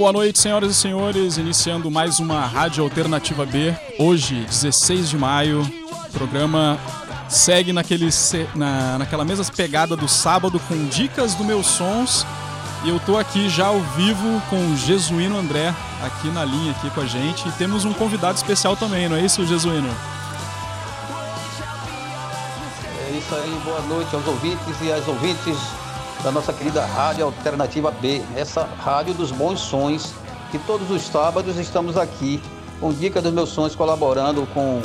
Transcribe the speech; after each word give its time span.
Boa 0.00 0.14
noite, 0.14 0.38
senhoras 0.38 0.70
e 0.70 0.74
senhores. 0.74 1.36
Iniciando 1.36 1.90
mais 1.90 2.20
uma 2.20 2.40
Rádio 2.46 2.82
Alternativa 2.82 3.44
B. 3.44 3.76
Hoje, 3.98 4.46
16 4.46 5.10
de 5.10 5.18
maio. 5.18 5.60
O 5.60 6.10
programa 6.10 6.80
segue 7.28 7.70
naquele, 7.70 8.08
na, 8.54 8.96
naquela 8.96 9.26
mesma 9.26 9.44
pegada 9.54 9.94
do 9.94 10.08
sábado 10.08 10.58
com 10.60 10.86
dicas 10.86 11.34
do 11.34 11.44
meus 11.44 11.66
sons. 11.66 12.26
E 12.82 12.88
eu 12.88 12.98
tô 13.00 13.18
aqui 13.18 13.50
já 13.50 13.66
ao 13.66 13.78
vivo 13.94 14.40
com 14.48 14.72
o 14.72 14.74
Jesuíno 14.78 15.36
André 15.36 15.74
aqui 16.02 16.28
na 16.28 16.46
linha 16.46 16.70
aqui 16.70 16.88
com 16.88 17.02
a 17.02 17.06
gente. 17.06 17.46
E 17.46 17.52
temos 17.52 17.84
um 17.84 17.92
convidado 17.92 18.38
especial 18.38 18.74
também, 18.74 19.06
não 19.06 19.18
é 19.18 19.20
isso, 19.20 19.46
Jesuíno? 19.46 19.94
É 23.06 23.18
isso 23.18 23.34
aí, 23.34 23.60
boa 23.66 23.82
noite 23.82 24.14
aos 24.14 24.26
ouvintes 24.26 24.80
e 24.80 24.90
às 24.90 25.06
ouvintes 25.06 25.58
da 26.22 26.30
nossa 26.30 26.52
querida 26.52 26.84
Rádio 26.84 27.24
Alternativa 27.24 27.90
B, 27.90 28.22
essa 28.36 28.68
rádio 28.78 29.14
dos 29.14 29.32
bons 29.32 29.60
sons, 29.60 30.12
que 30.50 30.58
todos 30.58 30.90
os 30.90 31.02
sábados 31.02 31.56
estamos 31.56 31.96
aqui 31.96 32.42
com 32.78 32.92
Dica 32.92 33.22
dos 33.22 33.32
Meus 33.32 33.48
Sons, 33.50 33.74
colaborando 33.74 34.46
com 34.52 34.82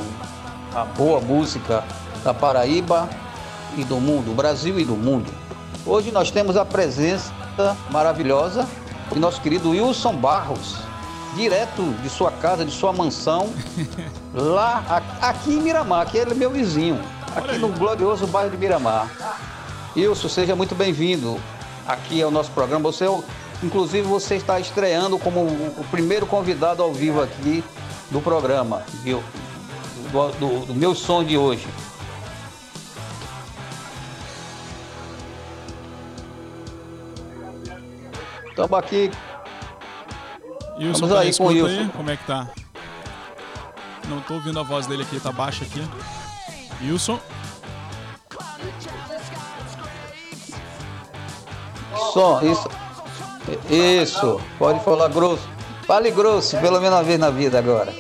a 0.74 0.86
boa 0.86 1.20
música 1.20 1.84
da 2.24 2.34
Paraíba 2.34 3.10
e 3.77 3.84
do 3.84 3.98
mundo, 3.98 4.26
do 4.26 4.34
Brasil 4.34 4.80
e 4.80 4.86
do 4.86 4.96
mundo. 4.96 5.30
Hoje 5.86 6.12
nós 6.12 6.32
temos 6.32 6.55
a 6.55 6.63
presença 6.63 7.34
maravilhosa 7.90 8.68
de 9.12 9.20
nosso 9.20 9.41
querido 9.41 9.72
Wilson 9.72 10.16
Barros, 10.16 10.77
direto 11.36 11.84
de 12.02 12.10
sua 12.10 12.32
casa, 12.32 12.63
de 12.63 12.72
sua 12.72 12.94
mansão, 12.94 13.49
lá 14.34 15.02
aqui 15.22 15.54
em 15.54 15.62
Miramar, 15.62 16.10
que 16.10 16.18
ele 16.18 16.32
é 16.32 16.36
meu 16.36 16.49
vizinho, 16.49 16.99
aqui 17.36 17.58
no 17.58 17.68
glorioso 17.70 18.26
bairro 18.26 18.52
de 18.52 18.58
Miramar. 18.58 19.10
Wilson, 19.95 20.27
seja 20.27 20.55
muito 20.58 20.76
bem-vindo 20.76 21.40
aqui 21.88 22.22
ao 22.22 22.30
nosso 22.30 22.52
programa. 22.52 22.91
Você, 22.91 23.05
inclusive, 23.63 24.05
você 24.05 24.35
está 24.35 24.59
estreando 24.59 25.18
como 25.18 25.41
o 25.41 25.85
primeiro 25.90 26.26
convidado 26.26 26.84
ao 26.84 26.93
vivo 26.93 27.21
aqui 27.21 27.63
do 28.12 28.20
programa? 28.20 28.84
Do, 30.12 30.32
do, 30.34 30.65
do 30.65 30.76
meu 30.76 30.93
som 30.93 31.24
de 31.24 31.37
hoje. 31.37 31.65
Estamos 38.49 38.77
aqui. 38.77 39.12
Wilson, 40.77 41.07
Vamos 41.07 41.18
aí 41.18 41.37
com 41.37 41.43
o 41.46 41.48
Wilson. 41.48 41.68
Aí? 41.68 41.90
Como 41.90 42.09
é 42.09 42.18
que 42.18 42.26
tá? 42.26 42.49
Não 44.09 44.20
estou 44.20 44.37
ouvindo 44.37 44.59
a 44.59 44.63
voz 44.63 44.87
dele 44.87 45.04
aqui, 45.04 45.20
tá 45.21 45.32
baixa 45.32 45.63
aqui. 45.63 45.82
Wilson. 46.82 47.18
Som, 51.96 52.41
isso. 52.41 52.70
Isso, 53.70 54.41
pode 54.57 54.84
falar 54.84 55.10
grosso. 55.10 55.48
Fale 55.85 56.10
grosso, 56.10 56.57
pelo 56.57 56.79
menos 56.79 56.98
uma 56.98 57.04
vez 57.04 57.20
na 57.20 57.29
vida 57.29 57.60
agora. 57.60 57.93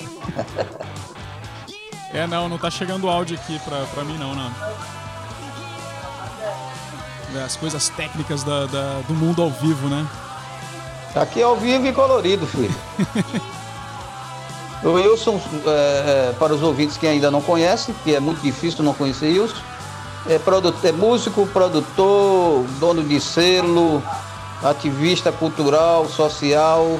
É, 2.13 2.25
não, 2.25 2.47
não 2.47 2.57
tá 2.57 2.71
chegando 2.71 3.09
áudio 3.09 3.37
aqui 3.37 3.59
pra, 3.59 3.85
pra 3.93 4.03
mim 4.03 4.17
não, 4.17 4.33
não. 4.33 4.51
É, 7.35 7.43
as 7.43 7.55
coisas 7.57 7.89
técnicas 7.89 8.43
da, 8.43 8.65
da, 8.65 9.01
do 9.07 9.13
mundo 9.13 9.41
ao 9.41 9.49
vivo, 9.49 9.89
né? 9.89 10.07
Aqui 11.13 11.41
é 11.41 11.43
ao 11.43 11.57
vivo 11.57 11.85
e 11.85 11.93
colorido, 11.93 12.47
filho. 12.47 12.73
o 14.83 14.91
Wilson, 14.91 15.39
é, 15.65 16.29
é, 16.29 16.33
para 16.39 16.53
os 16.53 16.63
ouvintes 16.63 16.97
que 16.97 17.05
ainda 17.05 17.29
não 17.29 17.41
conhecem, 17.41 17.93
que 18.03 18.15
é 18.15 18.19
muito 18.19 18.41
difícil 18.41 18.83
não 18.83 18.93
conhecer 18.93 19.37
Wilson, 19.37 19.55
é, 20.27 20.39
produtor, 20.39 20.89
é 20.89 20.91
músico, 20.91 21.45
produtor, 21.47 22.63
dono 22.79 23.03
de 23.03 23.19
selo, 23.19 24.01
ativista 24.63 25.31
cultural, 25.31 26.07
social, 26.07 26.99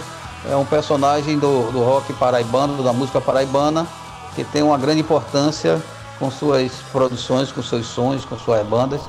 é 0.50 0.56
um 0.56 0.66
personagem 0.66 1.38
do, 1.40 1.72
do 1.72 1.84
rock 1.84 2.14
paraibano, 2.14 2.84
da 2.84 2.94
música 2.94 3.20
paraibana, 3.20 3.88
que 4.36 4.44
tem 4.44 4.62
uma 4.62 4.78
grande 4.78 5.02
importância 5.02 5.82
com 6.20 6.30
suas 6.30 6.72
produções, 6.92 7.52
com 7.52 7.64
seus 7.64 7.88
sons, 7.88 8.26
com 8.26 8.38
suas 8.38 8.66
bandas. 8.66 9.02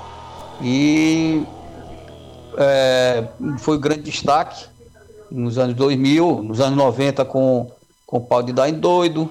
E 0.63 1.45
é, 2.57 3.25
foi 3.59 3.77
um 3.77 3.81
grande 3.81 4.03
destaque 4.03 4.65
nos 5.31 5.59
anos 5.59 5.75
2000, 5.77 6.43
nos 6.43 6.61
anos 6.61 6.77
90 6.77 7.25
com, 7.25 7.71
com 8.07 8.17
o 8.17 8.21
Pau 8.21 8.43
de 8.43 8.53
em 8.69 8.73
Doido, 8.73 9.31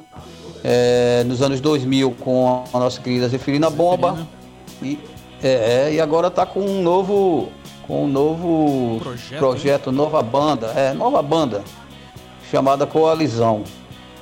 é, 0.64 1.24
nos 1.26 1.42
anos 1.42 1.60
2000 1.60 2.12
com 2.20 2.64
a 2.72 2.80
nossa 2.80 3.02
querida 3.02 3.28
Zeferina 3.28 3.70
Bomba. 3.70 4.28
E, 4.82 5.00
é, 5.42 5.88
é, 5.88 5.94
e 5.94 6.02
agora 6.02 6.28
está 6.28 6.46
com 6.46 6.62
um 6.62 6.82
novo, 6.82 7.50
com 7.88 8.06
um 8.06 8.08
novo 8.08 9.00
projeto, 9.00 9.40
projeto 9.40 9.92
nova 9.92 10.22
banda, 10.22 10.68
é, 10.68 10.94
nova 10.94 11.22
banda, 11.22 11.64
chamada 12.52 12.86
Coalizão. 12.86 13.64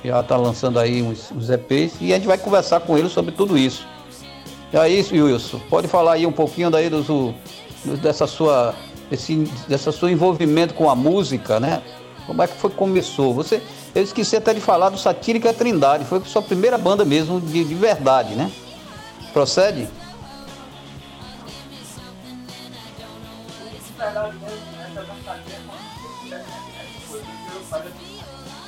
Já 0.04 0.20
está 0.20 0.36
lançando 0.36 0.78
aí 0.78 1.02
uns, 1.02 1.32
uns 1.32 1.48
EPs 1.48 1.94
e 2.00 2.12
a 2.12 2.16
gente 2.16 2.26
vai 2.26 2.36
conversar 2.36 2.80
com 2.80 2.98
ele 2.98 3.08
sobre 3.08 3.32
tudo 3.32 3.56
isso. 3.56 3.86
E 4.72 4.76
aí, 4.76 5.02
Wilson, 5.12 5.60
pode 5.70 5.88
falar 5.88 6.14
aí 6.14 6.26
um 6.26 6.32
pouquinho 6.32 6.70
daí 6.70 6.90
do, 6.90 7.02
do, 7.02 7.34
dessa 8.02 8.26
sua 8.26 8.74
esse 9.10 9.36
dessa 9.68 9.92
seu 9.92 10.08
envolvimento 10.08 10.74
com 10.74 10.90
a 10.90 10.94
música, 10.94 11.60
né? 11.60 11.82
Como 12.26 12.42
é 12.42 12.46
que 12.46 12.56
foi 12.56 12.70
que 12.70 12.76
começou? 12.76 13.34
Você, 13.34 13.62
eu 13.94 14.02
esqueci 14.02 14.36
até 14.36 14.52
de 14.54 14.60
falar 14.60 14.88
do 14.88 14.98
Satírica 14.98 15.52
Trindade, 15.52 16.04
foi 16.04 16.18
a 16.18 16.24
sua 16.24 16.42
primeira 16.42 16.78
banda 16.78 17.04
mesmo 17.04 17.40
de, 17.40 17.64
de 17.64 17.74
verdade, 17.74 18.34
né? 18.34 18.50
Procede? 19.32 19.86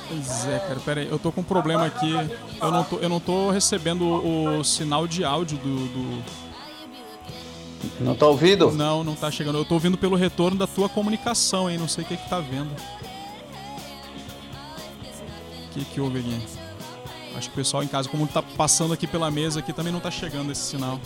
Pois 0.09 0.47
é, 0.47 0.59
cara, 0.59 0.79
pera 0.79 1.01
aí, 1.01 1.07
eu 1.07 1.19
tô 1.19 1.31
com 1.31 1.41
um 1.41 1.43
problema 1.43 1.85
aqui. 1.85 2.13
Eu 2.61 2.71
não 2.71 2.83
tô, 2.83 2.97
eu 2.97 3.09
não 3.09 3.19
tô 3.19 3.51
recebendo 3.51 4.05
o, 4.05 4.63
sinal 4.63 5.07
de 5.07 5.23
áudio 5.23 5.57
do, 5.57 5.87
do, 5.87 6.23
Não 7.99 8.15
tá 8.15 8.27
ouvindo? 8.27 8.71
Não, 8.71 9.03
não 9.03 9.15
tá 9.15 9.29
chegando. 9.29 9.57
Eu 9.57 9.65
tô 9.65 9.75
ouvindo 9.75 9.97
pelo 9.97 10.15
retorno 10.15 10.57
da 10.57 10.67
tua 10.67 10.87
comunicação, 10.87 11.69
hein? 11.69 11.77
Não 11.77 11.87
sei 11.87 12.03
o 12.03 12.07
que 12.07 12.17
que 12.17 12.29
tá 12.29 12.39
vendo. 12.39 12.71
O 15.65 15.73
que 15.73 15.85
que 15.85 16.01
houve 16.01 16.19
aqui? 16.19 16.41
Acho 17.35 17.49
que 17.49 17.53
o 17.53 17.57
pessoal 17.57 17.83
em 17.83 17.87
casa, 17.87 18.09
como 18.09 18.25
tá 18.27 18.41
passando 18.41 18.93
aqui 18.93 19.05
pela 19.05 19.29
mesa 19.29 19.59
aqui, 19.59 19.71
também 19.71 19.93
não 19.93 19.99
tá 19.99 20.09
chegando 20.09 20.51
esse 20.51 20.61
sinal. 20.61 20.99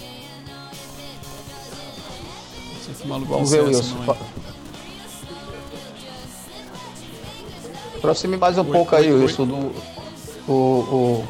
Que 2.82 3.08
maluco 3.08 3.34
Vamos 3.34 3.52
ver, 3.52 3.64
Wilson. 3.64 4.16
Aproxime 7.98 8.38
mais 8.38 8.58
um 8.58 8.62
oi, 8.62 8.72
pouco 8.72 8.96
oi, 8.96 9.02
aí, 9.02 9.14
oi. 9.14 9.26
isso 9.26 9.46
do 9.46 9.72
o, 10.48 10.54
o 10.54 11.28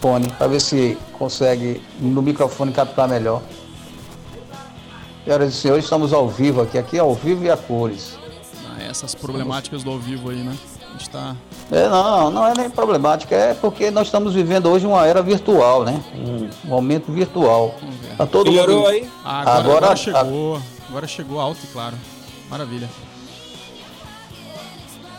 fone, 0.00 0.28
para 0.30 0.46
ver 0.46 0.60
se 0.60 0.96
consegue 1.18 1.82
no 1.98 2.22
microfone 2.22 2.72
captar 2.72 3.06
melhor. 3.06 3.42
Senhoras 5.24 5.54
e 5.54 5.56
senhores, 5.56 5.84
estamos 5.84 6.12
ao 6.12 6.28
vivo 6.28 6.62
aqui, 6.62 6.78
aqui 6.78 6.96
é 6.96 7.00
ao 7.00 7.14
vivo 7.14 7.44
e 7.44 7.50
a 7.50 7.56
cores. 7.56 8.18
Ah, 8.66 8.82
essas 8.82 9.14
problemáticas 9.14 9.84
do 9.84 9.90
ao 9.90 9.98
vivo 9.98 10.30
aí, 10.30 10.42
né? 10.42 10.56
A 10.90 10.98
gente 10.98 11.10
tá... 11.10 11.36
É, 11.70 11.88
não, 11.88 12.30
não 12.30 12.46
é 12.46 12.52
nem 12.56 12.68
problemática, 12.68 13.34
é 13.34 13.54
porque 13.54 13.90
nós 13.90 14.08
estamos 14.08 14.34
vivendo 14.34 14.68
hoje 14.68 14.86
uma 14.86 15.06
era 15.06 15.22
virtual, 15.22 15.84
né? 15.84 16.02
Um 16.14 16.68
momento 16.68 17.12
virtual. 17.12 17.74
Tá 18.18 18.26
todo 18.26 18.50
Melhorou 18.50 18.78
mundo... 18.78 18.88
aí? 18.88 19.08
Ah, 19.24 19.40
agora, 19.40 19.58
agora, 19.58 19.76
agora 19.76 19.96
chegou, 19.96 20.56
a... 20.56 20.60
agora 20.88 21.06
chegou 21.06 21.40
alto 21.40 21.60
e 21.62 21.66
claro. 21.68 21.96
Maravilha. 22.50 22.90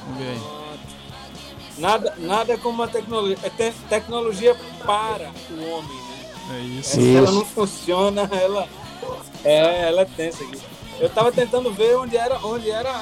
Vamos 0.06 0.20
ver 0.20 0.30
aí. 0.32 0.42
Nada, 1.78 2.14
nada 2.20 2.58
como 2.58 2.84
a 2.84 2.88
tecnologia. 2.88 3.38
É 3.44 3.50
te, 3.50 3.74
tecnologia 3.90 4.56
para 4.86 5.32
o 5.50 5.72
homem, 5.72 5.98
né? 5.98 6.58
É 6.58 6.60
isso. 6.80 6.90
Se 6.92 7.16
ela 7.16 7.32
não 7.32 7.46
funciona, 7.46 8.30
ela 8.32 8.68
é, 9.44 9.88
ela 9.88 10.02
é 10.02 10.06
tensa 10.06 10.44
aqui. 10.44 10.60
Eu 11.00 11.10
tava 11.10 11.32
tentando 11.32 11.72
ver 11.72 11.96
onde 11.98 12.16
era, 12.16 12.38
onde 12.46 12.70
era 12.70 12.94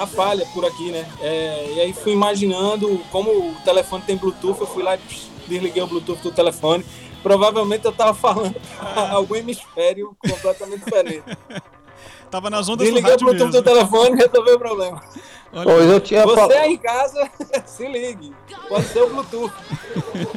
a 0.00 0.06
falha 0.06 0.46
por 0.54 0.64
aqui, 0.64 0.90
né? 0.90 1.06
É, 1.20 1.72
e 1.74 1.80
aí 1.80 1.92
fui 1.92 2.12
imaginando 2.12 3.00
como 3.12 3.30
o 3.30 3.54
telefone 3.64 4.02
tem 4.06 4.16
Bluetooth, 4.16 4.60
eu 4.60 4.66
fui 4.66 4.82
lá 4.82 4.96
e 4.96 5.00
desliguei 5.46 5.82
o 5.82 5.86
Bluetooth 5.86 6.22
do 6.22 6.32
telefone. 6.32 6.84
Provavelmente 7.22 7.84
eu 7.84 7.92
tava 7.92 8.14
falando 8.14 8.56
algum 9.12 9.36
hemisfério 9.36 10.16
completamente 10.18 10.84
diferente. 10.84 11.24
Tava 12.30 12.48
nas 12.48 12.68
ondas 12.68 12.86
Desliguei 12.86 13.02
do 13.02 13.10
rádio 13.10 13.26
o 13.26 13.30
Bluetooth 13.30 13.50
do 13.50 13.62
telefone 13.62 14.12
e 14.12 14.24
resolveu 14.24 14.54
o 14.54 14.58
problema. 14.58 15.02
Pois 15.64 15.90
eu 15.90 15.98
tinha 15.98 16.24
Você 16.24 16.52
aí 16.52 16.74
em 16.74 16.76
casa, 16.76 17.28
se 17.66 17.88
ligue. 17.88 18.32
Pode 18.68 18.84
ser 18.86 19.02
o 19.02 19.08
Bluetooth. 19.08 19.52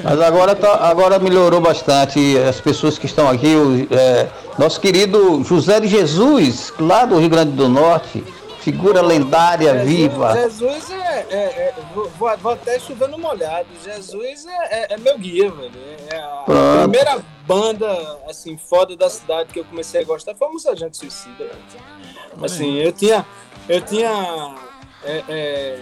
Mas 0.04 0.20
agora, 0.20 0.56
tá, 0.56 0.90
agora 0.90 1.20
melhorou 1.20 1.62
bastante. 1.62 2.36
As 2.40 2.60
pessoas 2.60 2.98
que 2.98 3.06
estão 3.06 3.30
aqui, 3.30 3.56
o, 3.56 3.88
é, 3.94 4.28
nosso 4.58 4.82
querido 4.82 5.44
José 5.44 5.80
de 5.82 5.88
Jesus, 5.88 6.74
lá 6.80 7.06
do 7.06 7.20
Rio 7.20 7.30
Grande 7.30 7.52
do 7.52 7.70
Norte, 7.70 8.24
figura 8.64 9.02
lendária, 9.02 9.74
Jesus, 9.74 9.90
viva. 9.90 10.34
Jesus 10.34 10.92
é. 10.92 11.28
é, 11.30 11.36
é 11.36 11.76
vou, 11.94 12.10
vou, 12.38 12.52
até 12.52 12.80
chovendo 12.80 13.18
molhado. 13.18 13.68
Jesus 13.84 14.46
é, 14.46 14.92
é, 14.92 14.94
é 14.94 14.98
meu 14.98 15.18
guia, 15.18 15.52
velho. 15.52 15.72
É 16.10 16.18
a 16.18 16.82
primeira 16.82 17.24
banda, 17.46 18.20
assim, 18.28 18.58
foda 18.58 18.96
da 18.96 19.10
cidade 19.10 19.52
que 19.54 19.60
eu 19.60 19.66
comecei 19.66 20.02
a 20.02 20.06
gostar 20.06 20.34
foi 20.36 20.48
a 20.48 20.52
Musa 20.52 20.76
Gente 20.76 20.98
Suicida. 20.98 21.44
Velho. 21.44 22.46
Assim, 22.46 22.76
eu 22.76 22.92
tinha. 22.92 23.26
Eu 23.68 23.82
tinha 23.82 24.56
é, 25.04 25.24
é, 25.28 25.80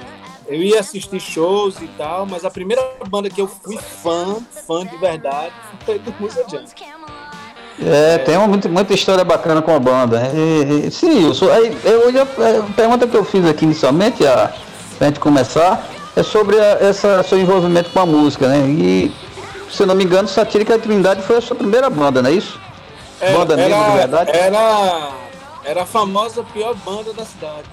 eu 0.47 0.61
ia 0.61 0.79
assistir 0.79 1.19
shows 1.19 1.79
e 1.79 1.87
tal, 1.89 2.25
mas 2.25 2.43
a 2.43 2.49
primeira 2.49 2.81
banda 3.07 3.29
que 3.29 3.39
eu 3.39 3.47
fui 3.47 3.77
fã, 3.77 4.41
fã 4.65 4.85
de 4.85 4.97
verdade, 4.97 5.53
foi 5.85 5.99
do 5.99 6.11
Musa 6.19 6.43
Jam. 6.49 6.65
É, 7.79 8.17
tem 8.19 8.37
muita, 8.47 8.69
muita 8.69 8.93
história 8.93 9.23
bacana 9.23 9.61
com 9.61 9.75
a 9.75 9.79
banda. 9.79 10.31
E, 10.33 10.87
e, 10.87 10.91
sim, 10.91 11.31
aí, 11.51 11.77
eu, 11.83 12.11
eu, 12.11 12.23
a 12.23 12.73
pergunta 12.75 13.07
que 13.07 13.15
eu 13.15 13.23
fiz 13.23 13.45
aqui 13.45 13.65
inicialmente, 13.65 14.25
a, 14.25 14.51
pra 14.97 15.07
gente 15.07 15.19
começar, 15.19 15.87
é 16.15 16.23
sobre 16.23 16.59
a, 16.59 16.77
essa 16.81 17.23
seu 17.23 17.39
envolvimento 17.39 17.89
com 17.89 17.99
a 17.99 18.05
música, 18.05 18.47
né? 18.47 18.59
E, 18.67 19.11
se 19.69 19.83
eu 19.83 19.87
não 19.87 19.95
me 19.95 20.03
engano, 20.03 20.27
Satírica 20.27 20.77
Trindade 20.77 21.21
foi 21.21 21.37
a 21.37 21.41
sua 21.41 21.55
primeira 21.55 21.89
banda, 21.89 22.21
não 22.21 22.29
é 22.29 22.33
isso? 22.33 22.59
É, 23.19 23.33
banda 23.33 23.55
mesmo, 23.55 23.83
de 23.83 23.91
verdade? 23.91 24.31
Era, 24.31 25.11
era 25.63 25.83
a 25.83 25.85
famosa 25.85 26.43
pior 26.43 26.75
banda 26.75 27.13
da 27.13 27.23
cidade. 27.23 27.69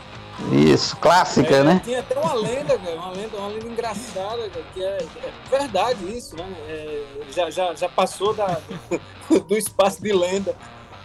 Isso, 0.52 0.96
clássica, 0.96 1.56
é, 1.56 1.64
né? 1.64 1.80
Tinha 1.84 2.00
até 2.00 2.18
uma 2.18 2.32
lenda, 2.34 2.78
cara, 2.78 2.96
uma 2.96 3.10
lenda, 3.10 3.36
uma 3.36 3.48
lenda 3.48 3.66
engraçada, 3.66 4.48
cara, 4.48 4.64
que 4.72 4.82
é, 4.82 4.98
é, 5.24 5.32
verdade 5.50 6.16
isso, 6.16 6.36
né? 6.36 6.44
É, 6.68 7.04
já, 7.30 7.50
já, 7.50 7.74
já 7.74 7.88
passou 7.88 8.32
da, 8.32 8.60
do 9.48 9.56
espaço 9.56 10.02
de 10.02 10.12
lenda. 10.12 10.54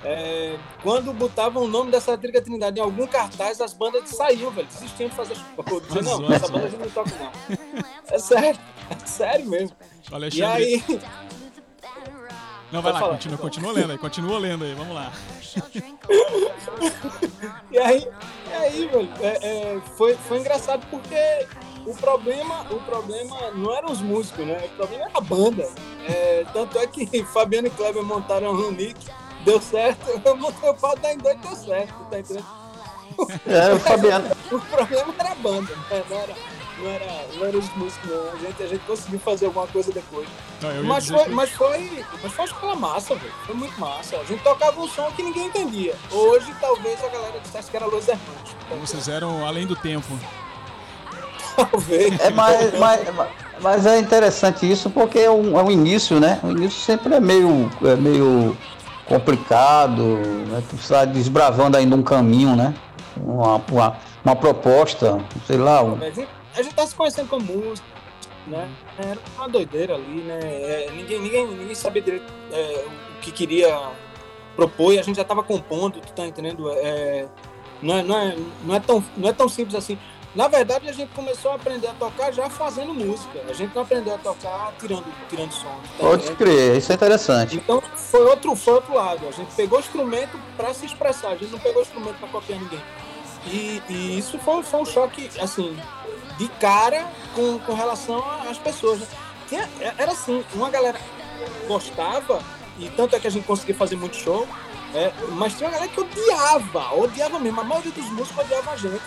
É, 0.05 0.57
quando 0.81 1.13
botavam 1.13 1.63
o 1.63 1.67
nome 1.67 1.89
dessa 1.89 2.11
Satírica 2.11 2.41
Trindade 2.41 2.77
em 2.77 2.83
algum 2.83 3.07
cartaz, 3.07 3.59
as 3.61 3.73
bandas 3.73 4.09
saíam, 4.09 4.51
velho, 4.51 4.67
desistiam 4.67 5.09
de 5.09 5.15
fazer 5.15 5.35
show. 5.35 5.81
Diziam, 5.81 6.19
não, 6.19 6.33
essa 6.33 6.47
banda 6.49 6.65
a 6.65 6.69
gente 6.69 6.79
não 6.79 6.89
toca, 6.89 7.11
não. 7.19 7.31
É 8.09 8.19
sério, 8.19 8.59
é 8.89 9.07
sério 9.07 9.45
mesmo. 9.45 9.75
Alexandre... 10.11 10.41
E 10.41 10.43
aí. 10.43 11.01
Não, 12.73 12.81
vai 12.81 12.91
lá, 12.91 12.99
falar. 12.99 13.13
continua, 13.13 13.37
continua 13.37 13.71
lendo 13.71 13.91
aí, 13.91 13.97
continua 13.99 14.39
lendo 14.39 14.63
aí, 14.63 14.73
vamos 14.73 14.95
lá. 14.95 15.11
e 17.71 17.77
aí, 17.77 18.07
e 18.49 18.53
aí, 18.53 18.87
velho, 18.87 19.09
é, 19.21 19.27
é, 19.27 19.79
foi, 19.95 20.15
foi 20.15 20.39
engraçado 20.39 20.83
porque 20.89 21.45
o 21.85 21.93
problema, 21.93 22.61
o 22.71 22.79
problema 22.79 23.51
não 23.51 23.71
eram 23.75 23.91
os 23.91 24.01
músicos, 24.01 24.47
né? 24.47 24.57
O 24.65 24.69
problema 24.69 25.03
era 25.03 25.11
a 25.13 25.21
banda. 25.21 25.69
É, 26.07 26.45
tanto 26.51 26.79
é 26.79 26.87
que 26.87 27.23
Fabiano 27.31 27.67
e 27.67 27.69
Kleber 27.69 28.01
montaram 28.01 28.51
um 28.51 28.71
Nick, 28.71 28.99
deu 29.45 29.61
certo, 29.61 30.09
eu 30.25 30.35
montei 30.35 30.67
o 30.67 30.73
pau 30.73 30.97
da 30.97 31.13
dois 31.13 31.39
deu 31.41 31.55
certo, 31.55 31.93
tá 32.09 32.19
entendendo? 32.19 32.47
É, 33.45 33.71
o 33.71 33.79
Fabiano. 33.79 34.31
o 34.51 34.59
problema 34.59 35.13
era 35.19 35.31
a 35.31 35.35
banda, 35.35 35.75
né? 35.91 36.03
não 36.09 36.17
era 36.17 36.33
não 36.83 36.91
era, 36.91 37.05
não 37.35 37.45
era 37.45 37.57
os 37.57 37.75
músicos, 37.75 38.09
não. 38.09 38.33
A 38.33 38.37
gente, 38.37 38.63
a 38.63 38.67
gente 38.67 38.85
conseguiu 38.85 39.19
fazer 39.19 39.45
alguma 39.45 39.65
coisa 39.67 39.91
depois. 39.91 40.27
Não, 40.61 40.83
mas, 40.83 41.07
foi, 41.07 41.23
que... 41.23 41.29
mas 41.29 41.49
foi. 41.51 42.05
Mas 42.21 42.33
foi 42.33 42.45
aquela 42.45 42.75
massa, 42.75 43.15
velho. 43.15 43.33
Foi 43.45 43.55
muito 43.55 43.79
massa. 43.79 44.17
A 44.17 44.23
gente 44.23 44.43
tocava 44.43 44.79
um 44.79 44.87
som 44.87 45.09
que 45.15 45.23
ninguém 45.23 45.47
entendia. 45.47 45.95
Hoje 46.11 46.53
talvez 46.59 47.03
a 47.03 47.07
galera 47.07 47.39
dissesse 47.39 47.71
que 47.71 47.77
era 47.77 47.85
Los 47.85 48.07
Hermanos. 48.07 48.55
Então, 48.65 48.77
vocês 48.79 49.07
eram 49.07 49.45
além 49.47 49.65
do 49.65 49.75
tempo. 49.75 50.07
Talvez. 51.55 52.19
É, 52.19 52.29
mas, 52.31 52.79
mas, 52.79 53.01
mas 53.61 53.85
é 53.85 53.99
interessante 53.99 54.69
isso 54.69 54.89
porque 54.89 55.19
é 55.19 55.31
um, 55.31 55.57
é 55.57 55.63
um 55.63 55.71
início, 55.71 56.19
né? 56.19 56.39
O 56.43 56.51
início 56.51 56.81
sempre 56.81 57.13
é 57.15 57.19
meio, 57.19 57.71
é 57.83 57.95
meio 57.95 58.57
complicado, 59.05 60.01
né? 60.47 60.63
Tu 60.69 60.75
está 60.75 61.05
desbravando 61.05 61.77
ainda 61.77 61.95
um 61.95 62.03
caminho, 62.03 62.55
né? 62.55 62.73
Uma, 63.15 63.61
uma, 63.69 63.97
uma 64.25 64.35
proposta, 64.35 65.19
sei 65.45 65.57
lá. 65.57 65.83
Um 65.83 65.99
a 66.55 66.61
gente 66.61 66.75
tá 66.75 66.85
se 66.85 66.95
conhecendo 66.95 67.29
como 67.29 67.45
músico, 67.45 67.87
né? 68.47 68.69
Era 68.97 69.19
uma 69.35 69.49
doideira 69.49 69.95
ali, 69.95 70.21
né? 70.21 70.39
É, 70.41 70.91
ninguém, 70.91 71.19
ninguém, 71.19 71.47
ninguém 71.47 71.75
sabia 71.75 72.01
direito 72.01 72.31
é, 72.51 72.85
o 73.17 73.21
que 73.21 73.31
queria 73.31 73.91
propor 74.55 74.93
e 74.93 74.99
a 74.99 75.03
gente 75.03 75.15
já 75.15 75.23
tava 75.23 75.43
compondo, 75.43 75.99
tu 75.99 76.13
tá 76.13 76.25
entendendo? 76.25 76.69
É, 76.71 77.27
não, 77.81 77.95
é, 77.95 78.03
não, 78.03 78.17
é, 78.17 78.35
não, 78.63 78.75
é 78.75 78.79
tão, 78.79 79.03
não 79.17 79.29
é 79.29 79.33
tão 79.33 79.49
simples 79.49 79.75
assim. 79.75 79.97
Na 80.35 80.47
verdade, 80.47 80.89
a 80.89 80.91
gente 80.91 81.13
começou 81.13 81.51
a 81.51 81.55
aprender 81.55 81.87
a 81.87 81.93
tocar 81.93 82.31
já 82.31 82.49
fazendo 82.49 82.91
música. 82.91 83.39
A 83.47 83.53
gente 83.53 83.75
não 83.75 83.83
aprendeu 83.83 84.15
a 84.15 84.17
tocar 84.17 84.73
tirando, 84.79 85.05
tirando 85.29 85.51
som. 85.51 85.67
Tá 85.67 85.99
Pode 85.99 86.31
crer, 86.31 86.77
isso 86.77 86.91
é 86.91 86.95
interessante. 86.95 87.57
Então, 87.57 87.79
foi 87.95 88.25
outro, 88.25 88.55
foi 88.55 88.73
outro 88.73 88.95
lado. 88.95 89.27
A 89.27 89.31
gente 89.31 89.53
pegou 89.53 89.77
o 89.77 89.81
instrumento 89.81 90.39
para 90.57 90.73
se 90.73 90.87
expressar. 90.87 91.29
A 91.29 91.35
gente 91.35 91.51
não 91.51 91.59
pegou 91.59 91.81
o 91.81 91.85
instrumento 91.85 92.17
para 92.17 92.29
copiar 92.29 92.59
ninguém. 92.59 92.81
E, 93.45 93.83
e 93.87 94.17
isso 94.17 94.39
foi, 94.39 94.63
foi 94.63 94.81
um 94.81 94.85
choque, 94.85 95.29
assim, 95.39 95.77
de 96.37 96.47
cara 96.59 97.05
com, 97.35 97.59
com 97.59 97.73
relação 97.73 98.23
às 98.49 98.57
pessoas. 98.57 98.99
Né? 98.99 99.07
Tinha, 99.47 99.69
era 99.97 100.11
assim, 100.11 100.43
uma 100.53 100.69
galera 100.69 100.99
gostava, 101.67 102.41
e 102.79 102.89
tanto 102.89 103.15
é 103.15 103.19
que 103.19 103.27
a 103.27 103.31
gente 103.31 103.45
conseguia 103.45 103.75
fazer 103.75 103.95
muito 103.95 104.15
show, 104.15 104.47
é, 104.93 105.11
mas 105.31 105.53
tinha 105.53 105.67
uma 105.69 105.73
galera 105.73 105.91
que 105.91 105.99
odiava, 105.99 106.95
odiava 106.95 107.39
mesmo. 107.39 107.61
A 107.61 107.63
maioria 107.63 107.91
dos 107.91 108.09
músicos 108.09 108.45
odiava 108.45 108.71
a 108.71 108.77
gente. 108.77 109.01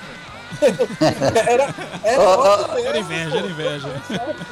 era, 1.46 1.74
era, 2.02 2.22
oh, 2.22 2.72
oh, 2.72 2.78
era 2.78 2.98
inveja, 2.98 3.38
era 3.38 3.46
inveja. 3.46 4.02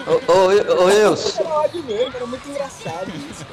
Ô, 0.06 0.32
ô, 0.32 0.82
ô, 0.82 0.84
Wilson. 0.86 1.42
Era 2.14 2.26
muito 2.26 2.48
engraçado 2.48 3.12
isso. 3.30 3.46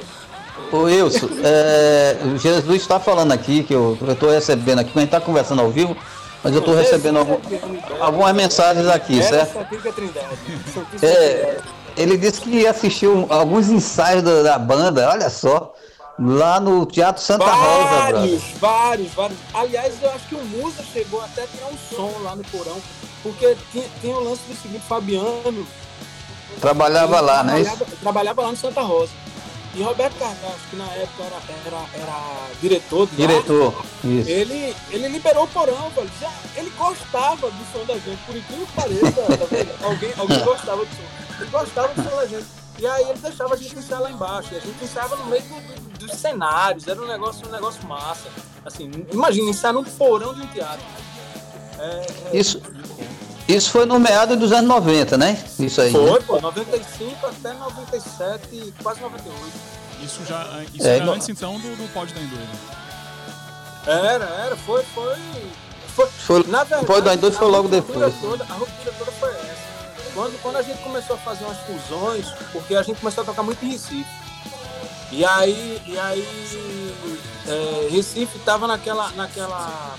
Ô 0.70 0.82
Wilson, 0.82 1.28
é, 1.44 2.16
Jesus 2.36 2.82
está 2.82 3.00
falando 3.00 3.32
aqui, 3.32 3.62
que 3.62 3.74
eu 3.74 3.96
estou 4.08 4.30
recebendo 4.30 4.80
aqui, 4.80 4.90
quando 4.90 4.98
a 4.98 5.00
gente 5.00 5.14
está 5.14 5.20
conversando 5.20 5.62
ao 5.62 5.70
vivo, 5.70 5.96
mas 6.42 6.52
eu 6.52 6.58
estou 6.58 6.74
recebendo 6.74 7.18
algum, 7.18 7.38
algumas 8.00 8.34
mensagens 8.34 8.86
aqui, 8.88 9.22
certo? 9.22 9.58
É, 11.02 11.60
ele 11.96 12.16
disse 12.16 12.40
que 12.40 12.66
assistiu 12.66 13.26
alguns 13.28 13.68
ensaios 13.68 14.22
da, 14.22 14.42
da 14.42 14.58
banda, 14.58 15.08
olha 15.10 15.30
só. 15.30 15.72
Lá 16.18 16.60
no 16.60 16.84
Teatro 16.84 17.22
Santa 17.22 17.46
vários, 17.46 17.64
Rosa, 17.64 17.88
Vários, 17.88 18.42
vários, 18.60 19.12
vários. 19.14 19.38
Aliás, 19.54 19.94
eu 20.02 20.10
acho 20.10 20.28
que 20.28 20.34
o 20.34 20.44
Musa 20.44 20.82
chegou 20.92 21.22
até 21.22 21.42
a 21.42 21.46
tirar 21.46 21.66
um 21.68 21.96
som 21.96 22.12
lá 22.22 22.36
no 22.36 22.44
porão, 22.44 22.76
porque 23.22 23.56
tinha, 23.72 23.84
tinha 24.00 24.14
o 24.14 24.22
lance 24.22 24.42
do 24.46 24.54
seguinte, 24.54 24.84
Fabiano. 24.86 25.66
Trabalhava 26.60 27.20
lá, 27.20 27.42
né? 27.42 27.62
Trabalhava, 27.62 27.86
trabalhava 28.02 28.42
lá 28.42 28.50
no 28.50 28.56
Santa 28.56 28.82
Rosa. 28.82 29.21
E 29.74 29.82
Roberto 29.82 30.18
Carvalho, 30.18 30.54
que 30.68 30.76
na 30.76 30.84
época 30.84 31.24
era, 31.24 31.40
era, 31.66 31.86
era 31.94 32.50
diretor 32.60 33.06
de 33.06 33.16
Diretor. 33.16 33.84
Ele, 34.04 34.76
ele 34.90 35.08
liberou 35.08 35.44
o 35.44 35.48
porão, 35.48 35.88
velho. 35.90 36.10
Já, 36.20 36.30
ele 36.56 36.70
gostava 36.76 37.50
do 37.50 37.72
som 37.72 37.84
da 37.86 37.94
gente, 37.94 38.18
por 38.26 38.36
incrível 38.36 38.66
que 38.66 38.72
pareça, 38.74 39.12
tá 39.12 39.86
alguém, 39.88 40.12
alguém 40.18 40.44
gostava 40.44 40.84
do 40.84 40.90
som. 40.94 41.40
Ele 41.40 41.50
gostava 41.50 41.88
do 41.94 42.02
som 42.02 42.16
da 42.16 42.26
gente. 42.26 42.46
E 42.78 42.86
aí 42.86 43.02
ele 43.04 43.18
deixava 43.18 43.54
a 43.54 43.56
gente 43.56 43.78
ensaiar 43.78 44.02
lá 44.02 44.10
embaixo. 44.10 44.48
E 44.52 44.56
a 44.56 44.60
gente 44.60 44.84
ensaiava 44.84 45.16
no 45.16 45.26
meio 45.26 45.42
do, 45.42 45.98
do, 45.98 46.06
dos 46.06 46.18
cenários. 46.18 46.86
Era 46.86 47.00
um 47.00 47.06
negócio, 47.06 47.48
um 47.48 47.52
negócio 47.52 47.86
massa. 47.86 48.28
Assim, 48.66 48.90
imagina, 49.10 49.50
ensaiar 49.50 49.72
no 49.72 49.84
porão 49.84 50.34
de 50.34 50.42
um 50.42 50.46
teatro. 50.48 50.84
É, 51.78 52.06
é... 52.32 52.36
Isso, 52.36 52.60
isso 53.48 53.70
foi 53.70 53.86
no 53.86 53.98
meado 53.98 54.36
dos 54.36 54.52
anos 54.52 54.68
90, 54.68 55.18
né? 55.18 55.42
Isso 55.58 55.80
aí. 55.80 55.90
Foi, 55.90 56.10
né? 56.10 56.18
pô, 56.26 56.40
95 56.40 57.26
até 57.26 57.52
97, 57.54 58.74
quase 58.82 59.00
98. 59.00 59.36
Isso 60.02 60.24
já 60.24 60.64
isso 60.74 60.86
é, 60.86 61.00
no... 61.00 61.12
antes 61.12 61.28
então 61.28 61.58
do, 61.58 61.76
do 61.76 61.92
Pod 61.92 62.12
da 62.12 62.20
Enduro. 62.20 62.42
Era, 63.86 64.24
era, 64.24 64.56
foi, 64.56 64.82
foi. 64.94 65.16
Foi, 65.94 66.06
foi 66.06 66.44
na 66.46 66.64
verdade, 66.64 67.02
da 67.02 67.14
Enduro 67.14 67.34
foi 67.34 67.48
logo 67.48 67.68
depois. 67.68 68.14
Toda, 68.20 68.44
a 68.44 68.54
ruptura 68.54 68.94
toda 68.98 69.12
foi 69.12 69.30
essa. 69.30 69.72
Quando, 70.14 70.42
quando 70.42 70.56
a 70.56 70.62
gente 70.62 70.82
começou 70.82 71.16
a 71.16 71.18
fazer 71.18 71.44
umas 71.44 71.58
fusões, 71.58 72.26
porque 72.52 72.74
a 72.74 72.82
gente 72.82 73.00
começou 73.00 73.22
a 73.22 73.24
tocar 73.26 73.42
muito 73.42 73.64
em 73.64 73.70
Recife. 73.70 74.06
E 75.10 75.24
aí, 75.24 75.80
e 75.86 75.98
aí 75.98 76.94
é, 77.46 77.88
Recife 77.90 78.38
tava 78.40 78.66
naquela, 78.66 79.10
naquela 79.10 79.94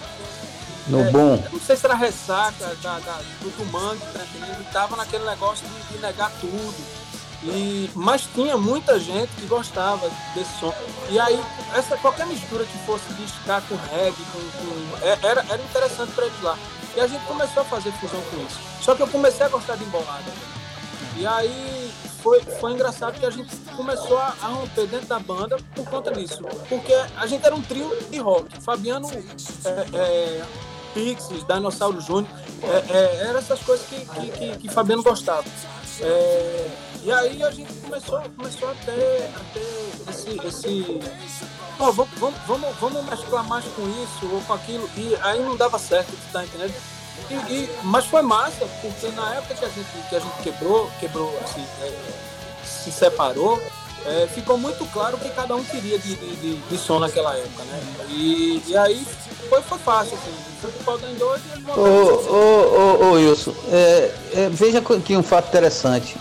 no 0.88 1.02
é, 1.02 1.12
bom. 1.12 1.44
Não 1.52 1.60
sei 1.60 1.76
se 1.76 1.86
era 1.86 1.96
ressaca 1.96 2.76
da, 2.82 3.00
da, 3.00 3.22
do 3.42 3.52
Tumangue, 3.56 4.02
tá 4.14 4.24
entendendo? 4.24 4.72
Tava 4.72 4.96
naquele 4.96 5.26
negócio 5.26 5.66
de, 5.68 5.94
de, 5.94 6.02
negar 6.02 6.32
tudo. 6.40 7.04
E, 7.44 7.90
mas 7.94 8.22
tinha 8.34 8.58
muita 8.58 9.00
gente 9.00 9.30
que 9.36 9.46
gostava 9.48 10.10
desse 10.34 10.60
som. 10.60 10.74
E 11.10 11.20
aí, 11.20 11.42
essa, 11.76 11.98
qualquer 11.98 12.26
mistura 12.26 12.64
que 12.66 12.78
fosse 12.86 13.14
de 13.14 13.24
ska 13.26 13.62
com 13.62 13.76
reggae, 13.76 14.24
com, 14.32 14.40
com, 14.40 15.06
é, 15.06 15.18
era, 15.24 15.46
era 15.50 15.62
interessante 15.62 16.12
para 16.14 16.26
eles 16.26 16.42
lá. 16.42 16.58
E 16.96 17.00
a 17.00 17.08
gente 17.08 17.24
começou 17.26 17.64
a 17.64 17.66
fazer 17.66 17.92
fusão 17.94 18.22
com 18.30 18.38
isso. 18.46 18.60
Só 18.82 18.96
que 18.96 19.02
eu 19.02 19.08
comecei 19.08 19.46
a 19.46 19.50
gostar 19.50 19.76
de 19.76 19.84
embolada. 19.84 20.32
E 21.18 21.26
aí 21.26 21.92
foi, 22.22 22.42
foi 22.42 22.72
engraçado 22.72 23.20
que 23.20 23.26
a 23.26 23.30
gente 23.30 23.56
começou 23.76 24.18
a, 24.18 24.34
a, 24.42 24.48
romper 24.48 24.88
dentro 24.88 25.08
da 25.08 25.20
banda 25.20 25.58
por 25.76 25.86
conta 25.90 26.12
disso. 26.12 26.44
Porque 26.70 26.94
a 26.94 27.28
gente 27.28 27.46
era 27.46 27.54
um 27.54 27.62
trio 27.62 27.92
de 28.10 28.18
rock. 28.18 28.62
Fabiano 28.62 29.10
é, 29.12 29.98
é, 29.98 30.44
Pixies, 30.94 31.44
Dinossauro 31.44 32.00
Júnior, 32.00 32.28
é, 32.62 32.98
é, 32.98 33.28
eram 33.28 33.40
essas 33.40 33.60
coisas 33.62 33.86
que, 33.88 34.00
que, 34.06 34.32
que, 34.32 34.58
que 34.60 34.70
Fabiano 34.70 35.04
gostava. 35.04 35.46
É, 36.00 36.70
e 37.04 37.12
aí 37.12 37.44
a 37.44 37.52
gente 37.52 37.74
começou, 37.74 38.22
começou 38.36 38.70
a 38.70 38.76
ter, 38.76 39.30
a 39.36 39.54
ter 39.54 40.10
esse. 40.10 40.48
esse 40.48 41.00
vamos, 41.78 42.08
vamos, 42.18 42.40
vamos, 42.48 42.76
vamos 42.80 43.06
mesclar 43.06 43.44
mais 43.48 43.66
com 43.66 43.82
isso 43.90 44.34
ou 44.34 44.42
com 44.42 44.54
aquilo. 44.54 44.90
E 44.96 45.16
aí 45.22 45.42
não 45.42 45.56
dava 45.56 45.78
certo, 45.78 46.12
tá 46.32 46.44
entendendo? 46.44 46.74
E, 47.30 47.34
e, 47.34 47.70
mas 47.84 48.06
foi 48.06 48.22
massa, 48.22 48.66
porque 48.82 49.08
na 49.10 49.36
época 49.36 49.56
que 49.56 49.66
a 49.66 49.70
gente, 49.70 50.10
que 50.10 50.16
a 50.16 50.20
gente 50.20 50.44
quebrou, 50.44 50.90
quebrou 51.00 51.38
assim, 51.44 51.66
é, 51.82 52.66
se 52.66 52.92
separou, 52.92 53.62
é, 54.06 54.28
ficou 54.28 54.58
muito 54.58 54.86
claro 54.92 55.16
o 55.16 55.20
que 55.20 55.30
cada 55.30 55.56
um 55.56 55.64
queria 55.64 55.98
de, 55.98 56.16
de, 56.16 56.56
de, 56.56 56.78
som 56.78 57.00
naquela 57.00 57.36
época, 57.36 57.64
né? 57.64 57.80
E, 58.10 58.62
e 58.68 58.78
aí 58.78 59.06
foi, 59.50 59.62
foi 59.62 59.78
fácil, 59.80 60.18
assim. 60.18 60.54
Pau 60.86 60.98
da 60.98 61.08
dois 61.20 61.42
e 61.58 61.72
Ô, 61.72 61.84
ô, 62.32 63.06
ô, 63.06 63.12
Wilson, 63.14 63.54
é, 63.70 64.12
é, 64.34 64.50
veja 64.50 64.80
aqui 64.80 65.16
um 65.16 65.24
fato 65.24 65.50
interessante 65.50 66.16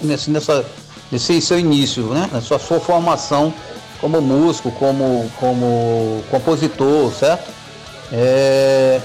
nesse, 0.00 0.30
nessa, 0.30 0.64
nesse 1.10 1.40
seu 1.40 1.58
início, 1.58 2.04
né? 2.04 2.28
Na 2.32 2.40
sua, 2.40 2.58
sua 2.58 2.78
formação 2.78 3.52
como 4.00 4.20
músico, 4.20 4.70
como, 4.72 5.30
como 5.38 6.22
compositor, 6.30 7.12
certo? 7.12 7.50
É, 8.12 9.00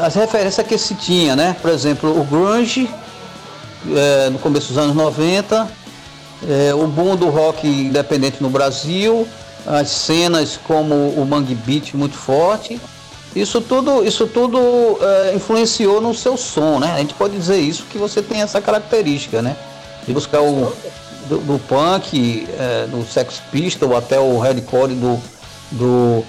as 0.00 0.14
referências 0.14 0.66
que 0.66 0.76
se 0.78 0.94
tinha, 0.94 1.36
né? 1.36 1.56
Por 1.60 1.70
exemplo, 1.70 2.18
o 2.18 2.24
grunge 2.24 2.88
é, 3.94 4.30
no 4.30 4.38
começo 4.38 4.68
dos 4.68 4.78
anos 4.78 4.96
90, 4.96 5.68
é, 6.46 6.74
o 6.74 6.86
boom 6.86 7.16
do 7.16 7.28
rock 7.28 7.66
independente 7.66 8.42
no 8.42 8.50
Brasil, 8.50 9.26
as 9.66 9.88
cenas 9.88 10.58
como 10.66 10.94
o 10.94 11.26
Mangue 11.26 11.54
Beat 11.54 11.94
muito 11.94 12.16
forte. 12.16 12.80
Isso 13.34 13.60
tudo, 13.60 14.04
isso 14.04 14.26
tudo 14.26 14.58
é, 15.00 15.34
influenciou 15.34 16.00
no 16.00 16.14
seu 16.14 16.36
som, 16.36 16.78
né? 16.78 16.92
A 16.94 16.98
gente 16.98 17.14
pode 17.14 17.36
dizer 17.36 17.58
isso 17.58 17.84
que 17.84 17.98
você 17.98 18.22
tem 18.22 18.40
essa 18.40 18.60
característica, 18.60 19.42
né? 19.42 19.56
De 20.06 20.12
buscar 20.12 20.40
o 20.40 20.72
do, 21.28 21.38
do 21.38 21.58
punk, 21.58 22.48
é, 22.58 22.86
do 22.86 23.04
Sex 23.04 23.40
Pistol 23.52 23.96
até 23.96 24.18
o 24.18 24.38
hardcore 24.38 24.94
do, 24.94 25.20
do, 25.72 26.24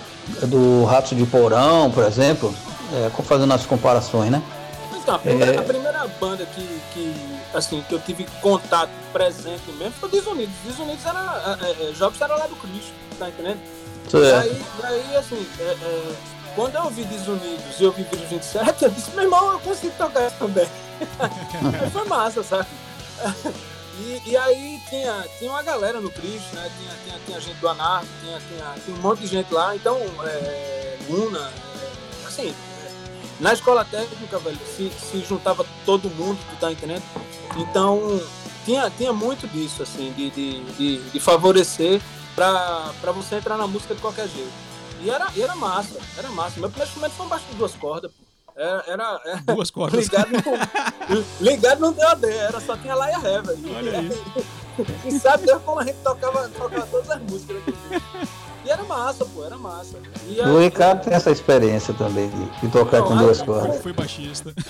do 0.46 0.84
Ratos 0.84 1.18
de 1.18 1.26
Porão, 1.26 1.90
por 1.90 2.04
exemplo, 2.04 2.54
é, 2.94 3.10
fazendo 3.24 3.54
as 3.54 3.66
comparações, 3.66 4.30
né? 4.30 4.42
Então, 5.02 5.16
a 5.16 5.20
primeira, 5.20 5.54
é... 5.54 5.58
a 5.58 5.64
primeira 5.64 6.08
banda 6.20 6.46
que, 6.46 6.82
que 6.94 7.40
assim, 7.54 7.84
que 7.88 7.94
eu 7.94 8.00
tive 8.00 8.26
contato 8.42 8.92
presente 9.12 9.72
mesmo 9.72 9.94
foi 9.94 10.10
Desunidos. 10.10 10.54
Desunidos 10.64 11.06
era. 11.06 11.58
É, 11.62 11.90
é, 11.90 11.92
Jobs 11.94 12.22
era 12.22 12.36
lá 12.36 12.48
do 12.48 12.56
Cristo, 12.56 12.94
tá 13.18 13.30
entendendo? 13.30 13.60
É. 14.14 14.18
E 14.18 14.34
aí, 14.34 14.66
aí, 14.84 15.16
assim, 15.18 15.48
é, 15.60 15.64
é, 15.64 16.16
quando 16.56 16.76
eu 16.76 16.84
ouvi 16.84 17.04
Desunidos 17.04 17.80
e 17.80 17.84
eu 17.84 17.92
vi 17.92 18.04
Vídeo 18.04 18.28
27, 18.28 18.84
eu 18.84 18.90
disse, 18.90 19.12
meu 19.12 19.24
irmão, 19.24 19.54
eu 19.54 19.60
consigo 19.60 19.94
tocar 19.98 20.28
isso 20.28 20.36
também. 20.38 20.68
aí 21.20 21.90
foi 21.92 22.06
massa, 22.06 22.44
sabe? 22.44 22.68
E, 24.00 24.30
e, 24.30 24.38
aí 24.38 24.80
tinha, 24.90 25.26
tinha 25.38 25.52
uma 25.52 25.62
galera 25.62 26.00
no 26.00 26.10
Cristo, 26.10 26.56
né? 26.56 26.72
Tinha, 26.78 26.94
tinha, 27.04 27.20
tinha 27.26 27.40
gente 27.40 27.58
do 27.58 27.68
Anarco, 27.68 28.08
tinha, 28.22 28.40
tinha, 28.48 28.74
tinha 28.84 28.98
um 28.98 29.02
monte 29.02 29.20
de 29.20 29.28
gente 29.28 29.54
lá. 29.54 29.76
Então, 29.76 29.98
é, 30.24 30.98
Luna, 31.10 31.52
é, 31.52 32.28
assim, 32.28 32.56
na 33.40 33.54
escola 33.54 33.86
técnica, 33.86 34.38
velho, 34.40 34.60
se, 34.76 34.90
se 34.90 35.20
juntava 35.22 35.66
todo 35.86 36.10
mundo, 36.10 36.38
tu 36.50 36.60
tá 36.60 36.72
entendendo? 36.72 37.04
Então, 37.58 38.22
tinha, 38.66 38.90
tinha 38.92 39.14
muito 39.14 39.48
disso, 39.48 39.84
assim, 39.84 40.12
de, 40.14 40.30
de, 40.30 40.64
de, 40.74 40.98
de 41.10 41.20
favorecer 41.20 42.02
para 42.36 43.12
você 43.14 43.36
entrar 43.36 43.58
na 43.58 43.68
música 43.68 43.96
de 43.96 44.02
qualquer 44.02 44.28
jeito. 44.28 44.52
E 45.02 45.10
era, 45.10 45.28
e 45.36 45.42
era 45.42 45.56
massa, 45.56 45.98
era 46.18 46.30
massa. 46.30 46.60
Meu 46.60 46.70
primeiro 46.70 46.90
instrumento 46.90 47.14
foi 47.14 47.26
um 47.26 47.30
baixo 47.30 47.46
de 47.50 47.56
duas 47.56 47.74
cordas, 47.76 48.12
pô. 48.12 48.30
Era, 48.56 48.84
era, 48.88 49.22
era, 49.24 49.56
Duas 49.56 49.72
cordas. 49.72 50.04
Ligado, 50.04 50.30
ligado 51.40 51.80
não 51.80 51.94
deu 51.94 52.08
a 52.08 52.18
era 52.30 52.60
só 52.60 52.76
tinha 52.76 52.94
Laia 52.94 53.18
Ré, 53.18 53.42
velho. 53.42 53.76
Olha 53.76 54.00
aí. 54.00 54.10
E 55.04 55.12
sabe 55.20 55.46
Deus 55.46 55.62
como 55.64 55.80
a 55.80 55.84
gente 55.84 55.98
tocava, 55.98 56.48
tocava 56.50 56.88
todas 56.88 57.10
as 57.10 57.22
músicas. 57.24 57.58
Né? 57.58 58.02
E 58.70 58.72
era 58.72 58.84
massa, 58.84 59.26
pô, 59.26 59.44
era 59.44 59.58
massa. 59.58 59.98
E 60.28 60.40
aí, 60.40 60.48
o 60.48 60.60
Ricardo 60.60 61.04
tem 61.04 61.12
essa 61.12 61.32
experiência 61.32 61.92
também 61.96 62.30
de, 62.30 62.62
de 62.62 62.68
tocar 62.68 63.00
não, 63.00 63.08
com 63.08 63.18
duas 63.18 63.42
cordas. 63.42 63.78
Eu 63.78 63.82
fui 63.82 63.94
baixista. 63.94 64.54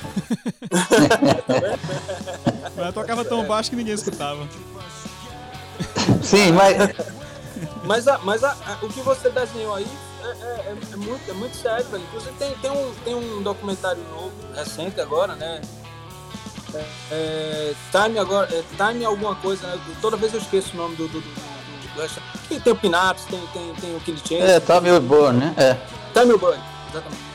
mas 2.77 2.86
eu 2.86 2.94
tocava 2.94 3.25
tão 3.25 3.46
baixo 3.46 3.70
que 3.70 3.75
ninguém 3.75 3.94
escutava. 3.94 4.48
Sim, 6.24 6.53
mas. 6.53 6.77
Mas, 7.84 8.08
a, 8.08 8.18
mas 8.20 8.41
a, 8.41 8.51
a, 8.51 8.86
o 8.86 8.88
que 8.88 9.01
você 9.01 9.29
desenhou 9.32 9.75
aí 9.75 9.86
é, 10.24 10.27
é, 10.27 10.32
é, 10.32 10.77
é, 10.94 10.96
muito, 10.96 11.29
é 11.29 11.34
muito 11.34 11.58
sério, 11.58 11.86
velho. 11.88 12.03
Inclusive 12.03 12.32
tem, 12.39 12.56
tem, 12.56 12.72
um, 12.72 12.94
tem 13.03 13.15
um 13.15 13.41
documentário 13.41 14.01
novo, 14.12 14.32
recente 14.56 15.01
agora, 15.01 15.36
né? 15.36 15.60
É, 16.74 16.86
é 17.12 17.74
time 17.91 18.18
agora, 18.18 18.48
é, 18.56 18.63
Time 18.77 19.03
alguma 19.03 19.36
coisa, 19.36 19.68
né? 19.68 19.77
Toda 20.00 20.15
vez 20.15 20.34
eu 20.34 20.39
esqueço 20.39 20.74
o 20.74 20.77
nome 20.77 20.96
do, 20.96 21.10
do, 21.10 21.20
do, 21.20 21.59
tem 22.63 22.74
o 22.74 22.75
Pinaps, 22.75 23.25
tem, 23.25 23.39
tem, 23.53 23.74
tem 23.75 23.96
o 23.96 24.00
Killy 24.00 24.19
Chance. 24.19 24.41
É, 24.41 24.60
Time 24.60 25.00
Burn, 25.00 25.38
né? 25.38 25.53
É. 25.58 25.74
Time 26.13 26.38
Burn, 26.38 26.60
exatamente. 26.89 27.29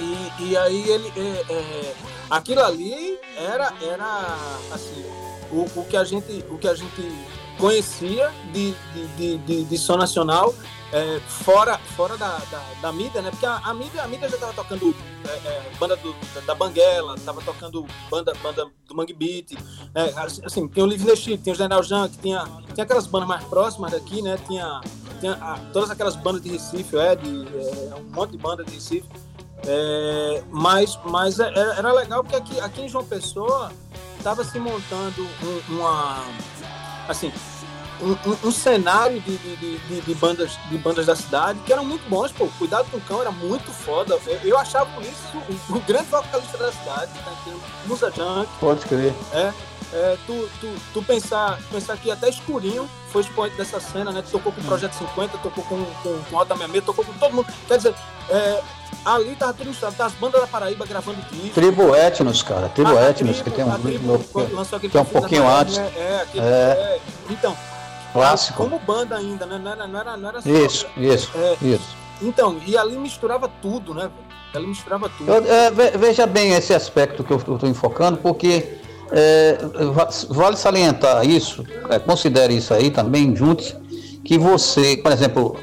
E, 0.00 0.32
e 0.44 0.56
aí 0.56 0.88
ele. 0.88 1.12
É, 1.16 1.52
é, 1.52 1.94
aquilo 2.30 2.62
ali 2.62 3.18
era, 3.36 3.72
era 3.82 4.36
assim, 4.72 5.04
o, 5.50 5.66
o, 5.76 5.84
que 5.84 5.96
a 5.96 6.04
gente, 6.04 6.44
o 6.48 6.56
que 6.56 6.68
a 6.68 6.74
gente 6.74 7.12
conhecia 7.58 8.30
de, 8.52 8.74
de, 8.94 9.06
de, 9.16 9.38
de, 9.38 9.64
de 9.64 9.78
som 9.78 9.96
nacional 9.96 10.54
é, 10.92 11.20
fora, 11.20 11.78
fora 11.78 12.16
da, 12.16 12.38
da, 12.38 12.62
da, 12.80 12.92
mídia, 12.92 13.22
né? 13.22 13.30
Porque 13.30 13.46
a, 13.46 13.58
a, 13.58 13.72
mídia, 13.72 14.02
a 14.02 14.08
mídia 14.08 14.28
já 14.28 14.34
estava 14.34 14.52
tocando 14.52 14.94
é, 15.24 15.30
é, 15.30 15.72
banda 15.78 15.96
do, 15.96 16.12
da, 16.34 16.40
da, 16.40 16.54
Banguela, 16.54 17.14
estava 17.14 17.40
tocando 17.42 17.86
banda, 18.10 18.32
banda 18.42 18.66
do 18.86 18.94
Mangue 18.94 19.12
Beat, 19.12 19.52
é, 19.94 20.12
assim, 20.44 20.66
tinha 20.66 20.84
o 20.84 20.88
Live 20.88 21.04
Nexi, 21.04 21.38
tinha 21.38 21.52
o 21.52 21.56
General 21.56 21.82
Junk, 21.82 22.18
tinha, 22.18 22.44
tinha 22.74 22.84
aquelas 22.84 23.06
bandas 23.06 23.28
mais 23.28 23.44
próximas 23.44 23.92
daqui, 23.92 24.20
né? 24.20 24.36
Tinha, 24.46 24.80
tinha 25.20 25.32
a, 25.34 25.58
todas 25.72 25.90
aquelas 25.90 26.16
bandas 26.16 26.42
de 26.42 26.50
Recife, 26.50 26.96
é, 26.96 27.14
de, 27.14 27.28
é, 27.28 27.94
um 27.96 28.12
monte 28.12 28.32
de 28.32 28.38
banda 28.38 28.64
de 28.64 28.74
Recife. 28.74 29.08
É, 29.66 30.42
mas 30.50 30.98
mas 31.04 31.38
era, 31.38 31.74
era 31.74 31.92
legal 31.92 32.22
porque 32.24 32.36
aqui, 32.36 32.58
aqui 32.60 32.80
em 32.80 32.88
João 32.88 33.04
Pessoa 33.04 33.70
estava 34.16 34.42
se 34.42 34.58
montando 34.58 35.22
um, 35.22 35.74
uma 35.74 36.24
assim 37.06 37.30
um, 38.02 38.48
um, 38.48 38.50
cenário 38.50 39.20
de, 39.20 39.36
de, 39.36 39.78
de, 39.78 40.00
de, 40.00 40.14
bandas, 40.14 40.58
de 40.68 40.78
bandas 40.78 41.06
da 41.06 41.14
cidade 41.14 41.58
que 41.66 41.72
eram 41.72 41.84
muito 41.84 42.08
bons, 42.08 42.32
pô. 42.32 42.48
Cuidado 42.58 42.90
com 42.90 42.96
o 42.96 43.00
Cão 43.00 43.20
era 43.20 43.30
muito 43.30 43.70
foda. 43.70 44.18
Eu, 44.26 44.38
eu 44.44 44.58
achava 44.58 44.88
isso 45.02 45.36
o, 45.68 45.76
o, 45.76 45.80
grande 45.80 46.06
vocalista 46.06 46.58
da 46.58 46.72
cidade, 46.72 47.12
tá 47.12 47.32
entendendo? 47.40 47.62
Musa 47.86 48.10
Junk. 48.10 48.48
Pode 48.58 48.80
crer. 48.86 49.12
É. 49.32 49.52
É, 49.92 50.16
tu, 50.24 50.48
tu, 50.60 50.72
tu 50.94 51.02
pensar, 51.02 51.58
pensar 51.72 51.96
que 51.96 52.12
até 52.12 52.28
Escurinho 52.28 52.88
foi 53.08 53.22
expoente 53.22 53.56
dessa 53.56 53.80
cena, 53.80 54.12
né? 54.12 54.22
Tu 54.22 54.30
tocou 54.30 54.52
com 54.52 54.60
o 54.60 54.64
Projeto 54.64 54.92
50, 54.92 55.38
tocou 55.38 55.64
com, 55.64 55.84
com, 55.84 56.22
com 56.30 56.38
Alta 56.38 56.54
66, 56.54 56.84
tocou 56.84 57.04
com 57.04 57.12
todo 57.14 57.34
mundo. 57.34 57.52
Quer 57.66 57.76
dizer, 57.78 57.94
é, 58.28 58.62
ali 59.04 59.34
tava 59.34 59.52
tudo 59.52 59.66
misturado, 59.66 59.96
tá 59.96 60.06
as 60.06 60.12
bandas 60.12 60.40
da 60.40 60.46
Paraíba 60.46 60.86
gravando 60.86 61.20
clipe. 61.22 61.50
Tribo 61.50 61.96
Etnos, 61.96 62.40
cara, 62.40 62.68
Tribo 62.68 62.96
ah, 62.96 63.10
Etnos, 63.10 63.42
que 63.42 63.50
tem 63.50 63.64
um 63.64 63.70
que, 64.78 64.88
que 64.88 64.96
é 64.96 65.00
um 65.00 65.04
pouquinho 65.04 65.48
antes. 65.48 65.78
Né? 65.78 65.92
É, 65.96 66.22
aquele, 66.22 66.44
é. 66.44 66.48
é. 66.48 67.00
Então, 67.28 67.56
Clássico. 68.12 68.62
Como 68.62 68.78
banda 68.78 69.16
ainda, 69.16 69.46
né? 69.46 69.58
Não 69.58 69.70
era, 69.70 69.86
não 69.86 70.00
era, 70.00 70.16
não 70.16 70.28
era 70.28 70.42
só, 70.42 70.48
Isso, 70.48 70.86
isso, 70.96 71.30
é, 71.34 71.56
isso. 71.62 71.96
Então, 72.20 72.58
e 72.66 72.76
ali 72.76 72.96
misturava 72.96 73.48
tudo, 73.62 73.94
né? 73.94 74.10
Ali 74.54 74.66
misturava 74.66 75.08
tudo. 75.08 75.30
Eu, 75.30 75.44
é, 75.44 75.70
veja 75.70 76.26
bem 76.26 76.52
esse 76.52 76.74
aspecto 76.74 77.22
que 77.22 77.32
eu 77.32 77.36
estou 77.36 77.68
enfocando, 77.68 78.18
porque 78.18 78.78
é, 79.12 79.58
vale 80.28 80.56
salientar 80.56 81.24
isso, 81.28 81.64
é, 81.88 81.98
considere 81.98 82.56
isso 82.56 82.74
aí 82.74 82.90
também, 82.90 83.34
juntos, 83.34 83.76
que 84.24 84.38
você, 84.38 84.96
por 84.96 85.12
exemplo, 85.12 85.56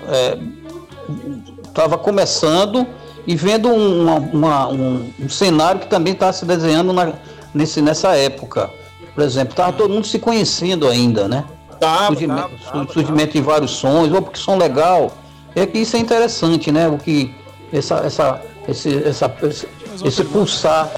estava 1.67 1.95
é, 1.95 1.97
começando 1.97 2.87
e 3.25 3.35
vendo 3.35 3.69
uma, 3.69 4.15
uma, 4.15 4.67
um, 4.69 5.11
um, 5.19 5.29
cenário 5.29 5.81
que 5.81 5.87
também 5.87 6.13
estava 6.13 6.33
se 6.33 6.45
desenhando 6.45 6.93
na, 6.93 7.13
nesse, 7.53 7.81
nessa 7.81 8.15
época. 8.15 8.69
Por 9.13 9.23
exemplo, 9.23 9.51
estava 9.51 9.73
todo 9.73 9.93
mundo 9.93 10.07
se 10.07 10.17
conhecendo 10.17 10.87
ainda, 10.87 11.27
né? 11.27 11.43
Tava, 11.79 12.07
surgimento, 12.07 12.41
tava, 12.41 12.57
tava, 12.57 12.93
surgimento 12.93 13.33
de 13.33 13.41
vários 13.41 13.71
sons, 13.71 14.11
ou 14.11 14.21
porque 14.21 14.39
som 14.39 14.57
legal. 14.57 15.11
É 15.55 15.65
que 15.65 15.79
isso 15.79 15.95
é 15.97 15.99
interessante, 15.99 16.71
né? 16.71 16.87
O 16.87 16.97
que 16.97 17.33
essa, 17.71 17.95
essa, 17.97 18.41
esse, 18.67 19.03
essa, 19.03 19.35
esse, 19.43 19.67
esse 20.05 20.23
pulsar 20.25 20.91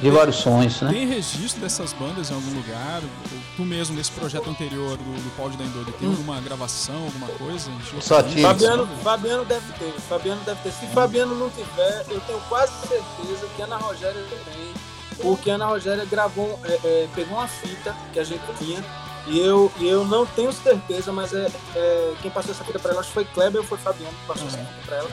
de 0.00 0.10
vários 0.10 0.36
sons, 0.36 0.80
né? 0.82 0.92
Tem 0.92 1.06
registro 1.06 1.60
dessas 1.60 1.92
bandas 1.92 2.30
em 2.30 2.34
algum 2.34 2.54
lugar? 2.54 3.02
Tu 3.56 3.62
mesmo, 3.62 3.96
nesse 3.96 4.12
projeto 4.12 4.50
anterior 4.50 4.96
do, 4.96 5.04
do 5.04 5.36
Paul 5.36 5.50
de 5.50 5.56
Dendode, 5.56 5.92
tem 5.92 6.08
hum. 6.08 6.12
alguma 6.12 6.40
gravação, 6.40 7.04
alguma 7.04 7.28
coisa? 7.28 7.70
Só. 8.00 8.22
Fabiano, 8.22 8.86
Fabiano 9.02 9.44
deve 9.44 9.72
ter, 9.74 9.92
Fabiano 10.08 10.40
deve 10.44 10.60
ter. 10.62 10.72
Se 10.72 10.84
hum. 10.84 10.88
Fabiano 10.92 11.34
não 11.34 11.50
tiver, 11.50 12.06
eu 12.10 12.20
tenho 12.20 12.40
quase 12.48 12.72
certeza 12.86 13.46
que 13.54 13.62
Ana 13.62 13.76
Rogéria 13.76 14.22
também. 14.28 14.72
Porque 15.22 15.50
Ana 15.50 15.66
Rogéria 15.66 16.04
gravou, 16.04 16.60
é, 16.64 16.72
é, 16.84 17.08
pegou 17.14 17.38
uma 17.38 17.48
fita 17.48 17.96
que 18.12 18.18
a 18.18 18.24
gente 18.24 18.42
tinha 18.58 18.84
e 19.26 19.40
eu, 19.40 19.72
eu 19.80 20.04
não 20.04 20.24
tenho 20.24 20.52
certeza, 20.52 21.12
mas 21.12 21.34
é, 21.34 21.50
é 21.74 22.14
quem 22.22 22.30
passou 22.30 22.52
essa 22.52 22.64
fita 22.64 22.78
para 22.78 22.92
ela, 22.92 23.00
acho 23.00 23.08
que 23.08 23.14
foi 23.14 23.24
Kleber 23.24 23.60
ou 23.60 23.66
foi 23.66 23.78
Fabiano 23.78 24.12
que 24.12 24.26
passou 24.26 24.44
uhum. 24.44 24.48
essa 24.48 24.58
fita 24.58 24.86
para 24.86 24.96
ela. 24.96 25.10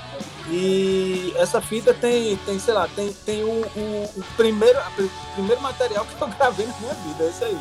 E 0.49 1.33
essa 1.35 1.61
fita 1.61 1.93
tem, 1.93 2.37
tem 2.37 2.59
sei 2.59 2.73
lá, 2.73 2.87
tem, 2.95 3.11
tem 3.25 3.43
o, 3.43 3.47
o, 3.47 4.09
o 4.17 4.23
primeiro, 4.37 4.79
o 4.79 5.33
primeiro 5.33 5.61
material 5.61 6.05
que 6.05 6.21
eu 6.21 6.27
gravei 6.27 6.67
na 6.67 6.77
minha 6.79 6.93
vida, 6.93 7.23
esse 7.25 7.43
aí. 7.43 7.57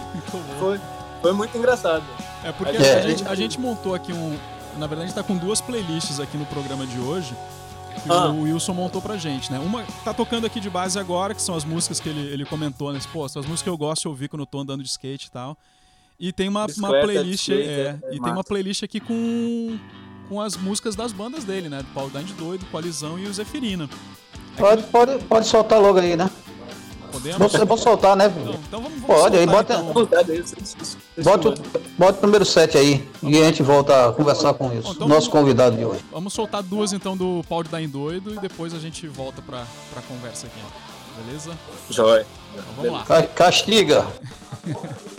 Foi, 0.58 0.80
foi 1.22 1.32
muito 1.32 1.56
engraçado. 1.56 2.04
É 2.44 2.52
porque 2.52 2.76
a, 2.76 2.80
a, 2.80 3.00
gente, 3.00 3.28
a 3.28 3.34
gente 3.34 3.60
montou 3.60 3.94
aqui 3.94 4.12
um. 4.12 4.38
Na 4.76 4.86
verdade, 4.86 5.02
a 5.02 5.06
gente 5.06 5.14
tá 5.14 5.22
com 5.22 5.36
duas 5.36 5.60
playlists 5.60 6.18
aqui 6.18 6.36
no 6.36 6.46
programa 6.46 6.86
de 6.86 6.98
hoje 6.98 7.34
que 8.02 8.10
ah. 8.10 8.28
o 8.28 8.42
Wilson 8.42 8.74
montou 8.74 9.00
pra 9.00 9.16
gente, 9.16 9.52
né? 9.52 9.58
Uma 9.58 9.84
tá 10.04 10.12
tocando 10.12 10.46
aqui 10.46 10.60
de 10.60 10.70
base 10.70 10.98
agora, 10.98 11.34
que 11.34 11.42
são 11.42 11.54
as 11.54 11.64
músicas 11.64 12.00
que 12.00 12.08
ele, 12.08 12.20
ele 12.32 12.44
comentou, 12.44 12.92
né? 12.92 12.98
Pô, 13.12 13.28
são 13.28 13.40
as 13.40 13.46
músicas 13.46 13.62
que 13.62 13.68
eu 13.68 13.76
gosto 13.76 14.02
de 14.02 14.08
ouvir 14.08 14.28
quando 14.28 14.40
eu 14.40 14.46
tô 14.46 14.58
andando 14.58 14.82
de 14.82 14.88
skate 14.88 15.26
e 15.26 15.30
tal. 15.30 15.56
E 16.22 16.30
tem 16.30 16.48
uma, 16.48 16.66
uma 16.78 16.88
playlist, 16.88 17.48
é, 17.48 17.98
e 18.12 18.20
tem 18.20 18.32
uma 18.32 18.44
playlist 18.44 18.84
aqui 18.84 19.00
com 19.00 19.76
com 20.28 20.40
as 20.40 20.56
músicas 20.56 20.94
das 20.94 21.12
bandas 21.12 21.42
dele, 21.42 21.68
né? 21.68 21.78
Do 21.78 21.92
Paulo 21.92 22.10
Dante 22.10 22.32
Doido, 22.34 22.64
Coalizão 22.66 23.18
e 23.18 23.26
o 23.26 23.34
Zefirina. 23.34 23.90
Pode, 24.56 24.84
pode, 24.84 25.18
pode 25.24 25.46
soltar 25.46 25.80
logo 25.80 25.98
aí, 25.98 26.16
né? 26.16 26.30
Podemos? 27.10 27.52
Vou, 27.52 27.66
vou 27.66 27.76
soltar, 27.76 28.16
né? 28.16 28.26
Então, 28.26 28.54
então 28.66 28.82
vamos, 28.82 29.00
vamos 29.00 29.20
Pode, 29.20 29.36
aí 29.36 29.46
bota. 29.46 29.74
Então. 29.74 29.92
Bota, 31.22 31.48
o, 31.48 31.54
bota 31.98 32.18
o 32.20 32.26
número 32.26 32.44
7 32.44 32.78
aí 32.78 33.06
e 33.22 33.42
a 33.42 33.44
gente 33.44 33.62
volta 33.62 34.08
a 34.08 34.12
conversar 34.12 34.54
com 34.54 34.72
isso. 34.72 34.92
Então, 34.92 35.08
nosso 35.08 35.28
convidado 35.28 35.76
de 35.76 35.84
hoje. 35.84 36.02
Vamos 36.10 36.32
soltar 36.32 36.62
duas 36.62 36.92
então 36.92 37.16
do 37.16 37.44
Paulo 37.48 37.68
Dain 37.68 37.88
Doido 37.88 38.32
e 38.32 38.38
depois 38.38 38.72
a 38.72 38.78
gente 38.78 39.06
volta 39.08 39.42
pra, 39.42 39.66
pra 39.92 40.00
conversa 40.02 40.46
aqui. 40.46 40.60
Beleza? 41.26 41.50
Joia. 41.90 42.24
Então, 42.52 42.64
vamos 42.76 43.08
lá. 43.08 43.22
Castiga! 43.34 44.06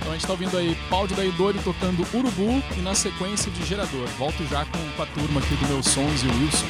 Então 0.00 0.10
a 0.10 0.12
gente 0.12 0.26
tá 0.26 0.32
ouvindo 0.32 0.56
aí 0.56 0.76
Pau 0.88 1.06
de 1.06 1.14
Daí 1.14 1.32
Doido 1.32 1.62
tocando 1.62 2.06
Urubu 2.14 2.62
e 2.76 2.80
na 2.80 2.94
sequência 2.94 3.50
de 3.50 3.64
Gerador. 3.64 4.06
Volto 4.18 4.44
já 4.48 4.64
com, 4.64 4.90
com 4.96 5.02
a 5.02 5.06
turma 5.06 5.40
aqui 5.40 5.54
do 5.56 5.66
Meus 5.68 5.86
Sons 5.86 6.22
e 6.22 6.26
Wilson. 6.26 6.66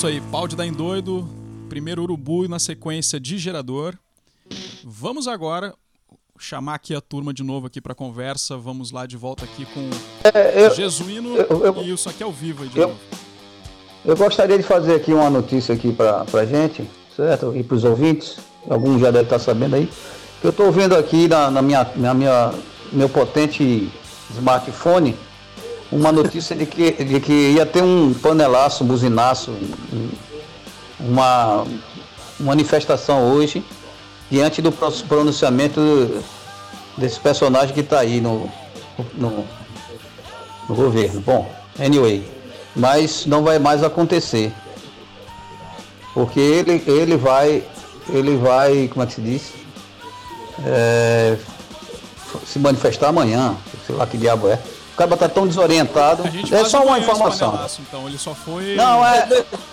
Isso 0.00 0.06
aí, 0.06 0.18
pau 0.32 0.48
de 0.48 0.56
dar 0.56 0.64
em 0.66 0.72
doido, 0.72 1.28
primeiro 1.68 2.02
urubu 2.02 2.46
e 2.46 2.48
na 2.48 2.58
sequência 2.58 3.20
de 3.20 3.36
gerador. 3.36 3.94
Vamos 4.82 5.28
agora 5.28 5.74
chamar 6.38 6.76
aqui 6.76 6.94
a 6.94 7.02
turma 7.02 7.34
de 7.34 7.42
novo 7.42 7.66
aqui 7.66 7.82
para 7.82 7.94
conversa. 7.94 8.56
Vamos 8.56 8.92
lá 8.92 9.04
de 9.04 9.18
volta 9.18 9.44
aqui 9.44 9.66
com 9.66 9.90
É, 10.24 10.64
eu, 10.64 10.74
Jesuíno 10.74 11.36
eu- 11.36 11.66
eu- 11.66 11.82
e 11.82 11.92
isso 11.92 12.08
aqui 12.08 12.22
ao 12.22 12.32
vivo 12.32 12.62
aí 12.62 12.70
de 12.70 12.78
eu- 12.78 12.88
novo. 12.88 13.00
eu 14.06 14.16
gostaria 14.16 14.56
de 14.56 14.62
fazer 14.62 14.94
aqui 14.94 15.12
uma 15.12 15.28
notícia 15.28 15.74
aqui 15.74 15.92
pra, 15.92 16.24
pra 16.24 16.46
gente, 16.46 16.88
certo? 17.14 17.54
E 17.54 17.62
pros 17.62 17.84
ouvintes, 17.84 18.38
alguns 18.70 19.02
já 19.02 19.10
devem 19.10 19.24
estar 19.24 19.38
sabendo 19.38 19.76
aí. 19.76 19.86
que 20.40 20.46
Eu 20.46 20.50
estou 20.50 20.72
vendo 20.72 20.94
aqui 20.96 21.28
na, 21.28 21.50
na 21.50 21.60
minha, 21.60 21.86
na 21.96 22.14
minha, 22.14 22.54
meu 22.90 23.10
potente 23.10 23.92
smartphone 24.30 25.14
uma 25.92 26.12
notícia 26.12 26.54
de 26.54 26.66
que, 26.66 26.92
de 27.04 27.20
que 27.20 27.32
ia 27.52 27.66
ter 27.66 27.82
um 27.82 28.14
panelaço, 28.14 28.84
um 28.84 28.86
buzinaço, 28.86 29.50
um- 29.92 30.10
uma 31.00 31.66
manifestação 32.38 33.32
hoje 33.32 33.64
diante 34.30 34.60
do 34.62 34.70
pro- 34.70 34.92
pronunciamento 35.08 36.22
desse 36.96 37.18
personagem 37.18 37.74
que 37.74 37.80
está 37.80 38.00
aí 38.00 38.20
no, 38.20 38.48
no, 39.14 39.44
no 40.68 40.74
governo. 40.74 41.20
Bom, 41.20 41.50
anyway, 41.78 42.24
mas 42.76 43.26
não 43.26 43.42
vai 43.42 43.58
mais 43.58 43.82
acontecer. 43.82 44.52
Porque 46.14 46.38
ele, 46.40 46.82
ele 46.86 47.16
vai, 47.16 47.62
ele 48.08 48.36
vai, 48.36 48.88
como 48.88 49.02
é 49.02 49.06
que 49.06 49.14
se 49.14 49.20
diz? 49.20 49.52
É, 50.66 51.36
se 52.46 52.58
manifestar 52.58 53.08
amanhã, 53.08 53.56
sei 53.86 53.94
lá 53.94 54.06
que 54.06 54.18
diabo 54.18 54.48
é. 54.48 54.58
O 54.92 54.96
cara 54.96 55.16
tá 55.16 55.28
tão 55.28 55.46
desorientado. 55.46 56.24
É 56.52 56.64
só 56.64 56.84
uma 56.84 56.98
informação. 56.98 57.50
panelaço, 57.52 57.80
então 57.86 58.06
ele 58.08 58.18
só 58.18 58.34
foi 58.34 58.74
Não, 58.74 59.04
é, 59.06 59.28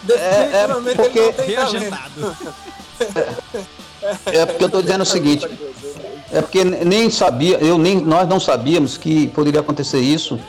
é, 0.10 0.14
é 0.14 0.96
porque, 0.96 1.34
reagendado. 1.46 2.38
é 4.26 4.46
porque 4.46 4.64
eu 4.64 4.70
tô 4.70 4.82
dizendo 4.82 5.02
o 5.02 5.06
seguinte. 5.06 5.48
É 6.32 6.42
porque 6.42 6.64
nem 6.64 7.10
sabia, 7.10 7.58
eu 7.58 7.78
nem, 7.78 8.02
nós 8.02 8.28
não 8.28 8.40
sabíamos 8.40 8.98
que 8.98 9.28
poderia 9.30 9.62
acontecer 9.62 10.00
isso 10.00 10.40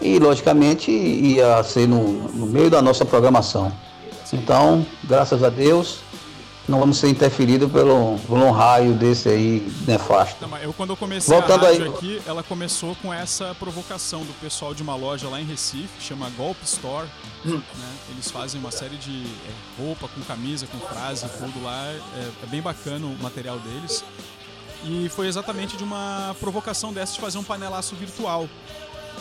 e 0.00 0.18
logicamente 0.18 0.90
ia 0.90 1.62
ser 1.62 1.86
no, 1.86 2.02
no 2.28 2.46
meio 2.46 2.70
da 2.70 2.80
nossa 2.80 3.04
programação. 3.04 3.72
Então, 4.32 4.84
graças 5.04 5.42
a 5.42 5.48
Deus, 5.48 6.00
não 6.68 6.80
vamos 6.80 6.98
ser 6.98 7.08
interferidos 7.08 7.70
pelo, 7.70 8.18
por 8.26 8.38
um 8.38 8.50
raio 8.50 8.94
desse 8.94 9.28
aí 9.28 9.72
nefasto. 9.86 10.36
Não, 10.40 10.48
mas 10.48 10.64
eu 10.64 10.72
quando 10.72 10.90
eu 10.90 10.96
comecei 10.96 11.32
Voltando 11.32 11.64
a 11.64 11.68
rádio 11.68 11.84
aí. 11.84 11.90
aqui, 11.90 12.22
ela 12.26 12.42
começou 12.42 12.96
com 12.96 13.12
essa 13.12 13.54
provocação 13.54 14.20
do 14.20 14.32
pessoal 14.40 14.74
de 14.74 14.82
uma 14.82 14.96
loja 14.96 15.28
lá 15.28 15.40
em 15.40 15.44
Recife, 15.44 15.88
que 15.98 16.02
chama 16.02 16.28
Golp 16.30 16.56
Store. 16.64 17.06
Hum. 17.44 17.56
né? 17.56 17.92
Eles 18.10 18.30
fazem 18.30 18.60
uma 18.60 18.70
série 18.70 18.96
de 18.96 19.24
é, 19.24 19.82
roupa 19.82 20.08
com 20.08 20.20
camisa, 20.22 20.66
com 20.66 20.78
frase, 20.78 21.26
tudo 21.38 21.62
lá. 21.62 21.84
É, 22.16 22.30
é 22.42 22.46
bem 22.46 22.60
bacana 22.60 23.06
o 23.06 23.22
material 23.22 23.58
deles. 23.58 24.04
E 24.84 25.08
foi 25.08 25.26
exatamente 25.26 25.76
de 25.76 25.84
uma 25.84 26.34
provocação 26.40 26.92
dessa 26.92 27.14
de 27.14 27.20
fazer 27.20 27.38
um 27.38 27.44
panelaço 27.44 27.94
virtual. 27.94 28.48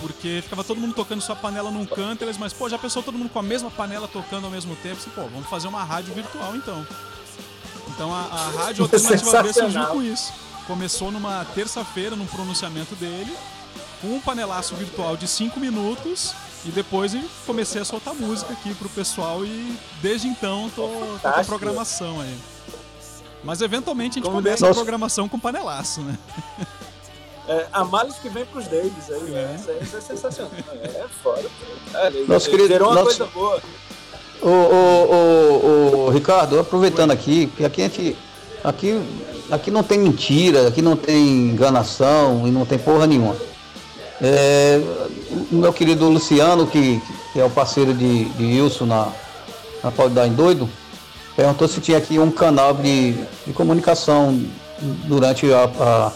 Porque 0.01 0.41
ficava 0.43 0.63
todo 0.63 0.79
mundo 0.79 0.93
tocando 0.93 1.21
sua 1.21 1.35
panela 1.35 1.71
num 1.71 1.85
canto, 1.85 2.23
eles, 2.23 2.37
mas 2.37 2.51
pô, 2.51 2.67
já 2.67 2.77
pensou 2.77 3.01
todo 3.01 3.17
mundo 3.17 3.29
com 3.29 3.39
a 3.39 3.43
mesma 3.43 3.71
panela 3.71 4.07
tocando 4.07 4.45
ao 4.45 4.51
mesmo 4.51 4.75
tempo? 4.77 4.97
Assim, 4.97 5.09
pô, 5.11 5.21
vamos 5.21 5.47
fazer 5.47 5.67
uma 5.67 5.83
rádio 5.83 6.13
virtual 6.13 6.55
então. 6.55 6.85
Então 7.95 8.13
a, 8.13 8.19
a 8.21 8.49
rádio 8.63 8.83
alternativa 8.83 9.41
B 9.43 9.53
surgiu 9.53 9.85
com 9.87 10.01
isso. 10.03 10.31
Começou 10.67 11.11
numa 11.11 11.45
terça-feira, 11.55 12.15
num 12.15 12.25
pronunciamento 12.25 12.95
dele, 12.95 13.35
com 14.01 14.07
um 14.15 14.19
panelaço 14.21 14.75
virtual 14.75 15.15
de 15.17 15.27
5 15.27 15.59
minutos. 15.59 16.33
E 16.65 16.69
depois 16.69 17.13
eu 17.13 17.21
comecei 17.45 17.79
a 17.81 17.85
soltar 17.85 18.15
música 18.15 18.51
aqui 18.53 18.73
pro 18.73 18.89
pessoal 18.89 19.45
e 19.45 19.77
desde 20.01 20.27
então 20.27 20.69
tô, 20.75 20.87
tô 21.21 21.31
com 21.31 21.43
programação 21.45 22.19
aí. 22.19 22.35
Mas 23.43 23.61
eventualmente 23.61 24.13
a 24.13 24.15
gente 24.15 24.23
Como 24.23 24.37
começa 24.41 24.67
a 24.67 24.73
programação 24.73 25.29
com 25.29 25.39
panelaço, 25.39 26.01
né? 26.01 26.17
É, 27.47 27.67
a 27.71 27.85
males 27.85 28.15
que 28.15 28.27
vem 28.27 28.43
pros 28.43 28.65
deles 28.65 29.07
aí, 29.07 29.21
É. 29.35 29.45
né? 29.45 29.55
Isso, 29.59 29.69
aí- 29.69 29.83
isso 29.83 29.97
é 29.97 30.01
sensacional. 30.01 30.51
É 30.83 31.05
foda. 31.21 31.47
Olha, 31.93 32.25
Nosso 32.25 32.49
querido- 32.49 32.67
Gerou 32.67 32.87
uma 32.89 32.95
nosso- 33.03 33.17
coisa 33.17 33.25
boa. 33.31 33.61
Ô, 34.45 34.49
ô, 34.49 35.15
ô, 35.15 36.05
ô, 36.05 36.09
Ricardo, 36.11 36.59
aproveitando 36.59 37.09
aqui, 37.09 37.47
que 37.57 37.65
aqui 37.65 37.81
a 37.81 37.87
gente. 37.87 38.15
Aqui, 38.63 39.01
aqui 39.49 39.71
não 39.71 39.81
tem 39.81 39.97
mentira, 39.97 40.67
aqui 40.67 40.83
não 40.83 40.95
tem 40.95 41.49
enganação 41.49 42.47
e 42.47 42.51
não 42.51 42.63
tem 42.63 42.77
porra 42.77 43.07
nenhuma. 43.07 43.35
É, 44.21 44.79
meu 45.51 45.73
querido 45.73 46.07
Luciano, 46.07 46.67
que, 46.67 47.01
que 47.33 47.39
é 47.39 47.43
o 47.43 47.49
parceiro 47.49 47.91
de, 47.91 48.25
de 48.25 48.43
Wilson 48.43 48.85
na, 48.85 49.07
na 49.83 50.27
em 50.27 50.33
Doido, 50.33 50.69
perguntou 51.35 51.67
se 51.67 51.81
tinha 51.81 51.97
aqui 51.97 52.19
um 52.19 52.29
canal 52.29 52.75
de, 52.75 53.13
de 53.47 53.53
comunicação 53.53 54.39
durante 55.05 55.51
a, 55.51 55.63
a, 55.79 56.11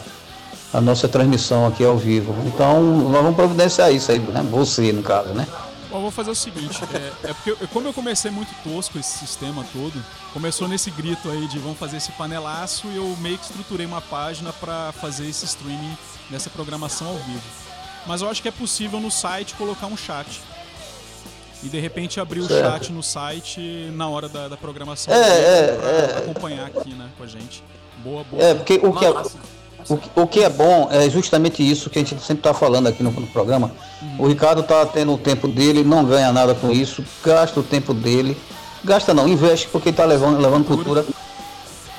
a 0.77 0.81
nossa 0.81 1.07
transmissão 1.07 1.65
aqui 1.65 1.83
ao 1.83 1.97
vivo. 1.97 2.35
Então 2.45 2.81
nós 2.83 3.23
vamos 3.23 3.35
providenciar 3.35 3.91
isso 3.91 4.11
aí, 4.11 4.19
né? 4.19 4.45
Você, 4.51 4.93
no 4.93 5.01
caso, 5.01 5.29
né? 5.29 5.47
Bom, 5.89 5.97
eu 5.97 6.01
vou 6.01 6.11
fazer 6.11 6.29
o 6.29 6.35
seguinte, 6.35 6.79
é, 6.93 7.29
é 7.29 7.33
porque 7.33 7.49
eu- 7.51 7.67
como 7.69 7.87
eu 7.87 7.93
comecei 7.93 8.29
muito 8.29 8.53
tosco 8.63 8.99
esse 8.99 9.17
sistema 9.17 9.65
todo, 9.73 9.93
começou 10.33 10.67
nesse 10.67 10.91
grito 10.91 11.29
aí 11.31 11.47
de 11.47 11.57
vamos 11.57 11.79
fazer 11.79 11.97
esse 11.97 12.11
panelaço 12.11 12.85
e 12.87 12.95
eu 12.97 13.17
meio 13.19 13.37
que 13.39 13.45
estruturei 13.45 13.87
uma 13.87 13.99
página 14.01 14.53
pra 14.53 14.91
fazer 15.01 15.27
esse 15.27 15.45
streaming 15.45 15.97
dessa 16.29 16.49
programação 16.49 17.07
ao 17.07 17.15
vivo. 17.17 17.41
Mas 18.05 18.21
eu 18.21 18.29
acho 18.29 18.39
que 18.41 18.47
é 18.47 18.51
possível 18.51 18.99
no 18.99 19.09
site 19.09 19.55
colocar 19.55 19.87
um 19.87 19.97
chat. 19.97 20.41
E 21.63 21.67
de 21.67 21.79
repente 21.79 22.19
abrir 22.19 22.39
o 22.41 22.47
chat 22.47 22.91
no 22.91 23.01
site 23.03 23.59
na 23.95 24.07
hora 24.07 24.29
da, 24.29 24.47
da 24.47 24.55
programação 24.55 25.11
É, 25.13 25.17
é, 25.17 25.75
pra 25.75 25.89
é. 25.89 26.17
acompanhar 26.19 26.67
aqui, 26.67 26.93
né, 26.93 27.09
com 27.17 27.23
a 27.23 27.27
gente. 27.27 27.63
Boa, 27.97 28.23
boa. 28.23 28.41
É, 28.41 28.53
porque 28.53 28.75
o 28.81 28.93
que 28.93 29.05
é. 29.05 29.09
O, 29.89 29.97
que- 29.97 30.09
o 30.15 30.27
que 30.27 30.39
é 30.43 30.49
bom 30.49 30.87
é 30.91 31.09
justamente 31.09 31.67
isso 31.67 31.89
que 31.89 31.99
a 31.99 32.01
gente 32.03 32.21
sempre 32.21 32.41
está 32.41 32.53
falando 32.53 32.87
aqui 32.87 33.01
no, 33.03 33.11
no 33.11 33.27
programa. 33.27 33.71
O 34.17 34.27
Ricardo 34.27 34.61
está 34.61 34.85
tendo 34.85 35.13
o 35.13 35.17
tempo 35.17 35.47
dele, 35.47 35.83
não 35.83 36.05
ganha 36.05 36.31
nada 36.31 36.53
com 36.55 36.71
isso, 36.71 37.03
gasta 37.23 37.59
o 37.59 37.63
tempo 37.63 37.93
dele. 37.93 38.37
Gasta 38.83 39.13
não, 39.13 39.27
investe 39.27 39.67
porque 39.71 39.89
está 39.89 40.05
levando, 40.05 40.39
levando 40.39 40.65
cultura, 40.65 41.05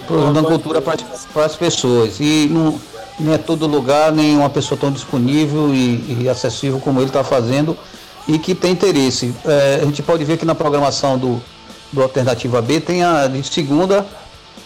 levando 0.09 0.45
cultura 0.47 0.81
para 0.81 1.45
as 1.45 1.57
pessoas. 1.57 2.19
E 2.21 2.49
não, 2.51 2.81
é 3.33 3.37
todo 3.39 3.67
lugar, 3.67 4.11
nem 4.13 4.37
uma 4.37 4.49
pessoa 4.49 4.79
tão 4.81 4.91
disponível 4.91 5.75
e, 5.75 6.23
e 6.23 6.29
acessível 6.29 6.81
como 6.81 7.01
ele 7.01 7.09
está 7.09 7.23
fazendo 7.23 7.77
e 8.27 8.39
que 8.39 8.55
tem 8.55 8.73
interesse. 8.73 9.35
É, 9.45 9.81
a 9.83 9.85
gente 9.85 10.03
pode 10.03 10.25
ver 10.25 10.39
que 10.39 10.45
na 10.47 10.55
programação 10.55 11.19
do, 11.19 11.41
do 11.93 12.03
Alternativa 12.03 12.63
B 12.63 12.81
tem 12.81 13.05
a 13.05 13.27
de 13.27 13.43
segunda 13.47 14.07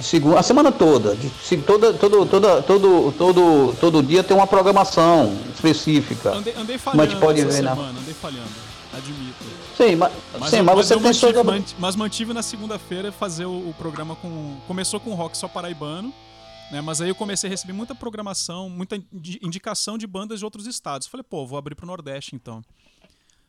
segunda, 0.00 0.38
a 0.38 0.42
semana 0.42 0.70
toda, 0.72 1.14
de, 1.16 1.28
se- 1.30 1.56
toda, 1.58 1.92
todo, 1.94 2.26
toda, 2.26 2.62
todo, 2.62 3.12
todo, 3.16 3.76
todo 3.80 4.02
dia 4.02 4.22
tem 4.22 4.36
uma 4.36 4.46
programação 4.46 5.36
específica. 5.54 6.30
Andei, 6.32 6.54
andei 6.54 6.76
Mas 6.76 6.82
falhando 6.82 7.20
pode 7.20 7.40
essa 7.40 7.50
ver, 7.50 7.62
né? 7.62 7.70
semana, 7.74 7.98
andei 8.00 8.14
falhando, 8.14 8.50
admito. 8.92 9.44
Sim, 9.76 9.96
mas, 9.96 10.12
Mas, 10.38 10.50
sim, 10.50 10.58
eu, 10.58 10.64
mas 10.64 10.76
mas 10.76 10.86
você 10.86 10.94
suas 10.94 11.02
mantive, 11.02 11.42
manti- 11.42 11.76
mas 11.78 11.96
mantive 11.96 12.32
na 12.32 12.42
segunda-feira 12.42 13.10
fazer 13.12 13.44
o, 13.46 13.68
o 13.70 13.74
programa 13.76 14.14
com. 14.16 14.56
Começou 14.66 15.00
com 15.00 15.14
rock 15.14 15.36
só 15.36 15.48
paraibano, 15.48 16.12
né? 16.70 16.80
Mas 16.80 17.00
aí 17.00 17.08
eu 17.08 17.14
comecei 17.14 17.48
a 17.48 17.50
receber 17.50 17.72
muita 17.72 17.94
programação, 17.94 18.68
muita 18.70 18.96
indi- 18.96 19.40
indicação 19.42 19.98
de 19.98 20.06
bandas 20.06 20.38
de 20.38 20.44
outros 20.44 20.66
estados. 20.66 21.06
Falei, 21.08 21.24
pô, 21.28 21.44
vou 21.46 21.58
abrir 21.58 21.74
pro 21.74 21.86
Nordeste 21.86 22.36
então. 22.36 22.62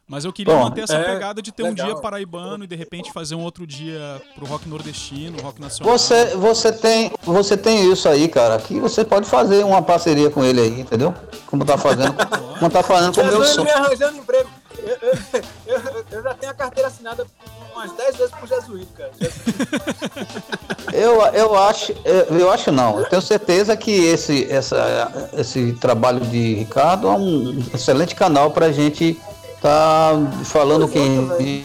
Mas 0.07 0.23
eu 0.23 0.31
queria 0.31 0.53
Bom, 0.53 0.61
manter 0.65 0.81
essa 0.83 0.95
é, 0.97 1.03
pegada 1.03 1.41
de 1.41 1.51
ter 1.51 1.63
um 1.63 1.69
legal. 1.69 1.87
dia 1.87 1.95
paraibano 1.95 2.63
e 2.63 2.67
de 2.67 2.75
repente 2.75 3.11
fazer 3.11 3.33
um 3.33 3.41
outro 3.43 3.65
dia 3.65 4.21
pro 4.35 4.45
rock 4.45 4.69
nordestino, 4.69 5.41
rock 5.41 5.59
nacional. 5.59 5.97
Você, 5.97 6.35
você, 6.35 6.71
tem, 6.71 7.11
você 7.23 7.57
tem 7.57 7.91
isso 7.91 8.07
aí, 8.07 8.27
cara, 8.27 8.59
que 8.59 8.79
você 8.79 9.03
pode 9.03 9.27
fazer 9.27 9.63
uma 9.65 9.81
parceria 9.81 10.29
com 10.29 10.43
ele 10.43 10.61
aí, 10.61 10.79
entendeu? 10.79 11.11
Como 11.47 11.65
tá 11.65 11.75
fazendo, 11.75 12.13
como 12.59 12.69
tá 12.69 12.83
fazendo 12.83 13.15
com 13.15 13.21
o 13.21 13.25
meu 13.25 13.43
som. 13.45 13.63
me 13.63 13.71
arranjando 13.71 14.17
emprego. 14.19 14.47
Eu, 14.77 14.97
eu- 15.01 15.17
eu- 15.65 16.05
eu 16.11 16.23
já 16.23 16.33
tenho 16.35 16.51
a 16.51 16.55
carteira 16.55 16.87
assinada 16.89 17.25
umas 17.73 17.91
10 17.93 18.15
vezes 18.17 18.31
por 18.35 18.47
Jesuíno, 18.47 18.87
cara. 18.95 19.11
Eu, 20.93 21.21
eu 21.33 21.55
acho, 21.57 21.93
eu, 22.05 22.37
eu 22.39 22.51
acho 22.51 22.71
não. 22.71 22.99
Eu 22.99 23.05
tenho 23.09 23.21
certeza 23.21 23.75
que 23.75 23.91
esse, 23.91 24.49
essa, 24.49 25.29
esse 25.33 25.73
trabalho 25.73 26.21
de 26.21 26.53
Ricardo 26.55 27.07
é 27.07 27.11
um 27.11 27.59
excelente 27.73 28.15
canal 28.15 28.51
pra 28.51 28.71
gente 28.71 29.19
tá 29.65 30.11
falando 30.43 30.87
né? 30.87 31.63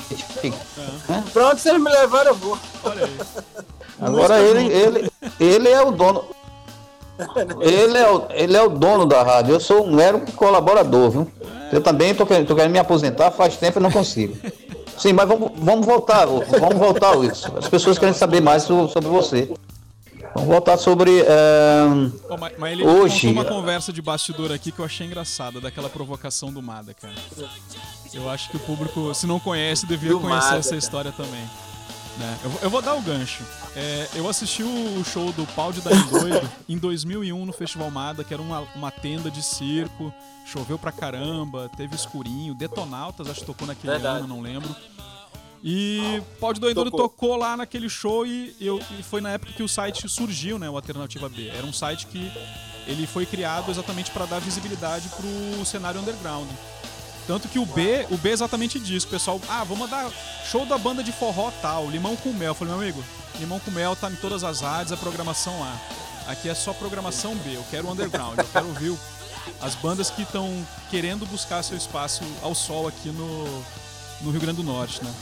Pra 1.33 1.49
onde 1.49 1.61
vocês 1.61 1.79
me 1.79 1.91
levaram, 1.91 2.31
eu 2.31 2.35
vou. 2.35 2.59
Agora 4.01 4.41
ele, 4.41 4.73
ele, 4.73 5.11
ele 5.39 5.69
é 5.69 5.83
o 5.83 5.91
dono. 5.91 6.25
Ele 7.61 7.99
é, 7.99 8.11
o, 8.11 8.23
ele 8.31 8.57
é 8.57 8.63
o 8.63 8.71
dono 8.71 9.05
da 9.05 9.23
rádio. 9.23 9.55
Eu 9.55 9.61
sou 9.61 9.85
um 9.85 9.95
mero 9.95 10.23
colaborador, 10.35 11.11
viu? 11.11 11.31
Eu 11.71 11.83
também 11.83 12.15
tô 12.15 12.25
querendo, 12.25 12.47
tô 12.47 12.55
querendo 12.57 12.73
me 12.73 12.79
aposentar 12.79 13.31
faz 13.31 13.59
tempo 13.59 13.79
e 13.79 13.83
não 13.83 13.91
consigo. 13.91 14.35
Sim, 14.97 15.13
mas 15.13 15.29
vamos, 15.29 15.51
vamos 15.57 15.85
voltar, 15.85 16.27
vamos 16.27 16.79
voltar 16.79 17.15
isso. 17.23 17.53
As 17.59 17.69
pessoas 17.69 17.99
querem 17.99 18.15
saber 18.15 18.41
mais 18.41 18.63
so- 18.63 18.89
sobre 18.89 19.11
você. 19.11 19.53
Vamos 20.35 20.49
voltar 20.49 20.77
sobre. 20.79 21.21
eh, 21.21 22.11
Pô, 22.29 22.37
mas, 22.39 22.53
mas 22.59 22.73
ele 22.73 22.85
Hoje- 22.87 23.29
uma 23.29 23.45
conversa 23.45 23.93
de 23.93 24.01
bastidor 24.01 24.53
aqui 24.53 24.71
que 24.71 24.79
eu 24.79 24.85
achei 24.85 25.07
engraçada, 25.07 25.61
daquela 25.61 25.89
provocação 25.89 26.53
do 26.53 26.63
Mada, 26.63 26.95
cara. 26.95 27.15
Eu 28.13 28.29
acho 28.31 28.49
que 28.51 28.57
o 28.57 28.61
público, 28.61 29.13
se 29.15 29.27
não 29.27 29.41
conhece, 29.41 29.87
deveria 29.87 30.15
Do 30.17 30.21
conhecer 30.21 30.45
Mada, 30.47 30.59
essa 30.59 30.69
cara. 30.71 30.79
história 30.79 31.13
também. 31.13 31.43
Né? 32.19 32.39
Eu, 32.45 32.53
eu, 32.65 32.71
vou 32.71 32.83
dar 32.83 32.95
o 32.95 33.01
gancho. 33.01 33.43
É, 33.75 34.07
eu 34.15 34.29
assisti 34.29 34.63
o 34.63 35.03
show 35.05 35.33
do 35.33 35.47
Pau 35.55 35.73
de 35.73 35.81
Daí 35.81 35.97
Doido 36.05 36.49
em 36.69 36.77
2001 36.77 37.47
no 37.47 37.53
Festival 37.53 37.91
Mada, 37.91 38.23
que 38.23 38.35
era 38.35 38.43
uma, 38.43 38.61
uma 38.77 38.91
tenda 38.91 39.31
de 39.31 39.43
circo. 39.43 40.13
Choveu 40.45 40.79
pra 40.79 40.91
caramba, 40.93 41.71
teve 41.77 41.95
escurinho. 41.95 42.55
Detonautas, 42.55 43.29
acho 43.31 43.41
que 43.41 43.47
tocou 43.47 43.67
naquele 43.67 43.93
Verdade. 43.93 44.19
ano, 44.19 44.27
não 44.29 44.41
lembro. 44.41 44.69
E 45.63 46.23
Pau 46.41 46.53
de 46.55 46.61
Doido 46.61 46.85
tocou. 46.85 47.01
tocou 47.01 47.37
lá 47.37 47.57
naquele 47.57 47.89
show 47.89 48.27
e, 48.27 48.55
eu, 48.61 48.81
e 48.99 49.03
foi 49.03 49.21
na 49.21 49.31
época 49.31 49.53
que 49.53 49.63
o 49.63 49.69
site 49.69 50.09
surgiu, 50.09 50.59
né, 50.59 50.69
o 50.71 50.77
Alternativa 50.77 51.29
B. 51.29 51.49
Era 51.49 51.67
um 51.67 51.73
site 51.73 52.07
que 52.07 52.33
ele 52.87 53.07
foi 53.07 53.27
criado 53.27 53.71
exatamente 53.71 54.11
para 54.11 54.25
dar 54.25 54.41
visibilidade 54.41 55.09
pro 55.11 55.65
cenário 55.65 56.01
underground. 56.01 56.49
Tanto 57.27 57.47
que 57.47 57.59
o 57.59 57.67
B, 57.67 58.07
o 58.11 58.17
B 58.17 58.31
é 58.31 58.33
exatamente 58.33 58.79
disso. 58.81 59.07
O 59.07 59.11
pessoal, 59.11 59.41
ah, 59.49 59.63
vamos 59.63 59.79
mandar 59.81 60.11
show 60.51 60.65
da 60.65 60.79
banda 60.79 61.03
de 61.03 61.13
forró 61.13 61.53
tal, 61.63 61.89
limão 61.89 62.17
com 62.17 62.33
mel. 62.33 62.49
Eu 62.49 62.55
falei, 62.55 62.75
meu 62.75 62.83
amigo, 62.83 63.05
limão 63.39 63.61
com 63.61 63.71
mel 63.71 63.95
tá 63.95 64.11
em 64.11 64.17
todas 64.17 64.43
as 64.43 64.61
rádios, 64.63 64.93
a 64.93 64.97
programação 64.97 65.61
lá. 65.61 65.79
Aqui 66.27 66.49
é 66.49 66.55
só 66.55 66.73
programação 66.73 67.35
B, 67.37 67.57
eu 67.57 67.65
quero 67.71 67.91
underground, 67.91 68.39
eu 68.39 68.45
quero 68.45 68.67
ouvir 68.67 68.99
as 69.61 69.75
bandas 69.75 70.11
que 70.11 70.23
estão 70.23 70.67
querendo 70.91 71.27
buscar 71.27 71.63
seu 71.63 71.77
espaço 71.77 72.23
ao 72.43 72.55
sol 72.55 72.89
aqui 72.89 73.11
no, 73.11 73.45
no 74.23 74.31
Rio 74.31 74.41
Grande 74.41 74.57
do 74.57 74.65
Norte, 74.65 75.03
né? 75.05 75.13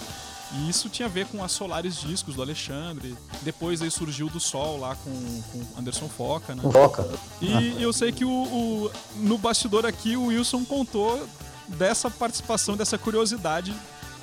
E 0.52 0.70
isso 0.70 0.88
tinha 0.88 1.06
a 1.06 1.10
ver 1.10 1.26
com 1.26 1.44
a 1.44 1.48
Solares 1.48 1.96
Discos 2.00 2.34
do 2.34 2.42
Alexandre. 2.42 3.14
Depois 3.42 3.82
aí 3.82 3.90
surgiu 3.90 4.28
do 4.28 4.40
Sol 4.40 4.78
lá 4.78 4.96
com, 4.96 5.42
com 5.52 5.80
Anderson 5.80 6.08
Foca, 6.08 6.54
né? 6.54 6.62
Foca. 6.62 7.06
E 7.40 7.52
ah. 7.52 7.80
eu 7.80 7.92
sei 7.92 8.12
que 8.12 8.24
o, 8.24 8.30
o, 8.30 8.90
no 9.16 9.36
bastidor 9.36 9.84
aqui 9.84 10.16
o 10.16 10.26
Wilson 10.26 10.64
contou 10.64 11.26
dessa 11.68 12.10
participação, 12.10 12.76
dessa 12.76 12.96
curiosidade 12.96 13.74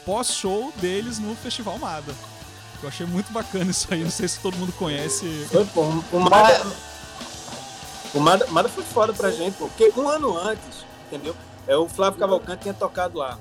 pós-show 0.05 0.71
deles 0.77 1.19
no 1.19 1.35
Festival 1.35 1.77
Mada. 1.77 2.13
Eu 2.81 2.89
achei 2.89 3.05
muito 3.05 3.31
bacana 3.31 3.71
isso 3.71 3.87
aí, 3.91 4.03
não 4.03 4.11
sei 4.11 4.27
se 4.27 4.39
todo 4.39 4.57
mundo 4.57 4.71
conhece. 4.73 5.47
Foi 5.51 5.63
bom. 5.65 6.03
O 6.11 6.19
Mada, 6.19 6.65
o 8.13 8.19
Mada, 8.19 8.47
Mada 8.47 8.69
foi 8.69 8.83
foda 8.83 9.13
pra 9.13 9.31
gente, 9.31 9.55
porque 9.57 9.91
um 9.97 10.07
ano 10.07 10.37
antes, 10.37 10.85
entendeu? 11.07 11.35
É, 11.67 11.75
o 11.75 11.87
Flávio 11.87 12.19
Cavalcante 12.19 12.63
tinha 12.63 12.73
tocado 12.73 13.17
lá. 13.17 13.37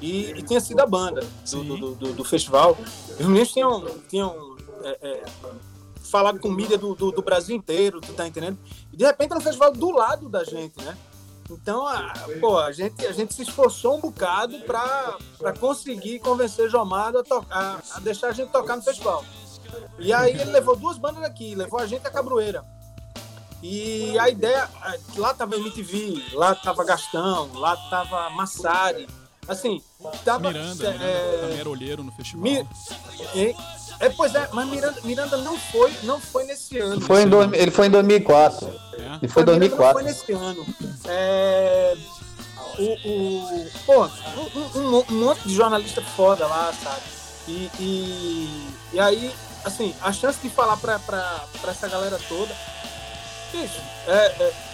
E, 0.00 0.30
e 0.30 0.42
tinha 0.42 0.60
sido 0.60 0.80
a 0.80 0.86
banda 0.86 1.26
do, 1.50 1.64
do, 1.64 1.94
do, 1.94 2.12
do, 2.14 2.24
festival. 2.24 2.76
Os 3.18 3.26
meninos 3.26 3.52
tinham, 3.52 3.84
tinham 4.08 4.56
é, 4.82 4.98
é, 5.02 5.24
falado 6.10 6.40
com 6.40 6.50
mídia 6.50 6.78
do, 6.78 6.94
do, 6.94 7.12
do, 7.12 7.22
Brasil 7.22 7.54
inteiro, 7.54 8.00
tu 8.00 8.12
tá 8.14 8.26
entendendo? 8.26 8.58
E 8.92 8.96
de 8.96 9.04
repente 9.04 9.30
era 9.30 9.38
um 9.38 9.42
festival 9.42 9.72
do 9.72 9.90
lado 9.90 10.28
da 10.28 10.42
gente, 10.42 10.82
né? 10.82 10.96
Então, 11.50 11.86
a, 11.86 12.14
pô, 12.40 12.58
a 12.58 12.72
gente, 12.72 13.04
a 13.04 13.12
gente 13.12 13.34
se 13.34 13.42
esforçou 13.42 13.96
um 13.96 14.00
bocado 14.00 14.58
para 14.60 15.52
conseguir 15.58 16.20
convencer 16.20 16.70
Jomado 16.70 17.18
a, 17.18 17.24
tocar, 17.24 17.82
a 17.92 18.00
deixar 18.00 18.28
a 18.28 18.32
gente 18.32 18.50
tocar 18.50 18.76
no 18.76 18.82
festival. 18.82 19.24
E 19.98 20.12
aí 20.12 20.32
ele 20.32 20.50
levou 20.50 20.76
duas 20.76 20.96
bandas 20.96 21.22
aqui, 21.24 21.54
levou 21.54 21.78
a 21.78 21.86
gente 21.86 22.06
a 22.06 22.10
Cabroeira. 22.10 22.64
E 23.62 24.18
a 24.18 24.30
ideia, 24.30 24.68
lá 25.16 25.34
tava 25.34 25.56
MTV, 25.56 26.32
lá 26.32 26.54
tava 26.54 26.84
Gastão, 26.84 27.52
lá 27.54 27.76
tava 27.90 28.30
Massari. 28.30 29.06
Assim, 29.48 29.82
tava. 30.24 30.48
Miranda, 30.48 30.86
é, 30.86 30.92
Miranda 30.92 31.38
também 31.40 31.58
era 31.58 31.68
olheiro 31.68 32.04
no 32.04 32.12
festival. 32.12 32.42
Mi, 32.42 32.66
é, 33.34 33.54
é, 34.00 34.08
pois 34.10 34.34
é, 34.34 34.48
mas 34.52 34.68
Miranda, 34.68 35.00
Miranda 35.02 35.36
não 35.38 35.58
foi, 35.58 35.92
não 36.02 36.20
foi 36.20 36.44
nesse 36.44 36.78
ano. 36.78 37.00
Foi 37.00 37.22
em 37.22 37.54
ele 37.54 37.70
foi 37.70 37.86
em 37.86 37.90
2004. 37.90 38.68
É. 38.98 39.18
Ele 39.22 39.28
foi 39.28 39.42
em 39.42 39.46
2004. 39.46 39.86
Não 39.86 39.92
foi 39.92 40.02
nesse 40.02 40.32
ano. 40.32 40.66
É, 41.06 41.96
o, 42.78 42.84
o, 42.84 43.70
pô, 43.84 44.06
um, 44.06 44.78
um, 44.78 45.04
um, 45.10 45.14
monte 45.24 45.48
de 45.48 45.54
jornalista 45.54 46.00
foda 46.00 46.46
lá, 46.46 46.72
sabe? 46.72 47.02
E, 47.48 47.70
e, 47.80 48.70
e 48.92 49.00
aí, 49.00 49.34
assim, 49.64 49.94
a 50.00 50.12
chance 50.12 50.38
de 50.40 50.48
falar 50.48 50.76
pra, 50.76 50.98
pra, 51.00 51.44
pra 51.60 51.72
essa 51.72 51.88
galera 51.88 52.18
toda. 52.28 52.54
Bicho, 53.52 53.80
é, 54.06 54.26
é 54.26 54.69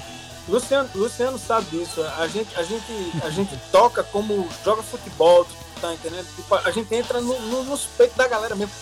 Luciano, 0.48 0.88
Luciano 0.94 1.38
sabe 1.38 1.66
disso. 1.70 2.02
A 2.18 2.26
gente, 2.28 2.54
a 2.56 2.62
gente, 2.62 3.12
a 3.22 3.30
gente 3.30 3.56
toca 3.72 4.02
como 4.04 4.48
joga 4.64 4.82
futebol, 4.82 5.46
tá 5.80 5.92
entendendo? 5.92 6.26
Tipo, 6.34 6.54
a 6.54 6.70
gente 6.70 6.94
entra 6.94 7.20
no, 7.20 7.38
no, 7.42 7.64
nos 7.64 7.86
peitos 7.86 8.16
da 8.16 8.28
galera 8.28 8.54
mesmo. 8.54 8.72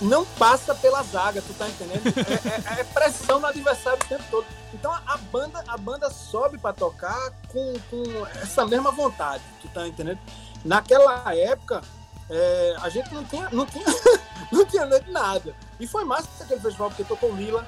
Não 0.00 0.26
passa 0.26 0.74
pela 0.74 1.02
zaga, 1.02 1.40
tu 1.40 1.54
tá 1.54 1.66
entendendo? 1.66 2.02
É, 2.06 2.78
é, 2.78 2.80
é 2.80 2.84
pressão 2.84 3.40
no 3.40 3.46
adversário 3.46 3.98
o 4.02 4.08
tempo 4.08 4.24
todo. 4.30 4.46
Então 4.74 4.92
a, 4.92 5.02
a 5.06 5.16
banda, 5.16 5.64
a 5.66 5.76
banda 5.76 6.10
sobe 6.10 6.58
para 6.58 6.74
tocar 6.74 7.32
com, 7.48 7.74
com 7.90 8.26
essa 8.42 8.66
mesma 8.66 8.90
vontade, 8.90 9.42
tu 9.60 9.68
tá 9.68 9.86
entendendo? 9.86 10.18
Naquela 10.64 11.34
época, 11.34 11.82
é, 12.28 12.76
a 12.80 12.88
gente 12.88 13.12
não 13.12 13.24
tinha, 13.24 13.48
não 13.50 13.66
tinha, 13.66 13.84
não 14.52 14.64
tinha 14.66 14.86
nada. 15.08 15.54
E 15.78 15.86
foi 15.86 16.04
massa 16.04 16.28
aquele 16.40 16.60
festival, 16.60 16.88
porque 16.88 17.04
tocou 17.04 17.34
Lila, 17.34 17.66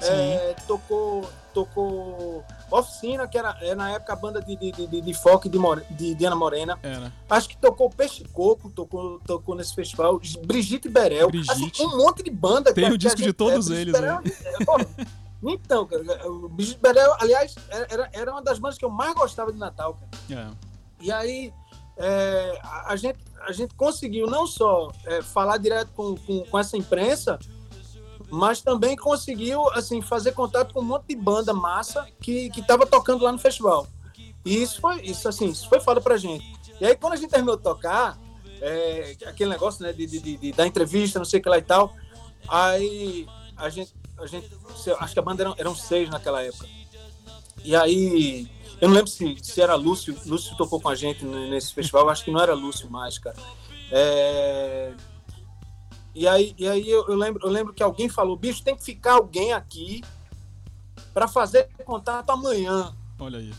é, 0.00 0.56
tocou, 0.66 1.28
tocou 1.52 2.44
Oficina, 2.70 3.26
que 3.28 3.38
era, 3.38 3.56
era, 3.60 3.74
na 3.74 3.90
época 3.90 4.12
a 4.12 4.16
banda 4.16 4.40
de, 4.40 4.56
de, 4.56 4.72
de, 4.72 5.00
de 5.00 5.14
folk 5.14 5.48
de, 5.48 5.58
de 5.90 6.14
Diana 6.14 6.36
Morena. 6.36 6.78
Era. 6.82 7.12
Acho 7.28 7.48
que 7.48 7.56
tocou 7.56 7.90
Peixe 7.90 8.24
Coco, 8.32 8.70
tocou, 8.70 9.20
tocou 9.20 9.54
nesse 9.54 9.74
festival. 9.74 10.20
Brigitte 10.44 10.88
Berel. 10.88 11.28
Brigitte. 11.28 11.82
Assim, 11.82 11.86
um 11.86 11.96
monte 11.98 12.22
de 12.22 12.30
banda. 12.30 12.72
Tem 12.72 12.90
o 12.90 12.98
disco 12.98 13.18
gente, 13.18 13.28
de 13.28 13.32
todos 13.32 13.70
é, 13.70 13.74
eles, 13.74 13.92
Berel, 13.92 14.20
né? 14.22 14.32
É, 14.98 15.06
então, 15.44 15.86
cara, 15.86 16.28
o 16.28 16.48
Brigitte 16.48 16.80
Berel, 16.80 17.14
aliás, 17.18 17.54
era, 17.68 18.08
era 18.12 18.32
uma 18.32 18.42
das 18.42 18.58
bandas 18.58 18.78
que 18.78 18.84
eu 18.84 18.90
mais 18.90 19.14
gostava 19.14 19.52
de 19.52 19.58
Natal, 19.58 19.98
cara. 20.28 20.40
É. 20.40 20.72
E 21.00 21.10
aí, 21.10 21.52
é, 21.96 22.60
a, 22.62 22.96
gente, 22.96 23.18
a 23.40 23.52
gente 23.52 23.74
conseguiu 23.74 24.26
não 24.26 24.46
só 24.46 24.90
é, 25.04 25.20
falar 25.20 25.58
direto 25.58 25.90
com, 25.94 26.16
com, 26.16 26.44
com 26.44 26.58
essa 26.58 26.76
imprensa, 26.76 27.38
mas 28.32 28.62
também 28.62 28.96
conseguiu 28.96 29.68
assim 29.72 30.00
fazer 30.00 30.32
contato 30.32 30.72
com 30.72 30.80
um 30.80 30.84
monte 30.84 31.08
de 31.08 31.16
banda 31.16 31.52
massa 31.52 32.08
que 32.18 32.48
que 32.48 32.60
estava 32.60 32.86
tocando 32.86 33.22
lá 33.22 33.30
no 33.30 33.38
festival. 33.38 33.86
E 34.42 34.62
isso 34.62 34.80
foi 34.80 35.02
isso 35.02 35.28
assim, 35.28 35.50
isso 35.50 35.68
foi 35.68 35.80
foda 35.80 36.00
pra 36.00 36.16
gente. 36.16 36.50
E 36.80 36.86
aí 36.86 36.96
quando 36.96 37.12
a 37.12 37.16
gente 37.16 37.28
terminou 37.28 37.58
de 37.58 37.62
tocar, 37.62 38.18
é, 38.62 39.14
aquele 39.26 39.50
negócio 39.50 39.84
né 39.84 39.92
de, 39.92 40.06
de, 40.06 40.36
de, 40.38 40.52
da 40.52 40.66
entrevista, 40.66 41.18
não 41.18 41.26
sei 41.26 41.40
o 41.40 41.42
que 41.42 41.48
lá 41.50 41.58
e 41.58 41.62
tal, 41.62 41.94
aí 42.48 43.26
a 43.54 43.68
gente 43.68 43.94
a 44.16 44.26
gente 44.26 44.50
acho 44.98 45.12
que 45.12 45.18
a 45.18 45.22
banda 45.22 45.42
eram, 45.42 45.54
eram 45.58 45.76
seis 45.76 46.08
naquela 46.08 46.42
época. 46.42 46.66
E 47.62 47.76
aí 47.76 48.50
eu 48.80 48.88
não 48.88 48.94
lembro 48.94 49.10
se, 49.10 49.36
se 49.42 49.60
era 49.60 49.74
Lúcio, 49.74 50.16
Lúcio 50.24 50.56
tocou 50.56 50.80
com 50.80 50.88
a 50.88 50.94
gente 50.94 51.22
nesse 51.22 51.74
festival, 51.74 52.08
acho 52.08 52.24
que 52.24 52.30
não 52.30 52.40
era 52.40 52.54
Lúcio 52.54 52.90
mais, 52.90 53.18
cara. 53.18 53.36
É, 53.90 54.94
e 56.14 56.28
aí, 56.28 56.54
e 56.58 56.68
aí 56.68 56.88
eu, 56.88 57.06
eu, 57.08 57.14
lembro, 57.14 57.46
eu 57.46 57.50
lembro 57.50 57.72
que 57.72 57.82
alguém 57.82 58.08
falou, 58.08 58.36
bicho, 58.36 58.62
tem 58.62 58.76
que 58.76 58.84
ficar 58.84 59.14
alguém 59.14 59.52
aqui 59.52 60.02
para 61.14 61.26
fazer 61.26 61.68
contato 61.84 62.30
amanhã. 62.30 62.94
Olha 63.18 63.38
aí. 63.38 63.52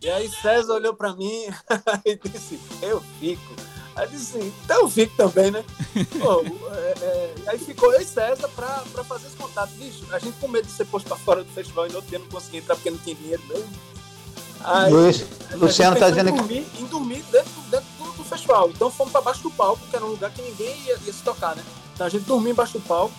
E 0.00 0.10
aí 0.10 0.28
César 0.28 0.74
olhou 0.74 0.94
para 0.94 1.14
mim 1.14 1.46
e 2.04 2.28
disse, 2.28 2.60
eu 2.82 3.00
fico. 3.18 3.54
Aí 3.96 4.08
disse, 4.08 4.38
então 4.64 4.82
eu 4.82 4.90
fico 4.90 5.16
também, 5.16 5.50
né? 5.50 5.64
Pô, 6.20 6.42
é, 6.74 6.94
é, 7.00 7.34
aí 7.46 7.58
ficou 7.58 7.92
eu 7.92 8.00
e 8.00 8.04
César 8.04 8.48
para 8.48 9.04
fazer 9.04 9.28
esse 9.28 9.36
contato. 9.36 9.70
Bicho, 9.70 10.04
a 10.10 10.18
gente 10.18 10.38
com 10.38 10.48
medo 10.48 10.66
de 10.66 10.72
ser 10.72 10.84
posto 10.84 11.06
para 11.06 11.16
fora 11.16 11.42
do 11.42 11.50
festival 11.52 11.86
e 11.86 11.90
no 11.90 11.96
outro 11.96 12.10
dia 12.10 12.18
não 12.18 12.26
conseguia 12.26 12.60
entrar 12.60 12.74
porque 12.74 12.90
não 12.90 12.98
tinha 12.98 13.16
dinheiro 13.16 13.42
mesmo. 13.48 13.70
Aí, 14.64 14.92
Luiz, 14.92 15.24
Luciano 15.52 15.96
tá 15.96 16.08
dizendo 16.08 16.32
que. 16.32 16.66
Em 16.80 16.86
dormir 16.86 17.22
dentro, 17.30 17.62
dentro 17.70 17.86
do 18.24 18.28
festival. 18.30 18.70
Então 18.70 18.90
fomos 18.90 19.12
para 19.12 19.20
baixo 19.20 19.42
do 19.42 19.50
palco, 19.50 19.86
que 19.88 19.94
era 19.94 20.04
um 20.04 20.08
lugar 20.08 20.30
que 20.32 20.42
ninguém 20.42 20.76
ia, 20.86 20.98
ia 21.04 21.12
se 21.12 21.22
tocar, 21.22 21.54
né? 21.54 21.64
Então 21.94 22.06
a 22.06 22.10
gente 22.10 22.24
dormia 22.24 22.52
embaixo 22.52 22.78
do 22.78 22.80
palco. 22.80 23.14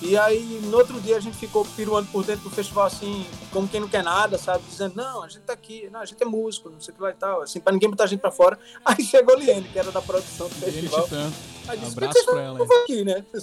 E 0.00 0.16
aí, 0.16 0.60
no 0.62 0.76
outro 0.76 1.00
dia, 1.00 1.16
a 1.16 1.20
gente 1.20 1.36
ficou 1.36 1.64
piruando 1.64 2.08
por 2.12 2.24
dentro 2.24 2.44
do 2.44 2.50
festival, 2.50 2.86
assim, 2.86 3.26
como 3.50 3.66
quem 3.66 3.80
não 3.80 3.88
quer 3.88 4.04
nada, 4.04 4.38
sabe? 4.38 4.62
Dizendo, 4.68 4.94
não, 4.94 5.24
a 5.24 5.28
gente 5.28 5.40
tá 5.40 5.52
aqui, 5.52 5.88
não, 5.90 6.00
a 6.00 6.04
gente 6.04 6.22
é 6.22 6.26
músico, 6.26 6.70
não 6.70 6.80
sei 6.80 6.94
o 6.94 6.96
que 6.96 7.02
lá 7.02 7.10
e 7.10 7.14
tal, 7.14 7.42
assim, 7.42 7.58
pra 7.58 7.72
ninguém 7.72 7.90
botar 7.90 8.04
a 8.04 8.06
gente 8.06 8.20
pra 8.20 8.30
fora. 8.30 8.56
Aí 8.84 9.02
chegou 9.02 9.34
a 9.34 9.38
Liene, 9.38 9.68
que 9.68 9.76
era 9.78 9.90
da 9.90 10.00
produção 10.00 10.48
do 10.48 10.54
festival. 10.54 11.08
Aí 11.66 11.78
disse, 11.78 11.92
Abraço 11.92 12.24
pra 12.26 12.40
ela. 12.40 12.64
aqui, 12.82 13.04
né? 13.04 13.24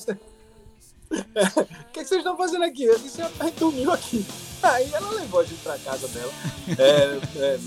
O 1.08 1.94
que, 1.94 2.02
que 2.02 2.06
vocês 2.06 2.20
estão 2.20 2.36
fazendo 2.36 2.66
aqui? 2.66 2.84
Eu 2.84 2.98
disse, 2.98 3.22
a 3.22 3.46
gente 3.46 3.60
dormiu 3.60 3.92
aqui. 3.92 4.26
Aí 4.64 4.92
ela 4.92 5.12
levou 5.12 5.42
a 5.42 5.44
gente 5.44 5.62
pra 5.62 5.78
casa 5.78 6.08
dela. 6.08 6.32
É, 6.80 7.20
é, 7.40 7.60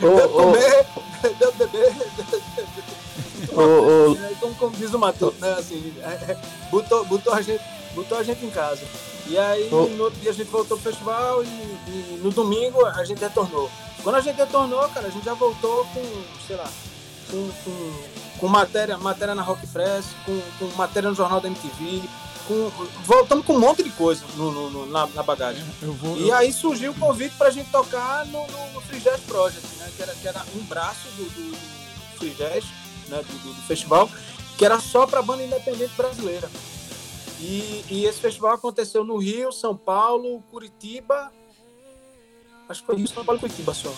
deu 0.00 0.28
comer, 0.28 0.86
deu 1.38 1.52
beber, 1.52 1.94
como, 4.40 4.54
como 4.54 4.76
diz 4.76 4.94
o 4.94 4.98
Matheus, 4.98 5.34
né? 5.38 5.52
Assim, 5.54 5.92
é, 6.02 6.32
é, 6.32 6.38
botou, 6.70 7.04
botou, 7.04 7.32
a 7.32 7.42
gente, 7.42 7.62
botou 7.94 8.18
a 8.18 8.22
gente 8.22 8.44
em 8.44 8.50
casa. 8.50 8.82
E 9.26 9.38
aí, 9.38 9.68
no 9.70 10.04
outro 10.04 10.20
dia, 10.20 10.30
a 10.30 10.34
gente 10.34 10.50
voltou 10.50 10.76
pro 10.76 10.90
festival 10.90 11.44
e, 11.44 11.46
e, 11.46 12.20
no 12.22 12.30
domingo 12.30 12.84
a 12.84 13.04
gente 13.04 13.20
retornou. 13.20 13.70
Quando 14.02 14.16
a 14.16 14.20
gente 14.20 14.36
retornou, 14.36 14.88
cara, 14.88 15.06
a 15.06 15.10
gente 15.10 15.24
já 15.24 15.34
voltou 15.34 15.86
com, 15.94 16.02
sei 16.46 16.56
lá, 16.56 16.68
com, 17.30 17.50
com, 17.64 17.92
com 18.38 18.48
matéria, 18.48 18.98
matéria 18.98 19.34
na 19.34 19.42
Rock 19.42 19.66
Press, 19.68 20.06
com, 20.26 20.40
com 20.58 20.76
matéria 20.76 21.08
no 21.08 21.14
Jornal 21.14 21.40
da 21.40 21.48
MTV, 21.48 22.02
com, 22.46 22.70
voltamos 23.04 23.44
com 23.46 23.54
um 23.54 23.60
monte 23.60 23.82
de 23.82 23.90
coisa 23.90 24.24
no, 24.36 24.50
no, 24.50 24.70
no 24.70 24.86
na, 24.86 25.06
na, 25.08 25.22
bagagem. 25.22 25.62
Vou, 25.80 26.16
e 26.16 26.28
eu... 26.28 26.34
aí 26.34 26.52
surgiu 26.52 26.92
o 26.92 26.94
convite 26.94 27.34
para 27.36 27.48
a 27.48 27.50
gente 27.50 27.70
tocar 27.70 28.26
no, 28.26 28.46
no, 28.46 28.72
no 28.72 28.80
Free 28.82 29.00
Jazz 29.00 29.20
Project, 29.20 29.66
né? 29.78 29.90
que, 29.96 30.02
era, 30.02 30.14
que 30.14 30.28
era 30.28 30.44
um 30.56 30.64
braço 30.64 31.08
do, 31.16 31.24
do, 31.24 31.50
do 31.50 32.18
Free 32.18 32.34
Jazz, 32.34 32.64
né? 33.08 33.18
do, 33.18 33.38
do, 33.38 33.54
do 33.54 33.62
festival, 33.62 34.10
que 34.56 34.64
era 34.64 34.78
só 34.80 35.06
para 35.06 35.22
banda 35.22 35.42
independente 35.42 35.94
brasileira. 35.96 36.50
E, 37.40 37.84
e, 37.90 38.04
esse 38.04 38.20
festival 38.20 38.54
aconteceu 38.54 39.02
no 39.02 39.16
Rio, 39.16 39.50
São 39.50 39.76
Paulo, 39.76 40.40
Curitiba. 40.50 41.32
Acho 42.72 42.80
que 42.80 42.86
foi 42.86 42.96
Rio, 42.96 43.08
São 43.08 43.24
Paulo 43.24 43.38
e 43.38 43.40
Curitiba 43.40 43.72
só. 43.72 43.92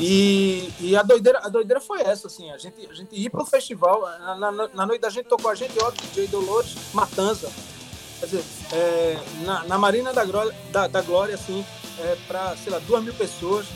E, 0.00 0.72
e, 0.80 0.96
a, 0.96 1.02
doideira, 1.02 1.40
a 1.44 1.48
doideira 1.48 1.80
foi 1.80 2.00
essa, 2.00 2.26
assim, 2.26 2.50
a 2.50 2.58
gente, 2.58 2.88
a 2.90 2.94
gente 2.94 3.14
ir 3.14 3.30
pro 3.30 3.44
festival, 3.44 4.00
na, 4.00 4.34
na, 4.34 4.68
na 4.68 4.86
noite 4.86 5.00
da 5.00 5.10
gente 5.10 5.26
tocou 5.26 5.50
a 5.50 5.54
gente, 5.54 5.74
ó, 5.80 5.90
DJ 5.90 6.26
Dolores, 6.28 6.74
Matanza. 6.92 7.50
Quer 8.18 8.26
dizer, 8.26 8.44
é, 8.72 9.18
na, 9.44 9.64
na 9.64 9.78
Marina 9.78 10.12
da 10.12 10.24
Glória, 10.24 10.54
da, 10.72 10.86
da 10.86 11.02
Glória 11.02 11.34
assim, 11.34 11.64
é, 12.00 12.16
para, 12.26 12.56
sei 12.56 12.72
lá, 12.72 12.78
duas 12.80 13.04
mil 13.04 13.14
pessoas. 13.14 13.66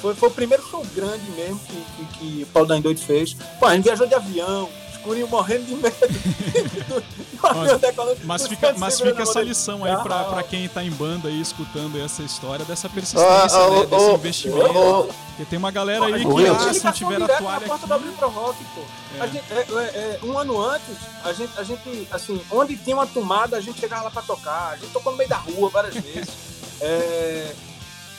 Foi, 0.00 0.14
foi 0.14 0.28
o 0.28 0.32
primeiro 0.32 0.62
show 0.66 0.84
grande 0.94 1.30
mesmo 1.32 1.60
que, 1.60 1.84
que, 1.96 2.18
que 2.18 2.42
o 2.42 2.46
Paulo 2.46 2.68
da 2.68 2.76
Indoito 2.76 3.00
fez. 3.00 3.34
Pô, 3.58 3.66
a 3.66 3.74
gente 3.74 3.84
viajou 3.84 4.06
de 4.06 4.14
avião, 4.14 4.68
escurinho 5.02 5.26
morrendo 5.26 5.66
de 5.66 5.74
medo. 5.74 7.04
mas, 8.24 8.46
fica, 8.46 8.74
mas 8.78 9.00
fica 9.00 9.22
essa 9.22 9.42
lição 9.42 9.84
aí 9.84 9.96
pra, 10.02 10.24
pra 10.24 10.42
quem 10.44 10.68
tá 10.68 10.82
em 10.82 10.90
banda 10.90 11.28
aí 11.28 11.40
escutando 11.40 12.00
essa 12.00 12.22
história 12.22 12.64
dessa 12.64 12.88
persistência, 12.88 13.58
oh, 13.58 13.70
né, 13.70 13.80
oh, 13.80 13.86
desse 13.86 14.04
oh, 14.04 14.14
investimento. 14.14 15.14
Porque 15.28 15.44
tem 15.46 15.58
uma 15.58 15.70
galera 15.70 16.06
aí 16.06 16.24
que, 16.24 16.46
ah, 16.46 16.72
se 16.72 16.84
não 16.84 16.92
tiver 16.92 17.22
a 17.22 17.28
toalha 17.28 17.66
aqui... 17.66 17.86
Do 18.22 18.28
Rock, 18.28 18.64
pô. 18.74 18.82
É. 19.18 19.26
Gente, 19.26 19.44
é, 19.50 19.58
é, 19.58 20.20
é, 20.20 20.20
um 20.22 20.38
ano 20.38 20.60
antes, 20.60 20.96
a 21.24 21.32
gente, 21.32 21.52
a 21.58 21.62
gente, 21.64 22.08
assim, 22.10 22.40
onde 22.50 22.76
tinha 22.76 22.94
uma 22.94 23.06
tomada, 23.06 23.56
a 23.56 23.60
gente 23.60 23.80
chegava 23.80 24.04
lá 24.04 24.10
pra 24.10 24.22
tocar. 24.22 24.72
A 24.72 24.76
gente 24.76 24.92
tocou 24.92 25.12
no 25.12 25.18
meio 25.18 25.28
da 25.28 25.36
rua 25.36 25.68
várias 25.68 25.94
vezes. 25.94 26.52
É, 26.84 27.54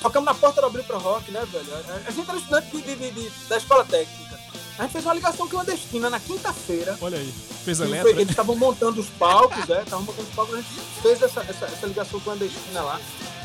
tocamos 0.01 0.25
na 0.25 0.33
porta 0.33 0.61
do 0.61 0.67
Abril 0.67 0.85
Pro 0.85 0.97
Rock, 0.97 1.29
né, 1.31 1.45
velho? 1.51 1.67
A, 2.07 2.11
gente 2.11 2.29
era 2.29 2.37
estudante 2.37 2.67
de, 2.71 2.95
de, 2.95 3.11
de, 3.11 3.29
da 3.49 3.57
escola 3.57 3.83
técnica. 3.83 4.32
A 4.77 4.83
gente 4.83 4.91
fez 4.91 5.05
uma 5.05 5.13
ligação 5.13 5.47
clandestina 5.47 6.09
na 6.09 6.19
quinta-feira. 6.19 6.97
Olha 6.99 7.17
aí, 7.17 7.33
fez 7.63 7.79
a 7.79 7.85
letra. 7.85 8.09
Eles 8.09 8.29
estavam 8.29 8.55
montando 8.55 9.01
os 9.01 9.07
palcos, 9.07 9.69
é, 9.69 9.83
estavam 9.83 10.05
montando 10.05 10.27
os 10.27 10.35
palcos, 10.35 10.55
a 10.55 10.57
gente 10.57 10.69
fez 11.01 11.21
essa, 11.21 11.41
essa, 11.41 11.65
essa, 11.65 11.87
ligação 11.87 12.19
clandestina 12.19 12.81
lá. 12.81 12.99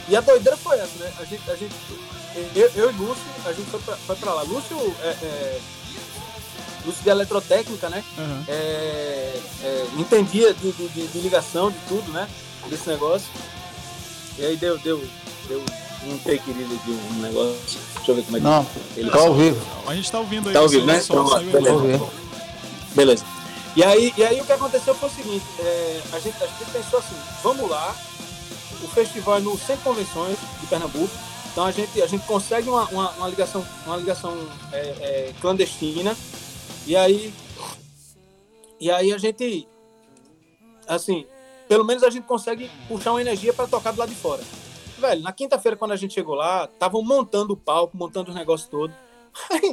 E 0.08 0.16
a 0.16 0.20
doideira 0.20 0.56
foi 0.56 0.78
essa, 0.78 0.98
né? 0.98 1.12
A 1.18 1.24
gente, 1.24 1.50
a 1.50 1.54
gente 1.54 1.74
eu, 2.54 2.70
eu 2.74 2.90
e 2.90 2.92
Lúcio, 2.94 3.24
a 3.44 3.52
gente 3.52 3.70
foi 3.70 3.80
pra, 3.80 3.96
foi 3.96 4.16
pra 4.16 4.34
lá. 4.34 4.42
Lúcio, 4.42 4.76
é, 5.02 5.08
é, 5.08 5.60
Lúcio 6.84 7.02
de 7.02 7.08
eletrotécnica, 7.08 7.88
né? 7.88 8.04
Uhum. 8.16 8.44
É, 8.48 9.40
é, 9.62 9.86
entendia 9.96 10.54
de, 10.54 10.72
de, 10.72 11.06
de, 11.08 11.18
ligação, 11.20 11.70
de 11.70 11.78
tudo, 11.88 12.10
né? 12.12 12.28
Desse 12.68 12.88
negócio. 12.88 13.28
E 14.38 14.44
aí 14.44 14.56
deu, 14.56 14.78
deu, 14.78 15.02
deu 15.48 15.62
um 16.06 16.18
take 16.18 16.52
de 16.52 16.90
um 16.90 17.20
negócio. 17.20 17.80
Deixa 18.09 18.12
eu 18.12 18.14
ver 18.14 18.23
como 18.25 18.37
é 18.37 18.40
que 18.40 18.47
Não, 18.47 18.66
ele 18.97 19.11
tá 19.11 19.18
ao 19.18 19.35
vivo. 19.35 19.66
A 19.87 19.94
gente 19.94 20.11
tá 20.11 20.18
ouvindo 20.18 20.49
aí. 20.49 20.55
Tá 20.55 20.62
ouvindo, 20.62 20.87
né? 20.87 21.01
Então, 21.03 21.25
beleza. 21.53 22.11
beleza. 22.94 23.25
E 23.77 23.85
aí, 23.85 24.14
e 24.16 24.25
aí 24.25 24.40
o 24.40 24.44
que 24.44 24.53
aconteceu 24.53 24.94
foi 24.94 25.09
o 25.09 25.12
seguinte, 25.12 25.44
é, 25.61 26.01
a, 26.12 26.18
gente, 26.18 26.42
a 26.42 26.47
gente 26.47 26.71
pensou 26.73 26.99
assim, 26.99 27.14
vamos 27.42 27.71
lá, 27.71 27.94
o 28.83 28.88
festival 28.88 29.37
é 29.37 29.40
no 29.40 29.57
Centro 29.59 29.85
Convenções 29.85 30.37
de 30.61 30.66
Pernambuco, 30.66 31.14
então 31.53 31.64
a 31.64 31.71
gente, 31.71 32.03
a 32.03 32.07
gente 32.07 32.27
consegue 32.27 32.68
uma, 32.68 32.88
uma, 32.88 33.11
uma 33.11 33.29
ligação, 33.29 33.64
uma 33.87 33.97
ligação 33.97 34.37
é, 34.73 34.79
é, 34.79 35.35
clandestina, 35.40 36.16
e 36.87 36.97
aí, 36.97 37.33
e 38.81 38.90
aí 38.90 39.12
a 39.12 39.18
gente, 39.18 39.68
assim, 40.88 41.25
pelo 41.68 41.85
menos 41.85 42.03
a 42.03 42.11
gente 42.11 42.27
consegue 42.27 42.68
puxar 42.88 43.12
uma 43.12 43.21
energia 43.21 43.53
para 43.53 43.68
tocar 43.68 43.92
do 43.92 43.99
lado 43.99 44.09
de 44.09 44.16
fora. 44.16 44.42
Velho, 44.98 45.22
na 45.22 45.32
quinta-feira, 45.32 45.76
quando 45.76 45.92
a 45.92 45.96
gente 45.96 46.14
chegou 46.14 46.34
lá, 46.34 46.64
estavam 46.64 47.02
montando 47.02 47.52
o 47.52 47.56
palco, 47.56 47.96
montando 47.96 48.30
os 48.30 48.37
negócios 48.37 48.68
todos. 48.68 48.94
Aí 49.50 49.72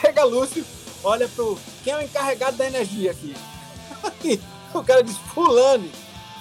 chega 0.00 0.24
Lúcio, 0.24 0.64
olha 1.02 1.28
pro. 1.28 1.56
Quem 1.84 1.92
é 1.92 1.96
o 1.98 2.02
encarregado 2.02 2.56
da 2.56 2.66
energia 2.66 3.12
aqui? 3.12 3.34
Aí, 4.24 4.40
o 4.74 4.82
cara 4.82 5.02
diz, 5.02 5.16
fulano. 5.32 5.88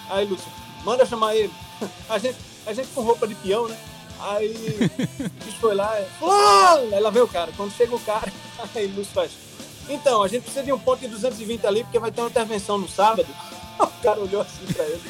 Aí, 0.10 0.26
Lúcio, 0.26 0.52
manda 0.84 1.06
chamar 1.06 1.36
ele. 1.36 1.54
A 2.10 2.18
gente, 2.18 2.38
a 2.66 2.74
gente 2.74 2.88
com 2.90 3.02
roupa 3.02 3.28
de 3.28 3.36
peão, 3.36 3.68
né? 3.68 3.78
Aí 4.20 4.54
o 4.56 5.46
bicho 5.46 5.58
foi 5.60 5.76
lá, 5.76 5.94
fulano! 6.18 6.96
Aí 6.96 7.02
lá 7.02 7.10
vem 7.10 7.22
o 7.22 7.28
cara. 7.28 7.52
Quando 7.58 7.74
chega 7.74 7.94
o 7.94 8.00
cara, 8.00 8.32
aí 8.74 8.88
Lúcio 8.88 9.14
faz. 9.14 9.32
Então, 9.90 10.24
a 10.24 10.30
gente 10.30 10.44
precisa 10.44 10.64
de 10.64 10.72
um 10.72 10.80
ponto 10.80 11.02
de 11.02 11.10
220 11.10 11.68
ali, 11.68 11.84
porque 11.84 12.00
vai 12.00 12.10
ter 12.10 12.22
uma 12.22 12.30
intervenção 12.30 12.78
no 12.78 12.88
sábado. 12.88 13.28
O 13.80 14.02
cara 14.02 14.22
olhou 14.22 14.42
assim 14.42 14.66
pra 14.72 14.86
ele. 14.86 15.02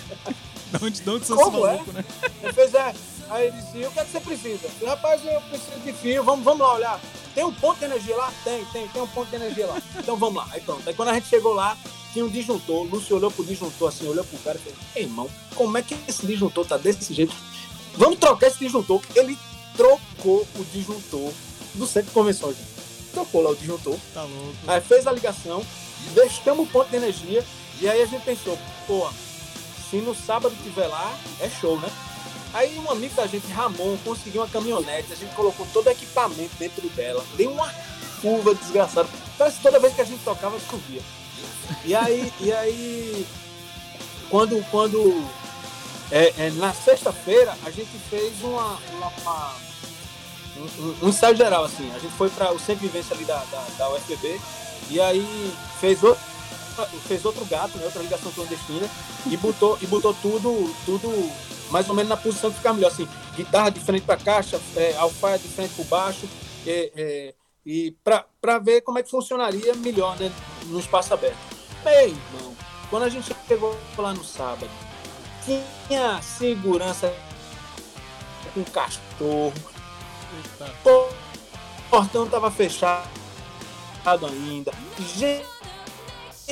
De 0.80 0.86
onde, 0.86 1.02
de 1.02 1.10
onde 1.10 1.26
Como 1.28 1.68
é? 1.68 1.76
né? 1.94 2.06
Ele 2.42 2.54
fez, 2.54 2.74
é. 2.74 2.96
Aí 3.30 3.48
ele 3.48 3.58
disse, 3.58 3.86
o 3.86 3.92
que, 3.92 4.00
é 4.00 4.04
que 4.06 4.12
você 4.12 4.20
precisa? 4.20 4.70
Rapaz, 4.86 5.26
eu 5.26 5.42
preciso 5.42 5.80
de 5.84 5.94
fio, 5.94 6.24
vamos, 6.24 6.44
vamos 6.44 6.62
lá 6.62 6.74
olhar. 6.74 7.02
Tem 7.34 7.44
um 7.44 7.54
ponto 7.54 7.80
de 7.80 7.86
energia 7.86 8.16
lá? 8.16 8.32
Tem, 8.44 8.64
tem, 8.66 8.88
tem 8.88 9.02
um 9.02 9.08
ponto 9.08 9.30
de 9.30 9.36
energia 9.36 9.68
lá. 9.68 9.82
Então 9.98 10.16
vamos 10.18 10.36
lá. 10.36 10.50
Aí 10.52 10.62
pronto. 10.62 10.88
Aí 10.88 10.94
quando 10.94 11.10
a 11.10 11.14
gente 11.14 11.28
chegou 11.28 11.54
lá, 11.54 11.78
tinha 12.12 12.26
um 12.26 12.30
disjuntor. 12.30 12.82
O 12.82 12.84
Lúcio 12.84 13.16
olhou 13.16 13.32
pro 13.32 13.44
disjuntor 13.44 13.90
assim, 13.90 14.08
olhou 14.08 14.24
pro 14.24 14.38
cara 14.40 14.58
e 14.58 14.62
falou, 14.62 14.78
Ei, 14.96 15.04
irmão, 15.04 15.30
como 15.56 15.78
é 15.78 15.82
que 15.82 15.98
esse 16.08 16.26
disjuntor 16.26 16.66
tá 16.66 16.78
desse 16.78 17.14
jeito? 17.14 17.34
Vamos 17.96 18.20
trocar 18.20 18.48
esse 18.48 18.60
disjuntor. 18.60 19.02
Ele 19.16 19.38
trocou 19.76 20.48
o 20.56 20.64
disjuntor 20.72 21.32
do 21.76 21.88
centro 21.88 22.10
de 22.10 22.14
convenções. 22.14 22.58
Trocou 23.12 23.42
lá 23.42 23.52
o 23.52 23.56
disjuntor. 23.56 23.98
Tá 24.14 24.24
louco. 24.24 24.56
Aí 24.68 24.82
fez 24.82 25.08
a 25.08 25.12
ligação, 25.12 25.66
deixamos 26.14 26.68
o 26.68 26.72
ponto 26.72 26.90
de 26.90 26.96
energia, 26.96 27.44
e 27.82 27.90
aí 27.90 28.02
a 28.02 28.06
gente 28.06 28.24
pensou, 28.24 28.58
pô, 28.88 29.08
se 29.94 29.98
no 29.98 30.16
sábado 30.16 30.56
tiver 30.64 30.88
lá, 30.88 31.16
é 31.40 31.48
show, 31.48 31.80
né? 31.80 31.88
Aí 32.52 32.80
um 32.80 32.90
amigo 32.90 33.14
da 33.14 33.28
gente, 33.28 33.46
Ramon, 33.52 33.96
conseguiu 34.04 34.42
uma 34.42 34.48
caminhonete, 34.48 35.14
a 35.14 35.16
gente 35.16 35.36
colocou 35.36 35.68
todo 35.72 35.86
o 35.86 35.90
equipamento 35.92 36.56
dentro 36.58 36.90
dela, 36.90 37.24
deu 37.36 37.52
uma 37.52 37.72
curva 38.20 38.56
desgraçada. 38.56 39.08
Parece 39.38 39.58
que 39.58 39.64
toda 39.64 39.78
vez 39.78 39.94
que 39.94 40.02
a 40.02 40.06
gente 40.06 40.24
tocava, 40.24 40.60
chovia. 40.60 41.02
E 41.86 41.94
aí, 41.94 42.34
e 42.40 42.52
aí 42.52 43.28
quando, 44.32 44.66
quando 44.72 45.24
é, 46.12 46.34
é, 46.40 46.52
na 46.56 46.74
sexta-feira, 46.74 47.56
a 47.64 47.70
gente 47.70 47.96
fez 48.10 48.42
uma, 48.42 48.80
uma, 48.96 49.14
uma 49.22 49.56
um, 50.58 51.06
um, 51.06 51.10
ensaio 51.10 51.36
geral, 51.36 51.66
assim. 51.66 51.92
A 51.96 52.00
gente 52.00 52.14
foi 52.14 52.32
para 52.32 52.52
o 52.52 52.58
Centro 52.58 52.82
Vivência 52.82 53.16
ali 53.16 53.26
da, 53.26 53.44
da, 53.52 53.64
da 53.78 53.90
UFPB 53.92 54.42
e 54.90 55.00
aí 55.00 55.54
fez 55.80 56.02
outro 56.04 56.33
fez 57.08 57.24
outro 57.26 57.46
gato, 57.46 57.78
né, 57.78 57.86
outra 57.86 58.02
ligação 58.02 58.32
clandestina, 58.32 58.90
e 59.28 59.38
botou, 59.38 59.78
e 59.82 59.88
botou 59.88 60.14
tudo, 60.22 60.74
tudo 60.86 61.10
mais 61.72 61.90
ou 61.90 61.96
menos 61.96 62.10
na 62.10 62.18
posição 62.18 62.52
que 62.52 62.58
ficar 62.58 62.74
melhor, 62.74 62.92
assim, 62.92 63.08
guitarra 63.36 63.70
de 63.70 63.80
frente 63.80 64.04
para 64.04 64.18
caixa, 64.18 64.60
é, 64.76 64.96
alfaia 64.98 65.40
de 65.40 65.48
frente 65.48 65.74
para 65.74 65.86
baixo, 65.86 66.30
é, 66.66 66.92
é, 66.96 67.34
e 67.66 67.96
para 68.04 68.60
ver 68.60 68.82
como 68.82 69.00
é 69.00 69.04
que 69.04 69.10
funcionaria 69.10 69.74
melhor 69.76 70.18
né, 70.20 70.32
no 70.66 70.80
espaço 70.80 71.14
aberto. 71.14 71.38
Bem, 71.84 72.10
irmão, 72.10 72.56
quando 72.90 73.04
a 73.04 73.10
gente 73.10 73.34
chegou 73.48 73.78
lá 73.98 74.14
no 74.14 74.24
sábado, 74.24 74.70
tinha 75.44 76.22
segurança 76.22 77.14
com 78.54 78.64
cachorro, 78.66 79.54
o 80.86 81.10
portão 81.90 82.28
tava 82.28 82.52
fechado 82.52 83.10
ainda, 84.06 84.72
gente 85.16 85.53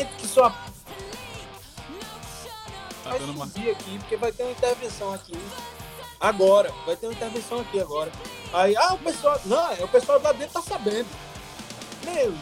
que 0.06 0.28
só. 0.28 0.50
Tá 3.04 3.18
dando 3.18 3.32
uma... 3.32 3.46
aqui, 3.46 4.00
porque 4.00 4.18
vai 4.18 4.32
ter 4.32 4.44
uma 4.44 4.52
intervenção 4.52 5.14
aqui. 5.14 5.34
Agora, 6.20 6.72
vai 6.86 6.96
ter 6.96 7.08
uma 7.08 7.14
intervenção 7.14 7.60
aqui 7.62 7.80
agora. 7.80 8.12
Aí, 8.54 8.76
ah, 8.78 8.94
o 8.94 8.98
pessoal. 9.00 9.40
Não, 9.46 9.74
o 9.74 9.88
pessoal 9.88 10.22
lá 10.22 10.32
dentro 10.32 10.54
tá 10.54 10.62
sabendo. 10.62 11.08
Meu 12.04 12.34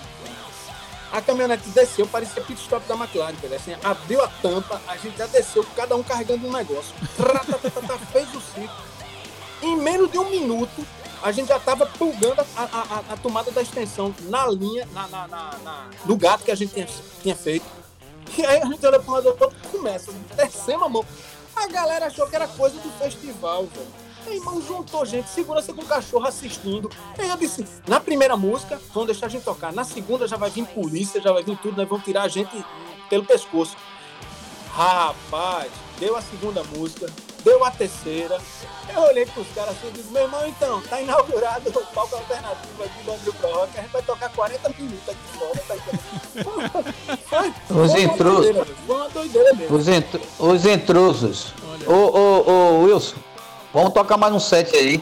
a 1.12 1.22
caminhonete 1.22 1.68
desceu, 1.70 2.08
parecia 2.08 2.42
pit 2.44 2.62
stop 2.62 2.86
da 2.88 2.96
McLaren, 2.96 3.34
assim, 3.56 3.76
abriu 3.84 4.22
a 4.24 4.28
tampa, 4.28 4.80
a 4.88 4.96
gente 4.98 5.18
já 5.18 5.26
desceu, 5.26 5.66
cada 5.76 5.96
um 5.96 6.04
carregando 6.04 6.48
um 6.48 6.52
negócio. 6.52 6.94
fez 8.12 8.34
o 8.36 8.42
ciclo. 8.42 8.90
Em 9.62 9.76
menos 9.76 10.12
de 10.12 10.18
um 10.18 10.30
minuto, 10.30 10.86
a 11.22 11.32
gente 11.32 11.48
já 11.48 11.58
estava 11.58 11.86
plugando 11.86 12.40
a, 12.40 12.64
a, 12.64 13.14
a, 13.14 13.18
tomada 13.18 13.52
da 13.52 13.62
extensão 13.62 14.14
na 14.24 14.48
linha, 14.48 14.88
na, 14.94 15.08
na, 15.08 15.28
na, 15.28 15.58
na, 15.64 15.90
no 16.06 16.16
gato 16.16 16.44
que 16.44 16.52
a 16.52 16.56
gente 16.56 16.74
tinha, 16.74 16.88
tinha 17.22 17.36
feito. 17.36 17.66
E 18.38 18.46
aí 18.46 18.62
a 18.62 18.66
gente 18.66 18.86
olha 18.86 19.00
para 19.00 19.14
lado 19.16 19.28
outro 19.28 19.52
começa, 19.72 20.12
descemos 20.36 20.86
a 20.86 20.90
mão. 20.90 21.06
A 21.56 21.68
galera 21.68 22.06
achou 22.06 22.28
que 22.28 22.36
era 22.36 22.48
coisa 22.48 22.78
do 22.80 22.90
festival, 22.98 23.66
velho. 23.66 23.88
Aí, 24.26 24.36
irmão, 24.36 24.62
juntou 24.62 25.06
gente, 25.06 25.30
segurança 25.30 25.74
com 25.74 25.82
o 25.82 25.86
cachorro 25.86 26.28
assistindo. 26.28 26.92
Aí 27.18 27.30
eu 27.30 27.38
disse, 27.38 27.66
na 27.88 28.00
primeira 28.00 28.38
música, 28.38 28.80
vão 28.94 29.06
deixar 29.06 29.26
a 29.26 29.30
gente 29.30 29.44
tocar. 29.44 29.74
Na 29.74 29.84
segunda 29.84 30.28
já 30.28 30.38
vai 30.38 30.50
vir 30.50 30.66
polícia, 30.68 31.22
já 31.22 31.32
vai 31.32 31.44
vir 31.44 31.58
tudo, 31.58 31.78
nós 31.78 31.88
vamos 31.88 32.06
tirar 32.06 32.24
a 32.24 32.28
gente 32.28 32.64
pelo 33.10 33.26
pescoço. 33.26 33.76
Rapaz, 34.72 35.72
deu 36.00 36.16
a 36.16 36.22
segunda 36.22 36.64
música, 36.64 37.12
deu 37.44 37.64
a 37.64 37.72
terceira. 37.72 38.40
Eu 38.94 39.02
olhei 39.02 39.26
pros 39.26 39.48
caras 39.54 39.72
assim 39.72 39.88
e 39.88 39.92
disse, 39.92 40.12
meu 40.12 40.24
irmão, 40.24 40.48
então, 40.48 40.82
tá 40.82 41.02
inaugurado 41.02 41.70
o 41.70 41.86
palco 41.94 42.16
alternativo 42.16 42.84
aqui 42.84 43.04
do 43.04 43.12
Andrew 43.12 43.34
Pro 43.34 43.52
Rock, 43.52 43.78
a 43.78 43.82
gente 43.82 43.92
vai 43.92 44.02
tocar 44.02 44.30
40 44.30 44.70
minutos 44.78 45.10
aqui 45.10 45.20
fora, 45.38 45.64
tá 47.30 47.54
os 47.70 47.96
intrusos. 47.96 48.56
Os, 49.70 49.88
intru 49.88 50.22
os 50.40 50.66
intrusos. 50.66 51.54
Ô, 51.86 51.94
ô, 51.94 52.52
ô, 52.52 52.84
Wilson, 52.84 53.16
vamos 53.74 53.94
tocar 53.94 54.18
mais 54.18 54.34
um 54.34 54.40
set 54.40 54.76
aí. 54.76 55.02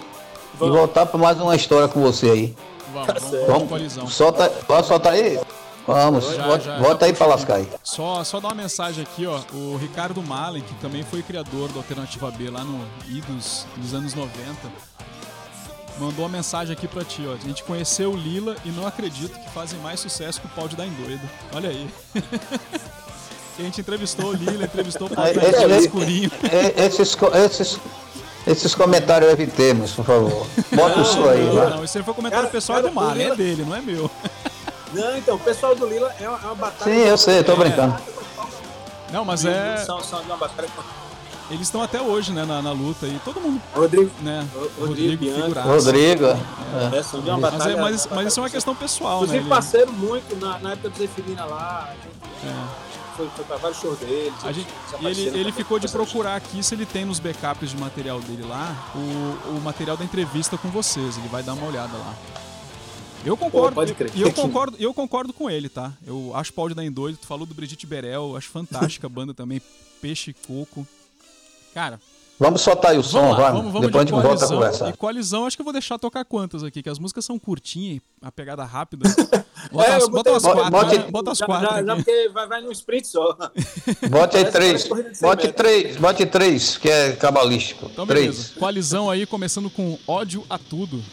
Vamos. 0.56 0.76
E 0.76 0.78
voltar 0.78 1.06
para 1.06 1.18
mais 1.20 1.40
uma 1.40 1.56
história 1.56 1.88
com 1.88 2.02
você 2.02 2.30
aí. 2.30 2.56
Vamos, 2.94 3.08
tá 3.08 3.14
vamos, 3.48 3.96
vamos, 3.96 4.14
solta, 4.14 4.50
pode 4.68 4.88
soltar 4.88 5.14
aí? 5.14 5.40
Vamos, 5.88 6.36
já, 6.36 6.60
já, 6.60 6.78
volta 6.80 7.06
já 7.06 7.12
aí 7.12 7.14
pra 7.14 7.26
lascar 7.28 7.56
aí. 7.56 7.70
Só, 7.82 8.22
só 8.26 8.42
dar 8.42 8.50
uma 8.50 8.56
mensagem 8.56 9.04
aqui, 9.04 9.26
ó. 9.26 9.40
O 9.54 9.78
Ricardo 9.78 10.22
Malen, 10.22 10.62
que 10.62 10.76
também 10.76 11.02
foi 11.02 11.24
criador 11.24 11.70
da 11.70 11.78
Alternativa 11.78 12.30
B 12.30 12.50
lá 12.50 12.62
no 12.62 12.86
Idos 13.08 13.66
dos 13.78 13.94
anos 13.94 14.14
90, 14.14 14.54
mandou 15.98 16.26
uma 16.26 16.30
mensagem 16.30 16.74
aqui 16.74 16.90
pra 16.90 17.06
ti, 17.06 17.24
ó. 17.26 17.34
A 17.34 17.38
gente 17.38 17.64
conheceu 17.64 18.12
o 18.12 18.18
Lila 18.18 18.58
e 18.66 18.70
não 18.70 18.86
acredito 18.86 19.40
que 19.40 19.50
fazem 19.52 19.80
mais 19.80 20.02
sucesso 20.02 20.42
que 20.42 20.48
o 20.48 20.50
pau 20.50 20.68
de 20.68 20.76
dar 20.76 20.86
em 20.86 20.92
doido. 20.92 21.22
Olha 21.54 21.70
aí. 21.70 21.90
a 23.58 23.62
gente 23.62 23.80
entrevistou 23.80 24.26
o 24.26 24.34
Lila, 24.34 24.66
entrevistou 24.66 25.08
o 25.08 25.10
pau 25.10 25.26
de 25.26 25.40
dar 25.40 25.70
em 25.70 25.78
escurinho. 25.78 26.32
Esses, 26.76 27.18
esses, 27.46 27.80
esses 28.46 28.76
comentários 28.76 29.32
evitemos, 29.32 29.92
por 29.92 30.06
favor. 30.06 30.48
Bota 30.74 31.02
isso 31.02 31.30
aí, 31.30 31.46
não, 31.46 31.56
né? 31.56 31.70
não, 31.76 31.84
esse 31.84 31.98
aí 31.98 32.04
foi 32.04 32.14
comentário 32.14 32.46
Cara, 32.46 32.52
pessoal 32.52 32.80
cara, 32.80 32.90
do 32.90 32.96
Mar, 32.96 33.20
é 33.20 33.36
dele, 33.36 33.64
não 33.66 33.76
é 33.76 33.82
meu. 33.82 34.10
Não, 34.94 35.18
então, 35.18 35.36
o 35.36 35.40
pessoal 35.40 35.76
do 35.76 35.86
Lila 35.86 36.14
é 36.20 36.30
uma, 36.30 36.40
é 36.40 36.46
uma 36.46 36.56
batalha. 36.56 36.94
Sim, 36.94 37.02
eu 37.02 37.18
sei, 37.18 37.40
eu 37.40 37.44
tô 37.44 37.56
brincando. 37.56 37.98
Não, 39.12 39.24
mas 39.24 39.46
é. 39.46 39.78
São, 39.78 40.02
são 40.02 40.22
de 40.22 40.28
uma 40.28 40.38
batalha 40.38 40.70
eles 41.50 41.68
estão 41.68 41.82
até 41.82 42.02
hoje, 42.02 42.34
né, 42.34 42.44
na, 42.44 42.62
na, 42.62 42.72
luta 42.74 43.08
e 43.08 43.20
todo 43.24 43.40
mundo. 43.40 43.62
Rodrigo. 43.74 44.12
Né, 44.22 44.46
Rodrigo, 44.78 45.26
Rodrigo 45.26 45.62
Rodrigo. 45.62 46.26
É. 46.26 46.36
É, 46.98 47.34
uma 47.34 47.38
mas, 47.38 47.66
é, 47.66 47.76
mas, 47.76 48.08
mas, 48.08 48.28
isso 48.28 48.40
é 48.40 48.44
uma 48.44 48.50
questão 48.50 48.76
pessoal, 48.76 49.24
Inclusive, 49.24 49.40
né? 49.40 49.46
Inclusive, 49.46 49.50
parceiro 49.50 49.94
muito 49.94 50.36
na, 50.36 50.60
na 50.60 50.72
época 50.74 50.90
do 50.90 50.98
Zeferina 50.98 51.46
lá. 51.46 51.90
É. 52.44 52.88
Foi, 53.16 53.30
foi 53.34 53.46
pra 53.46 53.56
vários 53.56 53.80
shows 53.80 53.98
dele. 53.98 54.34
A 54.44 54.52
gente, 54.52 54.68
e 55.00 55.08
ele, 55.08 55.40
ele 55.40 55.52
ficou 55.54 55.80
de 55.80 55.88
procurar 55.88 56.36
aqui 56.36 56.62
se 56.62 56.76
ele 56.76 56.86
tem 56.86 57.06
nos 57.06 57.18
backups 57.18 57.72
de 57.72 57.78
material 57.78 58.20
dele 58.20 58.46
lá 58.48 58.76
o, 58.94 59.58
o 59.58 59.62
material 59.64 59.96
da 59.96 60.04
entrevista 60.04 60.58
com 60.58 60.68
vocês. 60.68 61.18
Ele 61.18 61.30
vai 61.30 61.42
dar 61.42 61.54
uma 61.54 61.66
olhada 61.66 61.98
lá. 61.98 62.14
Eu 63.26 63.36
concordo. 63.36 63.70
Pô, 63.70 63.82
pode 63.82 63.94
crer. 63.94 64.12
E 64.16 64.22
eu 64.22 64.32
concordo, 64.32 64.78
eu 64.80 64.94
concordo 64.94 65.34
com 65.34 65.50
ele, 65.50 65.70
tá? 65.70 65.94
Eu 66.06 66.32
acho 66.36 66.54
Pau 66.54 66.70
de 66.70 66.76
Dar 66.76 66.86
em 66.86 66.92
Doido. 66.92 67.18
Tu 67.18 67.28
falou 67.28 67.46
do 67.46 67.54
Brigitte 67.54 67.86
Berel, 67.86 68.36
acho 68.36 68.50
fantástica 68.50 69.08
a 69.08 69.10
banda 69.10 69.34
também. 69.34 69.62
Peixe 70.02 70.32
e 70.32 70.34
Coco. 70.34 70.88
Cara. 71.74 72.00
Vamos 72.40 72.62
soltar 72.62 72.92
aí 72.92 73.00
o 73.00 73.04
som, 73.04 73.34
vai. 73.34 73.52
Vamos, 73.52 73.74
vamos 73.74 73.88
Depois 73.88 74.06
de 74.06 74.14
a 74.14 74.16
gente 74.16 74.28
volta 74.28 74.46
a 74.46 74.48
conversar. 74.48 74.90
E 74.90 74.94
coalizão, 74.94 75.48
acho 75.48 75.58
que 75.58 75.62
eu 75.62 75.64
vou 75.64 75.74
deixar 75.74 75.98
tocar 75.98 76.24
quantas 76.24 76.64
aqui, 76.64 76.84
que 76.84 76.90
as 76.90 77.00
músicas 77.00 77.26
são 77.26 77.40
curtinhas, 77.40 78.00
a 78.22 78.32
pegada 78.32 78.64
rápida. 78.64 79.10
Bota, 79.72 79.90
é, 79.90 79.96
as, 79.96 80.08
bota 80.08 80.30
umas 80.32 80.44
quatro. 80.44 80.72
Bote, 80.72 80.98
né? 80.98 81.08
Bota 81.12 81.32
as 81.32 81.42
quatro. 81.42 81.68
Já, 81.68 81.84
já, 81.84 81.96
porque 81.96 82.30
vai, 82.30 82.48
vai 82.48 82.62
num 82.62 82.72
sprint 82.72 83.08
só. 83.08 83.36
Bote 84.08 84.38
aí 84.38 84.46
três. 84.46 84.88
Bote 85.20 85.52
três. 85.52 85.98
Bote 85.98 86.26
três, 86.28 86.78
que 86.78 86.88
é 86.88 87.14
cabalístico. 87.14 87.90
Então, 87.92 88.06
três. 88.06 88.36
beleza. 88.36 88.60
Coalizão 88.60 89.10
aí, 89.10 89.26
começando 89.26 89.70
com 89.70 89.98
ódio 90.08 90.46
a 90.48 90.60
tudo. 90.60 91.04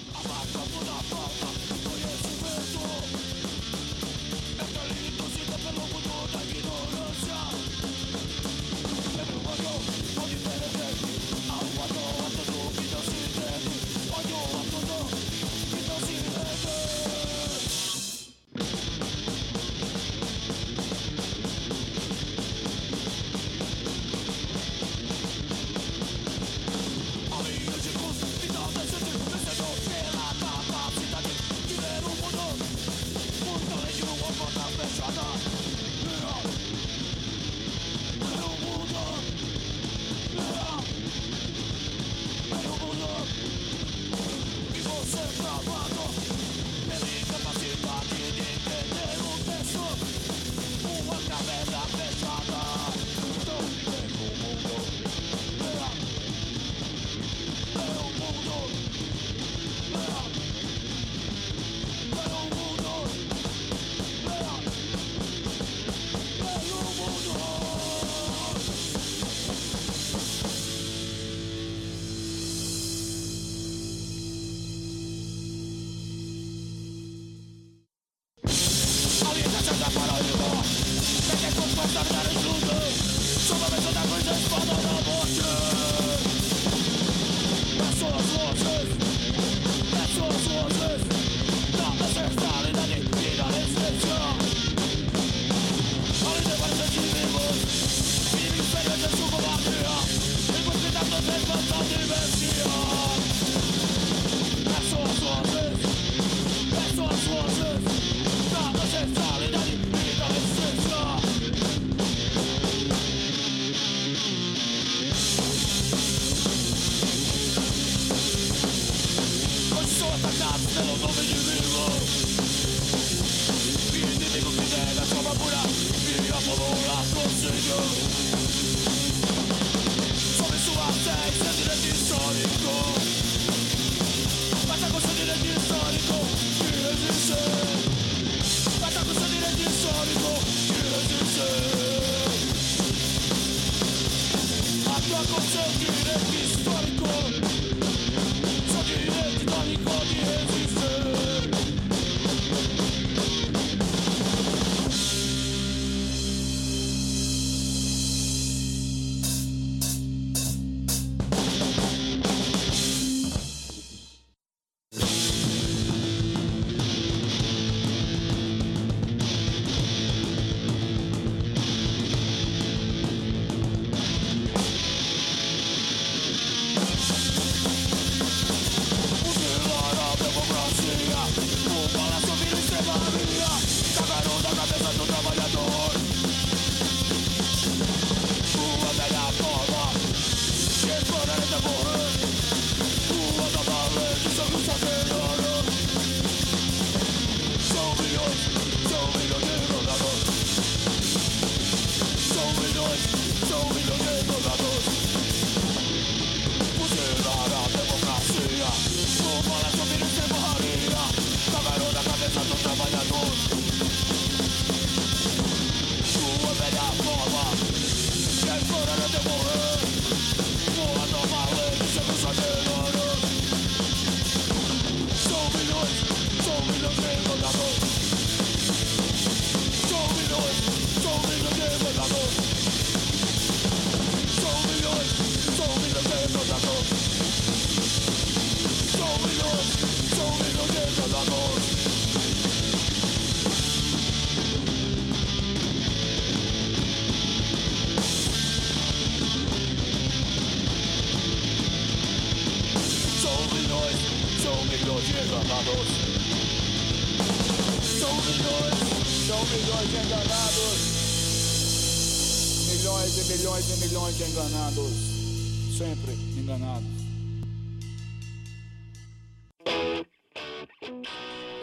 Enganados. 264.64 265.76
Sempre 265.76 266.12
enganados. 266.38 266.88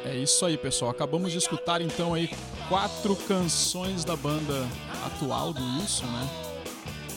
É 0.05 0.15
isso 0.15 0.45
aí, 0.45 0.57
pessoal. 0.57 0.91
Acabamos 0.91 1.31
de 1.31 1.37
escutar 1.37 1.81
então 1.81 2.13
aí 2.13 2.29
quatro 2.67 3.15
canções 3.15 4.03
da 4.03 4.15
banda 4.15 4.67
atual 5.05 5.53
do 5.53 5.61
Wilson, 5.61 6.05
né? 6.05 6.29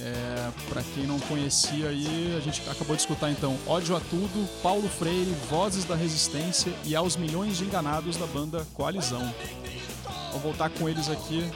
É, 0.00 0.50
para 0.68 0.82
quem 0.82 1.06
não 1.06 1.18
conhecia 1.20 1.88
aí, 1.88 2.34
a 2.36 2.40
gente 2.40 2.60
acabou 2.68 2.94
de 2.94 3.00
escutar 3.02 3.30
então 3.30 3.56
Ódio 3.66 3.96
a 3.96 4.00
Tudo, 4.00 4.48
Paulo 4.62 4.86
Freire, 4.86 5.34
Vozes 5.48 5.84
da 5.84 5.94
Resistência 5.94 6.72
e 6.84 6.94
Aos 6.94 7.16
Milhões 7.16 7.56
de 7.56 7.64
Enganados 7.64 8.16
da 8.18 8.26
banda 8.26 8.66
Coalizão. 8.74 9.34
Vou 10.32 10.40
voltar 10.40 10.68
com 10.68 10.88
eles 10.88 11.08
aqui. 11.08 11.50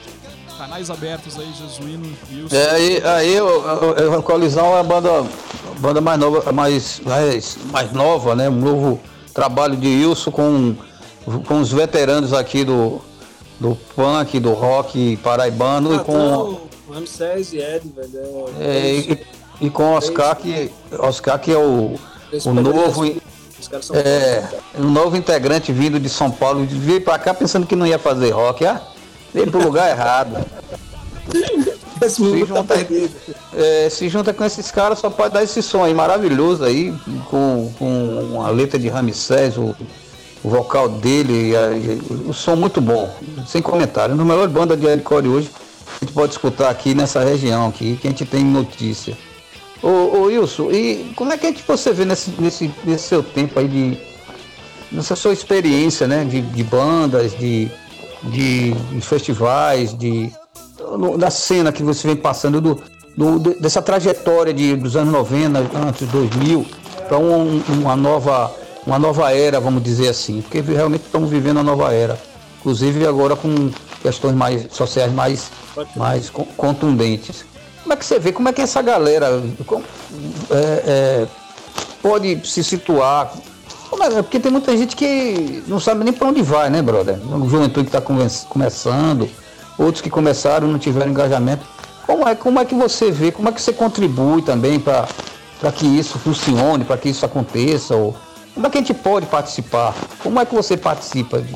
Canais 0.59 0.89
abertos 0.89 1.39
aí, 1.39 1.49
Jesuíno, 1.53 2.05
Wilson. 2.29 2.53
É, 2.53 2.69
aí, 2.71 3.01
aí 3.05 3.39
o, 3.39 4.17
a 4.17 4.21
Coalizão 4.21 4.75
é 4.75 4.81
a 4.81 4.83
banda, 4.83 5.09
a 5.21 5.79
banda 5.79 6.01
mais 6.01 6.19
nova, 6.19 6.51
mais, 6.51 6.99
mais, 6.99 7.57
mais 7.71 7.93
nova, 7.93 8.35
né? 8.35 8.49
Um 8.49 8.55
novo 8.55 8.99
trabalho 9.33 9.77
de 9.77 9.87
Wilson 9.87 10.31
com, 10.31 10.75
com 11.47 11.61
os 11.61 11.71
veteranos 11.71 12.33
aqui 12.33 12.65
do, 12.65 12.99
do 13.57 13.73
punk, 13.95 14.37
do 14.37 14.51
rock 14.51 15.15
paraibano 15.23 15.93
ah, 15.93 15.95
e 15.95 15.99
com. 15.99 16.59
Ramsés 16.93 17.53
e 17.53 17.59
Ed, 17.59 17.89
velho. 17.95 18.49
É, 18.59 18.65
é 18.65 18.95
e, 18.95 19.25
e, 19.61 19.69
com 19.69 19.93
Oscar, 19.93 20.35
que, 20.35 20.69
Oscar, 20.91 21.39
que 21.39 21.53
é 21.53 21.57
o, 21.57 21.95
o 22.45 22.53
novo. 22.53 23.05
É, 23.93 24.43
um 24.77 24.91
novo 24.91 25.15
integrante 25.15 25.71
vindo 25.71 26.01
de 26.01 26.09
São 26.09 26.29
Paulo, 26.29 26.65
veio 26.69 26.99
pra 26.99 27.17
cá 27.17 27.33
pensando 27.33 27.65
que 27.65 27.77
não 27.77 27.87
ia 27.87 27.97
fazer 27.97 28.31
rock, 28.31 28.65
ah? 28.65 28.81
Veio 29.33 29.49
pro 29.49 29.63
lugar 29.63 29.89
errado. 29.89 30.37
se 32.09 32.45
junta, 32.45 32.75
é, 33.53 33.89
se 33.89 34.09
junta 34.09 34.33
com 34.33 34.45
esses 34.45 34.71
caras, 34.71 34.99
só 34.99 35.09
pode 35.09 35.33
dar 35.33 35.43
esse 35.43 35.61
som 35.61 35.83
aí 35.83 35.93
maravilhoso 35.93 36.63
aí, 36.63 36.93
com, 37.29 37.71
com 37.77 38.41
a 38.41 38.49
letra 38.49 38.79
de 38.79 38.87
Ramsés, 38.87 39.57
o, 39.57 39.75
o 40.43 40.49
vocal 40.49 40.87
dele, 40.87 41.53
a, 41.55 42.29
o 42.29 42.33
som 42.33 42.55
muito 42.55 42.79
bom, 42.79 43.13
sem 43.47 43.61
comentário. 43.61 44.15
Uma 44.15 44.23
melhor 44.23 44.47
banda 44.47 44.77
de 44.77 44.87
hardcore 44.87 45.27
hoje, 45.27 45.51
a 46.01 46.05
gente 46.05 46.13
pode 46.13 46.31
escutar 46.31 46.69
aqui 46.69 46.93
nessa 46.93 47.19
região 47.21 47.67
aqui, 47.67 47.97
que 47.97 48.07
a 48.07 48.11
gente 48.11 48.25
tem 48.25 48.43
notícia. 48.43 49.17
Ô, 49.81 49.87
ô 49.87 50.21
Wilson, 50.23 50.71
e 50.71 51.13
como 51.15 51.31
é 51.31 51.37
que 51.37 51.45
a 51.45 51.49
gente 51.49 51.63
você 51.65 51.93
vê 51.93 52.05
nesse, 52.05 52.31
nesse, 52.39 52.71
nesse 52.83 53.07
seu 53.07 53.23
tempo 53.23 53.59
aí 53.59 53.67
de. 53.67 53.97
nessa 54.91 55.15
sua 55.15 55.31
experiência, 55.31 56.05
né? 56.05 56.25
De, 56.25 56.41
de 56.41 56.63
bandas, 56.63 57.31
de, 57.37 57.71
de, 58.23 58.73
de 58.73 59.01
festivais, 59.01 59.97
de. 59.97 60.31
da 61.17 61.29
cena 61.29 61.71
que 61.71 61.83
você 61.83 62.07
vem 62.07 62.15
passando, 62.15 62.59
do, 62.61 62.81
do, 63.15 63.59
dessa 63.59 63.81
trajetória 63.81 64.53
de, 64.53 64.75
dos 64.75 64.95
anos 64.95 65.13
90, 65.13 65.59
antes 65.87 66.07
2000, 66.07 66.65
para 67.07 67.17
um, 67.17 67.61
uma 67.69 67.95
nova 67.95 68.51
uma 68.85 68.97
nova 68.97 69.31
era, 69.31 69.59
vamos 69.59 69.83
dizer 69.83 70.07
assim, 70.09 70.41
porque 70.41 70.61
realmente 70.61 71.05
estamos 71.05 71.29
vivendo 71.29 71.57
uma 71.57 71.63
nova 71.63 71.93
era, 71.93 72.19
inclusive 72.59 73.05
agora 73.05 73.35
com 73.35 73.69
questões 74.01 74.33
mais 74.33 74.67
sociais 74.71 75.13
mais, 75.13 75.51
mais 75.95 76.29
contundentes. 76.29 77.45
Como 77.83 77.93
é 77.93 77.95
que 77.95 78.05
você 78.05 78.19
vê, 78.19 78.31
como 78.31 78.49
é 78.49 78.53
que 78.53 78.61
essa 78.61 78.81
galera 78.81 79.41
como, 79.65 79.83
é, 80.49 80.83
é, 80.85 81.27
pode 82.01 82.47
se 82.47 82.63
situar? 82.63 83.31
É, 83.91 84.21
porque 84.21 84.39
tem 84.39 84.51
muita 84.51 84.75
gente 84.77 84.95
que 84.95 85.63
não 85.67 85.79
sabe 85.79 86.03
nem 86.03 86.13
para 86.13 86.27
onde 86.27 86.41
vai, 86.41 86.69
né, 86.69 86.81
brother? 86.81 87.19
Juventude 87.47 87.89
que 87.89 87.97
está 87.97 88.01
começando, 88.49 89.29
outros 89.77 90.01
que 90.01 90.09
começaram 90.09 90.67
não 90.67 90.79
tiveram 90.79 91.11
engajamento. 91.11 91.65
Como 92.05 92.27
é, 92.27 92.35
como 92.35 92.59
é 92.59 92.65
que 92.65 92.75
você 92.75 93.11
vê, 93.11 93.31
como 93.31 93.49
é 93.49 93.51
que 93.51 93.61
você 93.61 93.73
contribui 93.73 94.41
também 94.41 94.79
para 94.79 95.07
que 95.75 95.85
isso 95.85 96.17
funcione, 96.17 96.83
para 96.83 96.97
que 96.97 97.09
isso 97.09 97.25
aconteça? 97.25 97.95
Ou, 97.95 98.15
como 98.53 98.67
é 98.67 98.69
que 98.69 98.77
a 98.77 98.81
gente 98.81 98.93
pode 98.93 99.25
participar? 99.25 99.93
Como 100.23 100.39
é 100.39 100.45
que 100.45 100.55
você 100.55 100.75
participa 100.75 101.41
de, 101.41 101.55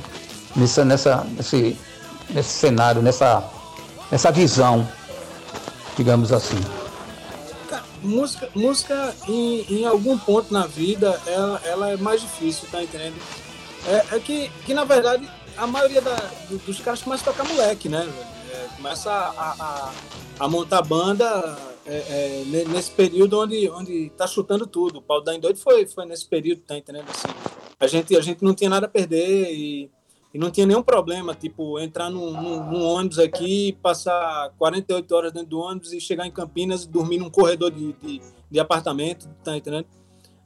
nessa, 0.56 0.86
nessa, 0.86 1.28
nesse, 1.36 1.78
nesse 2.30 2.50
cenário, 2.50 3.02
nessa, 3.02 3.44
nessa 4.12 4.32
visão, 4.32 4.88
digamos 5.98 6.32
assim? 6.32 6.83
Música, 8.04 8.50
música 8.54 9.16
em, 9.28 9.66
em 9.70 9.86
algum 9.86 10.18
ponto 10.18 10.54
na 10.54 10.68
vida, 10.68 11.20
ela, 11.26 11.62
ela 11.66 11.92
é 11.92 11.98
mais 11.98 12.22
difícil, 12.22 12.68
tá 12.70 12.84
entendendo? 12.84 13.16
É, 13.88 14.16
é 14.16 14.20
que, 14.20 14.50
que, 14.66 14.74
na 14.74 14.84
verdade, 14.84 15.30
a 15.58 15.68
maioria 15.68 16.02
da, 16.02 16.16
dos 16.66 16.80
caras 16.80 17.02
começa 17.02 17.30
a 17.30 17.34
tocar 17.34 17.48
moleque, 17.48 17.90
né? 17.90 18.08
É, 18.52 18.68
começa 18.76 19.12
a, 19.12 19.56
a, 19.60 19.92
a 20.40 20.48
montar 20.48 20.82
banda 20.82 21.58
é, 21.86 21.96
é, 21.96 22.66
nesse 22.68 22.92
período 22.92 23.40
onde 23.40 23.70
onde 23.70 24.10
tá 24.18 24.26
chutando 24.28 24.66
tudo. 24.66 25.00
O 25.00 25.02
pau 25.02 25.22
da 25.22 25.36
Indoide 25.36 25.60
foi 25.60 25.86
foi 25.86 26.06
nesse 26.06 26.26
período, 26.26 26.62
tá 26.62 26.78
entendendo 26.78 27.10
assim? 27.10 27.28
A 27.80 27.88
gente 27.88 28.16
a 28.16 28.22
gente 28.22 28.44
não 28.44 28.54
tinha 28.54 28.70
nada 28.70 28.86
a 28.86 28.90
perder 28.90 29.54
e, 29.54 29.92
e 30.34 30.40
não 30.40 30.50
tinha 30.50 30.66
nenhum 30.66 30.82
problema, 30.82 31.36
tipo, 31.36 31.80
entrar 31.80 32.10
num, 32.10 32.32
num, 32.32 32.72
num, 32.72 32.84
ônibus 32.84 33.20
aqui, 33.20 33.78
passar 33.84 34.52
48 34.58 35.16
horas 35.16 35.32
dentro 35.32 35.50
do 35.50 35.60
ônibus 35.60 35.94
e 35.94 36.02
chegar 36.02 36.26
em 36.26 36.32
Campinas 36.32 36.84
e 36.84 36.90
dormir 36.90 37.20
num 37.20 37.30
corredor 37.30 37.70
de, 37.70 37.94
de, 37.94 38.20
de 38.50 38.60
apartamento, 38.60 39.30
tá 39.44 39.56
entendendo? 39.56 39.86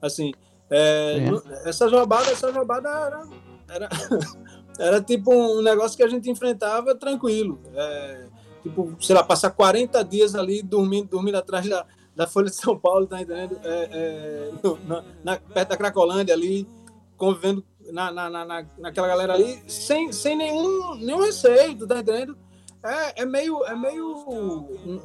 Assim, 0.02 0.34
é, 0.70 1.20
é. 1.20 1.70
essa 1.70 1.88
jogada, 1.88 2.30
essa 2.30 2.52
jogada 2.52 2.90
era, 2.90 3.28
era, 3.70 3.90
era 4.78 5.02
tipo 5.02 5.34
um 5.34 5.62
negócio 5.62 5.96
que 5.96 6.04
a 6.04 6.10
gente 6.10 6.30
enfrentava 6.30 6.94
tranquilo. 6.94 7.58
É, 7.74 8.26
tipo, 8.64 8.94
sei 9.00 9.16
lá, 9.16 9.24
passar 9.24 9.52
40 9.52 10.04
dias 10.04 10.36
ali 10.36 10.62
dormindo, 10.62 11.08
dormindo 11.08 11.36
atrás 11.36 11.68
da, 11.70 11.86
da 12.14 12.28
Folha 12.28 12.50
de 12.50 12.56
São 12.58 12.78
Paulo, 12.78 13.08
tá 13.08 13.22
entendendo? 13.22 13.58
É, 13.64 13.90
é, 13.94 14.52
na, 14.86 15.04
na, 15.24 15.38
perto 15.38 15.70
da 15.70 15.78
Cracolândia 15.78 16.34
ali, 16.34 16.68
convivendo 17.16 17.64
na, 17.92 18.12
na, 18.12 18.30
na, 18.30 18.66
naquela 18.78 19.08
galera 19.08 19.34
ali, 19.34 19.62
sem, 19.68 20.12
sem 20.12 20.36
nenhum, 20.36 20.96
nenhum 20.96 21.22
receio, 21.22 21.88
tá 21.88 22.00
entendendo? 22.00 22.38
É, 22.84 23.24
é 23.24 23.26
meio, 23.26 23.64
é 23.66 23.76
meio 23.76 24.16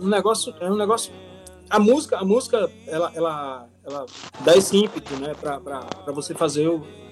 um 0.01 0.09
negócio, 0.09 0.55
é 0.61 0.71
um 0.71 0.77
negócio. 0.77 1.13
A 1.69 1.79
música, 1.79 2.19
a 2.19 2.25
música, 2.25 2.71
ela, 2.87 3.11
ela, 3.15 3.69
ela 3.85 4.07
dá 4.41 4.57
esse 4.57 4.77
ímpeto, 4.77 5.15
né, 5.17 5.35
para 5.35 6.13
você 6.13 6.35
fazer 6.35 6.69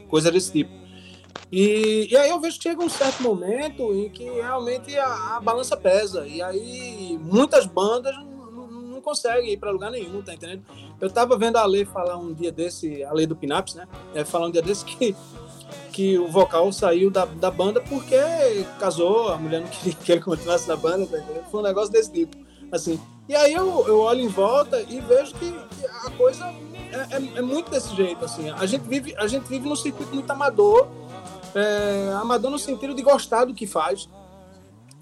coisa 0.09 0.31
desse 0.31 0.53
tipo. 0.53 0.81
E, 1.51 2.09
e 2.11 2.17
aí 2.17 2.31
eu 2.31 2.41
vejo 2.41 2.59
que 2.59 2.65
chega 2.65 2.83
um 2.83 2.89
certo 2.89 3.23
momento 3.23 3.93
em 3.95 4.09
que 4.09 4.25
realmente 4.25 4.97
a, 4.97 5.37
a 5.37 5.41
balança 5.41 5.77
pesa. 5.77 6.27
E 6.27 6.41
aí 6.41 7.19
muitas 7.21 7.67
bandas 7.67 8.15
não, 8.17 8.67
não 8.69 9.01
conseguem 9.01 9.53
ir 9.53 9.57
para 9.57 9.71
lugar 9.71 9.91
nenhum, 9.91 10.23
tá 10.23 10.35
entendendo? 10.35 10.63
Eu 11.01 11.11
tava 11.11 11.37
vendo 11.37 11.57
a 11.57 11.65
Lei 11.65 11.85
falar 11.85 12.19
um 12.19 12.33
dia 12.33 12.53
desse, 12.53 13.03
a 13.03 13.13
Lei 13.13 13.27
do 13.27 13.35
Pinaps, 13.35 13.75
né? 13.75 13.89
É, 14.15 14.25
falar 14.25 14.47
um 14.47 14.51
dia 14.51 14.63
desse 14.63 14.85
que, 14.85 15.17
que 16.01 16.19
o 16.19 16.29
vocal 16.29 16.73
saiu 16.73 17.11
da, 17.11 17.27
da 17.27 17.51
banda 17.51 17.79
porque 17.83 18.17
casou, 18.79 19.29
a 19.29 19.37
mulher 19.37 19.61
não 19.61 19.69
queria 19.69 19.93
que 19.93 20.13
ele 20.13 20.23
continuasse 20.23 20.67
na 20.67 20.75
banda, 20.75 21.07
tá? 21.07 21.19
Foi 21.51 21.61
um 21.61 21.63
negócio 21.63 21.93
desse 21.93 22.11
tipo. 22.11 22.39
Assim, 22.73 22.99
e 23.29 23.37
aí 23.37 23.53
eu, 23.53 23.87
eu 23.87 23.99
olho 23.99 24.21
em 24.21 24.29
volta 24.29 24.81
e 24.81 24.99
vejo 24.99 25.35
que, 25.35 25.53
que 25.53 25.87
a 26.07 26.11
coisa 26.13 26.47
é, 26.91 27.17
é, 27.17 27.39
é, 27.39 27.43
muito 27.43 27.71
desse 27.71 27.95
jeito, 27.95 28.25
assim. 28.25 28.49
A 28.49 28.65
gente 28.65 28.89
vive, 28.89 29.15
a 29.19 29.27
gente 29.27 29.47
vive 29.47 29.69
num 29.69 29.77
circuito 29.77 30.15
muito 30.15 30.31
amador, 30.31 30.89
é, 31.55 32.15
amador 32.15 32.51
no 32.51 32.59
sentido 32.59 32.95
de 32.95 33.03
gostar 33.03 33.45
do 33.45 33.53
que 33.53 33.67
faz, 33.67 34.09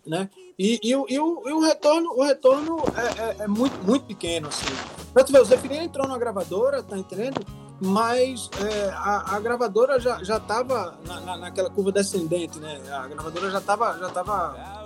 né? 0.04 0.28
E, 0.58 0.80
e, 0.82 0.90
e, 0.90 0.96
o, 0.96 1.06
e 1.46 1.52
o, 1.52 1.60
retorno, 1.60 2.10
o 2.16 2.24
retorno 2.24 2.82
é, 2.96 3.22
é, 3.22 3.44
é, 3.44 3.46
muito, 3.46 3.80
muito 3.84 4.04
pequeno, 4.04 4.48
assim. 4.48 4.66
Pra 5.14 5.22
tu 5.22 5.30
ver, 5.30 5.42
o 5.42 5.74
entrou 5.74 6.08
numa 6.08 6.18
gravadora, 6.18 6.82
tá 6.82 6.98
entendendo? 6.98 7.67
Mas 7.80 8.50
é, 8.60 8.90
a, 8.90 9.36
a, 9.36 9.40
gravadora 9.40 10.00
já, 10.00 10.22
já 10.24 10.40
tava 10.40 10.98
na, 11.06 11.20
na, 11.20 11.36
naquela 11.36 11.70
curva 11.70 11.92
descendente, 11.92 12.58
né? 12.58 12.80
A 12.90 13.06
gravadora 13.06 13.50
já 13.50 13.60
tava, 13.60 13.96
já 13.98 14.08
tava 14.08 14.78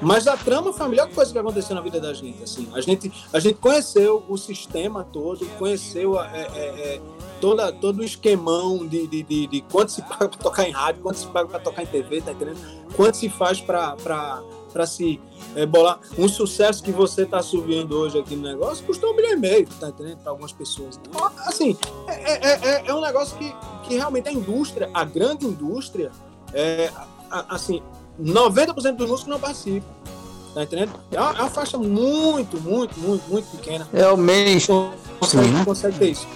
mas 0.00 0.26
a 0.26 0.36
trama 0.36 0.72
foi 0.72 0.86
a 0.86 0.88
melhor 0.88 1.08
coisa 1.10 1.30
que 1.30 1.38
aconteceu 1.38 1.74
na 1.76 1.82
vida 1.82 2.00
da 2.00 2.14
gente. 2.14 2.42
Assim. 2.42 2.68
A, 2.72 2.80
gente 2.80 3.12
a 3.32 3.38
gente 3.38 3.56
conheceu 3.56 4.24
o 4.28 4.36
sistema 4.36 5.04
todo, 5.04 5.46
conheceu 5.58 6.18
é, 6.18 6.48
é, 6.54 6.64
é, 6.94 7.00
toda, 7.40 7.70
todo 7.70 7.98
o 7.98 8.04
esquemão 8.04 8.86
de, 8.86 9.06
de, 9.06 9.22
de, 9.22 9.46
de 9.46 9.60
quanto 9.60 9.92
se 9.92 10.00
paga 10.02 10.28
para 10.28 10.38
tocar 10.38 10.68
em 10.68 10.72
rádio, 10.72 11.02
quanto 11.02 11.18
se 11.18 11.26
paga 11.26 11.48
para 11.48 11.60
tocar 11.60 11.82
em 11.82 11.86
TV, 11.86 12.22
tá 12.22 12.32
entendendo? 12.32 12.58
Quanto 12.96 13.16
se 13.18 13.28
faz 13.28 13.60
para 13.60 14.42
se 14.86 15.20
é, 15.54 15.66
bolar. 15.66 16.00
Um 16.18 16.28
sucesso 16.28 16.82
que 16.82 16.92
você 16.92 17.22
está 17.22 17.42
subindo 17.42 17.96
hoje 17.96 18.18
aqui 18.18 18.36
no 18.36 18.42
negócio 18.42 18.84
custou 18.84 19.12
um 19.12 19.16
milhão 19.16 19.32
e 19.32 19.36
meio, 19.36 19.68
tá 19.78 19.88
entendendo? 19.88 20.18
Para 20.18 20.30
algumas 20.30 20.52
pessoas. 20.52 20.98
Então, 21.08 21.30
assim, 21.46 21.76
é, 22.06 22.32
é, 22.32 22.60
é, 22.62 22.86
é, 22.86 22.94
um 22.94 23.00
negócio 23.00 23.36
que, 23.36 23.54
que 23.84 23.94
realmente 23.96 24.28
a 24.28 24.32
indústria, 24.32 24.90
a 24.94 25.04
grande 25.04 25.46
indústria, 25.46 26.10
é, 26.52 26.90
assim, 27.30 27.82
90% 28.20 28.96
dos 28.96 29.08
músicos 29.08 29.26
não 29.26 29.40
participam. 29.40 29.86
Tá 30.54 30.64
entendendo? 30.64 30.92
É 31.12 31.20
uma, 31.20 31.30
é 31.30 31.42
uma, 31.42 31.50
faixa 31.50 31.78
muito, 31.78 32.60
muito, 32.60 32.98
muito, 32.98 33.22
muito 33.28 33.56
pequena. 33.56 33.88
É 33.92 34.08
o 34.08 34.16
mês. 34.16 34.66
Consegue, 35.20 35.48
né? 35.48 35.64
consegue 35.64 35.98
ter 35.98 36.10
isso. 36.10 36.26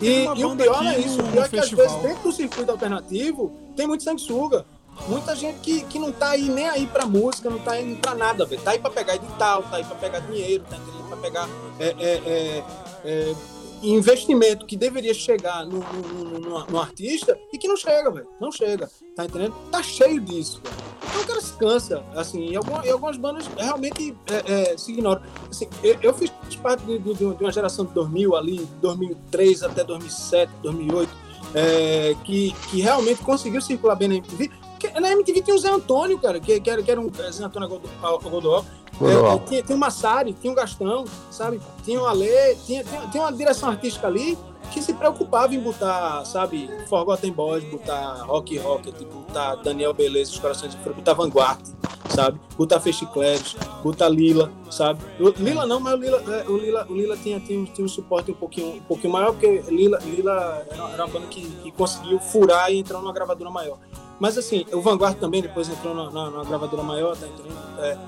e, 0.00 0.24
e 0.24 0.44
o 0.44 0.56
pior 0.56 0.86
é 0.86 0.98
isso. 1.00 1.20
O 1.20 1.32
pior 1.32 1.46
é 1.46 1.48
que 1.48 1.58
às 1.58 1.70
vezes 1.70 1.96
dentro 1.96 2.22
do 2.22 2.32
circuito 2.32 2.70
alternativo 2.70 3.52
tem 3.74 3.88
muito 3.88 4.04
sanguessuga. 4.04 4.64
Muita 5.08 5.36
gente 5.36 5.60
que, 5.60 5.84
que 5.84 5.98
não 5.98 6.10
tá 6.10 6.30
aí 6.30 6.48
nem 6.48 6.68
aí 6.68 6.86
pra 6.86 7.06
música, 7.06 7.48
não 7.48 7.58
tá 7.58 7.80
indo 7.80 8.00
pra 8.00 8.14
nada, 8.14 8.44
velho. 8.44 8.60
Tá 8.62 8.72
aí 8.72 8.78
pra 8.78 8.90
pegar 8.90 9.14
edital, 9.14 9.62
tá 9.64 9.76
aí 9.76 9.84
pra 9.84 9.96
pegar 9.96 10.20
dinheiro, 10.20 10.64
tá 10.68 10.76
aí 10.76 11.08
pra 11.08 11.16
pegar 11.16 11.48
é, 11.78 11.94
é, 11.98 12.22
é, 12.26 12.64
é 13.04 13.34
investimento 13.82 14.66
que 14.66 14.76
deveria 14.76 15.14
chegar 15.14 15.64
no, 15.64 15.78
no, 15.78 16.40
no, 16.40 16.66
no, 16.66 16.80
artista 16.80 17.38
e 17.52 17.58
que 17.58 17.68
não 17.68 17.76
chega, 17.76 18.10
velho. 18.10 18.26
Não 18.40 18.50
chega. 18.50 18.90
Tá 19.14 19.24
entendendo? 19.24 19.54
Tá 19.70 19.82
cheio 19.82 20.20
disso, 20.20 20.60
velho. 20.64 20.76
Então 21.08 21.22
o 21.22 21.26
cara 21.26 21.40
se 21.40 21.52
cansa. 21.54 22.04
Assim, 22.14 22.50
e, 22.50 22.56
algumas, 22.56 22.84
e 22.84 22.90
algumas 22.90 23.16
bandas 23.16 23.46
realmente 23.56 24.16
é, 24.26 24.72
é, 24.72 24.78
se 24.78 24.92
ignoram. 24.92 25.22
Assim, 25.50 25.68
eu, 25.82 25.96
eu, 26.02 26.14
fiz 26.14 26.30
parte 26.62 26.84
de, 26.84 26.98
de, 26.98 27.14
de, 27.14 27.24
uma 27.24 27.52
geração 27.52 27.84
de 27.84 27.92
2000 27.92 28.34
ali, 28.34 28.68
2003 28.80 29.62
até 29.62 29.84
2007, 29.84 30.52
2008, 30.62 31.10
é, 31.54 32.16
que, 32.24 32.52
que 32.70 32.80
realmente 32.80 33.22
conseguiu 33.22 33.60
circular 33.60 33.94
bem 33.94 34.08
na 34.08 34.14
MTV 34.16 34.50
na 35.00 35.12
MTV 35.12 35.42
tinha 35.42 35.56
o 35.56 35.58
Zé 35.58 35.70
Antônio, 35.70 36.18
cara, 36.18 36.40
que, 36.40 36.60
que, 36.60 36.70
era, 36.70 36.82
que 36.82 36.90
era 36.90 37.00
um 37.00 37.10
Zé 37.30 37.44
Antônio 37.44 37.80
Godó. 38.22 38.64
É, 39.02 39.38
tinha, 39.46 39.62
tinha 39.62 39.76
o 39.76 39.78
Massari, 39.78 40.32
tinha 40.32 40.52
o 40.52 40.56
Gastão, 40.56 41.04
sabe? 41.30 41.60
Tinha 41.84 42.00
o 42.00 42.06
Alê, 42.06 42.54
tinha, 42.54 42.82
tinha, 42.82 43.00
tinha 43.08 43.22
uma 43.22 43.32
direção 43.32 43.68
artística 43.68 44.06
ali 44.06 44.38
que 44.72 44.82
se 44.82 44.92
preocupava 44.94 45.54
em 45.54 45.60
botar, 45.60 46.24
sabe, 46.24 46.68
Forgotten 46.88 47.32
Boys, 47.32 47.64
botar 47.64 48.24
Rock 48.24 48.56
Rock, 48.58 48.90
tipo, 48.92 49.18
botar 49.20 49.56
Daniel 49.56 49.92
Beleza, 49.92 50.32
Os 50.32 50.38
Corações 50.38 50.72
de 50.74 50.82
Fogo, 50.82 50.96
botar 50.96 51.12
Vanguard, 51.14 51.60
sabe? 52.08 52.40
Botar 52.56 52.80
Fechicleves, 52.80 53.56
botar 53.82 54.08
Lila, 54.08 54.50
sabe? 54.70 55.00
O, 55.20 55.28
Lila 55.28 55.66
não, 55.66 55.78
mas 55.78 55.94
o 55.94 55.96
Lila, 55.96 56.22
é, 56.28 56.48
o 56.48 56.56
Lila, 56.56 56.86
o 56.88 56.94
Lila 56.94 57.16
tinha, 57.16 57.38
tinha, 57.38 57.64
tinha 57.66 57.84
um 57.84 57.88
suporte 57.88 58.30
um 58.30 58.34
pouquinho, 58.34 58.76
um 58.76 58.80
pouquinho 58.80 59.12
maior, 59.12 59.32
porque 59.32 59.62
Lila, 59.68 59.98
Lila 60.04 60.66
era, 60.70 60.92
era 60.92 61.04
uma 61.04 61.12
banda 61.12 61.26
que, 61.26 61.42
que 61.42 61.70
conseguiu 61.70 62.18
furar 62.18 62.72
e 62.72 62.78
entrar 62.78 62.98
numa 62.98 63.12
gravadora 63.12 63.50
maior. 63.50 63.78
Mas 64.18 64.38
assim, 64.38 64.64
o 64.72 64.80
Vanguard 64.80 65.18
também 65.18 65.42
depois 65.42 65.68
entrou 65.68 65.94
na, 65.94 66.10
na, 66.10 66.30
na 66.30 66.44
gravadora 66.44 66.82
maior, 66.82 67.16
tá 67.16 67.26
entrando, 67.26 67.56
é, 67.78 67.98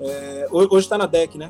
é, 0.00 0.48
hoje 0.50 0.86
está 0.86 0.96
na 0.96 1.06
DEC, 1.06 1.36
né? 1.36 1.48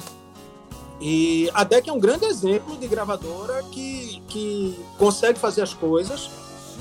E 1.01 1.51
a 1.53 1.63
DEC 1.63 1.89
é 1.89 1.93
um 1.93 2.01
grande 2.01 2.25
exemplo 2.25 2.77
de 2.77 2.89
gravadora 2.89 3.63
que, 3.65 4.23
que 4.29 4.79
consegue 4.97 5.39
fazer 5.39 5.61
as 5.61 5.75
coisas 5.75 6.31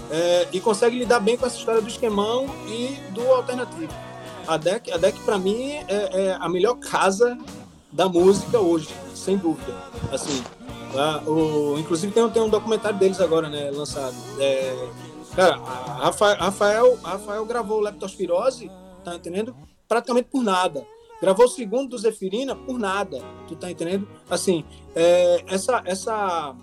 é, 0.10 0.48
e 0.54 0.60
consegue 0.60 0.98
lidar 0.98 1.20
bem 1.20 1.36
com 1.36 1.46
essa 1.46 1.58
história 1.58 1.82
do 1.82 1.88
esquemão 1.88 2.46
e 2.68 2.96
do 3.12 3.22
alternativo. 3.34 3.94
A 4.48 4.58
DEC, 4.58 4.92
a 4.92 4.98
DEC 4.98 5.20
para 5.26 5.38
mim, 5.38 5.72
é, 5.72 5.84
é, 5.88 6.38
a 6.40 6.48
melhor 6.48 6.76
casa 6.76 7.38
da 7.92 8.08
música 8.08 8.60
hoje, 8.60 8.90
sem 9.14 9.38
dúvida. 9.38 9.74
Assim, 10.12 10.44
tá? 10.94 11.22
o, 11.26 11.78
inclusive 11.80 12.14
tem, 12.14 12.30
tem 12.30 12.42
um 12.42 12.50
documentário 12.50 12.98
deles 12.98 13.20
agora, 13.20 13.50
né, 13.50 13.72
lançado. 13.72 14.16
Cara, 15.36 15.58
Rafael, 15.58 16.38
Rafael, 16.38 16.96
Rafael 17.04 17.46
gravou 17.46 17.82
Leptospirose, 17.82 18.72
tá 19.04 19.16
entendendo? 19.16 19.54
Praticamente 19.86 20.30
por 20.30 20.42
nada. 20.42 20.88
Gravou 21.22 21.46
o 21.46 21.50
segundo 21.50 21.90
do 21.90 21.98
Zefirina 21.98 22.56
por 22.56 22.80
nada, 22.80 23.20
tu 23.48 23.56
tá 23.56 23.70
entendendo? 23.70 24.08
Assim, 24.30 24.64
é, 24.96 25.44
essa, 25.48 25.82
essa, 25.86 26.56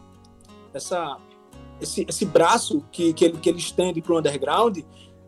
essa, 0.72 1.18
esse, 1.80 2.06
esse 2.08 2.24
braço 2.24 2.82
que, 2.90 3.12
que, 3.12 3.26
ele, 3.26 3.38
que 3.38 3.50
ele 3.50 3.58
estende 3.58 4.00
pro 4.00 4.18
underground 4.18 4.78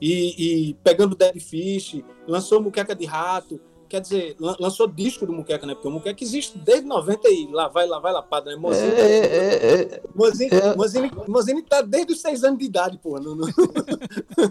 e, 0.01 0.71
e 0.71 0.75
pegando 0.83 1.15
Dead 1.15 1.39
Fish, 1.39 2.03
lançou 2.27 2.63
Muqueca 2.63 2.95
de 2.95 3.05
Rato, 3.05 3.61
quer 3.95 4.01
dizer, 4.01 4.37
lançou 4.41 4.89
disco 4.89 5.25
do 5.25 5.33
Muqueca, 5.33 5.65
né? 5.65 5.75
Porque 5.75 5.87
o 5.87 5.91
Muqueca 5.91 6.25
existe 6.25 6.59
desde 6.59 6.85
90 6.85 7.29
e 7.29 7.47
lá 7.53 7.69
vai, 7.69 7.87
lá 7.87 8.01
vai, 8.01 8.13
lá 8.13 8.23
padre, 8.23 8.55
né? 8.55 8.57
Mozinho, 8.57 8.93
é, 8.93 9.19
é, 9.19 9.83
é, 9.83 10.03
Mozinho, 10.13 10.53
é. 10.53 10.75
Mozinho, 10.75 11.25
Mozinho 11.29 11.63
tá 11.63 11.81
desde 11.81 12.13
os 12.13 12.21
seis 12.21 12.43
anos 12.43 12.59
de 12.59 12.65
idade, 12.65 12.99
porra. 12.99 13.21
No, 13.21 13.37
no, 13.37 13.49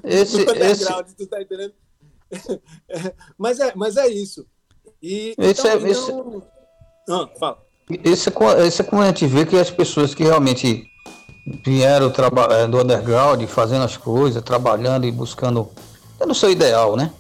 esse, 0.06 0.38
no 0.46 0.54
esse... 0.54 0.86
tu 1.18 1.28
tá 1.28 1.42
entendendo? 1.42 1.74
mas, 3.38 3.60
é, 3.60 3.74
mas 3.76 3.98
é 3.98 4.08
isso. 4.08 4.46
E, 5.02 5.36
esse 5.38 5.68
então, 5.68 5.72
é, 5.72 5.92
esse... 5.92 6.12
Então... 6.12 6.44
Ah, 7.10 7.30
fala. 7.38 7.58
Esse, 7.90 8.30
é 8.30 8.66
esse 8.66 8.82
é 8.82 8.86
como 8.86 9.02
a 9.02 9.08
gente 9.08 9.28
vê 9.28 9.46
que 9.46 9.58
as 9.58 9.70
pessoas 9.70 10.16
que 10.16 10.24
realmente 10.24 10.86
vieram 11.66 12.08
é, 12.50 12.68
do 12.68 12.80
underground, 12.80 13.44
fazendo 13.48 13.84
as 13.84 13.98
coisas, 13.98 14.42
trabalhando 14.42 15.06
e 15.06 15.12
buscando, 15.12 15.70
tendo 16.18 16.32
o 16.32 16.36
seu 16.36 16.50
ideal, 16.50 16.96
né? 16.96 17.12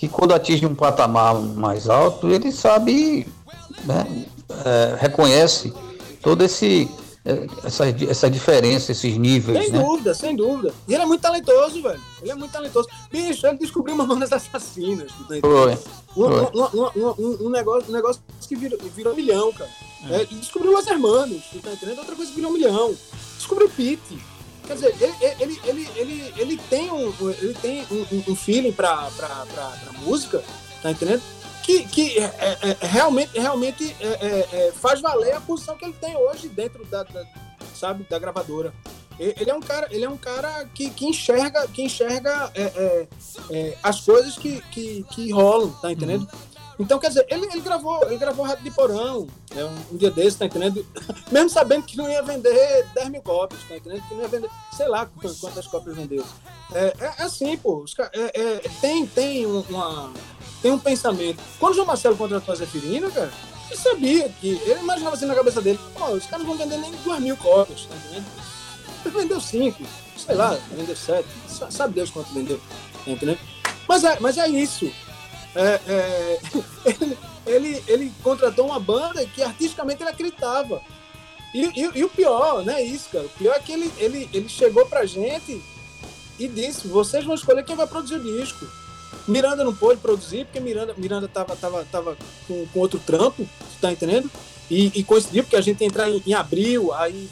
Que 0.00 0.08
quando 0.08 0.32
atinge 0.32 0.64
um 0.64 0.74
patamar 0.74 1.34
mais 1.34 1.86
alto, 1.86 2.26
ele 2.30 2.50
sabe, 2.50 3.26
né, 3.84 4.24
é, 4.64 4.96
reconhece 4.98 5.74
todo 6.22 6.42
esse 6.42 6.88
é, 7.22 7.46
essa, 7.62 7.84
essa 7.86 8.30
diferença, 8.30 8.92
esses 8.92 9.18
níveis. 9.18 9.58
Sem 9.58 9.72
né? 9.72 9.78
dúvida, 9.78 10.14
sem 10.14 10.34
dúvida. 10.34 10.72
E 10.88 10.94
ele 10.94 11.02
é 11.02 11.06
muito 11.06 11.20
talentoso, 11.20 11.82
velho. 11.82 12.00
Ele 12.22 12.30
é 12.30 12.34
muito 12.34 12.50
talentoso. 12.50 12.88
Bicho, 13.12 13.46
ele 13.46 13.58
descobriu 13.58 13.94
Mamonas 13.94 14.32
Assassinas. 14.32 15.12
Tá 15.28 15.34
Foi. 15.42 15.78
Um, 16.16 16.24
um, 16.24 17.14
um, 17.18 17.46
um, 17.46 17.50
negócio, 17.50 17.90
um 17.90 17.92
negócio 17.92 18.22
que 18.48 18.56
virou, 18.56 18.78
virou 18.96 19.14
milhão, 19.14 19.52
cara. 19.52 19.70
É. 20.08 20.22
É, 20.22 20.24
descobriu 20.24 20.72
Los 20.72 20.86
Hermanos, 20.86 21.42
tá 21.62 21.72
entendendo? 21.72 21.98
Outra 21.98 22.16
coisa 22.16 22.30
que 22.30 22.36
virou 22.36 22.50
um 22.50 22.54
milhão. 22.54 22.96
Descobriu 23.36 23.68
Pete. 23.68 24.18
Quer 24.70 24.74
dizer, 24.74 24.96
ele, 25.40 25.60
ele, 25.64 25.88
ele, 25.96 26.34
ele, 26.36 26.56
tem 26.70 26.92
um, 26.92 27.12
ele 27.28 27.54
tem 27.54 27.84
um, 28.28 28.36
feeling 28.36 28.70
pra, 28.70 29.10
pra, 29.16 29.44
pra, 29.52 29.92
música, 29.98 30.44
tá 30.80 30.92
entendendo? 30.92 31.20
Que, 31.64 31.82
que 31.88 32.20
é, 32.20 32.22
é, 32.22 32.76
é 32.80 32.86
realmente, 32.86 33.36
realmente 33.36 33.96
faz 34.74 35.00
valer 35.00 35.34
a 35.34 35.40
posição 35.40 35.76
que 35.76 35.86
ele 35.86 35.94
tem 35.94 36.16
hoje 36.16 36.48
dentro 36.48 36.84
da, 36.84 37.04
sabe, 37.74 38.06
da 38.08 38.16
gravadora. 38.16 38.72
Ele 39.18 39.50
é 39.50 39.54
um 39.54 39.60
cara, 39.60 39.88
ele 39.90 40.04
é 40.04 40.08
um 40.08 40.16
cara 40.16 40.64
que, 40.72 40.88
que 40.88 41.04
enxerga, 41.04 41.66
que 41.66 41.82
enxerga 41.82 42.52
as 43.82 44.00
coisas 44.02 44.38
que, 44.38 44.60
que, 44.70 45.04
que 45.10 45.32
rolam, 45.32 45.72
tá 45.82 45.90
entendendo? 45.90 46.28
Então, 46.80 46.98
quer 46.98 47.08
dizer, 47.08 47.26
ele, 47.28 47.44
ele 47.44 47.60
gravou, 47.60 48.00
ele 48.06 48.16
gravou 48.16 48.42
Rádio 48.42 48.64
de 48.64 48.70
Porão, 48.70 49.26
né, 49.54 49.62
um, 49.62 49.94
um, 49.94 49.98
dia 49.98 50.10
desse, 50.10 50.38
tá 50.38 50.46
entendendo? 50.46 50.84
Mesmo 51.30 51.50
sabendo 51.50 51.82
que 51.82 51.94
não 51.94 52.08
ia 52.08 52.22
vender 52.22 52.86
10 52.94 53.10
mil 53.10 53.20
cópias, 53.20 53.60
tá 53.68 53.76
entendendo? 53.76 54.02
Que 54.08 54.14
não 54.14 54.22
ia 54.22 54.28
vender, 54.28 54.48
sei 54.74 54.88
lá 54.88 55.06
quantas 55.40 55.66
cópias 55.66 55.94
vendeu. 55.94 56.24
É, 56.72 56.94
é, 56.98 57.14
é 57.18 57.22
assim, 57.22 57.54
pô, 57.58 57.82
os, 57.82 57.94
é, 57.98 58.40
é, 58.40 58.58
tem, 58.80 59.06
tem, 59.06 59.44
uma, 59.44 60.10
tem 60.62 60.72
um 60.72 60.78
pensamento. 60.78 61.38
Quando 61.58 61.72
o 61.72 61.74
João 61.74 61.86
Marcelo 61.86 62.16
contratou 62.16 62.54
a 62.54 62.56
Zefirina, 62.56 63.10
cara, 63.10 63.30
ele 63.68 63.78
sabia 63.78 64.30
que, 64.40 64.48
ele 64.48 64.80
imaginava 64.80 65.16
assim 65.16 65.26
na 65.26 65.34
cabeça 65.34 65.60
dele, 65.60 65.78
pô, 65.98 66.06
os 66.06 66.24
caras 66.24 66.46
não 66.46 66.56
vão 66.56 66.66
vender 66.66 66.78
nem 66.78 66.92
2 67.04 67.20
mil 67.20 67.36
cópias, 67.36 67.84
tá 67.84 67.94
entendendo? 67.94 68.24
Ele 69.04 69.18
vendeu 69.18 69.38
5, 69.38 69.82
sei 70.16 70.34
lá, 70.34 70.58
vendeu 70.74 70.96
7, 70.96 71.28
sabe 71.68 71.92
Deus 71.92 72.08
quanto 72.08 72.32
vendeu, 72.32 72.58
tá 73.04 73.10
entendendo? 73.10 73.38
Mas 73.86 74.02
é, 74.02 74.18
mas 74.18 74.38
é 74.38 74.48
isso 74.48 74.90
é, 75.54 75.80
é, 75.86 76.40
ele, 76.84 77.18
ele, 77.46 77.84
ele, 77.86 78.12
contratou 78.22 78.66
uma 78.66 78.80
banda 78.80 79.24
que 79.26 79.42
artisticamente 79.42 80.02
ele 80.02 80.10
acreditava. 80.10 80.80
E, 81.52 81.64
e, 81.64 81.90
e, 81.98 82.04
o 82.04 82.08
pior, 82.08 82.64
não 82.64 82.72
é 82.72 82.82
isso, 82.82 83.08
cara. 83.10 83.24
O 83.24 83.30
pior 83.30 83.54
é 83.54 83.58
que 83.58 83.72
ele, 83.72 83.92
ele, 83.98 84.30
ele 84.32 84.48
chegou 84.48 84.86
pra 84.86 85.04
gente 85.04 85.60
e 86.38 86.48
disse: 86.48 86.86
vocês 86.86 87.24
vão 87.24 87.34
escolher 87.34 87.64
quem 87.64 87.76
vai 87.76 87.86
produzir 87.86 88.14
o 88.14 88.22
disco. 88.22 88.66
Miranda 89.26 89.64
não 89.64 89.74
pôde 89.74 90.00
produzir, 90.00 90.46
porque 90.46 90.60
Miranda, 90.60 90.94
Miranda 90.96 91.28
tava, 91.28 91.54
tava, 91.56 91.84
tava 91.90 92.16
com, 92.46 92.66
com 92.68 92.80
outro 92.80 92.98
trampo, 93.00 93.48
tá 93.80 93.92
entendendo? 93.92 94.30
E, 94.70 94.86
e 94.94 95.04
coincidiu, 95.04 95.42
porque 95.42 95.56
a 95.56 95.60
gente 95.60 95.80
ia 95.80 95.86
entrar 95.86 96.08
em, 96.08 96.22
em 96.24 96.32
abril, 96.32 96.92
aí 96.94 97.28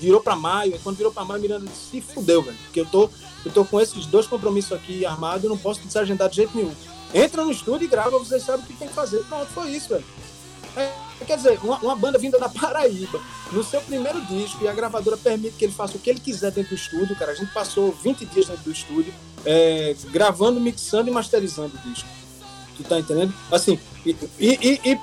virou 0.00 0.20
para 0.20 0.36
maio, 0.36 0.74
e 0.74 0.78
quando 0.78 0.96
virou 0.96 1.12
para 1.12 1.24
maio, 1.24 1.40
Miranda 1.40 1.66
disse, 1.66 1.90
se 1.90 2.00
fudeu, 2.00 2.42
velho, 2.42 2.56
porque 2.64 2.80
eu 2.80 2.86
tô, 2.86 3.10
eu 3.44 3.52
tô 3.52 3.64
com 3.64 3.80
esses 3.80 4.06
dois 4.06 4.26
compromissos 4.26 4.72
aqui 4.72 5.04
armados, 5.04 5.44
eu 5.44 5.50
não 5.50 5.58
posso 5.58 5.80
desagendar 5.80 6.28
de 6.28 6.36
jeito 6.36 6.56
nenhum. 6.56 6.72
Entra 7.16 7.42
no 7.42 7.50
estúdio 7.50 7.86
e 7.86 7.88
grava, 7.88 8.18
vocês 8.18 8.42
sabem 8.42 8.62
o 8.62 8.66
que 8.66 8.74
tem 8.74 8.88
que 8.88 8.94
fazer. 8.94 9.24
Pronto, 9.24 9.46
foi 9.46 9.70
isso, 9.70 9.88
velho. 9.88 10.04
É, 10.76 10.92
quer 11.24 11.38
dizer, 11.38 11.58
uma, 11.62 11.78
uma, 11.78 11.96
banda 11.96 12.18
vinda 12.18 12.38
da 12.38 12.46
Paraíba, 12.46 13.18
no 13.50 13.64
seu 13.64 13.80
primeiro 13.80 14.20
disco, 14.26 14.62
e 14.62 14.68
a 14.68 14.74
gravadora 14.74 15.16
permite 15.16 15.56
que 15.56 15.64
ele 15.64 15.72
faça 15.72 15.96
o 15.96 15.98
que 15.98 16.10
ele 16.10 16.20
quiser 16.20 16.52
dentro 16.52 16.76
do 16.76 16.78
estúdio, 16.78 17.16
cara. 17.16 17.32
A 17.32 17.34
gente 17.34 17.50
passou 17.54 17.90
20 17.90 18.26
dias 18.26 18.46
dentro 18.48 18.64
do 18.64 18.70
estúdio, 18.70 19.14
é, 19.46 19.96
gravando, 20.10 20.60
mixando 20.60 21.08
e 21.08 21.10
masterizando 21.10 21.74
o 21.74 21.88
disco. 21.88 22.06
Tu 22.76 22.84
tá 22.84 23.00
entendendo? 23.00 23.32
Assim, 23.50 23.80
e, 24.04 24.10
e, 24.38 24.80
e, 24.84 24.92
e 24.92 25.00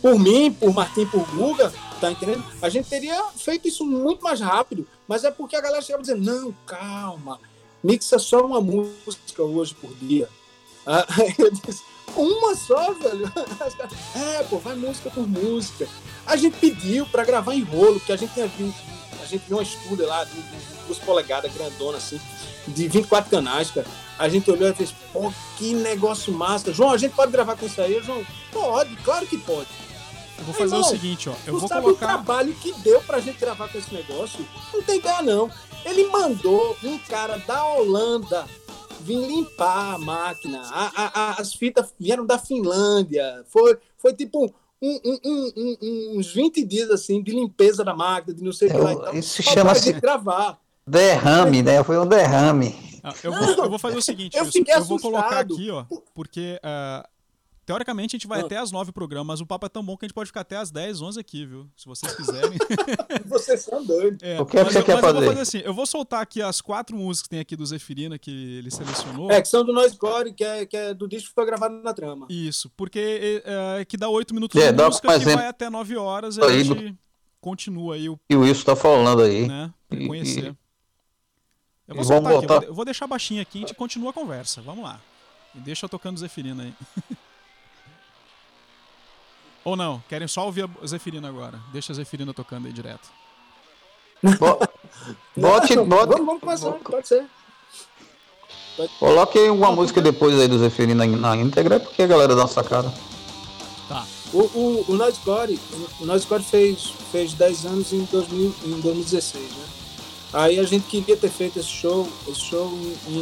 por 0.00 0.16
mim, 0.20 0.52
por 0.52 0.72
Martim, 0.72 1.04
por 1.06 1.28
Guga, 1.34 1.72
tá 2.00 2.12
entendendo? 2.12 2.44
A 2.62 2.68
gente 2.68 2.88
teria 2.88 3.20
feito 3.36 3.66
isso 3.66 3.84
muito 3.84 4.22
mais 4.22 4.40
rápido, 4.40 4.86
mas 5.08 5.24
é 5.24 5.32
porque 5.32 5.56
a 5.56 5.60
galera 5.60 5.82
chegava 5.82 6.02
dizendo, 6.02 6.22
não, 6.22 6.54
calma, 6.64 7.40
mixa 7.82 8.20
só 8.20 8.46
uma 8.46 8.60
música 8.60 9.42
hoje 9.42 9.74
por 9.74 9.92
dia 9.96 10.28
Aí 10.86 11.34
eu 11.38 11.50
disse, 11.50 11.82
uma 12.16 12.54
só, 12.54 12.92
velho? 12.92 13.30
É, 14.14 14.42
pô, 14.44 14.58
vai 14.58 14.74
música 14.74 15.10
por 15.10 15.26
música. 15.26 15.88
A 16.26 16.36
gente 16.36 16.56
pediu 16.58 17.06
para 17.06 17.24
gravar 17.24 17.54
em 17.54 17.62
rolo, 17.62 17.94
porque 17.94 18.12
a 18.12 18.16
gente 18.16 18.34
tinha 18.34 18.46
visto, 18.46 18.80
a 19.22 19.26
gente 19.26 19.42
viu 19.46 19.56
uma 19.56 19.62
estúdio 19.62 20.06
lá, 20.06 20.24
de, 20.24 20.42
duas 20.86 20.98
polegadas, 20.98 21.52
grandona, 21.52 21.98
assim, 21.98 22.20
de 22.68 22.88
24 22.88 23.30
canais, 23.30 23.70
cara. 23.70 23.86
A 24.18 24.28
gente 24.28 24.50
olhou 24.50 24.68
e 24.68 24.74
fez, 24.74 24.92
pô, 25.12 25.32
que 25.56 25.74
negócio 25.74 26.32
massa. 26.32 26.72
João, 26.72 26.90
a 26.90 26.96
gente 26.96 27.14
pode 27.14 27.32
gravar 27.32 27.56
com 27.56 27.66
isso 27.66 27.80
aí? 27.80 28.00
João, 28.02 28.24
pode, 28.52 28.94
claro 28.96 29.26
que 29.26 29.38
pode. 29.38 29.68
Eu 30.38 30.44
vou 30.44 30.54
fazer 30.54 30.74
o 30.74 30.84
seguinte, 30.84 31.28
ó. 31.28 31.34
Eu 31.46 31.58
vou 31.58 31.68
sabe 31.68 31.82
colocar. 31.82 32.04
o 32.04 32.08
trabalho 32.08 32.52
que 32.54 32.72
deu 32.80 33.00
pra 33.02 33.20
gente 33.20 33.38
gravar 33.38 33.68
com 33.68 33.78
esse 33.78 33.94
negócio? 33.94 34.46
Não 34.72 34.82
tem 34.82 34.98
ideia, 34.98 35.22
não. 35.22 35.50
Ele 35.84 36.06
mandou 36.08 36.76
um 36.82 36.98
cara 36.98 37.38
da 37.38 37.64
Holanda 37.64 38.46
vir 39.02 39.18
limpar 39.18 39.94
a 39.94 39.98
máquina. 39.98 40.60
A- 40.70 40.92
a- 40.94 41.20
a- 41.20 41.40
as 41.40 41.52
fitas 41.54 41.92
vieram 41.98 42.24
da 42.24 42.38
Finlândia. 42.38 43.44
Foi, 43.48 43.76
foi 43.98 44.14
tipo 44.14 44.52
um- 44.80 45.00
um- 45.04 45.18
um- 45.24 45.52
um- 45.56 46.18
uns 46.18 46.32
20 46.32 46.64
dias 46.64 46.90
assim 46.90 47.22
de 47.22 47.32
limpeza 47.32 47.84
da 47.84 47.94
máquina, 47.94 48.34
de 48.34 48.42
não 48.42 48.52
sei 48.52 48.68
o 48.68 48.70
que 48.70 48.76
É, 48.76 48.80
lá. 48.80 48.92
e 48.92 48.96
o- 48.96 49.00
tal, 49.00 49.14
isso 49.16 49.42
chama-se- 49.42 49.92
gravar. 49.92 50.58
Derrame, 50.86 51.62
né? 51.62 51.82
Foi 51.84 51.96
um 51.98 52.06
derrame. 52.06 52.74
Ah, 53.04 53.14
eu, 53.22 53.32
vou, 53.32 53.48
eu 53.64 53.70
vou 53.70 53.78
fazer 53.78 53.96
o 53.98 54.02
seguinte, 54.02 54.36
Eu 54.36 54.44
eu 54.44 54.84
vou 54.84 54.98
colocar 55.00 55.40
aqui, 55.40 55.70
ó, 55.70 55.84
porque 56.14 56.58
ah, 56.62 57.08
teoricamente 57.64 58.16
a 58.16 58.18
gente 58.18 58.26
vai 58.26 58.40
Ah. 58.40 58.44
até 58.44 58.56
as 58.56 58.70
nove 58.72 58.90
programas, 58.92 59.26
mas 59.26 59.40
o 59.40 59.46
papo 59.46 59.66
é 59.66 59.68
tão 59.68 59.84
bom 59.84 59.96
que 59.96 60.04
a 60.04 60.08
gente 60.08 60.14
pode 60.14 60.26
ficar 60.28 60.40
até 60.42 60.56
as 60.56 60.70
10, 60.70 61.00
11 61.00 61.18
aqui, 61.20 61.46
viu? 61.46 61.68
Se 61.76 61.86
vocês 61.86 62.14
quiserem. 62.14 62.58
Vocês 63.26 63.60
são 63.62 63.84
doidos. 63.84 64.22
É, 64.22 64.40
O 64.40 64.44
que 64.46 64.56
é 64.56 64.60
que 64.60 64.64
mas 64.64 64.72
você 64.74 64.78
eu- 64.80 64.84
quer 64.84 64.94
mas 64.94 65.04
eu 65.04 65.12
vou 65.12 65.14
fazer? 65.14 65.26
fazer 65.28 65.40
assim, 65.40 65.58
eu 65.66 65.72
vou 65.74 65.86
soltar 65.86 66.20
aqui 66.22 66.42
as 66.42 66.60
quatro 66.60 66.96
músicas 66.96 67.22
que 67.24 67.30
tem 67.30 67.40
aqui 67.40 67.56
do 67.56 67.64
Zefirina 67.64 68.18
que 68.18 68.30
ele 68.58 68.70
selecionou. 68.70 69.30
É, 69.30 69.40
que 69.40 69.48
são 69.48 69.64
do 69.64 69.72
Noise 69.72 69.96
Core, 69.96 70.32
que 70.34 70.44
é, 70.44 70.66
que 70.66 70.76
é 70.76 70.92
do 70.92 71.08
disco 71.08 71.28
que 71.28 71.34
foi 71.34 71.46
gravado 71.46 71.74
na 71.82 71.94
trama. 71.94 72.26
Isso, 72.28 72.70
porque 72.76 73.42
é, 73.44 73.84
que 73.84 73.96
dá 73.96 74.08
oito 74.08 74.34
minutos 74.34 74.60
É, 74.60 74.70
de 74.70 74.76
dá 74.76 74.86
música 74.86 75.08
que 75.08 75.14
exemplo 75.14 75.38
vai 75.38 75.46
até 75.48 75.70
nove 75.70 75.96
horas 75.96 76.36
e 76.36 76.40
a 76.42 76.48
gente 76.62 76.96
continua 77.40 77.94
aí, 77.94 78.08
o- 78.08 78.18
E 78.28 78.36
o 78.36 78.40
Wilson 78.40 78.64
tá 78.64 78.76
falando 78.76 79.22
aí. 79.22 79.46
né, 79.46 79.72
pra 79.88 79.98
E- 79.98 80.06
conhecer. 80.06 80.54
Eu 81.88 81.94
e 81.94 81.96
vou 81.96 82.04
vamos 82.04 82.30
soltar 82.30 82.32
aqui, 82.32 82.44
eu 82.44 82.48
vou, 82.48 82.60
de- 82.60 82.66
eu 82.66 82.74
vou 82.74 82.84
deixar 82.84 83.06
baixinho 83.06 83.40
aqui 83.42 83.58
e 83.60 83.64
a 83.64 83.66
gente 83.66 83.76
continua 83.76 84.10
a 84.10 84.12
conversa. 84.12 84.60
Vamos 84.62 84.84
lá. 84.84 85.00
E 85.54 85.58
deixa 85.58 85.84
eu 85.86 85.88
tocando 85.88 86.18
Zefirina 86.18 86.62
aí. 86.64 86.74
Ou 89.64 89.76
não, 89.76 90.02
querem 90.08 90.26
só 90.26 90.44
ouvir 90.46 90.64
a 90.82 90.86
Zefirina 90.86 91.28
agora. 91.28 91.60
Deixa 91.72 91.92
a 91.92 91.96
Zefirina 91.96 92.32
tocando 92.34 92.66
aí 92.66 92.72
direto. 92.72 93.08
Bo- 94.22 94.58
Bote, 95.36 95.76
bote, 95.76 96.08
Vamos, 96.10 96.26
vamos 96.26 96.40
começar, 96.40 96.70
pode 96.72 97.08
ser. 97.08 97.24
coloque 98.98 99.38
aí 99.38 99.50
uma 99.50 99.72
música 99.72 100.00
depois 100.00 100.38
aí 100.38 100.46
do 100.48 100.58
Zeferino 100.58 101.04
na, 101.04 101.06
na 101.06 101.36
íntegra, 101.36 101.80
porque 101.80 102.02
a 102.02 102.06
galera 102.06 102.34
dá 102.34 102.42
uma 102.42 102.48
sacada. 102.48 102.92
Tá. 103.88 104.04
O, 104.32 104.38
o, 104.40 104.84
o 104.88 104.94
Noise 104.94 105.18
Core, 105.20 105.58
o 106.00 106.06
Noise 106.06 106.26
Core 106.26 106.42
fez, 106.42 106.92
fez 107.10 107.34
10 107.34 107.66
anos 107.66 107.92
em, 107.92 108.04
2000, 108.04 108.54
em 108.64 108.80
2016, 108.80 109.44
né? 109.50 109.64
Aí 110.32 110.58
a 110.58 110.64
gente 110.64 110.86
queria 110.86 111.16
ter 111.16 111.28
feito 111.30 111.58
esse 111.58 111.68
show, 111.68 112.08
esse 112.28 112.40
show 112.40 112.66
em, 113.08 113.12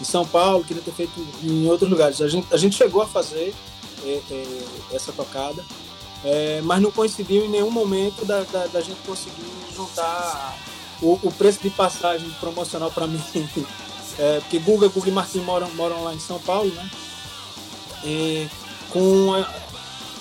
em- 0.00 0.04
São 0.04 0.26
Paulo, 0.26 0.62
queria 0.64 0.82
ter 0.82 0.92
feito 0.92 1.12
em 1.42 1.66
outros 1.68 1.88
lugares. 1.88 2.20
A 2.20 2.28
gente, 2.28 2.46
a 2.52 2.56
gente 2.58 2.76
chegou 2.76 3.00
a 3.02 3.06
fazer 3.06 3.54
essa 4.92 5.12
tocada, 5.12 5.64
é, 6.24 6.60
mas 6.62 6.80
não 6.80 6.90
coincidiu 6.90 7.44
em 7.44 7.48
nenhum 7.48 7.70
momento 7.70 8.24
da, 8.24 8.42
da, 8.44 8.66
da 8.66 8.80
gente 8.80 8.98
conseguir 9.06 9.44
juntar 9.74 10.56
o, 11.02 11.18
o 11.22 11.32
preço 11.32 11.60
de 11.62 11.70
passagem 11.70 12.30
promocional 12.40 12.90
para 12.90 13.06
mim. 13.08 13.22
É, 14.18 14.40
porque 14.40 14.58
Guga, 14.58 14.88
Guga 14.88 15.08
e 15.08 15.12
Marquinhos 15.12 15.46
moram, 15.46 15.68
moram 15.74 16.04
lá 16.04 16.14
em 16.14 16.20
São 16.20 16.38
Paulo, 16.38 16.70
né? 16.72 16.90
E 18.04 18.48
com 18.90 19.34
a- 19.34 19.52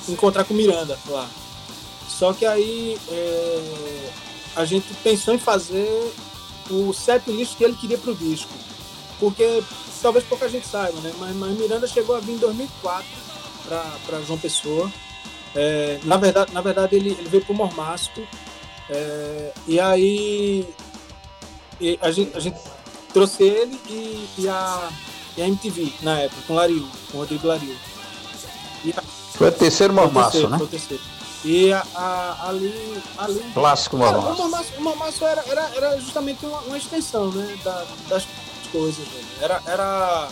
encontrar 0.09 0.43
com 0.45 0.53
Miranda 0.53 0.97
lá. 1.07 1.29
Só 2.09 2.33
que 2.33 2.45
aí 2.45 2.97
é, 3.09 4.09
a 4.55 4.65
gente 4.65 4.93
pensou 5.03 5.33
em 5.33 5.39
fazer 5.39 6.13
o 6.69 6.93
set 6.93 7.29
list 7.29 7.55
que 7.55 7.63
ele 7.63 7.75
queria 7.75 7.97
pro 7.97 8.15
disco. 8.15 8.49
Porque 9.19 9.63
talvez 10.01 10.25
pouca 10.25 10.49
gente 10.49 10.67
saiba, 10.67 10.99
né? 11.01 11.13
Mas, 11.19 11.35
mas 11.35 11.57
Miranda 11.57 11.87
chegou 11.87 12.15
a 12.15 12.19
vir 12.19 12.33
em 12.33 12.37
2004 12.37 13.05
para 13.67 14.21
João 14.21 14.37
Pessoa. 14.39 14.91
É, 15.55 15.99
na, 16.03 16.17
verdade, 16.17 16.51
na 16.53 16.61
verdade, 16.61 16.95
ele, 16.95 17.11
ele 17.11 17.29
veio 17.29 17.45
pro 17.45 17.53
Mormasco. 17.53 18.21
É, 18.89 19.51
e 19.67 19.79
aí 19.79 20.67
e 21.79 21.97
a, 22.01 22.11
gente, 22.11 22.35
a 22.35 22.39
gente 22.39 22.57
trouxe 23.13 23.43
ele 23.43 23.79
e, 23.89 24.27
e 24.39 24.47
a, 24.49 24.89
e 25.37 25.41
a 25.41 25.47
MTV 25.47 25.93
na 26.01 26.19
época, 26.19 26.41
com 26.47 26.53
o 26.53 26.55
Laril, 26.55 26.87
com 27.11 27.17
o 27.17 27.21
Rodrigo 27.21 27.47
Laril. 27.47 27.75
E 28.83 28.91
a- 28.91 29.01
Foi 29.35 29.47
o 29.47 29.51
terceiro 29.51 29.93
o 29.93 29.95
mormaço, 29.95 30.47
né? 30.49 30.57
foi 30.57 30.65
o 30.67 30.69
terceiro. 30.69 31.03
E 31.45 31.73
a, 31.73 31.85
a- 31.95 32.47
ali, 32.49 33.01
ali 33.17 33.41
Clássico 33.53 33.97
Cara, 33.99 34.17
o 34.17 34.21
mormaço. 34.21 34.41
Mormaço, 34.41 34.69
o 34.77 34.81
Mormaço 34.81 35.25
era, 35.25 35.43
era, 35.47 35.71
era 35.75 35.99
justamente 35.99 36.45
uma, 36.45 36.59
uma 36.61 36.77
extensão 36.77 37.31
né, 37.31 37.57
da- 37.63 37.85
das 38.09 38.25
coisas. 38.71 39.05
velho. 39.07 39.25
Era, 39.41 39.61
era, 39.65 40.29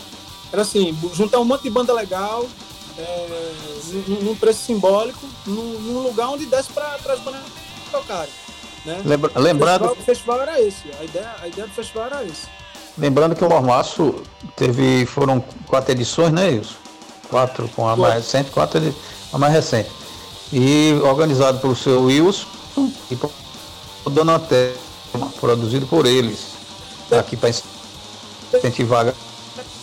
era 0.52 0.62
assim, 0.62 0.98
juntar 1.14 1.40
um 1.40 1.46
monte 1.46 1.64
de 1.64 1.70
banda 1.70 1.94
legal, 1.94 2.48
é, 3.04 4.24
num, 4.24 4.36
preço 4.36 4.60
simbólico, 4.66 5.20
num, 5.46 5.80
num 5.80 6.00
lugar 6.04 6.30
onde 6.30 6.46
desse 6.46 6.72
para 6.72 6.96
as 6.96 7.20
bandas 7.20 7.42
tocarem. 7.92 8.32
Né? 8.86 9.02
Lembra- 9.06 9.32
O 9.36 9.40
lembrando, 9.40 9.90
festival, 9.90 10.02
o 10.02 10.06
festival 10.06 10.42
era 10.42 10.62
esse, 10.62 10.84
a 11.00 11.04
ideia, 11.04 11.36
a 11.42 11.48
ideia 11.48 11.68
do 11.68 11.74
festival 11.74 12.06
era 12.08 12.24
esse. 12.26 12.48
lembrando 12.98 13.36
que 13.36 13.44
o 13.44 13.50
Mormaço 13.50 14.16
teve, 14.56 15.06
foram 15.06 15.40
quatro 15.68 15.92
edições, 15.92 16.32
né, 16.32 16.48
Wilson? 16.48 16.76
Quatro 17.30 17.70
com 17.70 17.88
a 17.88 17.96
mais 17.96 18.16
recente, 18.16 18.52
quatro 18.52 18.82
a 19.32 19.38
mais 19.38 19.54
recente. 19.54 19.90
E 20.52 20.94
organizado 21.04 21.60
pelo 21.60 21.76
seu 21.76 22.04
Wilson 22.04 22.46
e 23.10 23.16
por 23.16 23.32
Donatello, 24.10 24.76
produzido 25.40 25.86
por 25.88 26.06
eles. 26.06 26.40
Aqui 27.12 27.38
para 27.38 27.50
incentivar 28.54 29.08
a 29.08 29.14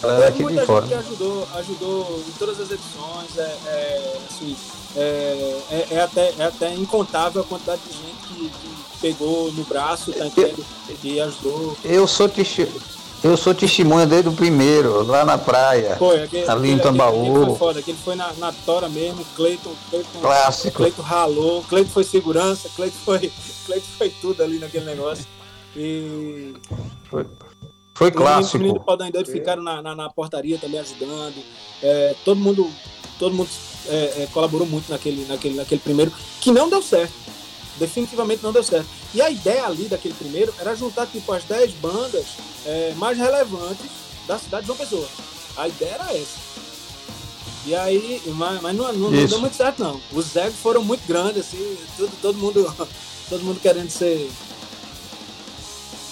galera 0.06 0.28
aqui 0.28 0.42
muita 0.42 0.60
de 0.60 0.66
fora. 0.66 0.86
gente 0.86 0.94
ajudou, 0.98 1.48
ajudou 1.54 2.24
em 2.28 2.32
todas 2.38 2.60
as 2.60 2.70
edições. 2.70 3.36
É, 3.36 3.42
é, 3.66 4.16
assim, 4.30 4.56
é, 4.96 5.58
é- 5.70 5.86
é 5.92 6.00
até, 6.00 6.34
é 6.38 6.44
até 6.44 6.74
incontável 6.74 7.42
a 7.42 7.44
quantidade 7.44 7.80
de 7.88 7.92
gente 7.94 8.28
que, 8.28 8.48
que 8.50 8.98
pegou 9.00 9.52
no 9.52 9.64
braço, 9.64 10.12
tá 10.12 10.26
entendendo? 10.26 10.64
E 11.04 11.20
ajudou. 11.20 11.76
Eu 11.84 12.06
sou, 12.06 12.28
testi- 12.28 12.68
eu 13.22 13.36
sou 13.36 13.54
testemunha 13.54 14.06
desde 14.06 14.28
o 14.28 14.32
primeiro, 14.32 15.04
lá 15.04 15.24
na 15.24 15.36
praia. 15.38 15.96
Foi, 15.96 16.22
aquele, 16.22 16.48
Ali 16.48 16.68
em 16.70 16.74
aquele- 16.74 16.82
Tambaú. 16.82 17.30
aquele 17.30 17.44
foi 17.46 17.56
foda, 17.56 17.80
aquele 17.80 17.98
foi 18.04 18.14
na, 18.14 18.32
na 18.34 18.52
tora 18.52 18.88
mesmo, 18.88 19.24
Cleiton, 19.36 19.72
Cleiton, 19.90 20.20
Clássico. 20.20 20.76
Cleiton 20.78 21.02
ralou, 21.02 21.62
Cleiton 21.64 21.90
foi 21.90 22.04
segurança, 22.04 22.68
Cleiton 22.76 22.98
foi, 23.04 23.18
Cleiton 23.66 23.86
foi 23.98 24.10
tudo 24.20 24.42
ali 24.42 24.58
naquele 24.58 24.84
negócio. 24.84 25.26
E 25.76 26.54
Foi, 27.10 27.24
foi 27.98 28.10
Os 28.10 28.14
clássico. 28.14 28.58
meninos 28.58 28.78
do 28.78 28.84
Pau 28.84 28.96
da 28.96 29.08
Endoide 29.08 29.30
ficaram 29.30 29.60
na, 29.60 29.82
na, 29.82 29.92
na 29.92 30.08
portaria 30.08 30.56
também 30.56 30.78
ajudando. 30.78 31.42
É, 31.82 32.14
todo 32.24 32.38
mundo, 32.38 32.70
todo 33.18 33.34
mundo 33.34 33.50
é, 33.88 34.22
é, 34.22 34.28
colaborou 34.32 34.68
muito 34.68 34.88
naquele, 34.88 35.26
naquele, 35.26 35.56
naquele 35.56 35.80
primeiro, 35.80 36.12
que 36.40 36.52
não 36.52 36.70
deu 36.70 36.80
certo. 36.80 37.12
Definitivamente 37.76 38.40
não 38.40 38.52
deu 38.52 38.62
certo. 38.62 38.86
E 39.12 39.20
a 39.20 39.28
ideia 39.28 39.66
ali 39.66 39.86
daquele 39.88 40.14
primeiro 40.14 40.54
era 40.60 40.76
juntar 40.76 41.06
tipo 41.08 41.32
as 41.32 41.42
10 41.42 41.72
bandas 41.72 42.24
é, 42.64 42.94
mais 42.96 43.18
relevantes 43.18 43.86
da 44.28 44.38
cidade 44.38 44.62
de 44.62 44.68
João 44.68 44.78
Pessoa. 44.78 45.08
A 45.56 45.66
ideia 45.66 45.94
era 45.94 46.16
essa. 46.16 46.38
E 47.66 47.74
aí, 47.74 48.22
mas, 48.26 48.62
mas 48.62 48.76
não, 48.76 48.92
não, 48.92 49.10
não 49.10 49.26
deu 49.26 49.40
muito 49.40 49.56
certo 49.56 49.82
não. 49.82 50.00
Os 50.12 50.36
egos 50.36 50.60
foram 50.60 50.84
muito 50.84 51.04
grandes, 51.06 51.40
assim, 51.40 51.76
tudo, 51.96 52.12
todo 52.22 52.38
mundo. 52.38 52.72
Todo 53.28 53.44
mundo 53.44 53.60
querendo 53.60 53.90
ser. 53.90 54.30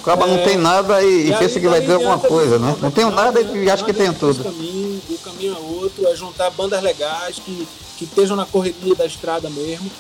Acaba 0.07 0.25
não 0.29 0.37
É, 0.37 0.45
tem 0.45 0.57
nada 0.57 1.03
e, 1.03 1.31
e 1.31 1.37
pensa 1.37 1.59
que 1.59 1.67
vai 1.67 1.81
ter 1.81 1.95
alguma 1.95 2.17
coisa, 2.19 2.61
né? 2.61 2.77
Não 2.81 2.93
tem 2.93 3.05
nada 3.11 3.41
e 3.41 3.69
acha 3.69 3.85
que 3.85 3.93
tem 3.93 4.13
tudo. 4.13 4.45
Caminho, 4.45 5.03
o 5.11 5.19
caminho 5.19 5.57
é 5.57 5.59
outro, 5.83 6.07
é 6.07 6.15
juntar 6.15 6.49
bandas 6.51 6.81
legais 6.81 7.41
que, 7.45 7.67
que 7.99 8.05
estejam 8.05 8.37
na 8.37 8.47
correria 8.47 8.95
da 8.95 9.05
estrada 9.05 9.51
mesmo. 9.51 9.91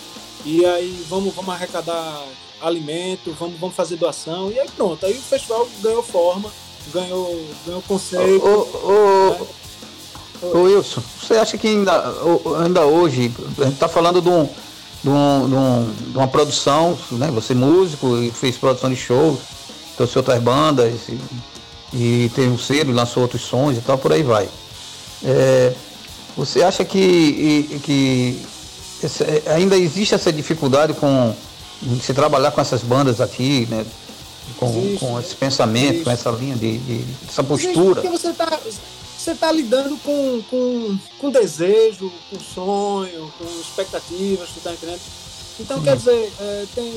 E 0.44 0.64
aí 0.64 1.04
vamos, 1.10 1.34
vamos 1.34 1.52
arrecadar 1.52 2.22
alimento, 2.62 3.34
vamos, 3.38 3.58
vamos 3.58 3.74
fazer 3.74 3.96
doação. 3.96 4.48
E 4.52 4.60
aí 4.60 4.68
pronto, 4.76 5.04
aí 5.04 5.12
o 5.18 5.20
festival 5.22 5.68
ganhou 5.82 6.04
forma, 6.04 6.50
ganhou, 6.94 7.44
ganhou 7.66 7.82
conceito. 7.82 8.46
Ô, 8.46 9.36
ô, 10.44 10.56
ô, 10.56 10.62
Wilson, 10.62 11.02
você 11.20 11.34
acha 11.34 11.58
que 11.58 11.66
ainda, 11.66 12.14
ainda 12.62 12.82
hoje, 12.86 13.32
a 13.58 13.64
gente 13.64 13.74
está 13.74 13.88
falando 13.88 14.22
de, 14.22 14.28
um, 14.28 14.44
de, 15.02 15.08
um, 15.10 15.48
de, 15.48 15.54
um- 15.56 15.94
de 16.12 16.16
uma 16.16 16.28
produção, 16.28 16.96
né? 17.10 17.28
Você 17.32 17.54
é 17.54 17.56
músico 17.56 18.16
e 18.18 18.30
fez 18.30 18.56
produção 18.56 18.88
de 18.88 18.94
shows, 18.96 19.40
trouxe 19.96 20.18
outras 20.18 20.40
bandas 20.42 20.92
e, 21.08 21.18
e 21.92 22.30
teve 22.34 22.48
um 22.48 22.58
selo, 22.58 22.92
lançou 22.92 23.22
outros 23.22 23.42
sons 23.42 23.76
e 23.76 23.80
tal, 23.80 23.96
por 23.98 24.12
aí 24.12 24.22
vai. 24.22 24.48
É, 25.24 25.72
você 26.36 26.62
acha 26.62 26.84
que, 26.84 27.80
que 27.82 28.42
esse- 29.02 29.24
ainda 29.46 29.76
existe 29.76 30.14
essa 30.14 30.32
dificuldade 30.32 30.92
com 30.94 31.34
se 32.02 32.12
trabalhar 32.14 32.50
com 32.52 32.60
essas 32.60 32.82
bandas 32.82 33.20
aqui, 33.20 33.66
né? 33.70 33.84
Com, 34.58 34.68
Existe, 34.78 34.98
com 34.98 35.20
esse 35.20 35.34
pensamento, 35.34 35.86
existe. 35.88 36.04
com 36.04 36.10
essa 36.10 36.30
linha 36.30 36.54
de, 36.56 36.78
de 36.78 37.04
essa 37.28 37.42
postura. 37.42 38.00
Porque 38.00 38.08
você 38.08 38.28
está 38.28 38.58
você 39.18 39.34
tá 39.34 39.50
lidando 39.50 39.96
com, 39.98 40.40
com, 40.48 40.98
com 41.18 41.30
desejo, 41.30 42.12
com 42.30 42.38
sonho, 42.38 43.32
com 43.38 43.44
expectativas, 43.60 44.48
tu 44.54 44.60
tá 44.62 44.72
entendendo? 44.72 45.00
Então, 45.58 45.82
quer 45.82 45.96
dizer, 45.96 46.32
é, 46.38 46.66
tem, 46.74 46.92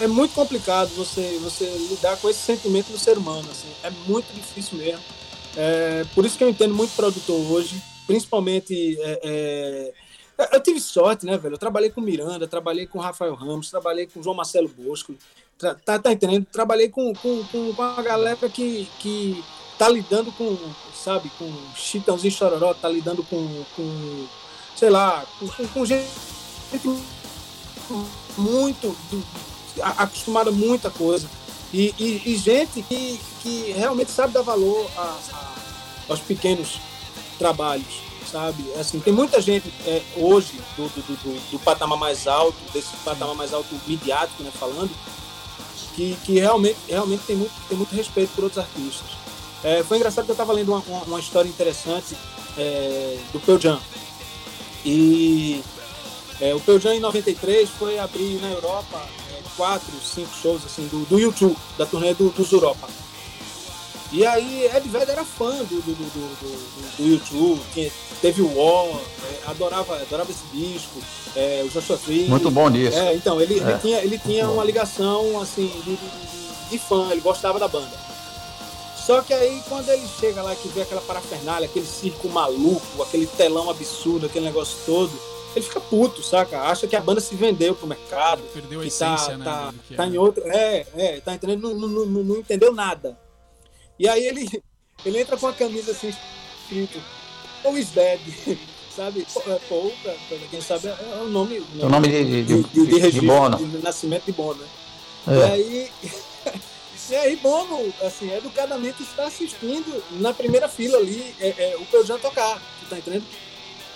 é, 0.00 0.04
é 0.04 0.06
muito 0.06 0.32
complicado 0.32 0.88
você, 0.90 1.38
você 1.42 1.64
lidar 1.90 2.16
com 2.18 2.30
esse 2.30 2.40
sentimento 2.40 2.90
do 2.92 2.98
ser 2.98 3.18
humano. 3.18 3.48
Assim, 3.50 3.68
é 3.82 3.90
muito 4.06 4.32
difícil 4.32 4.78
mesmo. 4.78 5.02
É, 5.56 6.04
por 6.14 6.24
isso 6.24 6.38
que 6.38 6.44
eu 6.44 6.48
entendo 6.48 6.74
muito 6.74 6.94
produtor 6.94 7.40
hoje, 7.50 7.82
principalmente 8.06 8.96
é, 9.00 9.92
é, 10.38 10.54
Eu 10.54 10.60
tive 10.60 10.78
sorte, 10.78 11.26
né, 11.26 11.36
velho? 11.36 11.54
Eu 11.54 11.58
trabalhei 11.58 11.90
com 11.90 12.00
Miranda, 12.00 12.46
trabalhei 12.46 12.86
com 12.86 13.00
Rafael 13.00 13.34
Ramos, 13.34 13.70
trabalhei 13.70 14.06
com 14.06 14.22
João 14.22 14.36
Marcelo 14.36 14.68
Bosco. 14.68 15.14
Tá, 15.58 15.98
tá 15.98 16.12
entendendo? 16.12 16.46
Trabalhei 16.52 16.88
com, 16.90 17.12
com, 17.14 17.42
com, 17.44 17.72
com 17.72 18.02
galera 18.02 18.36
que, 18.48 18.86
que 19.00 19.42
tá 19.78 19.88
lidando 19.88 20.30
com, 20.32 20.56
sabe, 20.94 21.30
com 21.38 21.50
Chitãozinho 21.74 22.32
Chororó, 22.32 22.74
tá 22.74 22.88
lidando 22.88 23.24
com, 23.24 23.64
com 23.74 24.26
sei 24.76 24.90
lá, 24.90 25.24
com, 25.40 25.48
com, 25.48 25.66
com 25.68 25.86
gente 25.86 26.06
muito 28.36 28.96
acostumada 29.80 30.50
a 30.50 30.52
muita 30.52 30.90
coisa. 30.90 31.28
E, 31.72 31.94
e, 31.98 32.22
e, 32.26 32.36
gente 32.36 32.80
que, 32.82 33.20
que 33.42 33.72
realmente 33.76 34.10
sabe 34.10 34.32
dar 34.32 34.42
valor 34.42 34.88
a, 34.96 35.18
a, 35.32 35.54
aos 36.08 36.20
pequenos 36.20 36.80
trabalhos, 37.38 38.00
sabe? 38.30 38.64
Assim, 38.78 39.00
tem 39.00 39.12
muita 39.12 39.40
gente 39.40 39.72
é, 39.84 40.00
hoje 40.16 40.60
do, 40.76 40.88
do, 40.88 41.02
do, 41.02 41.50
do, 41.50 41.58
patamar 41.58 41.98
mais 41.98 42.26
alto, 42.26 42.56
desse 42.72 42.96
patamar 43.04 43.34
mais 43.34 43.52
alto 43.52 43.74
midiático, 43.86 44.42
né, 44.42 44.50
falando, 44.58 44.90
que, 45.94 46.16
que 46.24 46.38
realmente, 46.38 46.78
realmente 46.88 47.24
tem, 47.26 47.36
muito, 47.36 47.52
tem 47.68 47.76
muito 47.76 47.94
respeito 47.94 48.32
por 48.34 48.44
outros 48.44 48.64
artistas. 48.64 49.10
É, 49.64 49.82
foi 49.82 49.96
engraçado 49.96 50.24
que 50.24 50.30
eu 50.30 50.34
estava 50.34 50.52
lendo 50.52 50.72
uma, 50.72 50.82
uma, 50.86 51.02
uma, 51.02 51.20
história 51.20 51.48
interessante 51.48 52.16
é, 52.56 53.18
do 53.32 53.40
Pearl. 53.40 53.78
E 54.84 55.62
é, 56.40 56.54
o 56.54 56.60
Pearl 56.60 56.78
Jam 56.78 56.94
em 56.94 57.00
93 57.00 57.68
foi 57.70 57.98
abrir 57.98 58.40
na 58.40 58.48
Europa 58.48 59.00
é, 59.32 59.40
quatro, 59.56 59.92
cinco 60.02 60.34
shows 60.42 60.64
assim, 60.64 60.86
do, 60.88 61.06
do 61.06 61.18
YouTube, 61.18 61.56
da 61.78 61.86
turnê 61.86 62.12
do, 62.14 62.30
dos 62.30 62.52
Europa. 62.52 62.88
E 64.12 64.24
aí 64.24 64.66
Ed 64.66 64.88
Vedder 64.88 65.10
era 65.10 65.24
fã 65.24 65.50
do, 65.50 65.64
do, 65.64 65.80
do, 65.80 65.94
do, 65.94 66.96
do 66.96 67.08
YouTube, 67.08 67.60
tinha, 67.72 67.90
teve 68.20 68.40
o 68.40 68.56
War, 68.56 69.00
é, 69.24 69.50
adorava, 69.50 69.96
adorava 69.96 70.30
esse 70.30 70.44
disco, 70.52 71.00
é, 71.34 71.64
o 71.66 71.70
Joshua 71.70 71.98
Tree. 71.98 72.28
Muito 72.28 72.50
bom 72.50 72.68
nisso. 72.68 72.96
É, 72.96 73.14
então, 73.14 73.40
ele, 73.40 73.54
ele 73.54 73.72
é. 73.72 73.78
tinha, 73.78 73.98
ele 73.98 74.18
tinha 74.18 74.48
uma 74.48 74.64
ligação 74.64 75.40
assim 75.40 75.66
de, 75.84 75.96
de, 75.96 76.70
de, 76.70 76.78
fã, 76.78 77.08
ele 77.10 77.20
gostava 77.20 77.58
da 77.58 77.66
banda. 77.66 78.06
Só 78.96 79.22
que 79.22 79.32
aí 79.32 79.62
quando 79.68 79.88
ele 79.88 80.06
chega 80.20 80.42
lá 80.42 80.54
que 80.54 80.68
vê 80.68 80.82
aquela 80.82 81.00
parafernália, 81.00 81.66
aquele 81.66 81.86
circo 81.86 82.28
maluco, 82.28 83.02
aquele 83.02 83.26
telão 83.26 83.70
absurdo, 83.70 84.26
aquele 84.26 84.44
negócio 84.44 84.78
todo, 84.86 85.12
ele 85.56 85.64
fica 85.64 85.80
puto, 85.80 86.22
saca? 86.22 86.60
Acha 86.60 86.86
que 86.86 86.94
a 86.94 87.00
banda 87.00 87.20
se 87.20 87.34
vendeu 87.34 87.74
pro 87.74 87.86
mercado. 87.86 88.42
Perdeu 88.52 88.80
a 88.80 88.82
tá, 88.82 88.86
essência, 88.86 89.32
tá, 89.32 89.36
né? 89.38 89.44
Tá, 89.44 89.74
tá 89.96 90.06
em 90.06 90.18
outro. 90.18 90.42
É, 90.46 90.86
é, 90.94 91.20
tá 91.20 91.34
entendendo? 91.34 91.62
Não, 91.62 91.88
não, 91.88 92.06
não, 92.06 92.22
não 92.22 92.36
entendeu 92.36 92.74
nada. 92.74 93.18
E 93.98 94.06
aí 94.06 94.26
ele, 94.26 94.62
ele 95.04 95.18
entra 95.18 95.38
com 95.38 95.46
a 95.46 95.54
camisa 95.54 95.92
assim, 95.92 96.14
escrito 96.62 97.00
Paul 97.62 97.78
is 97.78 97.88
dead, 97.88 98.20
sabe? 98.94 99.26
Paul, 99.68 99.90
pra, 100.02 100.12
pra 100.28 100.38
quem 100.50 100.60
sabe, 100.60 100.88
é 100.88 101.22
o 101.22 101.28
nome. 101.28 101.64
O 101.80 101.88
nome 101.88 102.08
de, 102.08 102.24
de, 102.24 102.44
de, 102.44 102.62
de, 102.62 102.86
de, 102.86 103.12
de 103.12 103.20
Bono. 103.22 103.56
De 103.56 103.78
nascimento 103.78 104.26
de 104.26 104.32
Bono, 104.32 104.60
né? 104.60 104.68
É. 105.28 105.32
E 105.32 105.42
aí. 105.42 105.90
E 107.08 107.14
aí, 107.14 107.36
Bono, 107.36 107.94
assim, 108.02 108.32
educadamente 108.32 109.00
está 109.04 109.26
assistindo 109.26 110.02
na 110.18 110.34
primeira 110.34 110.68
fila 110.68 110.98
ali 110.98 111.36
é, 111.38 111.54
é, 111.56 111.76
o 111.76 111.86
Pearl 111.86 112.18
tocar, 112.18 112.60
tu 112.80 112.90
tá 112.90 112.98
entendendo? 112.98 113.24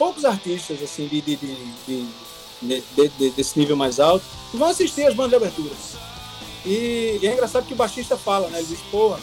Poucos 0.00 0.24
artistas, 0.24 0.82
assim, 0.82 1.06
de, 1.06 1.20
de, 1.20 1.36
de, 1.36 3.30
desse 3.36 3.58
nível 3.58 3.76
mais 3.76 4.00
alto, 4.00 4.24
vão 4.54 4.68
assistir 4.68 5.06
as 5.06 5.12
bandas 5.12 5.32
de 5.32 5.36
abertura. 5.36 5.74
E, 6.64 7.18
e, 7.20 7.26
é 7.26 7.34
engraçado 7.34 7.66
que 7.66 7.74
o 7.74 7.76
baixista 7.76 8.16
fala, 8.16 8.48
né? 8.48 8.60
Ele 8.60 8.68
diz, 8.68 8.80
porra, 8.90 9.20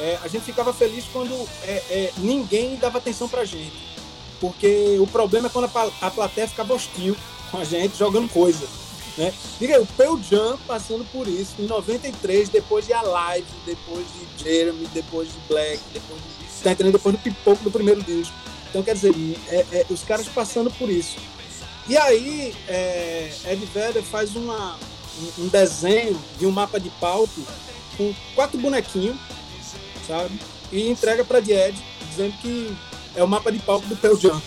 é, 0.00 0.18
a 0.24 0.26
gente 0.26 0.44
ficava 0.44 0.72
feliz 0.72 1.04
quando 1.12 1.32
é, 1.62 1.74
é, 1.88 2.12
ninguém 2.18 2.74
dava 2.74 2.98
atenção 2.98 3.28
pra 3.28 3.44
gente. 3.44 3.76
Porque 4.40 4.98
o 4.98 5.06
problema 5.06 5.46
é 5.46 5.50
quando 5.50 5.70
a, 5.72 5.90
a 6.00 6.10
plateia 6.10 6.48
ficava 6.48 6.74
hostil 6.74 7.16
com 7.52 7.58
a 7.58 7.64
gente 7.64 7.96
jogando 7.96 8.28
coisa. 8.28 8.66
Né? 9.16 9.32
Diga 9.60 9.76
aí, 9.76 9.80
o 9.80 9.86
Pearl 9.86 10.16
Jam 10.28 10.58
passando 10.66 11.04
por 11.12 11.28
isso 11.28 11.54
em 11.60 11.66
93, 11.66 12.48
depois 12.48 12.84
de 12.84 12.92
Alive, 12.92 13.46
depois 13.64 14.04
de 14.12 14.42
Jeremy, 14.42 14.88
depois 14.92 15.28
de 15.28 15.38
Black, 15.46 15.80
depois 15.92 16.20
de, 16.20 16.64
tá 16.64 16.72
entendendo? 16.72 16.94
Depois 16.94 17.14
do 17.14 17.22
pipoco 17.22 17.62
do 17.62 17.70
primeiro 17.70 18.02
disco. 18.02 18.34
Então, 18.76 18.84
quer 18.84 18.94
dizer, 18.94 19.14
é, 19.48 19.66
é, 19.72 19.86
os 19.88 20.02
caras 20.02 20.28
passando 20.28 20.70
por 20.70 20.90
isso. 20.90 21.16
E 21.88 21.96
aí, 21.96 22.54
é, 22.68 23.32
Ed 23.46 23.64
Vedder 23.64 24.02
faz 24.02 24.36
uma, 24.36 24.78
um 25.38 25.48
desenho 25.48 26.20
de 26.38 26.44
um 26.44 26.50
mapa 26.50 26.78
de 26.78 26.90
palco 26.90 27.40
com 27.96 28.14
quatro 28.34 28.58
bonequinhos 28.58 29.16
sabe? 30.06 30.38
E 30.70 30.90
entrega 30.90 31.24
para 31.24 31.40
Died, 31.40 31.74
dizendo 32.10 32.36
que 32.42 32.76
é 33.14 33.22
o 33.22 33.28
mapa 33.28 33.50
de 33.50 33.58
palco 33.60 33.86
do 33.86 33.96
Pearl 33.96 34.16
Jam. 34.16 34.42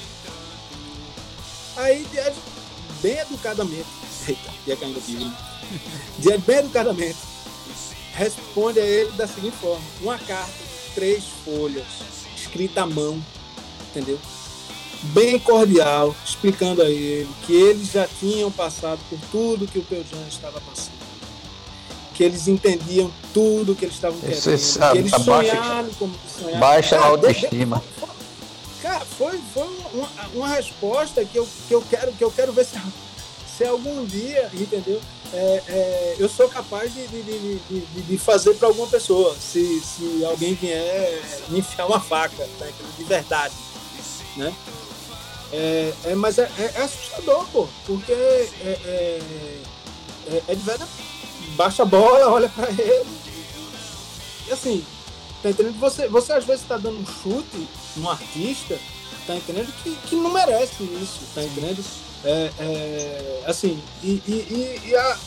Aí 1.75 2.05
Died, 2.11 2.35
bem 3.01 3.17
educadamente, 3.17 3.87
eita, 4.27 4.53
ia 4.67 4.77
caindo 4.77 4.99
aqui? 4.99 5.31
Died, 6.19 6.41
bem 6.45 6.57
educadamente, 6.57 7.17
responde 8.13 8.79
a 8.79 8.85
ele 8.85 9.11
da 9.13 9.27
seguinte 9.27 9.57
forma: 9.57 9.83
uma 10.01 10.19
carta, 10.19 10.53
três 10.93 11.23
folhas, 11.43 11.87
escrita 12.35 12.83
à 12.83 12.85
mão, 12.85 13.19
entendeu? 13.89 14.19
Bem 15.01 15.39
cordial, 15.39 16.15
explicando 16.25 16.81
a 16.81 16.89
ele 16.89 17.29
que 17.45 17.53
eles 17.53 17.91
já 17.91 18.07
tinham 18.07 18.51
passado 18.51 18.99
por 19.09 19.19
tudo 19.31 19.67
que 19.67 19.79
o 19.79 19.85
Jam 19.89 20.27
estava 20.27 20.59
passando 20.61 20.99
que 22.19 22.23
eles 22.25 22.49
entendiam 22.49 23.09
tudo 23.33 23.73
que 23.73 23.85
eles 23.85 23.95
estavam 23.95 24.19
querendo, 24.19 24.41
que 24.41 24.49
eles 24.49 25.11
sonharam 25.23 25.89
como 25.97 26.13
sonharam. 26.37 26.59
Baixa 26.59 26.97
a 26.97 27.05
autoestima. 27.05 27.81
Cara, 28.81 29.05
foi, 29.05 29.39
foi 29.53 29.67
uma, 29.93 30.09
uma, 30.33 30.47
resposta 30.49 31.23
que 31.23 31.37
eu, 31.37 31.47
que 31.65 31.73
eu 31.73 31.81
quero 31.89 32.11
que 32.11 32.21
eu 32.21 32.29
quero 32.29 32.51
ver 32.51 32.65
se, 32.65 32.77
se 33.57 33.63
algum 33.63 34.05
dia, 34.05 34.49
entendeu? 34.53 34.99
É, 35.31 35.63
é, 35.69 36.15
eu 36.19 36.27
sou 36.27 36.49
capaz 36.49 36.93
de, 36.93 37.07
de, 37.07 37.23
de, 37.23 37.81
de 38.01 38.17
fazer 38.17 38.53
para 38.55 38.67
alguma 38.67 38.87
pessoa, 38.87 39.33
se, 39.39 39.79
se 39.79 40.25
alguém 40.25 40.55
vier 40.55 41.21
me 41.47 41.59
enfiar 41.59 41.85
uma 41.85 42.01
faca, 42.01 42.45
tá? 42.59 42.67
de 42.97 43.03
verdade, 43.05 43.53
né? 44.39 44.53
É, 45.51 45.93
é 46.05 46.15
mas 46.15 46.37
é, 46.37 46.49
é, 46.57 46.73
é 46.75 46.81
assustador, 46.81 47.45
pô, 47.51 47.67
porque 47.85 48.11
é, 48.11 48.49
é, 48.63 49.19
é, 50.27 50.43
é 50.47 50.55
de 50.55 50.61
verdade 50.63 50.89
baixa 51.55 51.83
a 51.83 51.85
bola, 51.85 52.29
olha 52.31 52.49
para 52.49 52.69
ele. 52.69 53.05
E 54.47 54.51
assim, 54.51 54.85
tá 55.43 55.49
entendendo? 55.49 55.79
Você, 55.79 56.07
você 56.07 56.33
às 56.33 56.45
vezes 56.45 56.65
tá 56.65 56.77
dando 56.77 56.99
um 56.99 57.05
chute 57.05 57.67
num 57.97 58.09
artista, 58.09 58.79
tá 59.27 59.35
entendendo? 59.35 59.71
Que, 59.83 59.95
que 60.07 60.15
não 60.15 60.31
merece 60.31 60.83
isso, 60.83 61.19
tá 61.35 61.43
entendendo? 61.43 61.83
É, 62.23 62.51
é, 62.59 63.43
assim, 63.45 63.81
e, 64.03 64.21
e, 64.27 64.81
e 64.85 64.95
a, 64.95 65.17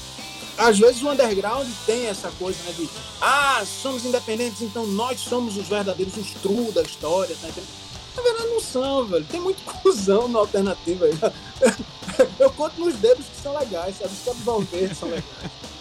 às 0.58 0.78
vezes 0.78 1.02
o 1.02 1.10
underground 1.10 1.68
tem 1.86 2.06
essa 2.06 2.30
coisa, 2.38 2.58
né? 2.64 2.72
De 2.72 2.88
ah, 3.20 3.62
somos 3.64 4.04
independentes, 4.04 4.62
então 4.62 4.86
nós 4.86 5.20
somos 5.20 5.56
os 5.56 5.68
verdadeiros, 5.68 6.16
os 6.16 6.30
true 6.42 6.72
da 6.72 6.82
história, 6.82 7.36
tá 7.40 7.48
entendendo? 7.48 7.82
Na 8.16 8.22
verdade 8.22 8.48
não 8.48 8.60
são, 8.60 9.04
velho. 9.06 9.24
Tem 9.24 9.40
muito 9.40 9.62
cuzão 9.82 10.28
na 10.28 10.38
alternativa 10.38 11.06
aí. 11.06 11.12
Eu 12.38 12.50
conto 12.50 12.78
nos 12.78 12.94
dedos 12.96 13.24
que 13.26 13.42
são 13.42 13.56
legais, 13.56 13.96
sabe? 13.96 14.12
Os 14.12 14.24
cabos 14.24 14.68
verdes 14.68 14.98
são 14.98 15.08
legais 15.08 15.24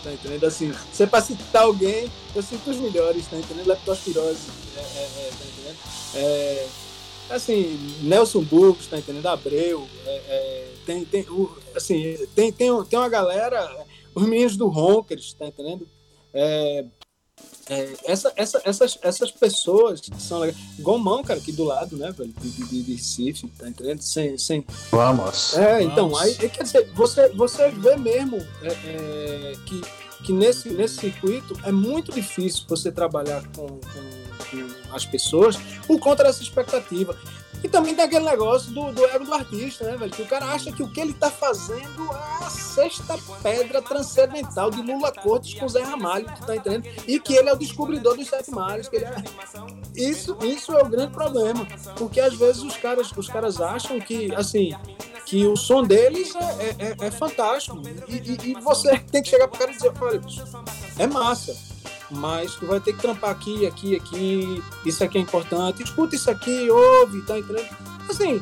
tá 0.04 0.12
entendendo? 0.12 0.46
Assim, 0.46 0.74
se 0.92 1.04
é 1.04 1.06
pra 1.06 1.22
citar 1.22 1.64
alguém, 1.64 2.12
eu 2.36 2.42
sinto 2.42 2.70
os 2.70 2.78
melhores, 2.78 3.28
tá 3.28 3.38
entendendo? 3.38 3.68
Leptospirose, 3.68 4.50
é, 4.76 4.80
é, 4.80 5.04
é, 5.04 5.30
tá 5.30 5.46
entendendo? 5.46 5.78
É, 6.16 6.68
assim, 7.30 7.98
Nelson 8.02 8.42
Burgos, 8.42 8.88
tá 8.88 8.98
entendendo? 8.98 9.28
Abreu, 9.28 9.88
é, 10.06 10.16
é, 10.28 10.74
tem, 10.86 11.06
tem, 11.06 11.26
assim, 11.76 12.18
tem, 12.36 12.52
tem, 12.52 12.84
tem 12.86 13.00
uma 13.00 13.10
galera, 13.10 13.86
os 14.14 14.24
meninos 14.24 14.58
do 14.58 14.68
Ronkers, 14.68 15.34
tá 15.34 15.46
entendendo? 15.46 15.88
É, 16.34 16.86
é, 17.70 17.94
essa, 18.06 18.34
essa, 18.36 18.62
essas, 18.66 19.00
essas 19.02 19.32
pessoas 19.32 20.02
que 20.02 20.22
são 20.22 20.40
legais. 20.40 20.58
Gomão, 20.80 21.24
cara, 21.24 21.40
aqui 21.40 21.52
do 21.52 21.64
lado, 21.64 21.96
né, 21.96 22.12
velho? 22.12 22.34
De, 22.40 22.50
de, 22.50 22.84
de 22.84 22.94
Recife, 22.94 23.48
tá 23.58 23.70
entendendo? 23.70 24.02
Sem. 24.02 24.38
sem... 24.38 24.66
Vamos. 24.92 25.58
É, 25.58 25.82
então, 25.82 26.10
Vamos. 26.10 26.22
aí 26.22 26.50
quer 26.50 26.64
dizer, 26.64 26.92
você, 26.94 27.30
você 27.30 27.70
vê 27.70 27.96
mesmo 27.96 28.38
é, 28.62 28.68
é, 28.68 29.54
que, 29.66 29.82
que 30.26 30.34
nesse, 30.34 30.70
nesse 30.70 30.96
circuito 30.96 31.58
é 31.64 31.72
muito 31.72 32.12
difícil 32.12 32.66
você 32.68 32.92
trabalhar 32.92 33.42
com, 33.56 33.68
com, 33.68 33.80
com 33.80 34.96
as 34.96 35.06
pessoas 35.06 35.56
por 35.88 36.00
conta 36.00 36.24
dessa 36.24 36.44
expectativa. 36.44 37.18
E 37.64 37.70
também 37.70 37.94
tem 37.94 38.06
aquele 38.06 38.26
negócio 38.26 38.72
do, 38.72 38.92
do 38.92 39.06
ego 39.06 39.24
do 39.24 39.34
artista, 39.34 39.86
né, 39.86 39.96
velho? 39.96 40.12
Que 40.12 40.24
o 40.24 40.28
cara 40.28 40.46
acha 40.46 40.72
que 40.72 40.82
o 40.82 40.92
que 40.92 41.00
ele 41.00 41.14
tá 41.14 41.30
fazendo 41.30 42.12
é 42.12 42.44
a 42.44 42.50
sexta 42.50 43.18
pedra 43.44 43.82
transcendental 43.82 44.72
de 44.72 44.82
Lula 44.82 45.12
Cortes 45.12 45.54
com 45.54 45.68
Zé 45.68 45.82
Ramalho, 45.82 46.26
tu 46.40 46.46
tá 46.46 46.56
entendendo? 46.56 46.88
E 47.08 47.20
que 47.20 47.34
ele 47.34 47.50
é 47.50 47.54
o 47.54 47.58
descobridor 47.58 48.18
dos 48.18 48.28
sete 48.28 48.50
mares. 48.50 48.88
Que 48.88 48.96
ele 48.98 49.06
é... 49.06 49.24
isso, 49.96 50.38
isso 50.42 50.72
é 50.74 50.82
o 50.82 50.90
grande 50.90 51.14
problema. 51.14 51.68
Porque 51.98 52.20
às 52.20 52.34
vezes 52.34 52.64
os 52.64 52.76
caras, 52.78 53.12
os 53.16 53.28
caras 53.28 53.62
acham 53.62 54.00
que, 54.00 54.34
assim, 54.34 54.76
que 55.26 55.46
o 55.46 55.56
som 55.56 55.84
deles 55.84 56.34
é, 56.36 56.40
é, 56.40 56.76
é, 56.80 57.08
é 57.08 57.12
fantástico. 57.12 57.80
E, 58.08 58.16
e, 58.16 58.52
e, 58.52 58.54
você 58.56 58.98
tem 58.98 59.22
que 59.22 59.30
chegar 59.30 59.48
pro 59.48 59.60
cara 59.60 59.72
e 59.72 59.76
dizer, 59.76 59.92
olha, 60.02 60.22
é 60.98 61.06
massa 61.06 61.71
mas 62.12 62.56
tu 62.56 62.66
vai 62.68 62.80
ter 62.80 62.94
que 62.94 63.00
trampar 63.02 63.30
aqui, 63.32 63.66
aqui, 63.66 63.96
aqui, 63.96 64.64
isso 64.86 65.04
aqui 65.04 65.18
é 65.18 65.22
importante, 65.22 65.84
escuta 65.84 66.16
isso 66.16 66.30
aqui, 66.30 66.70
ouve, 66.70 67.22
tá 67.24 67.38
entendendo? 67.40 67.70
Assim, 68.10 68.42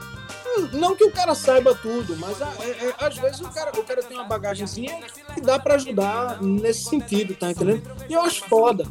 Não, 0.73 0.93
que 0.95 1.03
o 1.05 1.11
cara 1.11 1.33
saiba 1.35 1.73
tudo, 1.75 2.17
mas 2.17 2.41
a- 2.41 2.51
é- 2.59 2.87
é- 2.87 2.95
às 2.99 3.15
vezes 3.17 3.39
o 3.39 3.49
cara, 3.49 3.71
o 3.79 3.83
cara 3.83 4.01
tem 4.03 4.17
uma 4.17 4.25
bagagemzinha 4.25 4.99
que 5.33 5.39
dá 5.39 5.57
pra 5.59 5.75
ajudar 5.75 6.41
nesse 6.41 6.85
sentido, 6.89 7.33
tá 7.35 7.51
entendendo? 7.51 7.83
E 8.09 8.13
eu 8.13 8.21
acho 8.21 8.43
foda. 8.45 8.85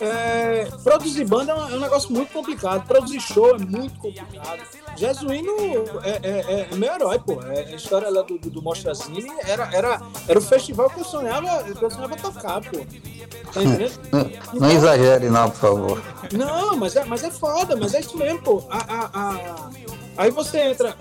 É, 0.00 0.66
produzir 0.82 1.24
banda 1.24 1.52
é 1.52 1.54
um, 1.54 1.70
é 1.70 1.74
um 1.76 1.80
negócio 1.80 2.12
muito 2.12 2.32
complicado. 2.32 2.86
Produzir 2.86 3.20
show 3.20 3.54
é 3.54 3.58
muito 3.58 3.98
complicado. 3.98 4.60
Jesuíno 4.96 5.52
é, 6.02 6.10
é, 6.10 6.18
é- 6.22 6.68
é 6.72 6.74
meu 6.76 6.92
herói, 6.92 7.18
pô. 7.18 7.40
A 7.40 7.74
história 7.74 8.08
lá 8.10 8.22
do, 8.22 8.38
do, 8.38 8.62
era, 9.46 9.68
era, 9.74 10.00
era 10.28 10.38
o 10.38 10.42
festival 10.42 10.88
que 10.90 11.00
eu 11.00 11.04
sonhava, 11.04 11.62
que 11.64 11.82
eu 11.84 11.90
sonhava 11.90 12.16
tocar, 12.16 12.60
pô. 12.60 12.78
Tá? 13.52 13.60
Não, 14.52 14.60
não 14.60 14.70
exagere, 14.70 15.30
não, 15.30 15.48
por 15.50 15.58
favor. 15.58 16.02
Não, 16.32 16.76
mas 16.76 16.96
é, 16.96 17.04
mas 17.04 17.22
é 17.22 17.30
foda, 17.30 17.76
mas 17.76 17.94
é 17.94 18.00
isso 18.00 18.16
mesmo, 18.16 18.40
pô. 18.42 18.64
A, 18.68 18.78
a, 18.78 19.10
a- 19.14 19.70
Aí 20.16 20.30
você 20.30 20.58
entra. 20.60 20.96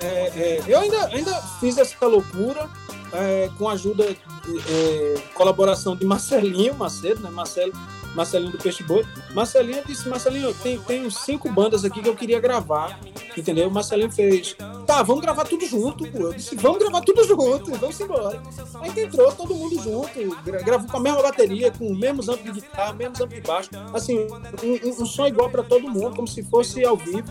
eu 0.68 0.80
ainda, 0.80 1.06
ainda 1.08 1.34
fiz 1.60 1.78
essa 1.78 2.06
loucura 2.08 2.68
é, 3.12 3.50
com 3.58 3.70
a 3.70 3.74
ajuda, 3.74 4.04
é, 4.06 5.16
colaboração 5.36 5.96
de 5.96 6.06
Marcelinho 6.06 6.74
Macedo, 6.76 7.22
né? 7.22 7.30
Marcelo, 7.30 7.74
Marcelinho 8.16 8.52
do 8.52 8.58
Peixe 8.58 8.84
Boi. 8.84 9.06
Marcelinho 9.34 9.84
disse: 9.86 10.08
Marcelinho, 10.08 10.54
tem, 10.56 10.80
tem 10.80 11.06
uns 11.06 11.18
cinco 11.20 11.52
bandas 11.52 11.84
aqui 11.84 12.02
que 12.02 12.08
eu 12.10 12.16
queria 12.16 12.40
gravar, 12.40 13.00
entendeu? 13.38 13.70
Marcelinho 13.70 14.12
fez: 14.12 14.56
tá, 14.86 15.02
vamos 15.04 15.22
gravar 15.22 15.46
tudo 15.46 15.66
junto, 15.66 16.06
pô. 16.12 16.18
Eu 16.28 16.34
disse: 16.34 16.56
vamos 16.56 16.80
gravar 16.80 17.02
tudo 17.02 17.24
junto, 17.26 17.72
vamos 17.76 18.00
embora. 18.00 18.42
Aí 18.82 19.04
entrou 19.04 19.32
todo 19.32 19.56
mundo 19.56 19.82
junto, 19.82 20.36
gra- 20.44 20.62
gravou 20.62 20.90
com 20.90 20.98
a 20.98 21.00
mesma 21.00 21.22
bateria, 21.22 21.72
com 21.72 21.88
o 21.88 21.96
mesmo 21.96 22.22
amp 22.32 22.42
de 22.44 22.52
guitarra, 22.52 22.94
mesmo 22.94 23.16
amp 23.24 23.32
de 23.34 23.42
baixo, 23.42 23.70
assim, 23.94 24.20
um, 24.64 25.02
um- 25.02 25.06
som 25.06 25.26
igual 25.28 25.50
para 25.50 25.64
todo 25.64 25.90
mundo, 25.90 26.16
como 26.16 26.28
se 26.28 26.44
fosse 26.44 26.84
ao 26.86 26.96
vivo. 26.98 27.24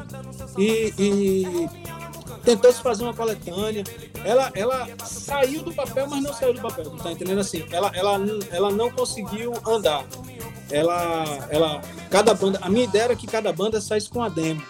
E, 0.58 0.92
e 0.98 1.68
tentou 2.44 2.72
se 2.72 2.82
fazer 2.82 3.04
uma 3.04 3.14
coletânea. 3.14 3.84
Ela, 4.24 4.50
ela 4.54 4.88
saiu 5.04 5.62
do 5.62 5.72
papel, 5.72 6.06
mas 6.08 6.22
não 6.22 6.32
saiu 6.32 6.54
do 6.54 6.60
papel, 6.60 6.90
tá 7.02 7.10
entendendo 7.10 7.40
assim? 7.40 7.64
Ela, 7.70 7.90
ela, 7.94 8.18
ela 8.50 8.70
não 8.70 8.90
conseguiu 8.90 9.52
andar. 9.66 10.04
Ela, 10.70 11.24
ela, 11.50 11.82
cada 12.10 12.32
banda, 12.34 12.58
a 12.62 12.68
minha 12.68 12.84
ideia 12.84 13.04
era 13.04 13.16
que 13.16 13.26
cada 13.26 13.52
banda 13.52 13.80
saísse 13.80 14.08
com 14.08 14.22
a 14.22 14.28
demo. 14.28 14.62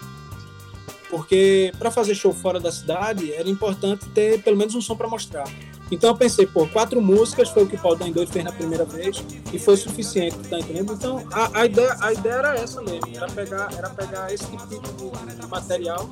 Porque 1.09 1.71
para 1.77 1.91
fazer 1.91 2.15
show 2.15 2.33
fora 2.33 2.59
da 2.59 2.71
cidade 2.71 3.31
era 3.31 3.47
importante 3.47 4.09
ter 4.09 4.41
pelo 4.41 4.57
menos 4.57 4.73
um 4.73 4.81
som 4.81 4.95
para 4.95 5.07
mostrar. 5.07 5.47
Então 5.91 6.09
eu 6.09 6.15
pensei, 6.15 6.47
pô, 6.47 6.65
quatro 6.67 6.99
músicas 6.99 7.49
foi 7.49 7.63
o 7.63 7.67
que 7.67 7.75
o 7.75 7.79
Paul 7.79 7.95
Dan 7.95 8.09
doido 8.09 8.31
fez 8.31 8.43
na 8.43 8.51
primeira 8.51 8.83
vez 8.83 9.23
e 9.53 9.59
foi 9.59 9.77
suficiente, 9.77 10.35
tá 10.49 10.57
entendendo? 10.57 10.93
Então 10.93 11.23
a, 11.31 11.59
a 11.61 11.65
ideia, 11.67 11.95
a 11.99 12.13
ideia 12.13 12.33
era 12.33 12.55
essa 12.55 12.81
mesmo, 12.81 13.15
era 13.15 13.27
pegar, 13.27 13.69
era 13.77 13.89
pegar 13.91 14.33
esse 14.33 14.45
tipo 14.47 14.65
de 14.65 15.47
material 15.47 16.09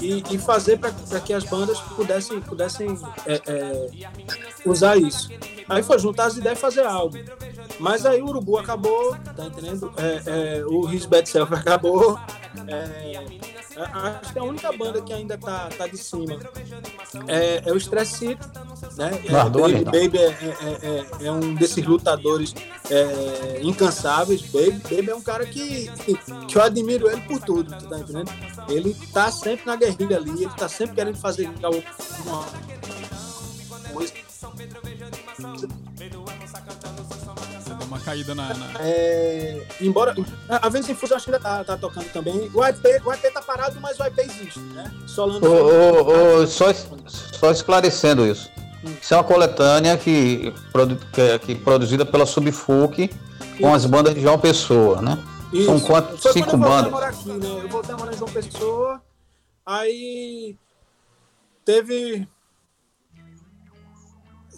e, 0.00 0.22
e 0.30 0.38
fazer 0.38 0.78
para 0.78 0.92
que 1.20 1.32
as 1.32 1.44
bandas 1.44 1.78
pudessem, 1.80 2.40
pudessem 2.40 2.98
é, 3.26 3.40
é, 3.46 3.88
usar 4.64 4.96
isso. 4.96 5.28
Aí 5.68 5.82
foi 5.82 5.98
juntar 5.98 6.26
as 6.26 6.36
ideias 6.36 6.58
e 6.58 6.60
fazer 6.60 6.84
algo. 6.84 7.16
Mas 7.78 8.06
aí 8.06 8.22
o 8.22 8.26
Urubu 8.28 8.58
acabou, 8.58 9.16
tá 9.36 9.44
entendendo? 9.46 9.92
É, 9.96 10.58
é, 10.58 10.64
o 10.64 10.88
His 10.90 11.04
Bad 11.06 11.28
Self 11.28 11.52
acabou. 11.54 12.18
É, 12.68 13.24
a- 13.76 14.20
acho 14.22 14.32
que 14.32 14.38
a 14.38 14.42
única 14.44 14.72
banda 14.72 15.02
que 15.02 15.12
ainda 15.12 15.36
tá, 15.36 15.68
tá 15.76 15.86
de 15.86 15.98
cima 15.98 16.38
é, 17.26 17.62
é 17.66 17.72
o 17.72 17.76
Stress 17.76 18.16
City, 18.16 18.38
né? 18.96 19.10
É, 19.26 19.50
Baby. 19.50 19.84
Baby 19.84 20.18
é, 20.18 20.26
é- 20.28 21.16
é- 21.22 21.26
é 21.26 21.30
um 21.32 21.54
desses 21.54 21.84
lutadores 21.84 22.54
é, 22.90 23.60
incansáveis. 23.62 24.40
Baby, 24.42 24.80
Baby 24.88 25.10
é 25.10 25.14
um 25.14 25.20
cara 25.20 25.44
que, 25.44 25.90
que 26.48 26.56
eu 26.56 26.62
admiro 26.62 27.10
ele 27.10 27.20
por 27.22 27.38
tudo, 27.40 27.76
tu 27.76 27.86
tá 27.88 27.98
entendendo? 27.98 28.32
Ele 28.68 28.94
tá 29.12 29.30
sempre 29.30 29.65
na 29.66 29.76
guerrilha 29.76 30.16
ali, 30.18 30.30
ele 30.30 30.48
tá 30.56 30.68
sempre 30.68 30.94
querendo 30.94 31.16
fazer 31.18 31.48
uma 31.48 31.70
coisa. 33.92 34.12
Deu 37.78 37.86
uma 37.88 37.98
caída 38.00 38.34
na. 38.34 38.54
na- 38.54 38.66
É, 38.80 39.62
embora 39.80 40.14
a 40.48 40.68
Vênus 40.68 40.88
Infus 40.88 41.10
eu 41.10 41.16
acho 41.16 41.26
que 41.26 41.34
ainda 41.34 41.42
tá, 41.42 41.64
tá 41.64 41.76
tocando 41.76 42.10
também. 42.12 42.50
O 42.54 42.64
IP, 42.64 42.88
o 43.04 43.12
IP 43.12 43.30
tá 43.32 43.42
parado, 43.42 43.78
mas 43.80 43.98
o 43.98 44.04
IP 44.04 44.20
existe, 44.22 44.60
né? 44.60 44.90
Solano. 45.06 45.46
Ô, 45.46 46.02
ô, 46.02 46.42
ô, 46.42 46.46
só, 46.46 46.66
só 47.06 47.50
esclarecendo 47.50 48.26
isso. 48.26 48.48
Isso 49.02 49.12
é 49.14 49.16
uma 49.16 49.24
coletânea 49.24 49.96
que, 49.96 50.52
que, 51.12 51.20
é- 51.20 51.38
que 51.38 51.54
produzida 51.56 52.06
pela 52.06 52.24
Subfuc 52.24 53.10
com 53.60 53.74
as 53.74 53.84
bandas 53.84 54.14
de 54.14 54.20
João 54.20 54.38
Pessoa, 54.38 55.02
né? 55.02 55.18
Isso. 55.52 55.66
São 55.66 55.80
quantas? 55.80 56.20
Foi 56.20 56.32
Cinco 56.32 56.56
bandas. 56.56 56.92
aqui, 57.02 57.28
né? 57.30 57.60
Eu 57.62 57.68
voltei 57.68 57.94
a 57.94 57.98
morar 57.98 58.12
em 58.12 58.16
João 58.16 58.30
Pessoa, 58.30 59.00
aí 59.66 60.56
teve 61.64 62.28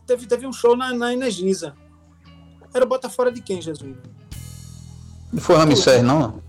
teve, 0.07 0.27
teve 0.27 0.47
um 0.47 0.53
show 0.53 0.77
na, 0.77 0.93
na 0.93 1.13
Energisa. 1.13 1.75
Era 2.75 2.85
o 2.85 2.89
Bota 2.89 3.09
Fora 3.09 3.33
de 3.33 3.41
quem, 3.41 3.61
Jesus? 3.63 3.97
Não 5.33 5.41
foi 5.41 5.57
Ramsés, 5.57 6.03
não? 6.03 6.43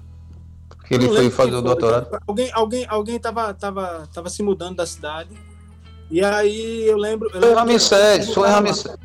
Porque 0.68 0.94
ele 0.94 1.08
foi 1.08 1.30
fazer 1.30 1.56
o 1.56 1.62
doutorado. 1.62 2.20
Alguém, 2.28 2.52
alguém, 2.54 2.86
alguém 2.90 3.20
tava, 3.20 3.54
tava, 3.54 4.08
tava 4.14 4.30
se 4.30 4.44
mudando 4.44 4.78
da 4.78 4.86
cidade. 4.86 5.30
E 6.12 6.24
aí 6.24 6.88
eu 6.88 6.98
lembro. 6.98 7.30
Eu 7.34 7.42
Foi 7.42 7.54
Ramsés, 7.54 8.34
foi 8.34 8.48
Ramsés. 8.50 8.98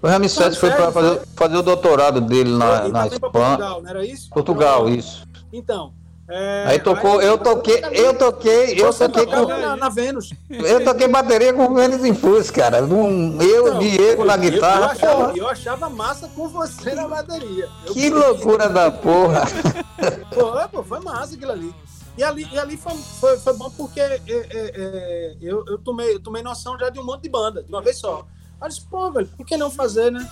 Foi 0.00 0.10
Ramsés 0.10 0.56
foi 0.56 0.70
para 0.70 0.92
fazer, 0.92 1.26
fazer 1.34 1.56
o 1.56 1.62
doutorado 1.62 2.20
dele 2.20 2.50
na, 2.56 2.88
na 2.88 3.06
Espanha. 3.06 3.30
Portugal, 3.32 3.82
não 3.82 3.90
era 3.90 4.04
isso? 4.06 4.30
Portugal, 4.30 4.88
isso. 4.88 5.26
Então. 5.52 5.94
É, 6.26 6.64
Aí 6.68 6.78
tocou, 6.80 7.20
eu 7.20 7.36
toquei, 7.36 7.82
eu 7.92 8.14
toquei, 8.16 8.80
eu 8.80 8.92
toquei 8.94 9.26
tocava 9.26 9.46
com. 9.46 9.60
na, 9.60 9.76
na 9.76 9.88
Vênus. 9.90 10.32
Eu 10.48 10.82
toquei 10.82 11.06
bateria 11.06 11.52
com 11.52 11.66
o 11.66 11.74
Vênus 11.74 12.02
Infus, 12.04 12.50
cara. 12.50 12.82
Um, 12.82 13.40
eu, 13.42 13.74
Não, 13.74 13.78
Diego 13.80 14.24
na 14.24 14.34
eu- 14.36 14.42
Eu, 14.44 14.50
guitarra. 14.50 14.86
achava, 14.92 15.32
eu 15.36 15.46
achava 15.48 15.90
massa 15.90 16.26
com 16.34 16.48
você 16.48 16.94
na 16.94 17.06
bateria. 17.06 17.68
Eu 17.86 17.92
Que 17.92 18.08
loucura 18.08 18.68
da 18.70 18.90
porra. 18.90 19.42
Pô, 20.34 20.68
pô, 20.68 20.82
foi 20.82 21.00
massa 21.00 21.34
aquilo 21.34 21.52
ali. 21.52 21.74
E 22.16 22.22
ali, 22.24 22.48
e 22.52 22.58
ali 22.58 22.76
foi, 22.76 22.94
foi, 23.20 23.38
foi 23.38 23.52
bom 23.54 23.68
porque 23.70 24.00
é, 24.00 24.20
é, 24.26 24.46
é, 24.50 25.36
eu, 25.42 25.64
eu, 25.66 25.78
tomei, 25.78 26.14
eu 26.14 26.20
tomei 26.20 26.42
noção 26.42 26.78
já 26.78 26.88
de 26.88 26.98
um 26.98 27.04
monte 27.04 27.22
de 27.22 27.28
banda, 27.28 27.62
de 27.62 27.68
uma 27.68 27.82
vez 27.82 27.98
só. 27.98 28.24
Aí 28.60 28.66
eu 28.66 28.68
disse, 28.68 28.82
pô, 28.82 29.10
velho, 29.10 29.26
por 29.36 29.44
que 29.44 29.56
não 29.56 29.70
fazer, 29.70 30.10
né? 30.12 30.26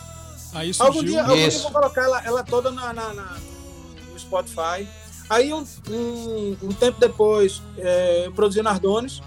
Aí 0.55 0.73
Algum 0.79 0.93
surgiu. 1.01 1.11
dia, 1.13 1.23
algum 1.23 1.35
dia 1.35 1.47
eu 1.49 1.61
vou 1.61 1.71
colocar 1.73 2.03
ela, 2.03 2.23
ela 2.25 2.43
toda 2.45 2.71
na, 2.71 2.93
na- 2.93 3.13
na- 3.15 3.37
no 4.13 4.19
Spotify. 4.19 4.87
Aí 5.33 5.53
um, 5.53 5.65
um, 5.91 6.57
um 6.65 6.69
tempo 6.73 7.01
depois 7.01 7.63
é, 7.79 8.27
eu 8.27 8.33
produzi 8.33 8.61
o 8.61 8.63
Nardones, 8.63 9.23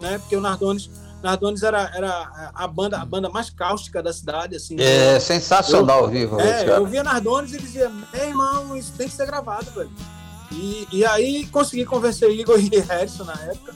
né? 0.00 0.18
Porque 0.18 0.34
o 0.36 0.40
Nardones, 0.40 0.88
Nardones 1.22 1.62
era, 1.62 1.90
era 1.94 2.50
a, 2.54 2.66
banda, 2.66 2.98
a 2.98 3.04
banda 3.04 3.28
mais 3.28 3.50
cáustica 3.50 4.02
da 4.02 4.12
cidade, 4.12 4.56
assim. 4.56 4.76
É 4.80 5.20
sensacional 5.20 6.04
ao 6.04 6.08
vivo, 6.08 6.40
É, 6.40 6.64
cara. 6.64 6.78
eu 6.78 6.86
via 6.86 7.02
Nardones 7.02 7.52
e 7.52 7.58
dizia, 7.58 7.88
meu 7.90 8.24
irmão, 8.24 8.74
isso 8.76 8.92
tem 8.96 9.06
que 9.06 9.14
ser 9.14 9.26
gravado, 9.26 9.70
velho. 9.72 9.90
E, 10.52 10.88
e 10.92 11.04
aí 11.04 11.46
consegui 11.48 11.84
convencer 11.84 12.30
Igor 12.30 12.58
e 12.62 12.78
Harrison 12.78 13.24
na 13.24 13.34
época. 13.34 13.74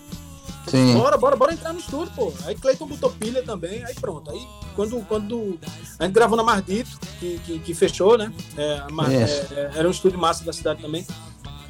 Sim. 0.69 0.95
Bora, 0.95 1.19
bora, 1.19 1.37
bora 1.37 1.53
entrar 1.53 1.73
no 1.75 1.81
estúdio, 1.81 2.13
pô. 2.15 2.33
Aí 2.47 2.55
Cleiton 2.55 2.87
botou 2.87 3.11
pilha 3.11 3.43
também, 3.43 3.85
aí 3.85 3.95
pronto. 3.95 4.31
Aí 4.31 4.41
quando, 4.77 5.05
quando 5.07 5.59
a 5.99 6.05
gente 6.05 6.15
gravou 6.15 6.37
na 6.37 6.43
Mardito, 6.45 6.99
que, 7.19 7.39
que, 7.45 7.59
que 7.59 7.75
fechou, 7.75 8.17
né? 8.17 8.33
É, 8.57 8.85
Mar- 8.91 9.13
Isso. 9.13 9.53
é, 9.53 9.73
era 9.75 9.89
um 9.89 9.91
estúdio 9.91 10.19
massa 10.19 10.45
da 10.45 10.53
cidade 10.53 10.81
também. 10.81 11.05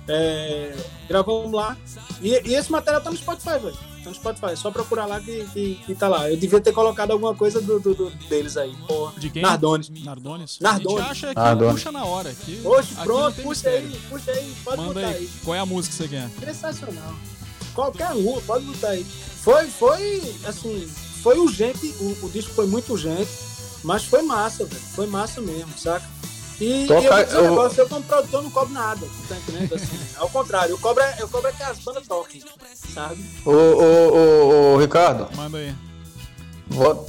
É, 0.08 0.74
gravamos 1.08 1.52
lá. 1.52 1.76
E, 2.20 2.30
e 2.48 2.54
esse 2.54 2.70
material 2.70 3.00
tá 3.02 3.10
no 3.10 3.16
Spotify, 3.16 3.58
velho. 3.58 3.76
Tá 4.02 4.10
no 4.10 4.14
Spotify. 4.16 4.46
É 4.46 4.56
só 4.56 4.70
procurar 4.70 5.06
lá 5.06 5.20
que, 5.20 5.44
que, 5.52 5.74
que 5.86 5.94
tá 5.94 6.08
lá. 6.08 6.28
Eu 6.28 6.36
devia 6.36 6.60
ter 6.60 6.72
colocado 6.72 7.12
alguma 7.12 7.34
coisa 7.34 7.60
do, 7.60 7.78
do- 7.78 7.94
do- 7.94 8.10
deles 8.28 8.56
aí. 8.56 8.74
Pô, 8.88 9.10
De 9.16 9.30
quem? 9.30 9.42
Nardones. 9.42 9.88
Nardones? 9.90 10.58
Nardones. 10.60 10.98
A 11.00 11.02
gente 11.02 11.10
acha 11.10 11.28
que 11.28 11.40
Nardones. 11.40 11.72
puxa 11.74 11.92
na 11.92 12.04
hora. 12.04 12.30
Aqui, 12.30 12.60
Hoje, 12.64 12.94
aqui 12.94 13.04
pronto, 13.04 13.34
puxa 13.36 13.48
mistério. 13.70 13.88
aí, 13.88 14.00
puxa 14.10 14.30
aí, 14.32 14.54
pode 14.64 14.76
Manda 14.78 14.94
botar 14.94 15.06
aí. 15.06 15.14
aí. 15.14 15.30
Qual 15.44 15.54
é 15.54 15.58
a 15.60 15.66
música 15.66 15.96
que 15.96 16.02
você 16.02 16.08
quer? 16.08 16.28
Sensacional. 16.52 17.14
Qualquer 17.74 18.10
um, 18.12 18.40
pode 18.42 18.64
botar 18.64 18.88
aí. 18.88 19.04
Foi, 19.04 19.66
foi, 19.68 20.34
assim, 20.46 20.86
foi 21.22 21.38
urgente, 21.38 21.86
o, 22.00 22.26
o 22.26 22.30
disco 22.30 22.52
foi 22.54 22.66
muito 22.66 22.92
urgente, 22.92 23.30
mas 23.84 24.04
foi 24.04 24.22
massa, 24.22 24.64
velho. 24.64 24.80
Foi 24.80 25.06
massa 25.06 25.40
mesmo, 25.40 25.72
saca? 25.78 26.04
E, 26.62 26.86
Toca- 26.86 27.00
e 27.02 27.04
eu 27.06 27.10
vou 27.12 27.24
dizer 27.24 27.36
um 27.38 27.42
eu- 27.44 27.50
negócio, 27.50 27.80
eu 27.80 27.88
como 27.88 28.02
produtor 28.04 28.42
não 28.42 28.50
cobro 28.50 28.72
nada, 28.74 29.06
tá 29.28 29.36
entendendo? 29.36 29.74
Assim, 29.74 29.98
ao 30.16 30.28
contrário, 30.30 30.72
eu 30.72 30.78
cobro, 30.78 31.02
é- 31.02 31.16
eu 31.18 31.28
cobro 31.28 31.48
é 31.48 31.52
que 31.52 31.62
as 31.62 31.78
bandas 31.80 32.06
toquem, 32.06 32.42
sabe? 32.94 33.24
Ô, 33.44 33.50
ô, 33.50 33.54
ô, 33.54 34.74
ô, 34.74 34.78
Ricardo, 34.78 35.26
Manda 35.36 35.58
aí. 35.58 35.74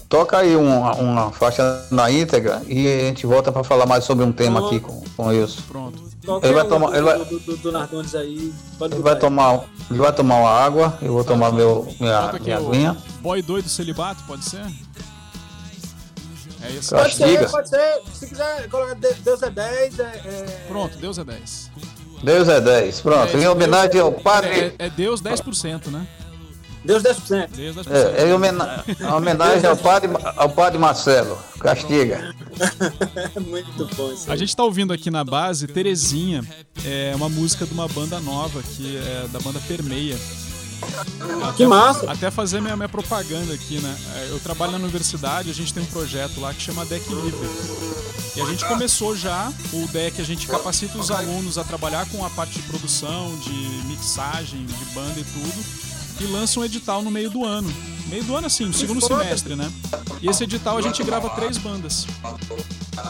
toca 0.10 0.38
aí 0.40 0.56
uma, 0.56 0.94
uma 0.96 1.32
faixa 1.32 1.86
na 1.92 2.10
íntegra 2.12 2.62
e 2.68 2.88
a 2.88 3.00
gente 3.06 3.26
volta 3.26 3.52
pra 3.52 3.64
falar 3.64 3.86
mais 3.86 4.04
sobre 4.04 4.26
um 4.26 4.32
tema 4.32 4.66
aqui 4.66 4.80
com, 4.80 5.04
com 5.16 5.32
isso. 5.32 5.62
Pronto. 5.68 6.02
Qualquer 6.26 6.48
Ele 6.48 6.56
vai 6.56 6.68
tomar- 6.68 6.88
do, 6.88 6.96
ele 6.96 7.02
vai- 7.04 7.20
do, 7.26 7.40
do, 7.40 7.58
do 7.58 7.72
Nardones 7.72 8.16
aí, 8.16 8.54
pode 8.80 8.94
Ele 8.96 9.04
vai 9.04 9.14
aí. 9.14 9.20
tomar, 9.20 9.64
ele 9.90 10.00
vai 10.00 10.14
tomar 10.14 10.36
uma 10.38 10.50
água, 10.50 10.98
eu 11.02 11.14
vou 11.14 11.24
tomar 11.24 11.52
meu, 11.52 11.86
minha, 12.00 12.32
minha 12.42 12.62
o 12.62 12.70
aguinha. 12.70 12.98
Boy 13.22 13.42
doido 13.42 13.68
celibato, 13.70 14.24
pode 14.26 14.46
ser? 14.46 14.66
É 16.66 16.70
isso. 16.72 16.96
Pode 16.96 17.16
ser, 17.16 17.28
Diga. 17.28 17.50
pode 17.50 17.70
ser. 17.70 18.02
Se 18.14 18.28
quiser 18.28 18.70
colocar 18.70 18.94
De- 18.96 19.14
Deus 19.16 19.42
é 19.44 19.50
10, 19.50 20.00
é, 20.00 20.04
é- 20.04 20.66
Pronto, 20.68 20.98
Deus 20.98 21.18
é 21.18 21.24
10. 21.24 21.72
Deus 22.24 22.48
é 22.48 22.62
10. 22.62 23.02
Pronto, 23.02 23.36
É, 23.38 23.40
em 23.42 23.48
homenagem 23.48 24.00
ao 24.00 24.12
padre. 24.12 24.74
É, 24.80 24.86
é 24.86 24.90
Deus 24.90 25.22
10%, 25.22 25.92
né? 25.92 26.08
Deus 26.86 27.02
10%. 27.02 27.48
Deus 27.56 27.76
10%. 27.78 27.92
É, 28.18 28.24
é 28.24 28.28
em 28.30 28.34
homena- 28.34 28.84
homenagem 29.16 29.70
ao 29.70 29.78
padre, 29.78 30.10
ao 30.36 30.50
padre 30.50 30.78
Marcelo. 30.78 31.38
Castiga. 31.60 32.34
Muito 33.40 33.86
bom 33.96 34.12
isso. 34.12 34.30
A 34.32 34.36
gente 34.36 34.54
tá 34.56 34.64
ouvindo 34.64 34.92
aqui 34.94 35.10
na 35.10 35.24
base 35.24 35.66
Terezinha, 35.68 36.44
é 36.86 37.14
uma 37.16 37.30
música 37.30 37.66
de 37.66 37.74
uma 37.74 37.88
banda 37.88 38.20
nova, 38.20 38.62
que 38.62 38.98
é 38.98 39.28
da 39.30 39.40
banda 39.40 39.60
Permeia. 39.68 40.18
Que 41.56 41.66
massa. 41.66 42.12
Até 42.12 42.30
fazer 42.32 42.62
minha, 42.62 42.76
minha 42.76 42.90
propaganda 42.90 43.54
aqui, 43.54 43.78
né? 43.80 43.96
É, 44.16 44.30
Eu 44.32 44.40
trabalho 44.40 44.72
na 44.74 44.78
universidade, 44.80 45.50
a 45.50 45.54
gente 45.54 45.74
tem 45.74 45.84
um 45.84 45.88
projeto 45.88 46.40
lá 46.40 46.54
que 46.54 46.62
chama 46.62 46.86
Deck 46.86 47.08
Livre. 47.10 47.50
E 48.36 48.42
a 48.42 48.46
gente 48.46 48.66
começou 48.66 49.16
já, 49.16 49.52
o 49.72 49.88
deck 49.90 50.20
a 50.20 50.26
gente 50.26 50.48
capacita 50.48 50.98
os 50.98 51.12
alunos 51.12 51.58
a 51.60 51.64
trabalhar 51.64 52.08
com 52.10 52.26
a 52.26 52.30
parte 52.32 52.54
de 52.54 52.62
produção, 52.64 53.38
de 53.38 53.52
mixagem, 53.86 54.66
de 54.66 54.86
banda 54.86 55.20
e 55.20 55.24
tudo, 55.24 55.66
e 56.22 56.24
lança 56.26 56.60
um 56.60 56.66
edital 56.66 57.04
no 57.04 57.12
meio 57.12 57.30
do 57.30 57.46
ano. 57.46 57.72
Meio 58.08 58.24
do 58.24 58.36
ano 58.36 58.48
assim, 58.48 58.66
no 58.66 58.74
segundo 58.74 59.06
semestre, 59.06 59.56
né? 59.56 59.72
E 60.22 60.28
esse 60.28 60.44
edital 60.44 60.78
a 60.78 60.82
gente 60.82 61.04
grava 61.04 61.30
três 61.30 61.58
bandas. 61.60 62.08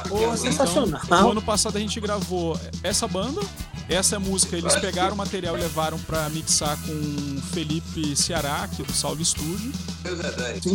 Pô, 0.10 0.18
Então, 0.18 0.38
sensacional. 0.38 1.02
no 1.10 1.32
ano 1.32 1.42
passado 1.42 1.78
a 1.78 1.80
gente 1.80 2.00
gravou 2.02 2.60
essa 2.84 3.08
banda, 3.08 3.42
essa 3.90 4.20
música, 4.20 4.56
eles 4.56 4.76
pegaram 4.76 5.14
o 5.14 5.18
material 5.18 5.58
e 5.58 5.62
levaram 5.62 6.00
pra 6.00 6.30
mixar 6.30 6.78
com 6.78 7.42
Felipe 7.54 8.16
Ceará, 8.16 8.64
aqui 8.64 8.84
do 8.84 8.94
Salve 8.94 9.24
Studio. 9.24 9.72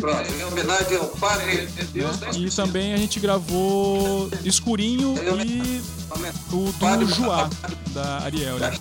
Pronto, 0.01 0.33
em 0.33 0.45
homenagem 0.45 0.97
ao 0.97 1.09
padre 1.09 1.63
né? 1.63 1.69
E 2.37 2.51
também 2.51 2.95
a 2.95 2.97
gente 2.97 3.21
gravou 3.21 4.31
Escurinho 4.45 5.15
e 5.45 5.83
o 6.53 6.73
do 6.73 7.07
Joá, 7.07 7.49
da 7.93 8.19
Ariel. 8.25 8.59
Né? 8.59 8.73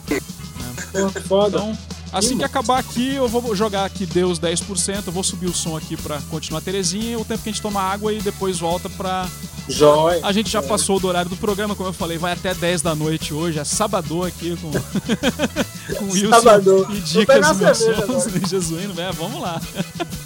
Então, 0.89 1.77
assim 2.11 2.37
que 2.37 2.43
acabar 2.43 2.79
aqui, 2.79 3.15
eu 3.15 3.27
vou 3.27 3.55
jogar 3.55 3.85
aqui 3.85 4.05
Deus 4.05 4.39
10%, 4.39 5.03
eu 5.07 5.13
vou 5.13 5.23
subir 5.23 5.47
o 5.47 5.53
som 5.53 5.75
aqui 5.75 5.97
pra 5.97 6.19
continuar 6.29 6.59
a 6.59 6.61
Terezinha, 6.61 7.11
e 7.11 7.15
o 7.15 7.25
tempo 7.25 7.43
que 7.43 7.49
a 7.49 7.51
gente 7.51 7.61
toma 7.61 7.81
água 7.81 8.13
e 8.13 8.21
depois 8.21 8.59
volta 8.59 8.89
pra 8.89 9.27
Jóia. 9.67 10.21
A 10.23 10.31
gente 10.31 10.49
já 10.49 10.61
passou 10.61 10.99
do 10.99 11.07
horário 11.07 11.29
do 11.29 11.35
programa, 11.35 11.75
como 11.75 11.89
eu 11.89 11.93
falei, 11.93 12.17
vai 12.17 12.33
até 12.33 12.53
10 12.53 12.81
da 12.81 12.95
noite 12.95 13.33
hoje, 13.33 13.59
é 13.59 13.63
sábado 13.63 14.23
aqui 14.23 14.57
com, 14.57 14.71
com 15.97 16.05
Wilson 16.11 16.93
e 16.93 17.01
dicas 17.01 17.57
do 17.57 18.05
sons 18.05 18.31
de 18.31 18.49
Jesuíno, 18.49 18.99
é, 18.99 19.11
vamos 19.11 19.41
lá. 19.41 19.61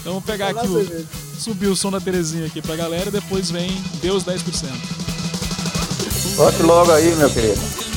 Então 0.00 0.12
vamos 0.12 0.24
pegar 0.24 0.48
aqui, 0.50 0.66
o, 0.66 1.06
subir 1.38 1.66
o 1.66 1.76
som 1.76 1.90
da 1.90 2.00
Terezinha 2.00 2.46
aqui 2.46 2.62
pra 2.62 2.76
galera, 2.76 3.10
depois 3.10 3.50
vem 3.50 3.68
Deus 4.00 4.24
10%. 4.24 4.68
Volte 6.36 6.62
logo 6.62 6.92
aí, 6.92 7.14
meu 7.16 7.28
querido. 7.28 7.87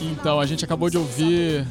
Então, 0.00 0.40
a 0.40 0.46
gente 0.46 0.64
acabou 0.64 0.88
de 0.90 0.98
ouvir 0.98 1.66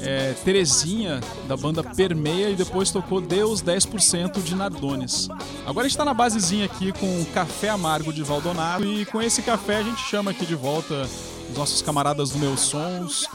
é, 0.00 0.34
Terezinha, 0.44 1.20
da 1.46 1.56
banda 1.56 1.82
Permeia, 1.82 2.50
e 2.50 2.56
depois 2.56 2.90
tocou 2.90 3.20
Deus 3.20 3.62
10% 3.62 4.42
de 4.42 4.54
Nardones. 4.54 5.28
Agora 5.66 5.86
a 5.86 5.88
gente 5.88 5.96
tá 5.96 6.04
na 6.04 6.14
basezinha 6.14 6.64
aqui 6.64 6.92
com 6.92 7.24
Café 7.32 7.68
Amargo 7.68 8.12
de 8.12 8.22
Valdonato, 8.22 8.84
e 8.84 9.04
com 9.06 9.22
esse 9.22 9.42
café 9.42 9.78
a 9.78 9.82
gente 9.82 10.00
chama 10.02 10.30
aqui 10.32 10.44
de 10.44 10.54
volta 10.54 11.08
os 11.50 11.56
nossos 11.56 11.82
camaradas 11.82 12.30
do 12.30 12.38
Meus 12.38 12.60
Sons, 12.60 13.26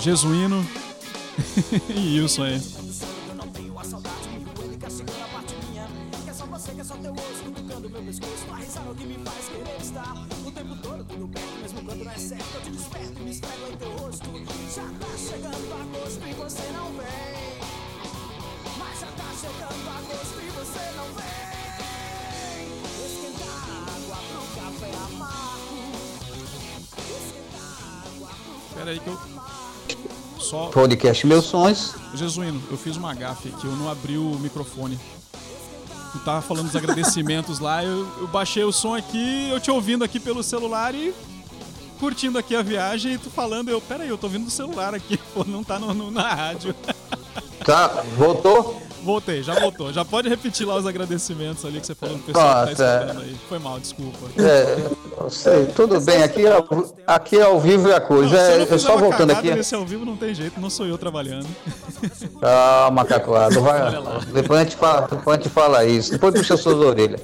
Jesuíno 0.00 0.66
e 1.94 2.20
Wilson 2.20 2.44
aí. 2.44 2.85
Podcast 30.76 31.26
Meus 31.26 31.46
Sonhos. 31.46 31.94
Jesuíno, 32.12 32.62
eu 32.70 32.76
fiz 32.76 32.98
uma 32.98 33.14
gafe 33.14 33.48
aqui, 33.48 33.66
eu 33.66 33.74
não 33.76 33.90
abri 33.90 34.18
o 34.18 34.38
microfone. 34.38 35.00
Tu 36.12 36.18
tava 36.18 36.42
falando 36.42 36.66
dos 36.66 36.76
agradecimentos 36.76 37.60
lá, 37.60 37.82
eu, 37.82 38.06
eu 38.18 38.26
baixei 38.26 38.62
o 38.62 38.70
som 38.70 38.94
aqui, 38.94 39.48
eu 39.48 39.58
te 39.58 39.70
ouvindo 39.70 40.04
aqui 40.04 40.20
pelo 40.20 40.42
celular 40.42 40.94
e 40.94 41.14
curtindo 41.98 42.36
aqui 42.36 42.54
a 42.54 42.60
viagem 42.60 43.14
e 43.14 43.18
tu 43.18 43.30
falando, 43.30 43.70
eu, 43.70 43.80
peraí, 43.80 44.10
eu 44.10 44.18
tô 44.18 44.26
ouvindo 44.26 44.44
do 44.44 44.50
celular 44.50 44.94
aqui, 44.94 45.16
pô, 45.32 45.44
não 45.44 45.64
tá 45.64 45.78
no, 45.78 45.94
no, 45.94 46.10
na 46.10 46.34
rádio. 46.34 46.74
Tá, 47.64 48.04
voltou? 48.18 48.85
Voltei, 49.06 49.42
já 49.42 49.54
voltou. 49.54 49.92
Já 49.92 50.04
pode 50.04 50.28
repetir 50.28 50.66
lá 50.66 50.74
os 50.76 50.84
agradecimentos 50.86 51.64
ali 51.64 51.80
que 51.80 51.86
você 51.86 51.94
falou 51.94 52.18
pro 52.18 52.26
pessoal 52.34 52.66
que 52.66 52.74
tá 52.74 52.82
Nossa, 52.84 53.02
escutando 53.04 53.22
aí. 53.22 53.36
Foi 53.48 53.58
mal, 53.60 53.78
desculpa. 53.80 54.18
É, 54.36 54.76
eu 55.20 55.30
sei, 55.30 55.66
tudo 55.66 56.00
bem, 56.00 56.22
aqui 56.24 56.44
é, 56.44 56.52
ao- 56.52 56.66
aqui 57.06 57.38
é 57.38 57.42
ao 57.42 57.60
vivo 57.60 57.88
e 57.88 57.92
a 57.94 58.00
coisa. 58.00 58.36
Não, 58.36 58.42
eu 58.50 58.66
não 58.66 58.74
É, 58.74 58.78
só 58.78 58.96
voltando 58.96 59.30
aqui. 59.30 59.50
nesse 59.54 59.74
ao 59.76 59.86
vivo 59.86 60.04
não 60.04 60.16
tem 60.16 60.34
jeito, 60.34 60.60
não 60.60 60.68
sou 60.68 60.86
eu 60.86 60.98
trabalhando. 60.98 61.46
Calma, 62.40 63.04
Cacoado, 63.04 63.60
vai. 63.60 63.80
Olha 63.80 64.00
lá. 64.00 64.20
Depois 64.32 64.60
a 64.60 64.64
gente 64.64 64.76
fala, 64.76 65.06
depois 65.08 65.38
a 65.38 65.40
gente 65.42 65.52
fala 65.52 65.84
isso. 65.84 66.10
Depois 66.10 66.34
puxa 66.34 66.56
suas 66.56 66.76
orelhas. 66.76 67.20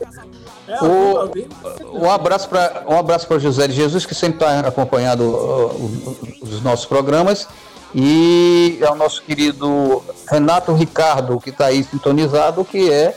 É, 0.68 0.76
ao 0.76 1.18
ao 1.18 1.28
vivo. 1.28 1.48
Um 1.92 2.08
abraço 2.10 2.48
para 2.48 2.84
um 2.88 2.96
abraço 2.96 3.26
para 3.26 3.38
José 3.38 3.66
de 3.66 3.74
Jesus 3.74 4.06
que 4.06 4.14
sempre 4.14 4.36
está 4.36 4.60
acompanhando 4.60 5.22
uh, 5.24 5.66
o- 5.74 6.16
os 6.42 6.62
nossos 6.62 6.86
programas 6.86 7.48
e 7.94 8.78
é 8.80 8.90
o 8.90 8.94
nosso 8.94 9.20
querido 9.22 10.02
Renato 10.32 10.72
Ricardo 10.72 11.38
que 11.38 11.50
está 11.50 11.66
aí 11.66 11.84
sintonizado 11.84 12.64
que 12.64 12.90
é 12.90 13.14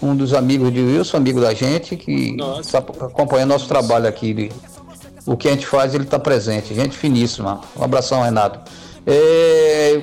um 0.00 0.14
dos 0.16 0.32
amigos 0.34 0.72
de 0.72 0.80
Wilson, 0.80 1.16
amigo 1.16 1.40
da 1.40 1.52
gente 1.54 1.96
que 1.96 2.36
está 2.60 2.78
acompanhando 2.78 3.50
nosso 3.50 3.66
trabalho 3.68 4.08
aqui. 4.08 4.50
O 5.26 5.36
que 5.36 5.48
a 5.48 5.52
gente 5.52 5.66
faz 5.66 5.94
ele 5.94 6.04
está 6.04 6.18
presente, 6.18 6.74
gente 6.74 6.96
finíssima. 6.96 7.60
Um 7.76 7.84
abração 7.84 8.22
Renato. 8.22 8.58
É, 9.06 10.00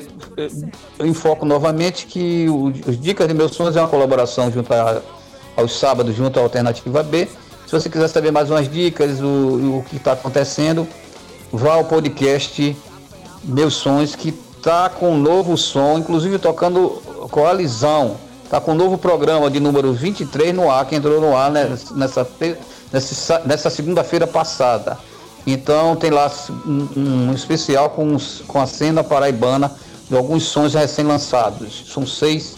eu 0.98 1.06
enfoco 1.06 1.46
novamente 1.46 2.06
que 2.06 2.48
o- 2.50 2.68
os 2.88 3.00
Dicas 3.00 3.28
de 3.28 3.34
Meus 3.34 3.54
Sonhos 3.56 3.76
é 3.76 3.82
uma 3.82 3.88
colaboração 3.90 4.52
junto 4.52 4.74
a, 4.74 5.02
aos 5.58 5.78
sábados 5.80 6.16
junto 6.16 6.40
à 6.40 6.44
Alternativa 6.44 7.04
B. 7.04 7.28
Se 7.66 7.72
você 7.74 7.90
quiser 7.90 8.08
saber 8.08 8.32
mais 8.32 8.50
umas 8.50 8.70
dicas, 8.72 9.20
o, 9.22 9.26
o 9.80 9.86
que 9.90 9.98
está 9.98 10.14
acontecendo, 10.14 10.88
vá 11.52 11.74
ao 11.76 11.84
podcast 11.86 12.76
Meus 13.44 13.74
Sonhos, 13.76 14.16
que 14.16 14.34
está 14.60 14.90
com 14.90 15.14
um 15.14 15.18
novo 15.18 15.58
som, 15.58 15.98
inclusive 15.98 16.38
tocando 16.38 17.02
Coalizão. 17.32 18.18
Está 18.44 18.60
com 18.60 18.74
um 18.74 18.76
novo 18.76 18.98
programa 18.98 19.50
de 19.50 19.58
número 19.60 19.94
23 19.94 20.54
no 20.54 20.70
ar, 20.70 20.86
que 20.86 20.96
entrou 20.96 21.22
no 21.22 21.34
ar 21.36 21.50
nessa, 21.52 22.28
nessa, 22.92 23.40
nessa 23.46 23.70
segunda-feira 23.70 24.28
passada. 24.28 24.98
Então 25.48 25.96
tem 25.96 26.10
lá 26.10 26.30
um, 26.66 26.90
um 26.98 27.32
especial 27.34 27.92
com, 27.92 28.18
com 28.48 28.60
a 28.60 28.66
cena 28.66 29.02
paraibana 29.04 29.72
de 30.10 30.18
alguns 30.18 30.44
sons 30.44 30.74
recém-lançados. 30.74 31.86
São 31.94 32.06
seis, 32.06 32.58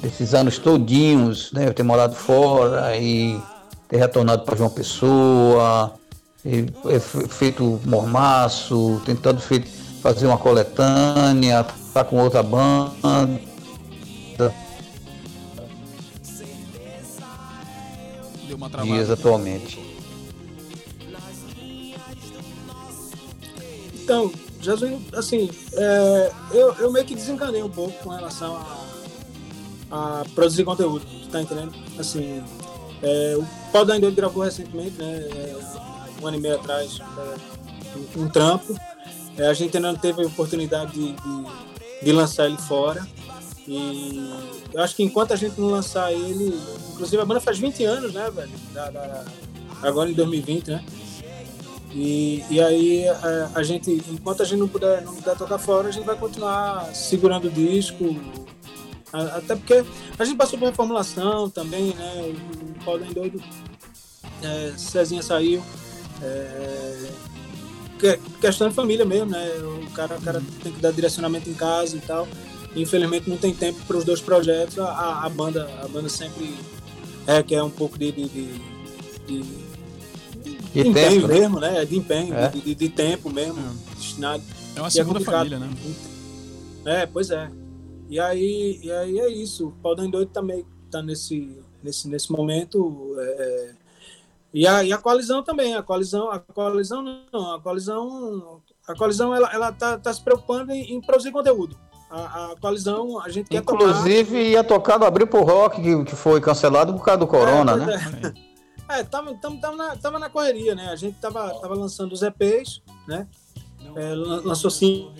desses 0.02 0.34
anos 0.34 0.57
todinhos, 0.57 1.52
né, 1.52 1.69
ter 1.72 1.84
morado 1.84 2.15
fora 2.15 2.98
e 2.98 3.39
ter 3.88 3.98
retornado 3.98 4.44
para 4.44 4.56
João 4.57 4.69
Pessoa, 4.69 5.94
e, 6.44 6.65
e 6.89 6.99
fe- 6.99 7.27
feito 7.27 7.80
mormaço, 7.85 9.02
tentando 9.06 9.39
fe- 9.39 9.64
fazer 10.02 10.26
uma 10.27 10.38
coletânea, 10.38 11.65
tá 11.94 12.03
com 12.03 12.18
outra 12.18 12.41
banda. 12.41 12.91
Dias 18.84 19.10
atualmente. 19.10 19.80
Então, 23.94 24.32
Jesus, 24.62 25.00
assim, 25.14 25.50
é, 25.74 26.32
eu, 26.52 26.74
eu 26.76 26.92
meio 26.92 27.06
que 27.06 27.14
desencanei 27.14 27.62
um 27.62 27.70
pouco 27.70 27.92
com 28.04 28.10
relação 28.10 28.58
a, 29.92 30.22
a 30.22 30.26
produzir 30.34 30.64
conteúdo, 30.64 31.06
tu 31.06 31.30
tá 31.30 31.42
entendendo? 31.42 31.74
Assim, 32.00 32.42
é, 33.02 33.36
o 33.38 33.46
Pau 33.72 33.86
da 33.86 33.98
Indônia 33.98 34.16
gravou 34.16 34.44
recentemente, 34.44 34.98
né, 34.98 35.28
é, 35.30 35.56
um 36.22 36.28
ano 36.28 36.38
e 36.38 36.40
meio 36.40 36.56
atrás, 36.56 37.00
é, 37.00 38.18
um, 38.18 38.24
um 38.24 38.30
trampo. 38.30 38.76
É, 39.38 39.48
a 39.48 39.54
gente 39.54 39.78
ainda 39.78 39.92
não 39.92 40.00
teve 40.00 40.24
a 40.24 40.26
oportunidade 40.26 40.94
de, 40.94 41.12
de, 41.12 41.46
de 42.04 42.12
lançar 42.12 42.48
ele 42.48 42.58
fora. 42.58 43.06
E 43.68 44.31
eu 44.73 44.81
acho 44.81 44.95
que 44.95 45.03
enquanto 45.03 45.34
a 45.34 45.35
gente 45.35 45.60
não 45.60 45.68
lançar 45.69 46.11
ele, 46.14 46.57
inclusive 46.94 47.22
a 47.22 47.26
banda 47.26 47.41
faz 47.41 47.60
20 47.60 47.84
anos, 47.84 48.14
né, 48.14 48.30
velho? 48.31 48.52
Agora 49.81 50.10
em 50.10 50.14
2020, 50.14 50.68
né? 50.69 50.84
E, 51.94 52.44
e 52.49 52.61
aí 52.61 53.07
a, 53.07 53.52
a 53.56 53.64
gente, 53.64 53.91
enquanto 54.10 54.41
a 54.41 54.45
gente 54.45 54.60
não 54.60 54.68
puder, 54.68 55.02
não 55.03 55.14
puder 55.15 55.35
tocar 55.38 55.57
fora, 55.57 55.89
a 55.89 55.91
gente 55.91 56.06
vai 56.06 56.15
continuar 56.15 56.85
segurando 56.94 57.48
o 57.48 57.52
disco. 57.52 58.15
Até 59.11 59.56
porque 59.56 59.84
a 60.19 60.26
gente 60.26 60.38
passou 60.38 60.60
por 60.60 60.65
reformulação 60.68 61.49
também, 61.49 61.94
né? 61.95 62.35
O 62.80 62.84
Paulo 62.85 63.03
é 63.10 63.14
doido, 63.14 63.41
é, 64.44 64.73
Cezinha 64.77 65.22
saiu. 65.23 65.64
É, 66.22 67.10
que- 67.99 68.19
questão 68.39 68.69
de 68.69 68.76
família 68.76 69.06
mesmo, 69.06 69.27
né? 69.31 69.48
O 69.60 69.89
cara, 69.91 70.18
o 70.18 70.22
cara 70.22 70.41
tem 70.61 70.72
que 70.72 70.81
dar 70.81 70.91
direcionamento 70.91 71.49
em 71.49 71.53
casa 71.53 71.98
e 71.98 72.02
tal. 72.02 72.27
Infelizmente 72.82 73.30
não 73.30 73.38
tem 73.38 73.54
tempo 73.54 73.80
para 73.88 73.98
os 73.98 74.04
dois 74.04 74.22
projetos. 74.22 74.78
A, 74.80 75.24
a- 75.26 75.30
banda, 75.30 75.70
a 75.84 75.88
banda 75.88 76.10
sempre 76.10 76.56
requer 77.26 77.62
um 77.64 77.70
pouco 77.70 77.98
de, 77.98 78.12
de, 78.12 78.28
de- 78.28 78.60
de 79.28 79.68
de 80.74 80.88
empenho 80.90 81.22
tempo, 81.22 81.28
né? 81.28 81.40
mesmo, 81.40 81.60
né? 81.60 81.86
De 81.86 81.98
empenho, 81.98 82.34
É. 82.36 82.49
de, 82.49 82.62
de- 82.62 82.76
de 82.76 82.90
tempo 82.90 83.30
mesmo, 83.30 83.58
destinado. 83.95 84.44
É 84.76 84.80
uma 84.82 84.90
segunda 84.90 85.20
complicado. 85.20 85.49
família, 85.49 85.60
né? 85.60 85.70
É, 86.86 87.06
pois 87.06 87.32
é. 87.32 87.49
E 88.10 88.20
aí, 88.20 88.80
e 88.84 88.91
aí 88.91 89.20
é 89.20 89.30
isso. 89.30 89.68
O 89.68 89.72
Pau 89.72 89.95
da 89.95 90.06
Doido 90.06 90.30
também 90.32 90.66
tá 90.91 91.02
nesse, 91.02 91.58
nesse, 91.84 92.08
nesse 92.08 92.32
momento. 92.32 93.16
é, 93.20 93.72
E, 94.54 94.66
a, 94.68 94.84
e 94.84 94.94
a 94.94 94.98
coalizão 94.98 95.41
também. 95.44 95.74
A 95.76 95.82
coalizão, 95.84 96.30
a 96.32 96.40
coalizão 96.40 97.02
não, 97.34 97.56
a 97.56 97.60
coalizão, 97.60 98.62
a 98.88 98.95
coalizão 98.95 99.36
ela, 99.36 99.49
ela 99.54 99.72
tá, 99.72 99.98
tá 99.98 100.14
se 100.14 100.22
preocupando 100.22 100.72
em, 100.72 100.94
em 100.94 101.02
produzir 101.02 101.32
conteúdo. 101.32 101.78
A, 102.10 102.52
a 102.52 102.56
coalizão, 102.62 103.20
a 103.20 103.28
gente 103.30 103.50
quer 103.50 103.58
Inclusive 103.58 104.38
ia 104.52 104.64
tocar 104.64 104.98
no 104.98 105.06
Abril 105.06 105.28
pro 105.28 105.44
Rock, 105.44 105.82
que, 105.82 106.04
que 106.06 106.16
foi 106.16 106.40
cancelado 106.40 106.94
por 106.94 107.04
causa 107.04 107.20
do 107.20 107.28
Corona, 107.28 107.74
É, 107.74 107.76
né? 107.76 108.34
É, 108.90 109.00
é 109.00 109.04
tava, 109.04 109.34
tava, 109.36 109.58
tava, 109.58 109.76
na, 109.76 109.96
tava 109.98 110.20
na 110.20 110.30
correria, 110.30 110.74
né? 110.74 110.88
A 110.90 110.96
gente 110.96 111.18
tava, 111.20 111.50
tava 111.60 111.76
lançando 111.76 112.14
os 112.14 112.22
EPs, 112.22 112.82
né? 113.08 113.28
É, 113.96 114.14
lan- 114.14 114.42
lançou 114.46 114.72
cinco, 114.72 115.12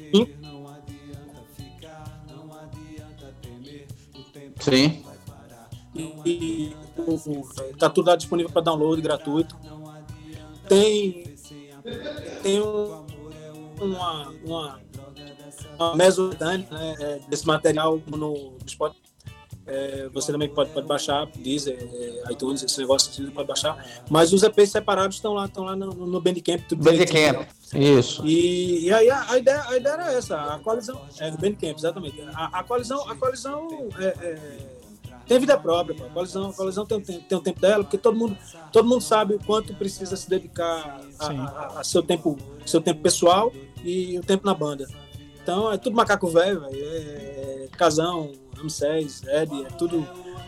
Sim. 4.60 5.04
e, 6.26 6.76
o- 6.98 7.14
o- 7.14 7.78
tá 7.78 7.90
tudo 7.90 8.08
lá 8.10 8.16
disponível 8.16 8.52
para 8.52 8.62
download 8.62 9.02
gratuito. 9.02 9.56
Tem 10.68 11.24
tem 12.44 12.62
um, 12.62 13.06
uma 13.80 14.30
uma, 14.44 14.80
uma 15.80 15.96
mesodânia 15.96 16.68
né, 16.72 16.96
é, 17.00 17.20
desse 17.30 17.46
material 17.46 18.00
no 18.08 18.54
Spotify. 18.68 19.02
É, 19.70 20.08
você 20.14 20.32
também 20.32 20.48
pode, 20.48 20.70
pode 20.72 20.88
baixar, 20.88 21.26
Deezer, 21.36 21.78
é, 21.78 22.32
iTunes, 22.32 22.64
esse 22.64 22.80
negócio 22.80 23.12
você 23.12 23.30
pode 23.32 23.48
baixar. 23.50 23.86
Mas 24.10 24.32
os 24.32 24.42
EPs 24.42 24.70
separados 24.72 25.18
estão 25.18 25.34
lá, 25.34 25.46
estão 25.46 25.66
lá 25.66 25.76
no, 25.76 25.90
no 25.92 26.22
Bandcamp. 26.22 26.62
Tudo. 26.70 26.84
Bandcamp. 26.84 27.46
Isso. 27.74 28.26
E, 28.26 28.86
e 28.86 28.94
aí 28.94 29.10
a, 29.10 29.30
a 29.32 29.38
ideia, 29.38 29.62
a 29.68 29.76
ideia 29.76 29.94
era 29.94 30.12
essa, 30.14 30.38
a 30.54 30.60
coalizão, 30.60 31.02
é 31.20 31.30
do 31.30 31.38
Bandcamp, 31.38 31.78
exatamente. 31.78 32.22
A, 32.34 32.60
a 32.60 32.64
coalizão, 32.64 33.10
a 33.10 33.16
coalizão 33.16 33.68
é, 34.00 34.06
é, 34.06 34.40
tem 35.28 35.38
vida 35.38 35.58
própria, 35.58 35.94
pô. 35.98 36.06
a 36.06 36.10
coalizão, 36.12 36.50
a 36.50 36.54
coalizão 36.54 36.86
tem, 36.86 37.02
tem, 37.02 37.20
tem 37.20 37.38
o 37.38 37.42
tempo 37.42 37.60
dela, 37.60 37.84
porque 37.84 37.98
todo 37.98 38.18
mundo, 38.18 38.38
todo 38.72 38.88
mundo 38.88 39.02
sabe 39.02 39.36
o 39.36 39.40
quanto 39.40 39.74
precisa 39.74 40.16
se 40.16 40.30
dedicar 40.30 41.02
a, 41.20 41.28
a- 41.28 41.80
a 41.82 41.84
seu 41.84 42.02
tempo, 42.02 42.38
seu 42.66 42.80
tempo 42.80 43.02
pessoal 43.02 43.52
e 43.84 44.18
o 44.18 44.22
tempo 44.24 44.46
na 44.46 44.54
banda. 44.54 44.88
Então 45.48 45.72
é 45.72 45.78
tudo 45.78 45.96
macaco 45.96 46.28
velho, 46.28 46.60
velho, 46.60 46.76
é, 46.76 47.64
é 47.64 47.68
Casão, 47.78 48.34
Ramsés, 48.58 49.22
Ed, 49.26 49.64
é 49.66 49.70
tudo, 49.78 50.06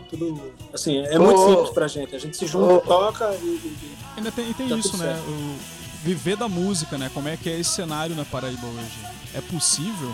tudo 0.10 0.52
assim, 0.74 0.98
é 1.06 1.18
muito 1.18 1.40
Ô, 1.40 1.48
simples 1.48 1.70
pra 1.70 1.88
gente. 1.88 2.14
A 2.14 2.20
gente 2.20 2.36
se 2.36 2.46
junta, 2.46 2.74
ô, 2.74 2.82
toca 2.82 3.34
e, 3.36 3.46
e- 3.46 3.98
Ainda 4.18 4.30
tem, 4.30 4.50
e 4.50 4.54
tem 4.54 4.68
Tá 4.68 4.76
isso, 4.76 4.98
né? 4.98 5.18
O 5.26 5.58
viver 6.04 6.36
da 6.36 6.50
música, 6.50 6.98
né? 6.98 7.10
Como 7.14 7.30
é 7.30 7.38
que 7.38 7.50
é 7.50 7.58
esse 7.58 7.70
cenário 7.70 8.14
na 8.14 8.26
Paraíba 8.26 8.68
hoje? 8.68 9.00
É 9.34 9.40
possível? 9.40 10.14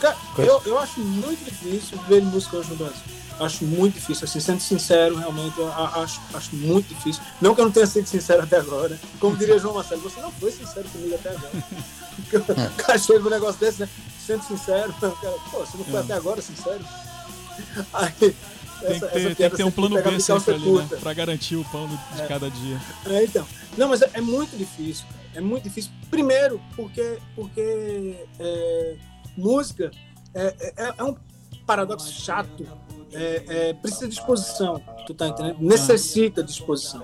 Cara, 0.00 0.16
eu, 0.38 0.62
eu 0.64 0.78
acho 0.78 1.00
muito 1.00 1.44
difícil 1.44 1.98
ver 2.06 2.22
música 2.22 2.56
hoje 2.58 2.70
no 2.70 2.76
Brasil. 2.76 3.02
Acho 3.40 3.64
muito 3.64 3.94
difícil, 3.94 4.26
assim, 4.26 4.38
sendo 4.38 4.60
sincero, 4.60 5.16
realmente, 5.16 5.58
eu 5.58 5.68
acho, 5.72 6.20
acho 6.34 6.54
muito 6.54 6.94
difícil. 6.94 7.20
Não 7.40 7.52
que 7.52 7.60
eu 7.60 7.64
não 7.64 7.72
tenha 7.72 7.86
sido 7.86 8.06
sincero 8.06 8.44
até 8.44 8.58
agora. 8.58 8.96
Como 9.18 9.36
diria 9.36 9.58
João 9.58 9.74
Marcelo, 9.74 10.02
você 10.02 10.20
não 10.20 10.30
foi 10.30 10.52
sincero 10.52 10.88
comigo 10.90 11.16
até 11.16 11.30
agora. 11.30 11.50
O 12.18 12.76
cara 12.76 12.98
chega 12.98 13.26
um 13.26 13.30
negócio 13.30 13.60
desse, 13.60 13.80
né? 13.80 13.88
Sendo 14.24 14.42
sincero, 14.44 14.90
o 14.96 15.00
cara, 15.00 15.14
pô, 15.50 15.58
você 15.60 15.76
não 15.76 15.84
foi 15.84 15.96
É. 15.96 15.98
até 16.00 16.12
agora 16.14 16.40
sincero? 16.42 16.84
Aí, 17.92 18.12
Tem 18.12 18.34
essa- 18.82 19.06
que 19.06 19.12
ter, 19.12 19.34
tem 19.36 19.50
que 19.50 19.56
ter 19.56 19.64
um 19.64 19.70
plano 19.70 20.02
B 20.02 20.20
sempre 20.20 20.54
ali, 20.54 20.70
né? 20.72 20.88
Pra 21.00 21.12
garantir 21.14 21.56
o 21.56 21.64
pão 21.64 21.86
de 21.88 22.22
cada 22.28 22.50
dia. 22.50 22.80
É, 23.06 23.24
então. 23.24 23.46
Não, 23.76 23.88
mas 23.88 24.02
é, 24.02 24.10
é 24.14 24.20
muito 24.20 24.56
difícil. 24.56 25.04
cara. 25.06 25.24
É 25.36 25.40
muito 25.40 25.64
difícil. 25.64 25.90
Primeiro, 26.10 26.60
porque, 26.76 27.18
porque 27.34 28.16
é, 28.38 28.96
música 29.36 29.90
é, 30.34 30.72
é, 30.76 30.94
é 30.98 31.02
um 31.04 31.16
paradoxo 31.66 32.12
chato. 32.12 32.66
É, 33.12 33.42
é, 33.48 33.72
precisa 33.74 34.08
de 34.08 34.14
disposição, 34.16 34.80
tu 35.06 35.14
tá 35.14 35.28
entendendo? 35.28 35.56
Necessita 35.60 36.42
de 36.42 36.48
disposição. 36.48 37.02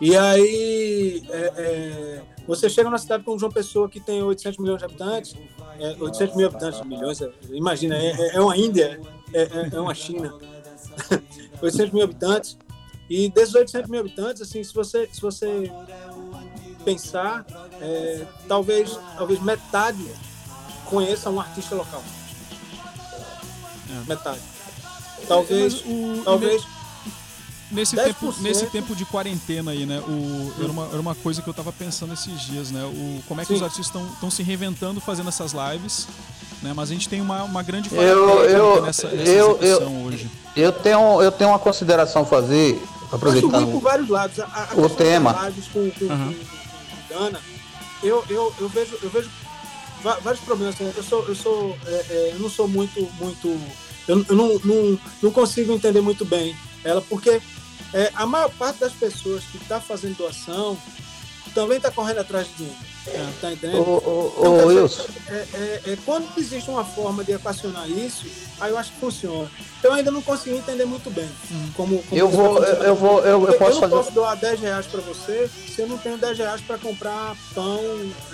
E 0.00 0.16
aí, 0.16 1.22
é, 1.30 1.52
é, 1.56 2.22
você 2.46 2.68
chega 2.68 2.88
numa 2.88 2.98
cidade 2.98 3.24
como 3.24 3.38
João 3.38 3.50
Pessoa, 3.52 3.88
que 3.88 4.00
tem 4.00 4.22
800 4.22 4.58
milhões 4.58 4.78
de 4.78 4.84
habitantes, 4.84 5.34
é, 5.78 5.96
800 5.98 6.36
mil 6.36 6.46
habitantes, 6.46 6.80
milhões, 6.82 7.20
é, 7.20 7.30
imagina, 7.50 7.96
é, 7.96 8.10
é- 8.12 8.36
é 8.36 8.40
uma 8.40 8.56
Índia, 8.56 9.00
é, 9.32 9.70
é- 9.74 9.80
uma 9.80 9.94
China. 9.94 10.32
800 11.60 11.92
mil 11.92 12.04
habitantes, 12.04 12.56
e 13.08 13.28
desses 13.30 13.54
800 13.54 13.90
mil 13.90 14.00
habitantes, 14.00 14.42
assim, 14.42 14.62
se 14.62 14.72
você, 14.74 15.08
se 15.12 15.20
você 15.20 15.70
pensar, 16.84 17.44
talvez, 18.48 18.98
talvez 19.16 19.40
metade 19.42 20.04
conheça 20.86 21.30
um 21.30 21.40
artista 21.40 21.74
local. 21.74 22.02
Metade. 24.06 24.40
Talvez, 25.26 25.82
talvez, 26.24 26.62
Nesse 27.70 27.96
10%. 27.96 28.04
tempo, 28.04 28.34
nesse 28.40 28.66
tempo 28.66 28.94
de 28.94 29.04
quarentena 29.04 29.72
aí, 29.72 29.84
né? 29.84 29.98
O, 30.06 30.52
era, 30.62 30.70
uma, 30.70 30.84
era 30.86 31.00
uma 31.00 31.14
coisa 31.16 31.42
que 31.42 31.48
eu 31.48 31.54
tava 31.54 31.72
pensando 31.72 32.14
esses 32.14 32.40
dias, 32.42 32.70
né? 32.70 32.84
O, 32.84 33.20
como 33.26 33.40
é 33.40 33.44
que 33.44 33.48
Sim. 33.48 33.56
os 33.56 33.62
artistas 33.62 34.02
estão 34.12 34.30
se 34.30 34.42
reinventando 34.44 35.00
fazendo 35.00 35.28
essas 35.28 35.52
lives, 35.52 36.06
né? 36.62 36.72
Mas 36.76 36.90
a 36.90 36.92
gente 36.92 37.08
tem 37.08 37.20
uma, 37.20 37.42
uma 37.42 37.62
grande 37.64 37.88
Eu- 37.92 38.02
eu- 38.44 38.82
nessa, 38.82 39.08
nessa 39.08 39.30
eu- 39.30 39.58
execução 39.60 40.04
hoje. 40.04 40.30
Eu 40.56 40.70
tenho, 40.72 41.20
eu 41.20 41.32
tenho 41.32 41.50
uma 41.50 41.58
consideração 41.58 42.22
a 42.22 42.24
fazer, 42.24 42.74
ruim 42.74 42.80
por 43.10 43.14
aproveitando. 43.16 43.80
vários 43.80 44.08
lados. 44.08 44.38
A, 44.38 44.68
a 44.72 44.76
o 44.80 44.88
tema. 44.88 45.34
com, 45.72 45.90
com, 45.90 46.04
Aham. 46.12 46.32
com 46.34 47.14
Dana, 47.18 47.40
eu, 48.00 48.24
eu, 48.30 48.54
eu 48.60 48.68
vejo, 48.68 48.96
eu 49.02 49.10
vejo 49.10 49.28
vários 50.22 50.40
problemas. 50.44 50.78
né? 50.78 50.92
Eu 50.96 51.02
sou, 51.02 51.24
eu 51.26 51.34
sou, 51.34 51.76
é, 51.86 51.90
é, 52.10 52.30
eu 52.34 52.38
não 52.38 52.48
sou 52.48 52.68
muito, 52.68 53.00
muito, 53.20 53.48
eu, 54.06 54.24
eu 54.28 54.36
não, 54.36 54.60
não, 54.64 54.98
não 55.20 55.30
consigo 55.32 55.72
entender 55.72 56.00
muito 56.00 56.24
bem 56.24 56.54
ela, 56.84 57.02
porque 57.02 57.42
é, 57.96 58.10
a 58.14 58.26
maior 58.26 58.50
parte 58.50 58.78
das 58.80 58.92
pessoas 58.92 59.42
que 59.44 59.56
está 59.56 59.80
fazendo 59.80 60.18
doação 60.18 60.76
também 61.54 61.78
está 61.78 61.90
correndo 61.90 62.18
atrás 62.18 62.46
de 62.46 62.52
dinheiro. 62.56 62.76
Tá 63.40 63.48
Ô, 63.48 63.50
entendendo? 63.52 63.80
ô, 63.80 64.32
Então, 64.36 64.52
ô, 64.52 64.68
dizer, 64.68 64.80
Wilson, 64.82 65.04
é, 65.28 65.32
é, 65.32 65.80
é, 65.86 65.98
quando 66.04 66.28
existe 66.36 66.68
uma 66.68 66.84
forma 66.84 67.24
de 67.24 67.32
equacionar 67.32 67.88
isso, 67.88 68.26
aí 68.60 68.70
eu 68.70 68.76
acho 68.76 68.92
que 68.92 69.00
funciona. 69.00 69.50
Então 69.78 69.92
eu 69.92 69.96
ainda 69.96 70.10
não 70.10 70.20
consegui 70.20 70.56
entender 70.56 70.84
muito 70.84 71.08
bem 71.08 71.28
como, 71.74 72.02
como 72.02 72.20
eu 72.20 72.28
vou, 72.28 72.62
eu, 72.62 72.82
eu 72.82 72.94
vou, 72.94 73.24
eu, 73.24 73.46
eu 73.46 73.54
posso 73.54 73.74
não 73.74 73.80
fazer. 73.80 73.94
posso 73.94 74.12
doar 74.12 74.36
10 74.36 74.60
reais 74.60 74.86
para 74.86 75.00
você 75.00 75.48
se 75.74 75.80
eu 75.80 75.88
não 75.88 75.96
tenho 75.96 76.18
10 76.18 76.36
reais 76.36 76.60
para 76.60 76.76
comprar 76.76 77.34
pão 77.54 77.80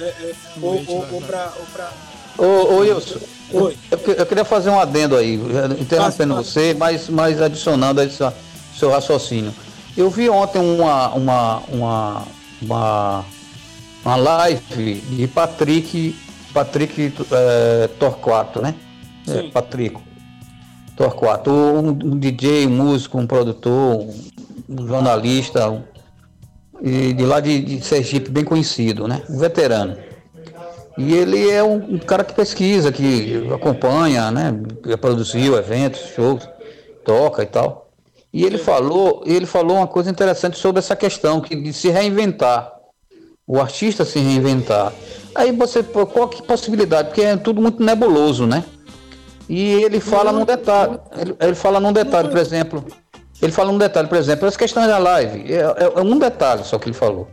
é, 0.01 0.03
é, 0.03 0.35
ou, 0.61 0.75
Leite, 0.75 0.91
ou, 0.91 1.07
ou 1.13 1.23
para. 1.23 1.53
Ou 1.61 1.67
pra... 1.73 1.93
Ô, 2.39 2.45
ô, 2.45 2.77
Wilson, 2.79 3.21
Oi. 3.53 3.77
eu, 3.91 4.15
eu 4.15 4.27
queria 4.27 4.45
fazer 4.45 4.71
um 4.71 4.81
adendo 4.81 5.17
aí, 5.17 5.35
interrompendo 5.79 6.35
você, 6.35 6.75
mas, 6.75 7.09
mas 7.09 7.41
adicionando 7.41 8.01
aí 8.01 8.11
seu, 8.77 8.91
raciocínio. 8.91 9.53
Eu 9.97 10.09
vi 10.11 10.29
ontem 10.29 10.59
uma, 10.59 11.09
uma, 11.15 11.59
uma, 11.69 12.23
uma, 12.63 13.25
uma 14.05 14.17
live 14.17 14.95
de 14.95 15.29
Patrick, 15.29 16.17
Patrick 16.53 17.13
é, 17.31 17.89
Torquato, 17.99 18.61
né? 18.63 18.75
É. 19.29 19.43
Patrico 19.51 20.03
Torquato, 20.97 21.51
um, 21.51 21.89
um 21.89 22.19
DJ, 22.19 22.67
um 22.67 22.71
músico, 22.71 23.19
um 23.19 23.27
produtor, 23.27 24.07
um, 24.69 24.87
jornalista, 24.87 25.69
um- 25.71 25.83
e 26.83 27.13
de 27.13 27.25
lá 27.25 27.39
de, 27.39 27.61
de 27.61 27.81
Sergipe, 27.81 28.31
bem 28.31 28.45
conhecido, 28.45 29.07
né? 29.07 29.23
Um 29.31 29.39
veterano. 29.39 29.97
E 30.99 31.15
ele 31.15 31.49
é 31.49 31.63
um, 31.63 31.95
um 31.95 31.99
cara 31.99 32.25
que 32.25 32.35
pesquisa, 32.35 32.91
que 32.93 33.49
acompanha, 33.55 34.31
né? 34.31 34.53
Produziu 35.01 35.57
eventos, 35.57 36.01
shows, 36.15 36.47
toca 37.05 37.43
e 37.43 37.47
tal. 37.47 37.82
E 38.33 38.45
ele 38.45 38.57
falou, 38.59 39.23
ele 39.27 39.45
falou 39.47 39.77
uma 39.77 39.87
coisa 39.87 40.11
interessante 40.11 40.59
sobre 40.59 40.79
essa 40.79 40.97
questão 40.97 41.41
que 41.41 41.55
de 41.55 41.73
se 41.73 41.89
reinventar, 41.91 42.73
o 43.47 43.61
artista 43.61 44.05
se 44.05 44.19
reinventar. 44.19 44.93
Aí 45.35 45.53
você, 45.53 45.83
qual 45.83 46.29
que 46.29 46.43
possibilidade? 46.43 47.09
Porque 47.09 47.21
é 47.23 47.37
tudo 47.37 47.61
muito 47.61 47.83
nebuloso, 47.83 48.47
né? 48.47 48.65
E 49.49 49.73
ele 49.83 50.01
fala 50.01 50.33
num 50.33 50.45
detalhe, 50.45 50.99
ele, 51.19 51.37
ele 51.39 51.55
fala 51.55 51.79
num 51.81 51.93
detalhe, 51.93 52.29
por 52.29 52.39
exemplo, 52.39 52.85
ele 53.43 53.53
fala 53.53 53.71
num 53.71 53.79
detalhe, 53.79 54.09
por 54.09 54.17
exemplo, 54.17 54.47
as 54.49 54.57
questões 54.57 54.87
da 54.87 54.97
live, 54.99 55.53
é, 55.53 55.57
é- 55.59 55.93
é 55.97 56.01
um 56.01 56.19
detalhe 56.19 56.65
só 56.65 56.79
que 56.79 56.89
ele 56.89 56.95
falou 56.97 57.29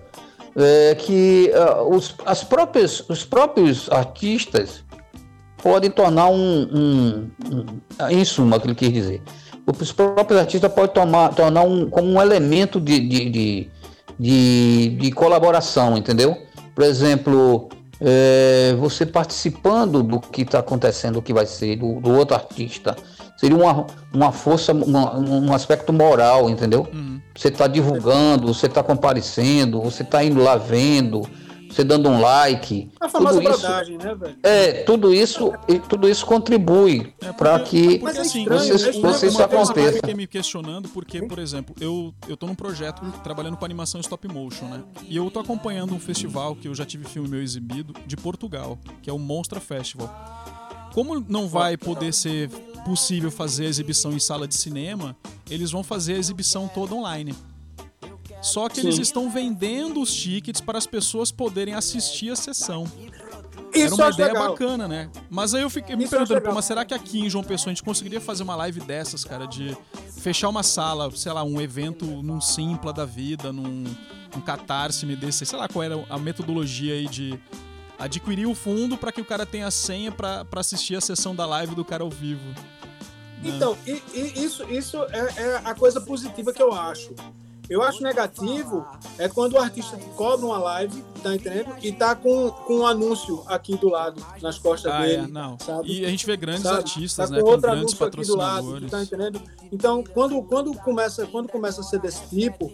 é, 0.58 0.96
que 0.96 1.52
ah, 1.54 1.84
os, 1.84 2.16
as 2.26 2.44
próprias, 2.44 3.04
os 3.08 3.24
próprios 3.24 3.90
artistas 3.92 4.84
podem 5.62 5.90
tornar 5.92 6.28
um, 6.30 6.62
um, 6.74 7.32
um- 7.46 8.10
em 8.10 8.26
suma, 8.26 8.58
aquilo 8.58 8.74
que 8.76 8.86
ele 8.86 8.94
quis 8.94 9.04
dizer, 9.04 9.22
os 9.72 9.91
próprios 9.91 10.40
artistas 10.40 10.72
podem 10.72 10.94
tomar, 10.94 11.30
tornar 11.34 11.64
um, 11.64 11.90
como 11.90 12.08
um 12.10 12.22
elemento 12.22 12.80
de, 12.80 13.00
de, 13.00 13.30
de, 13.30 13.70
de, 14.20 14.90
de 15.00 15.12
colaboração, 15.12 15.98
entendeu? 15.98 16.38
Por 16.76 16.84
exemplo, 16.84 17.70
é, 18.02 18.76
você 18.80 19.06
participando 19.06 20.02
do 20.04 20.20
que 20.20 20.41
está 20.44 20.60
acontecendo, 20.60 21.16
do 21.16 21.22
que 21.22 21.34
vai 21.34 21.46
ser, 21.46 21.76
do, 21.78 22.00
do 22.00 22.12
outro 22.12 22.36
artista, 22.36 22.96
seria 23.38 23.58
uma, 23.58 23.86
uma 24.14 24.32
força, 24.32 24.72
uma- 24.74 25.18
um 25.18 25.54
aspecto 25.54 25.91
moral, 25.94 26.50
entendeu? 26.50 26.88
Uhum. 26.94 27.20
Você 27.36 27.48
está 27.50 27.68
divulgando, 27.68 28.54
você 28.54 28.66
está 28.66 28.84
comparecendo, 28.84 29.82
você 29.82 30.04
está 30.04 30.24
indo 30.24 30.41
lá 30.44 30.56
vendo, 30.58 31.22
você 31.70 31.84
dando 31.84 32.10
um 32.10 32.20
like. 32.20 32.90
A 33.00 33.08
famosa 33.08 33.40
tudo 33.41 33.52
isso, 33.54 33.98
né, 33.98 34.16
velho? 34.16 34.38
é, 34.44 34.72
tudo 34.84 35.14
isso, 35.14 35.54
e 35.68 35.80
tudo 35.80 36.10
isso 36.10 36.26
contribui 36.26 37.14
É, 37.22 37.32
para 37.32 37.60
que 37.60 38.00
Porque 38.00 38.18
é 38.18 38.22
assim, 38.22 38.46
vocês- 38.46 38.84
é 38.84 38.91
como 38.94 39.10
isso 39.12 39.22
coisa 39.22 39.44
aconteça. 39.46 39.90
Eu 39.90 39.94
fiquei 39.94 40.14
me 40.16 40.28
questionando 40.28 40.90
porque, 40.90 41.22
por 41.22 41.40
exemplo, 41.40 41.76
eu, 41.80 42.14
eu 42.28 42.36
tô 42.36 42.48
num 42.48 42.56
projeto 42.56 43.02
trabalhando 43.24 43.58
com 43.58 43.66
animação 43.66 44.02
stop 44.02 44.28
motion, 44.28 44.66
né? 44.66 44.82
E 45.08 45.16
eu 45.16 45.30
tô 45.30 45.40
acompanhando 45.40 45.94
um 45.94 46.00
festival 46.00 46.56
que 46.56 46.68
eu 46.68 46.76
já 46.76 46.86
tive 46.86 47.06
filme 47.06 47.28
meu 47.30 47.41
exibido 47.41 47.94
de 48.06 48.18
Portugal, 48.18 48.78
que 49.02 49.10
é 49.10 49.14
o 49.14 49.20
Monstra 49.20 49.60
Festival. 49.60 50.10
como 50.94 51.24
não 51.30 51.48
vai 51.48 51.78
poder 51.78 52.12
ser 52.14 52.50
possível 52.84 53.30
fazer 53.30 53.66
a 53.68 53.70
exibição 53.70 54.12
em 54.12 54.20
sala 54.20 54.48
de 54.48 54.56
cinema, 54.56 55.16
eles 55.50 55.70
vão 55.72 55.84
fazer 55.84 56.16
a 56.16 56.18
exibição 56.18 56.68
toda 56.68 56.96
online. 56.96 57.36
Só 58.41 58.70
que 58.70 58.80
eles 58.80 58.95
Sim. 58.95 59.02
estão 59.02 59.30
vendendo 59.30 60.02
os 60.02 60.14
tickets 60.14 60.61
para 60.61 60.78
as 60.78 60.88
pessoas 60.88 61.32
poderem 61.32 61.74
assistir 61.74 62.32
a 62.32 62.36
sessão. 62.36 62.86
Isso 63.74 63.86
Era 63.86 63.95
uma 63.95 64.10
ideia 64.10 64.28
legal. 64.34 64.49
bacana, 64.49 64.88
né? 64.88 65.10
Mas 65.30 65.53
aí 65.53 65.61
eu 65.61 65.70
fiquei 65.70 65.95
me 65.95 66.03
Isso 66.06 66.11
perguntando, 66.11 66.41
pô, 66.41 66.53
mas 66.53 66.66
será 66.66 66.84
que 66.84 66.94
aqui 66.94 67.20
em 67.20 67.30
João 67.30 67.44
Pessoa 67.44 67.68
a 67.72 67.74
gente 67.74 67.84
conseguiria 67.84 68.20
fazer 68.20 68.41
uma 68.44 68.56
live 68.56 68.80
dessas, 68.80 69.24
cara? 69.24 69.45
De 69.45 69.78
fechar 70.20 70.49
uma 70.49 70.64
sala, 70.64 71.11
sei 71.16 71.32
lá, 71.32 71.44
um 71.44 71.61
evento 71.61 72.06
num 72.06 72.41
Simpla 72.41 72.91
da 72.91 73.06
vida, 73.06 73.53
num, 73.53 73.84
num 74.34 74.41
Catarse, 74.41 75.06
me 75.06 75.16
desse, 75.16 75.45
sei 75.45 75.60
lá 75.60 75.68
qual 75.68 75.84
era 75.84 76.03
a 76.10 76.18
metodologia 76.18 76.94
aí 76.94 77.07
de 77.07 77.38
adquirir 77.99 78.48
o 78.48 78.56
fundo 78.56 78.98
para 78.98 79.11
que 79.11 79.22
o 79.22 79.26
cara 79.26 79.45
tenha 79.45 79.68
a 79.68 79.72
senha 79.72 80.11
para 80.11 80.45
assistir 80.56 80.95
a 80.95 81.02
sessão 81.02 81.36
da 81.36 81.45
live 81.45 81.76
do 81.76 81.84
cara 81.86 82.02
ao 82.03 82.10
vivo. 82.10 82.41
né? 82.48 82.56
Então, 83.44 83.78
e- 83.86 84.02
e 84.14 84.44
isso, 84.44 84.64
isso 84.72 84.98
é, 85.11 85.34
é 85.44 85.61
a 85.64 85.76
coisa 85.76 86.02
positiva 86.02 86.52
que 86.52 86.61
eu 86.61 86.74
acho. 86.74 87.14
Eu 87.70 87.82
acho 87.84 88.02
negativo 88.02 88.86
é 89.18 89.30
quando 89.30 89.54
o 89.54 89.60
artista 89.60 89.98
cobra 90.16 90.46
uma 90.46 90.58
live, 90.58 91.04
tá 91.22 91.36
entendendo? 91.36 91.76
E 91.82 91.91
tá 91.91 92.16
com, 92.16 92.50
com 92.50 92.78
um 92.80 92.88
anúncio 92.88 93.44
aqui 93.48 93.78
do 93.78 93.90
lado, 93.90 94.26
nas 94.41 94.58
costas 94.58 94.91
Ah, 94.91 95.02
dele. 95.02 95.14
é, 95.26 95.28
não. 95.28 95.58
sabe? 95.60 95.88
E 96.02 96.06
a 96.06 96.10
gente 96.10 96.26
vê 96.26 96.36
grandes 96.36 96.64
sabe? 96.64 96.78
artistas, 96.78 97.30
tá 97.30 97.36
né? 97.36 97.41
com 97.41 97.48
outro 97.48 97.62
grandes 97.62 97.80
anúncio 97.82 98.06
aqui 98.08 98.22
do 98.26 98.36
lado, 98.36 98.90
tá 98.90 99.04
entendendo? 99.04 99.41
Então, 99.72 100.04
quando, 100.04 100.41
quando, 100.44 100.74
começa, 100.80 101.28
quando 101.28 101.48
começa 101.48 101.82
a 101.82 101.84
ser 101.84 102.00
desse 102.00 102.28
tipo, 102.30 102.72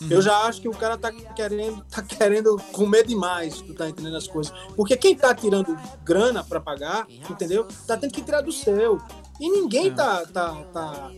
Uhum. 0.00 0.08
eu 0.10 0.22
já 0.22 0.36
acho 0.44 0.60
que 0.60 0.68
o 0.68 0.72
cara 0.72 0.96
tá 0.96 1.10
querendo, 1.12 1.84
tá 1.90 2.02
querendo 2.02 2.56
comer 2.72 3.06
demais, 3.06 3.60
tu 3.60 3.74
tá 3.74 3.88
entendendo 3.88 4.16
as 4.16 4.26
coisas. 4.26 4.52
Porque 4.76 4.96
quem 4.96 5.14
tá 5.14 5.34
tirando 5.34 5.76
grana 6.04 6.42
pra 6.44 6.60
pagar, 6.60 7.06
entendeu? 7.28 7.66
Tá 7.86 7.96
tendo 7.96 8.12
que 8.12 8.22
tirar 8.22 8.40
do 8.40 8.52
seu. 8.52 8.98
E 9.38 9.48
ninguém 9.50 9.88
É. 9.88 9.90
tá, 9.90 10.26
tá, 10.26 10.54
tá, 10.72 11.10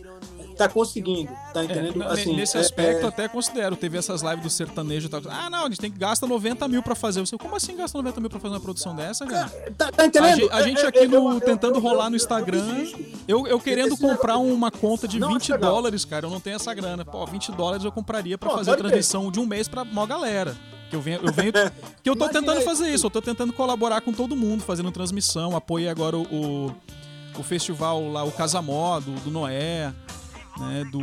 tá 0.53 0.69
conseguindo, 0.69 1.31
tá 1.53 1.61
É, 1.61 1.65
entendendo? 1.65 1.95
n- 1.97 2.05
assim, 2.05 2.35
nesse 2.35 2.57
é- 2.57 2.59
aspecto, 2.61 3.05
é- 3.05 3.09
até 3.09 3.27
considero. 3.27 3.75
Teve 3.75 3.97
essas 3.97 4.21
lives 4.21 4.41
do 4.43 4.49
sertanejo 4.49 5.07
e 5.07 5.09
tal. 5.09 5.21
Ah, 5.29 5.49
não, 5.49 5.65
a 5.65 5.69
gente 5.69 5.79
tem 5.79 5.91
que 5.91 5.97
gastar 5.99 6.27
90 6.27 6.67
mil 6.67 6.81
pra 6.83 6.95
fazer. 6.95 7.19
Você, 7.21 7.37
como 7.37 7.55
assim 7.55 7.75
gasta 7.75 7.97
90 7.97 8.19
mil 8.21 8.29
pra 8.29 8.39
fazer 8.39 8.53
uma 8.55 8.59
produção 8.61 8.95
dessa, 8.95 9.25
cara? 9.25 9.49
Tá, 9.77 9.91
tá 9.91 10.03
A 10.03 10.05
entendendo? 10.05 10.35
gente, 10.41 10.51
a 10.53 10.61
gente 10.63 10.79
É, 10.81 10.85
é, 10.85 10.87
aqui 10.87 11.07
no, 11.07 11.39
tentando 11.41 11.79
rolar 11.79 12.09
no 12.09 12.15
Instagram, 12.15 12.85
eu, 13.27 13.45
eu 13.47 13.59
querendo 13.59 13.97
comprar 13.97 14.37
uma 14.37 14.71
conta 14.71 15.07
de 15.07 15.19
Não, 15.19 15.29
20 15.29 15.41
acho 15.43 15.51
legal. 15.53 15.71
dólares, 15.71 16.05
cara, 16.05 16.25
eu 16.25 16.29
não 16.29 16.39
tenho 16.39 16.55
essa 16.55 16.73
grana. 16.73 17.03
Pô, 17.03 17.25
20 17.25 17.51
dólares 17.51 17.83
eu 17.83 17.91
compraria 17.91 18.37
pra 18.37 18.49
fazer 18.51 18.71
a 18.71 18.75
transmissão 18.77 19.31
de 19.31 19.39
um 19.39 19.45
mês 19.45 19.67
pra 19.67 19.83
maior 19.83 20.07
galera. 20.07 20.55
Que 20.89 20.95
eu 20.95 21.01
venho, 21.01 21.19
eu 21.23 21.33
venho 21.33 21.51
que 22.03 22.09
eu 22.09 22.15
tô 22.15 22.29
tentando 22.29 22.61
fazer 22.61 22.93
isso, 22.93 23.07
eu 23.07 23.09
tô 23.09 23.19
tentando 23.19 23.51
colaborar 23.51 24.01
com 24.01 24.13
todo 24.13 24.35
mundo, 24.35 24.61
fazendo 24.61 24.91
transmissão, 24.91 25.55
apoiei 25.55 25.89
agora 25.89 26.15
o, 26.15 26.21
o, 26.21 26.75
o 27.39 27.41
festival 27.43 28.11
lá, 28.11 28.23
o 28.23 28.31
Casamó, 28.31 28.99
do, 28.99 29.11
do 29.21 29.31
Noé, 29.31 29.91
né, 30.57 30.83
do... 30.85 30.99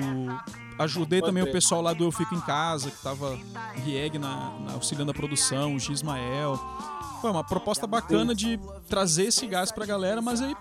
Ajudei 0.79 1.21
também 1.21 1.43
o 1.43 1.53
pessoal 1.53 1.83
lá 1.83 1.93
do 1.93 2.05
Eu 2.05 2.13
Fico 2.13 2.35
em 2.35 2.41
Casa, 2.41 2.91
que 2.91 3.03
tava 3.03 3.39
Rieg 3.85 4.19
na, 4.19 4.51
na 4.61 4.73
auxiliando 4.73 5.11
a 5.11 5.15
produção, 5.15 5.75
o 5.75 5.79
Gismael. 5.79 6.59
Foi 7.21 7.31
uma 7.31 7.45
proposta 7.45 7.87
bacana 7.87 8.35
de 8.35 8.59
trazer 8.89 9.25
esse 9.25 9.47
gás 9.47 9.71
pra 9.71 9.85
galera, 9.85 10.23
mas 10.23 10.41
aí 10.41 10.57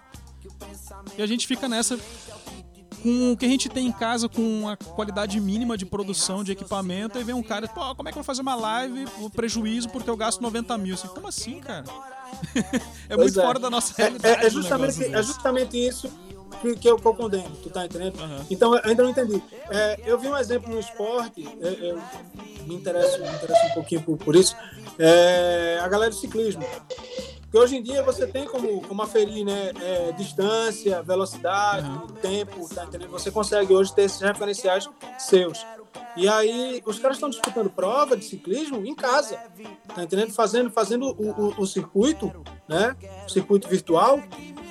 e 1.17 1.21
a 1.21 1.27
gente 1.27 1.47
fica 1.47 1.67
nessa 1.67 1.97
com 3.01 3.31
o 3.31 3.37
que 3.37 3.45
a 3.45 3.49
gente 3.49 3.69
tem 3.69 3.87
em 3.87 3.91
casa, 3.93 4.27
com 4.27 4.67
a 4.67 4.75
qualidade 4.75 5.39
mínima 5.39 5.77
de 5.77 5.85
produção 5.85 6.43
de 6.43 6.51
equipamento, 6.51 7.17
aí 7.17 7.23
vem 7.23 7.33
um 7.33 7.41
cara, 7.41 7.65
pô, 7.67 7.95
como 7.95 8.09
é 8.09 8.11
que 8.11 8.17
eu 8.17 8.21
vou 8.21 8.25
fazer 8.25 8.41
uma 8.41 8.55
live, 8.55 9.05
o 9.21 9.29
prejuízo 9.29 9.87
porque 9.89 10.09
eu 10.09 10.17
gasto 10.17 10.41
90 10.41 10.77
mil? 10.77 10.95
Assim, 10.95 11.07
como 11.07 11.27
assim, 11.27 11.61
cara? 11.61 11.85
é 13.07 13.15
Pois 13.15 13.33
muito 13.35 13.39
é. 13.39 13.43
fora 13.45 13.57
da 13.57 13.69
nossa 13.69 13.93
É, 13.97 14.03
realidade. 14.03 14.43
é 14.43 14.47
um 14.47 14.49
justamente, 14.49 15.03
é 15.05 15.23
justamente 15.23 15.77
isso 15.77 16.11
que, 16.61 16.75
que 16.75 16.89
eu, 16.89 16.97
que 16.97 17.05
eu 17.07 17.13
condeno, 17.13 17.49
tu 17.63 17.69
tá 17.69 17.85
entendendo? 17.85 18.19
Aham. 18.21 18.45
Então, 18.49 18.75
eu 18.75 18.81
ainda 18.83 19.03
não 19.03 19.09
entendi. 19.11 19.41
É, 19.69 19.99
eu 20.05 20.17
vi 20.19 20.27
um 20.27 20.37
exemplo 20.37 20.73
no 20.73 20.79
esporte, 20.79 21.47
é, 21.61 21.89
eu 21.91 21.99
me 22.67 22.75
interesso, 22.75 23.19
me 23.21 23.27
interesso 23.29 23.65
um 23.67 23.73
pouquinho 23.73 24.01
por, 24.01 24.17
por 24.17 24.35
isso, 24.35 24.55
é, 24.97 25.79
a 25.81 25.87
galera 25.87 26.11
do 26.11 26.15
ciclismo. 26.17 26.63
Porque 27.41 27.57
hoje 27.57 27.77
em 27.77 27.81
dia 27.81 28.03
você 28.03 28.27
tem 28.27 28.45
como, 28.45 28.79
como 28.81 29.01
aferir 29.01 29.43
né, 29.43 29.71
é, 29.81 30.11
distância, 30.11 31.01
velocidade, 31.01 31.87
Uhum. 31.87 32.07
tempo, 32.21 32.69
tá 32.73 32.85
entendendo? 32.85 33.09
Você 33.09 33.31
consegue 33.31 33.73
hoje 33.73 33.93
ter 33.93 34.03
esses 34.03 34.21
referenciais 34.21 34.87
seus. 35.17 35.65
E 36.15 36.27
aí, 36.27 36.81
os 36.85 36.99
caras 36.99 37.17
estão 37.17 37.29
disputando 37.29 37.69
prova 37.69 38.15
de 38.15 38.25
ciclismo 38.25 38.85
em 38.85 38.93
casa, 38.93 39.39
tá 39.95 40.03
entendendo? 40.03 40.31
Fazendo, 40.31 40.69
fazendo 40.69 41.07
o, 41.17 41.29
o- 41.29 41.61
o 41.61 41.65
circuito, 41.65 42.31
né? 42.67 42.95
O 43.25 43.29
circuito 43.29 43.67
virtual 43.67 44.21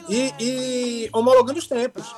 e, 0.09 0.35
e 0.41 1.11
homologando 1.13 1.59
os 1.59 1.67
tempos. 1.67 2.15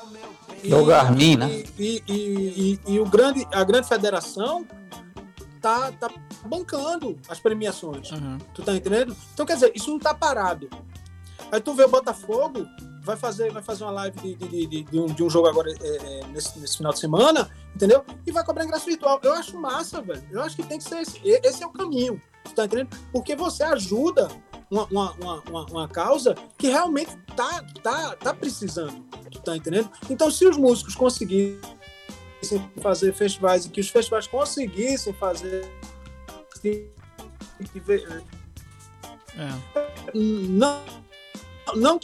É 0.68 0.74
o 0.74 0.84
Garmin, 0.84 1.36
né? 1.36 1.48
E, 1.50 1.64
e- 1.78 2.02
e- 2.06 2.80
e- 2.86 2.92
e 2.94 3.00
o 3.00 3.04
grande, 3.06 3.46
a 3.52 3.64
grande 3.64 3.88
federação 3.88 4.66
tá, 5.60 5.90
tá 5.92 6.10
bancando 6.44 7.18
as 7.28 7.38
premiações. 7.40 8.12
Aham. 8.12 8.38
Tu 8.54 8.62
tá 8.62 8.74
entendendo? 8.74 9.16
Então, 9.32 9.46
quer 9.46 9.54
dizer, 9.54 9.72
isso 9.74 9.90
não 9.90 9.98
tá 9.98 10.14
parado. 10.14 10.68
Aí 11.50 11.60
tu 11.60 11.72
vê 11.74 11.84
o 11.84 11.88
Botafogo, 11.88 12.66
vai 13.02 13.16
fazer, 13.16 13.50
vai 13.52 13.62
fazer 13.62 13.84
uma 13.84 13.90
live 13.92 14.20
de, 14.20 14.34
de, 14.34 14.66
de, 14.66 14.82
de 14.84 15.00
um, 15.00 15.06
de 15.06 15.22
um 15.22 15.30
jogo 15.30 15.48
agora 15.48 15.70
é, 15.72 15.86
é, 16.20 16.26
nesse, 16.28 16.58
nesse 16.58 16.76
final 16.76 16.92
de 16.92 16.98
semana, 17.00 17.50
entendeu? 17.74 18.04
E 18.26 18.30
vai 18.30 18.44
cobrar 18.44 18.64
ingresso 18.64 18.86
virtual. 18.86 19.18
Eu 19.22 19.32
acho 19.32 19.56
massa, 19.58 20.00
velho. 20.02 20.22
Eu 20.30 20.42
acho 20.42 20.54
que 20.56 20.62
tem 20.62 20.78
que 20.78 20.84
ser 20.84 21.00
esse. 21.00 21.18
E- 21.24 21.40
Esse 21.42 21.62
é 21.62 21.66
o 21.66 21.70
caminho. 21.70 22.20
Tu 22.44 22.52
tá 22.52 22.66
entendendo? 22.66 22.90
Porque 23.12 23.34
você 23.34 23.62
ajuda 23.64 24.28
uma, 24.70 24.84
uma, 24.84 25.12
uma, 25.48 25.64
uma- 25.66 25.88
causa 25.88 26.34
que 26.56 26.68
realmente 26.68 27.16
tá, 27.36 27.64
tá, 27.82 28.16
tá 28.16 28.32
precisando. 28.34 29.04
Tu 29.30 29.40
tá 29.40 29.56
entendendo? 29.56 29.90
Então, 30.08 30.30
se 30.30 30.46
os 30.46 30.56
músicos 30.56 30.94
conseguissem 30.94 31.60
fazer 32.80 33.12
festivais 33.12 33.66
e 33.66 33.70
que 33.70 33.80
os 33.80 33.88
festivais 33.88 34.26
conseguissem 34.26 35.12
fazer 35.14 35.68
É. 39.36 39.48
não, 40.14 40.82
não 41.76 42.00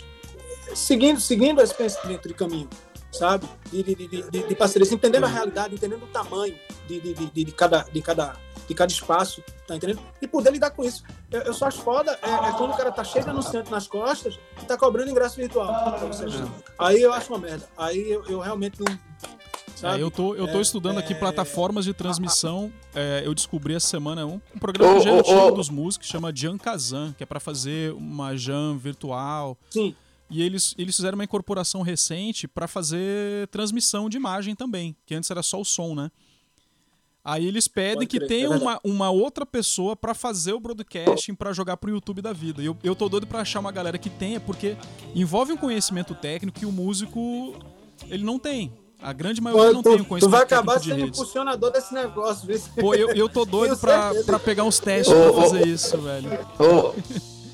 seguindo, 0.74 1.20
seguindo 1.20 1.60
esse 1.60 1.74
pensamento 1.74 2.28
de 2.28 2.34
caminho, 2.34 2.68
sabe? 3.12 3.46
De, 3.70 3.82
de, 3.82 3.94
de, 3.94 4.30
de, 4.30 4.48
de 4.48 4.54
parcerias, 4.54 4.92
entendendo 4.92 5.24
a 5.24 5.28
realidade, 5.28 5.74
entendendo 5.74 6.04
o 6.04 6.08
tamanho 6.08 6.56
de, 6.86 7.00
de, 7.00 7.14
de, 7.14 7.44
de, 7.44 7.52
cada, 7.52 7.82
de, 7.82 8.02
cada, 8.02 8.36
de 8.66 8.74
cada 8.74 8.92
espaço, 8.92 9.42
tá 9.66 9.76
entendendo? 9.76 10.00
E 10.20 10.26
poder 10.26 10.52
lidar 10.52 10.70
com 10.70 10.84
isso. 10.84 11.02
Eu, 11.30 11.42
eu 11.42 11.54
só 11.54 11.66
acho 11.66 11.80
foda 11.80 12.18
é, 12.22 12.48
é 12.48 12.52
quando 12.52 12.72
o 12.72 12.76
cara 12.76 12.90
tá 12.90 13.04
cheio 13.04 13.24
de 13.24 13.30
anunciante 13.30 13.70
nas 13.70 13.86
costas 13.86 14.38
e 14.60 14.64
tá 14.64 14.76
cobrando 14.76 15.10
ingresso 15.10 15.36
virtual. 15.36 15.70
assistir. 16.10 16.44
Aí 16.78 17.00
eu 17.00 17.12
acho 17.12 17.32
uma 17.32 17.38
merda. 17.38 17.68
Aí 17.76 18.10
eu, 18.10 18.24
eu 18.26 18.40
realmente 18.40 18.78
não. 18.80 18.98
Sabe? 19.76 19.98
É, 19.98 20.02
eu 20.02 20.10
tô, 20.10 20.34
eu 20.34 20.50
tô 20.50 20.58
É, 20.58 20.62
estudando 20.62 20.98
aqui 20.98 21.12
é, 21.12 21.16
plataformas 21.16 21.84
de 21.84 21.92
transmissão. 21.92 22.72
É, 22.94 23.22
eu 23.24 23.34
descobri 23.34 23.74
essa 23.74 23.86
semana 23.86 24.24
um, 24.24 24.40
um 24.54 24.58
programa 24.58 25.00
que 25.00 25.06
é 25.08 25.12
ô, 25.12 25.18
antigo 25.18 25.38
ô. 25.38 25.50
dos 25.50 25.68
músicos, 25.68 26.08
chama 26.08 26.32
Jan 26.34 26.56
Kazan, 26.56 27.12
que 27.12 27.22
é 27.22 27.26
pra 27.26 27.38
fazer 27.38 27.92
uma 27.92 28.34
jam 28.36 28.78
virtual. 28.78 29.56
Sim. 29.68 29.94
E 30.30 30.42
eles, 30.42 30.74
eles 30.76 30.96
fizeram 30.96 31.16
uma 31.16 31.24
incorporação 31.24 31.82
recente 31.82 32.48
pra 32.48 32.66
fazer 32.66 33.46
transmissão 33.48 34.08
de 34.08 34.16
imagem 34.16 34.56
também, 34.56 34.96
que 35.04 35.14
antes 35.14 35.30
era 35.30 35.42
só 35.42 35.60
o 35.60 35.64
som, 35.64 35.94
né? 35.94 36.10
Aí 37.28 37.44
eles 37.44 37.66
pedem 37.66 38.06
que 38.06 38.20
tenha 38.20 38.46
é 38.46 38.48
uma, 38.50 38.78
uma 38.84 39.10
outra 39.10 39.44
pessoa 39.44 39.96
pra 39.96 40.14
fazer 40.14 40.52
o 40.52 40.60
broadcasting 40.60 41.34
pra 41.34 41.52
jogar 41.52 41.76
pro 41.76 41.90
YouTube 41.90 42.22
da 42.22 42.32
vida. 42.32 42.62
E 42.62 42.66
eu, 42.66 42.76
eu 42.84 42.94
tô 42.94 43.08
doido 43.08 43.26
pra 43.26 43.40
achar 43.40 43.58
uma 43.58 43.72
galera 43.72 43.98
que 43.98 44.08
tenha, 44.08 44.38
porque 44.38 44.76
envolve 45.12 45.52
um 45.52 45.56
conhecimento 45.56 46.14
técnico 46.14 46.60
que 46.60 46.64
o 46.64 46.70
músico 46.70 47.56
ele 48.08 48.22
não 48.22 48.38
tem. 48.38 48.72
A 49.02 49.12
grande 49.12 49.40
maioria 49.40 49.72
não 49.72 49.82
tu, 49.82 49.90
tem 49.90 50.00
o 50.00 50.04
tu 50.04 50.04
conhecimento 50.04 50.30
vai 50.30 50.42
acabar 50.42 50.78
sendo 50.78 50.94
redes. 50.94 51.18
impulsionador 51.18 51.72
desse 51.72 51.92
negócio, 51.92 52.46
viu? 52.46 52.60
Pô, 52.78 52.94
eu, 52.94 53.08
eu 53.08 53.28
tô 53.28 53.44
doido 53.44 53.76
pra, 53.76 54.12
pra 54.24 54.38
pegar 54.38 54.62
uns 54.62 54.78
testes 54.78 55.12
Ô, 55.12 55.32
pra 55.32 55.42
fazer 55.42 55.66
isso, 55.66 55.98
velho. 55.98 56.30
Ô, 56.60 56.94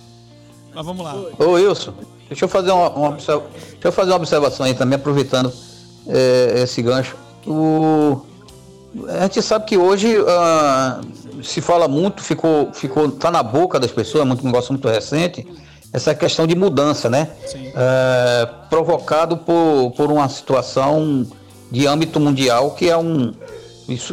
Mas 0.74 0.84
vamos 0.84 1.02
lá. 1.02 1.14
ô 1.38 1.52
Wilson, 1.52 1.94
deixa 2.28 2.44
eu 2.44 2.48
fazer 2.48 2.72
uma, 2.72 2.90
uma 2.90 3.12
deixa 3.12 3.42
eu 3.82 3.92
fazer 3.92 4.10
uma 4.10 4.16
observação 4.16 4.66
aí 4.66 4.74
também, 4.74 4.96
aproveitando 4.96 5.50
é, 6.06 6.60
esse 6.62 6.82
gancho. 6.82 7.16
O, 7.46 8.20
a 9.09 9.23
gente 9.23 9.43
sabe 9.43 9.64
que 9.64 9.77
hoje 9.77 10.16
ah, 10.28 11.01
se 11.43 11.60
fala 11.60 11.89
muito, 11.89 12.23
ficou, 12.23 12.73
ficou, 12.73 13.10
tá 13.10 13.31
na 13.31 13.43
boca 13.43 13.81
das 13.81 13.90
pessoas, 13.90 14.23
é 14.23 14.27
muito 14.27 14.43
um 14.43 14.47
negócio 14.47 14.73
muito 14.73 14.89
recente, 14.89 15.47
essa 15.93 16.14
questão 16.14 16.47
de 16.47 16.55
mudança, 16.55 17.10
né? 17.10 17.28
É, 17.55 18.48
provocado 18.70 19.36
por, 19.36 19.93
por 19.97 20.10
uma 20.10 20.28
situação 20.28 21.27
de 21.70 21.86
âmbito 21.86 22.19
mundial 22.19 22.73
que 22.73 22.89
é 22.89 22.97
um 22.97 23.32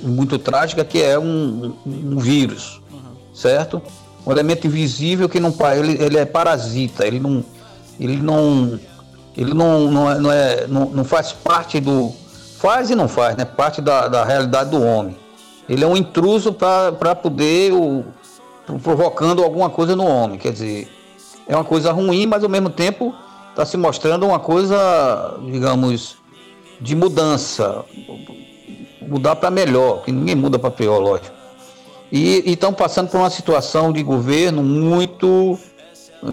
muito 0.04 0.38
trágica, 0.38 0.84
que 0.84 1.02
é 1.02 1.18
um, 1.18 1.74
um 1.86 2.18
vírus, 2.18 2.82
certo? 3.34 3.82
Um 4.26 4.32
elemento 4.32 4.68
invisível 4.68 5.30
que 5.30 5.40
não 5.40 5.54
ele, 5.78 6.04
ele 6.04 6.18
é 6.18 6.26
parasita, 6.26 7.06
ele 7.06 7.20
não 7.20 7.44
ele 8.00 8.18
não 8.18 8.80
ele 9.38 9.54
não 9.54 9.92
não, 9.92 10.12
é, 10.12 10.20
não, 10.20 10.32
é, 10.32 10.68
não, 10.68 10.86
não 10.90 11.04
faz 11.06 11.32
parte 11.32 11.80
do 11.80 12.12
faz 12.60 12.90
e 12.90 12.95
não 12.95 13.07
faz, 13.07 13.38
né? 13.38 13.45
Parte 13.45 13.81
da, 13.81 14.07
da 14.07 14.26
realidade 14.26 14.69
do 14.69 14.84
homem. 14.84 15.15
Ele 15.68 15.84
é 15.84 15.88
um 15.88 15.95
intruso 15.95 16.52
para 16.52 17.15
poder 17.15 17.72
o, 17.73 18.03
provocando 18.84 19.44
alguma 19.44 19.69
coisa 19.69 19.95
no 19.95 20.06
homem, 20.06 20.38
quer 20.38 20.52
dizer, 20.52 20.90
é 21.48 21.56
uma 21.56 21.64
coisa 21.64 21.91
ruim, 21.91 22.26
mas 22.26 22.44
ao 22.44 22.49
mesmo 22.49 22.69
tempo 22.69 23.15
está 23.52 23.65
se 23.65 23.77
mostrando 23.77 24.26
uma 24.26 24.40
coisa, 24.40 25.38
digamos, 25.45 26.18
de 26.81 26.95
mudança, 26.95 27.86
mudar 29.02 29.36
para 29.38 29.49
melhor, 29.49 30.03
que 30.03 30.11
ninguém 30.11 30.36
muda 30.36 30.60
para 30.60 30.69
pior, 30.69 30.99
lógico. 30.99 31.36
E 32.11 32.44
estão 32.45 32.73
passando 32.73 33.10
por 33.10 33.18
uma 33.18 33.30
situação 33.30 33.94
de 33.94 34.03
governo 34.03 34.64
muito, 34.64 35.57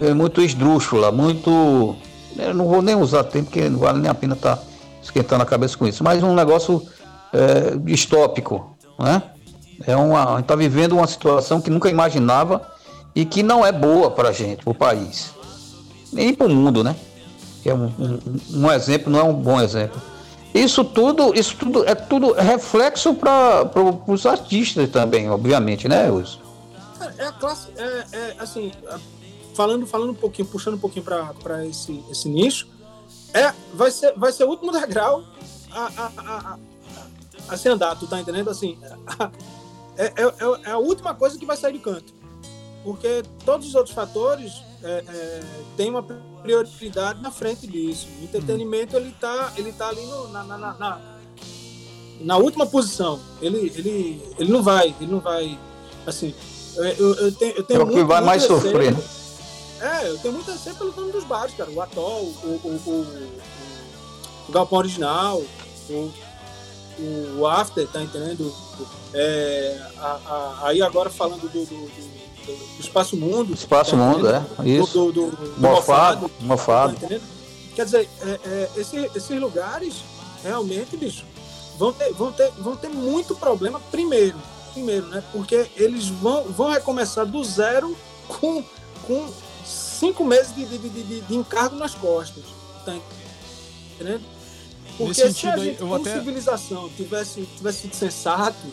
é, 0.01 0.13
muito 0.13 0.41
esdrúxula, 0.41 1.11
muito. 1.11 1.95
Eu 2.37 2.53
não 2.53 2.67
vou 2.67 2.81
nem 2.81 2.95
usar 2.95 3.23
tempo, 3.23 3.45
porque 3.45 3.69
não 3.69 3.79
vale 3.79 3.99
nem 3.99 4.09
a 4.09 4.13
pena 4.15 4.33
estar 4.33 4.57
tá 4.57 4.63
esquentando 5.07 5.43
a 5.43 5.45
cabeça 5.45 5.77
com 5.77 5.87
isso, 5.87 6.03
mas 6.03 6.21
um 6.21 6.35
negócio 6.35 6.85
é, 7.33 7.75
distópico, 7.77 8.77
né? 8.99 9.23
É 9.85 9.95
uma, 9.95 10.39
está 10.39 10.55
vivendo 10.55 10.93
uma 10.93 11.07
situação 11.07 11.61
que 11.61 11.69
nunca 11.69 11.89
imaginava 11.89 12.67
e 13.15 13.25
que 13.25 13.43
não 13.43 13.65
é 13.65 13.71
boa 13.71 14.09
para 14.11 14.29
a 14.29 14.31
gente, 14.31 14.63
para 14.63 14.71
o 14.71 14.75
país, 14.75 15.33
nem 16.11 16.33
para 16.33 16.47
o 16.47 16.49
mundo, 16.49 16.83
né? 16.83 16.95
É 17.65 17.73
um, 17.73 17.91
um, 17.99 18.19
um 18.53 18.71
exemplo, 18.71 19.11
não 19.11 19.19
é 19.19 19.23
um 19.23 19.33
bom 19.33 19.59
exemplo. 19.61 20.01
Isso 20.53 20.83
tudo, 20.83 21.37
isso 21.37 21.55
tudo 21.57 21.87
é 21.87 21.93
tudo 21.93 22.33
reflexo 22.33 23.13
para 23.13 23.69
os 24.07 24.25
artistas 24.25 24.89
também, 24.89 25.29
obviamente, 25.29 25.87
né, 25.87 26.09
Wilson? 26.09 26.39
É, 26.99 27.23
é 27.23 27.27
a 27.27 27.31
classe, 27.33 27.67
é, 27.77 28.05
é, 28.11 28.35
assim, 28.39 28.71
falando, 29.53 29.85
falando 29.85 30.11
um 30.11 30.15
pouquinho, 30.15 30.47
puxando 30.47 30.75
um 30.75 30.79
pouquinho 30.79 31.05
para 31.05 31.65
esse, 31.65 32.03
esse 32.09 32.27
nicho, 32.29 32.67
é, 33.33 33.53
vai, 33.73 33.91
ser, 33.91 34.13
vai 34.17 34.31
ser 34.31 34.45
o 34.45 34.49
último 34.49 34.71
degrau 34.71 35.23
a, 35.71 35.85
a, 35.85 36.11
a, 36.17 36.57
a, 37.49 37.57
se 37.57 37.69
andar, 37.69 37.95
tu 37.95 38.07
tá 38.07 38.19
entendendo? 38.19 38.49
Assim, 38.49 38.77
é, 39.97 40.05
é, 40.05 40.13
é, 40.65 40.71
a 40.71 40.77
última 40.77 41.13
coisa 41.13 41.37
que 41.37 41.45
vai 41.45 41.57
sair 41.57 41.73
do 41.73 41.79
canto. 41.79 42.13
Porque 42.83 43.23
todos 43.43 43.67
os 43.67 43.75
outros 43.75 43.93
fatores 43.93 44.61
é, 44.81 45.03
é, 45.07 45.43
têm 45.75 45.89
uma 45.89 46.03
prioridade 46.41 47.21
na 47.21 47.31
frente 47.31 47.67
disso. 47.67 48.07
O 48.21 48.23
entretenimento 48.23 48.95
ele 48.95 49.13
tá, 49.19 49.51
ele 49.57 49.73
tá 49.73 49.89
ali 49.89 50.05
na, 50.31 50.43
na, 50.43 51.01
na, 52.21 52.37
última 52.37 52.65
posição. 52.65 53.19
Ele, 53.41 53.71
ele, 53.75 54.21
ele 54.39 54.51
não 54.51 54.63
vai, 54.63 54.95
ele 55.01 55.11
não 55.11 55.19
vai. 55.19 55.59
Assim, 56.05 56.33
eu, 56.75 57.15
eu 57.15 57.31
tenho, 57.33 57.55
eu 57.55 57.63
tenho 57.63 57.81
é 57.81 57.83
o 57.83 57.87
que 57.89 58.03
vai 58.03 58.21
mais 58.21 58.43
sofrer. 58.43 58.95
É, 59.79 60.09
eu 60.09 60.17
tenho 60.17 60.33
muito 60.33 60.51
receio 60.51 60.75
pelo 60.75 60.95
nome 60.95 61.11
dos 61.11 61.23
bares, 61.23 61.53
cara. 61.55 61.69
O 61.69 61.81
Atol, 61.81 62.23
o, 62.23 62.59
o, 62.63 62.81
o, 62.85 63.39
o 64.47 64.51
Galpão 64.51 64.79
Original, 64.79 65.43
o, 65.89 66.11
o 67.37 67.47
After, 67.47 67.87
tá 67.87 68.01
entendendo? 68.01 68.53
É, 69.13 69.79
a, 69.97 70.07
a, 70.07 70.59
aí 70.67 70.81
agora 70.81 71.09
falando 71.09 71.41
do, 71.41 71.65
do, 71.65 71.65
do 71.65 72.17
do 72.47 72.79
Espaço 72.79 73.17
Mundo. 73.17 73.53
Espaço 73.53 73.91
tá 73.91 73.97
Mundo, 73.97 74.29
é. 74.29 74.43
Isso. 74.63 74.93
Do, 74.93 75.11
do, 75.11 75.31
do 75.31 75.61
mofado. 75.61 76.31
mofado. 76.39 76.95
Tá 76.95 77.19
Quer 77.75 77.85
dizer, 77.85 78.09
é, 78.21 78.39
é, 78.45 78.69
esse, 78.77 78.97
esses 79.13 79.39
lugares, 79.39 79.95
realmente, 80.43 80.95
bicho, 80.95 81.25
vão 81.77 81.93
ter, 81.93 82.11
vão, 82.13 82.31
ter, 82.31 82.51
vão 82.57 82.75
ter 82.75 82.89
muito 82.89 83.35
problema 83.35 83.79
primeiro. 83.91 84.37
Primeiro, 84.73 85.07
né? 85.07 85.23
Porque 85.31 85.67
eles 85.75 86.07
vão, 86.07 86.43
vão 86.45 86.69
recomeçar 86.69 87.25
do 87.25 87.43
zero 87.43 87.95
com, 88.27 88.63
com 89.05 89.27
cinco 89.99 90.23
meses 90.23 90.53
de, 90.53 90.65
de, 90.65 90.77
de, 90.77 91.21
de 91.21 91.35
encargo 91.35 91.75
nas 91.75 91.93
costas. 91.93 92.43
Tá 92.85 92.95
entendendo? 93.95 94.23
Porque 94.97 95.13
se 95.13 95.47
a 95.47 95.55
gente, 95.57 95.77
como 95.77 95.95
até... 95.95 96.13
civilização, 96.13 96.89
tivesse, 96.89 97.47
tivesse 97.57 97.81
sido 97.81 97.95
sensato, 97.95 98.67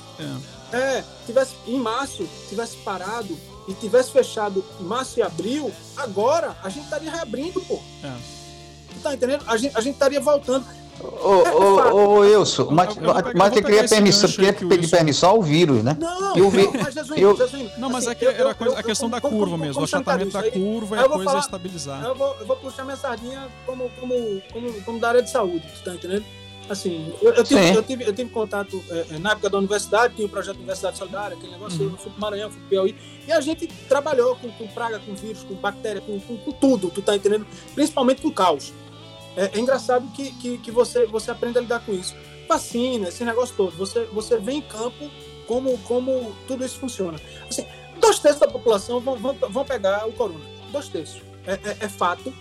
é. 0.72 0.76
é. 0.76 1.04
tivesse 1.26 1.54
em 1.66 1.78
março, 1.78 2.26
tivesse 2.48 2.76
parado 2.78 3.38
e 3.68 3.74
tivesse 3.74 4.10
fechado 4.10 4.64
março 4.80 5.18
e 5.18 5.22
abril, 5.22 5.70
agora 5.96 6.56
a 6.62 6.68
gente 6.70 6.84
estaria 6.84 7.10
reabrindo, 7.10 7.60
pô. 7.62 7.78
É. 8.02 8.16
Tá 9.02 9.14
entendendo? 9.14 9.44
A 9.46 9.56
gente, 9.56 9.76
a 9.76 9.80
gente 9.80 9.94
estaria 9.94 10.20
voltando. 10.20 10.64
Ô, 11.00 11.42
é, 11.42 11.54
ô, 11.54 11.96
ô, 11.96 12.18
Wilson, 12.20 12.68
mas, 12.70 12.96
mas 13.34 13.54
você 13.54 13.62
queria 13.62 13.88
permissão, 13.88 14.30
queria 14.30 14.52
pedir 14.52 14.88
permissão 14.88 15.30
ao 15.30 15.42
vírus, 15.42 15.82
né? 15.82 15.96
Não, 15.98 16.36
eu 16.36 16.48
vi, 16.50 16.68
mas 16.72 16.94
Jesus, 16.94 17.20
eu, 17.20 17.36
Jesus, 17.36 17.78
não, 17.78 17.90
mas 17.90 18.06
assim, 18.06 18.24
é 18.24 18.28
era 18.28 18.50
a, 18.50 18.54
coisa, 18.54 18.78
a 18.78 18.82
questão 18.82 19.10
da 19.10 19.20
curva 19.20 19.58
mesmo, 19.58 19.80
o 19.80 19.84
achatamento 19.84 20.30
da 20.30 20.50
curva 20.50 20.96
e 20.96 21.00
a 21.00 21.08
coisa 21.08 21.24
falar, 21.24 21.40
estabilizar. 21.40 22.04
Eu 22.04 22.14
vou, 22.14 22.36
eu 22.38 22.46
vou 22.46 22.56
puxar 22.56 22.84
minha 22.84 22.96
sardinha 22.96 23.48
como, 23.66 23.90
como, 23.98 24.14
como, 24.52 24.82
como 24.82 25.00
da 25.00 25.08
área 25.08 25.22
de 25.22 25.30
saúde, 25.30 25.64
tá 25.84 25.94
entendendo? 25.94 26.24
Assim, 26.68 27.12
eu, 27.20 27.34
eu, 27.34 27.44
tive, 27.44 27.74
eu, 27.74 27.82
tive, 27.82 28.04
eu 28.04 28.12
tive 28.14 28.30
contato 28.30 28.82
é, 28.88 29.06
é, 29.10 29.18
na 29.18 29.32
época 29.32 29.50
da 29.50 29.58
universidade, 29.58 30.14
tinha 30.14 30.26
o 30.26 30.30
projeto 30.30 30.56
Universidade 30.56 30.96
Solidária, 30.96 31.36
aquele 31.36 31.52
negócio, 31.52 31.78
uhum. 31.78 31.92
eu 31.92 31.98
fui 31.98 32.10
pro 32.10 32.20
Maranhão, 32.20 32.50
fui 32.50 32.60
pro 32.60 32.68
Piauí, 32.70 32.96
e 33.26 33.32
a 33.32 33.40
gente 33.40 33.66
trabalhou 33.88 34.34
com, 34.36 34.50
com 34.50 34.66
praga, 34.68 34.98
com 34.98 35.14
vírus, 35.14 35.42
com 35.44 35.54
bactéria, 35.54 36.00
com, 36.00 36.18
com, 36.20 36.36
com, 36.38 36.52
tudo, 36.52 36.88
tu 36.88 37.02
tá 37.02 37.14
entendendo? 37.14 37.46
Principalmente 37.74 38.22
com 38.22 38.30
caos. 38.30 38.72
É, 39.36 39.50
é, 39.54 39.58
engraçado 39.58 40.06
que, 40.12 40.30
que, 40.32 40.58
que 40.58 40.70
você, 40.70 41.06
você 41.06 41.30
aprende 41.30 41.58
a 41.58 41.60
lidar 41.60 41.80
com 41.80 41.92
isso. 41.92 42.14
Vacina, 42.48 43.08
esse 43.08 43.24
negócio 43.24 43.54
todo, 43.56 43.76
você, 43.76 44.04
você 44.12 44.38
vê 44.38 44.52
em 44.52 44.62
campo 44.62 45.10
como, 45.46 45.76
como 45.78 46.34
tudo 46.46 46.64
isso 46.64 46.78
funciona. 46.78 47.18
Assim, 47.48 47.66
dois 48.00 48.18
terços 48.18 48.40
da 48.40 48.48
população 48.48 49.00
vão, 49.00 49.16
vão, 49.16 49.34
vão 49.34 49.64
pegar 49.64 50.06
o 50.06 50.12
corona. 50.12 50.44
Dois 50.70 50.88
terços. 50.88 51.22
É, 51.46 51.52
é, 51.52 51.76
é 51.80 51.88
fato, 51.88 52.32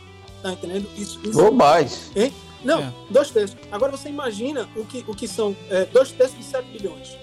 tá 0.41 0.51
entendendo? 0.51 0.87
Isso, 0.97 1.19
isso, 1.23 1.41
Ou 1.41 1.51
mais. 1.51 2.11
Hein? 2.15 2.33
Não, 2.63 2.81
é. 2.81 2.93
dois 3.09 3.29
terços. 3.29 3.57
Agora 3.71 3.91
você 3.91 4.09
imagina 4.09 4.69
o 4.75 4.85
que, 4.85 5.03
o 5.07 5.15
que 5.15 5.27
são 5.27 5.55
é, 5.69 5.85
dois 5.85 6.11
terços 6.11 6.37
de 6.37 6.43
7 6.43 6.65
bilhões. 6.69 7.17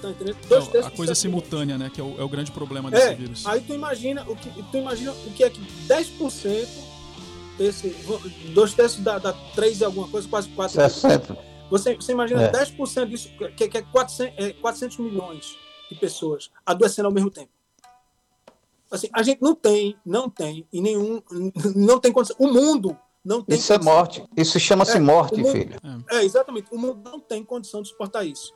Tá 0.00 0.08
entendendo? 0.08 0.36
Dois 0.48 0.72
Não, 0.72 0.86
a 0.86 0.90
coisa 0.90 1.14
simultânea, 1.14 1.76
né? 1.76 1.90
Que 1.92 2.00
é 2.00 2.04
o, 2.04 2.18
é 2.18 2.24
o, 2.24 2.28
grande 2.28 2.50
problema 2.50 2.90
desse 2.90 3.08
é, 3.08 3.14
vírus. 3.14 3.46
Aí 3.46 3.60
tu 3.60 3.74
imagina 3.74 4.24
o 4.26 4.34
que, 4.34 4.48
tu 4.48 4.76
imagina 4.78 5.12
o 5.12 5.30
que 5.32 5.44
é 5.44 5.50
que 5.50 5.60
10% 5.86 6.66
desse. 7.60 7.94
Dois 8.54 8.72
terços 8.72 9.04
dá, 9.04 9.18
dá 9.18 9.34
3 9.54 9.80
e 9.80 9.84
alguma 9.84 10.08
coisa, 10.08 10.26
quase 10.26 10.48
4. 10.48 10.74
60. 10.74 11.38
Você, 11.70 11.94
você 11.94 12.12
imagina 12.12 12.42
é. 12.42 12.50
10% 12.50 13.06
disso, 13.06 13.30
que, 13.56 13.68
que 13.68 13.78
é, 13.78 13.82
400, 13.82 14.34
é 14.44 14.52
400 14.54 14.98
milhões 14.98 15.56
de 15.88 15.94
pessoas 15.96 16.50
adoecendo 16.64 17.06
ao 17.06 17.14
mesmo 17.14 17.30
tempo. 17.30 17.50
Assim, 18.90 19.08
a 19.12 19.22
gente 19.22 19.40
não 19.40 19.54
tem, 19.54 19.96
não 20.04 20.28
tem, 20.28 20.66
e 20.72 20.80
nenhum, 20.80 21.22
não 21.76 22.00
tem 22.00 22.10
condição. 22.10 22.34
O 22.40 22.48
mundo 22.48 22.98
não 23.24 23.40
tem 23.40 23.56
isso 23.56 23.72
é 23.72 23.76
condição. 23.76 23.92
é 23.92 23.96
morte. 23.96 24.24
Isso 24.36 24.58
chama-se 24.58 24.96
é, 24.96 25.00
morte, 25.00 25.36
mundo, 25.36 25.52
filho. 25.52 25.76
É, 26.10 26.24
exatamente. 26.24 26.66
O 26.72 26.78
mundo 26.78 27.00
não 27.04 27.20
tem 27.20 27.44
condição 27.44 27.82
de 27.82 27.88
suportar 27.88 28.24
isso. 28.24 28.52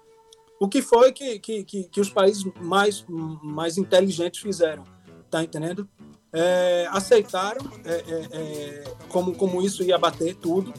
O 0.59 0.69
que 0.69 0.83
foi 0.83 1.13
que, 1.13 1.39
que, 1.39 1.63
que, 1.63 1.85
que 1.85 2.01
os 2.01 2.09
países 2.09 2.45
mais, 2.61 3.05
mais 3.43 3.79
inteligentes 3.79 4.41
fizeram? 4.41 4.83
Tá 5.31 5.45
entendendo? 5.45 5.89
É, 6.37 6.89
aceitaram 6.91 7.65
é, 7.85 7.93
é, 7.93 8.29
é 8.33 8.85
como, 9.09 9.37
como 9.37 9.63
isso 9.63 9.85
ia 9.85 9.97
bater 9.97 10.35
tudo 10.35 10.75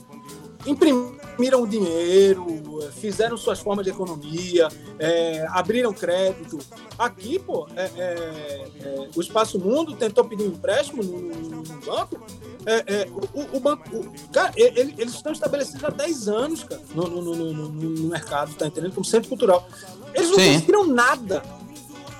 imprimiram 0.65 1.68
dinheiro, 1.68 2.45
fizeram 2.94 3.38
suas 3.38 3.60
formas 3.60 3.86
de 3.86 3.91
economia, 3.91 4.68
é, 4.98 5.45
abriram 5.49 5.94
crédito. 5.94 6.57
Aqui, 6.98 7.38
pô, 7.38 7.68
é, 7.76 7.84
é, 7.84 8.68
é 8.82 9.10
o 9.15 9.22
Espaço 9.22 9.60
Mundo 9.60 9.95
tentou 9.95 10.26
pedir 10.26 10.44
um 10.44 10.48
empréstimo 10.48 11.03
no, 11.03 11.19
no, 11.19 11.61
no 11.61 11.82
banco. 11.82 12.23
É, 12.65 13.02
é, 13.02 13.07
o, 13.34 13.57
o, 13.57 13.60
banco, 13.60 13.84
o, 13.95 14.30
cara, 14.32 14.52
ele, 14.56 14.95
eles 14.98 15.14
estão 15.14 15.32
estabelecidos 15.32 15.84
há 15.84 15.90
10 15.90 16.27
anos, 16.27 16.64
cara, 16.64 16.82
no, 16.95 17.07
no, 17.07 17.53
no, 17.53 18.10
mercado, 18.10 18.56
tá 18.56 18.65
entendendo? 18.65 18.94
Como 18.94 19.06
centro 19.06 19.30
cultural. 19.30 19.68
Eles 20.15 20.30
não 20.30 20.40
Sim. 20.40 20.53
conseguiram 20.53 20.88
nada 20.88 21.44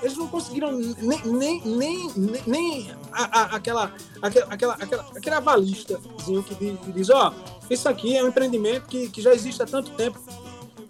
eles 0.02 0.16
não 0.16 0.26
conseguiram 0.28 0.72
nem, 0.72 1.20
nem, 1.24 1.62
nem, 1.64 2.10
nem 2.46 2.90
a, 3.12 3.40
a, 3.40 3.42
aquela, 3.56 3.92
aquela, 4.20 4.46
aquela, 4.50 4.74
aquela, 4.74 5.06
aquele 5.16 5.34
avalistazinho 5.34 6.42
que 6.42 6.92
diz, 6.92 7.10
ó, 7.10 7.32
oh, 7.32 7.56
isso 7.72 7.88
aqui 7.88 8.16
é 8.16 8.22
um 8.22 8.28
empreendimento 8.28 8.86
que, 8.86 9.08
que 9.08 9.22
já 9.22 9.32
existe 9.32 9.62
há 9.62 9.66
tanto 9.66 9.90
tempo. 9.92 10.20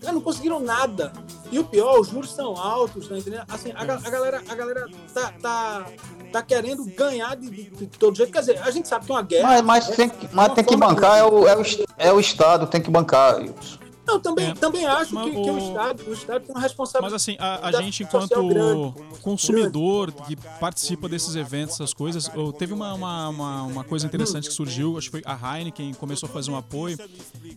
Eles 0.02 0.14
não 0.14 0.20
conseguiram 0.20 0.60
nada. 0.60 1.12
E 1.50 1.58
o 1.58 1.64
pior, 1.64 2.00
os 2.00 2.08
juros 2.08 2.32
são 2.32 2.56
altos, 2.56 3.08
tá 3.08 3.16
entendendo? 3.16 3.44
Assim, 3.48 3.72
a, 3.72 3.80
a 3.80 4.10
galera, 4.10 4.42
a 4.48 4.54
galera 4.54 4.88
tá, 5.14 5.32
tá, 5.40 5.86
tá 6.32 6.42
querendo 6.42 6.84
ganhar 6.84 7.36
de, 7.36 7.48
de, 7.48 7.70
de, 7.70 7.86
todo 7.86 8.16
jeito. 8.16 8.32
Quer 8.32 8.40
dizer, 8.40 8.62
a 8.62 8.70
gente 8.70 8.88
sabe 8.88 9.06
que 9.06 9.12
uma 9.12 9.22
guerra. 9.22 9.48
Mas, 9.48 9.62
mas 9.62 9.88
é, 9.90 9.94
tem, 9.94 10.08
que, 10.08 10.28
mas 10.32 10.52
tem 10.54 10.64
que 10.64 10.76
bancar, 10.76 11.18
é 11.18 11.24
o, 11.24 11.48
é, 11.48 11.56
o, 11.56 11.62
é 11.98 12.12
o 12.12 12.20
Estado, 12.20 12.66
tem 12.66 12.80
que 12.80 12.90
bancar. 12.90 13.42
Isso. 13.42 13.78
Não, 14.06 14.20
também, 14.20 14.50
é, 14.50 14.54
também 14.54 14.86
acho 14.86 15.10
que, 15.10 15.16
o... 15.16 15.42
que, 15.42 15.50
o, 15.50 15.58
Estado, 15.58 16.02
o 16.06 16.12
Estado 16.12 16.44
tem 16.44 16.54
uma 16.54 16.60
responsabilidade. 16.60 17.12
Mas 17.12 17.22
assim, 17.22 17.36
a, 17.40 17.68
a 17.68 17.72
gente, 17.82 18.04
enquanto 18.04 18.46
grande, 18.46 18.94
consumidor 19.20 20.12
grande. 20.12 20.28
que 20.28 20.36
participa 20.60 21.08
desses 21.08 21.34
eventos, 21.34 21.74
essas 21.74 21.92
coisas, 21.92 22.30
teve 22.58 22.72
uma, 22.72 22.94
uma, 22.94 23.28
uma, 23.28 23.62
uma, 23.64 23.84
coisa 23.84 24.06
interessante 24.06 24.48
que 24.48 24.54
surgiu, 24.54 24.96
acho 24.96 25.10
que 25.10 25.20
foi 25.20 25.22
a 25.24 25.58
Heineken 25.58 25.92
começou 25.94 26.28
a 26.28 26.32
fazer 26.32 26.50
um 26.50 26.56
apoio. 26.56 26.98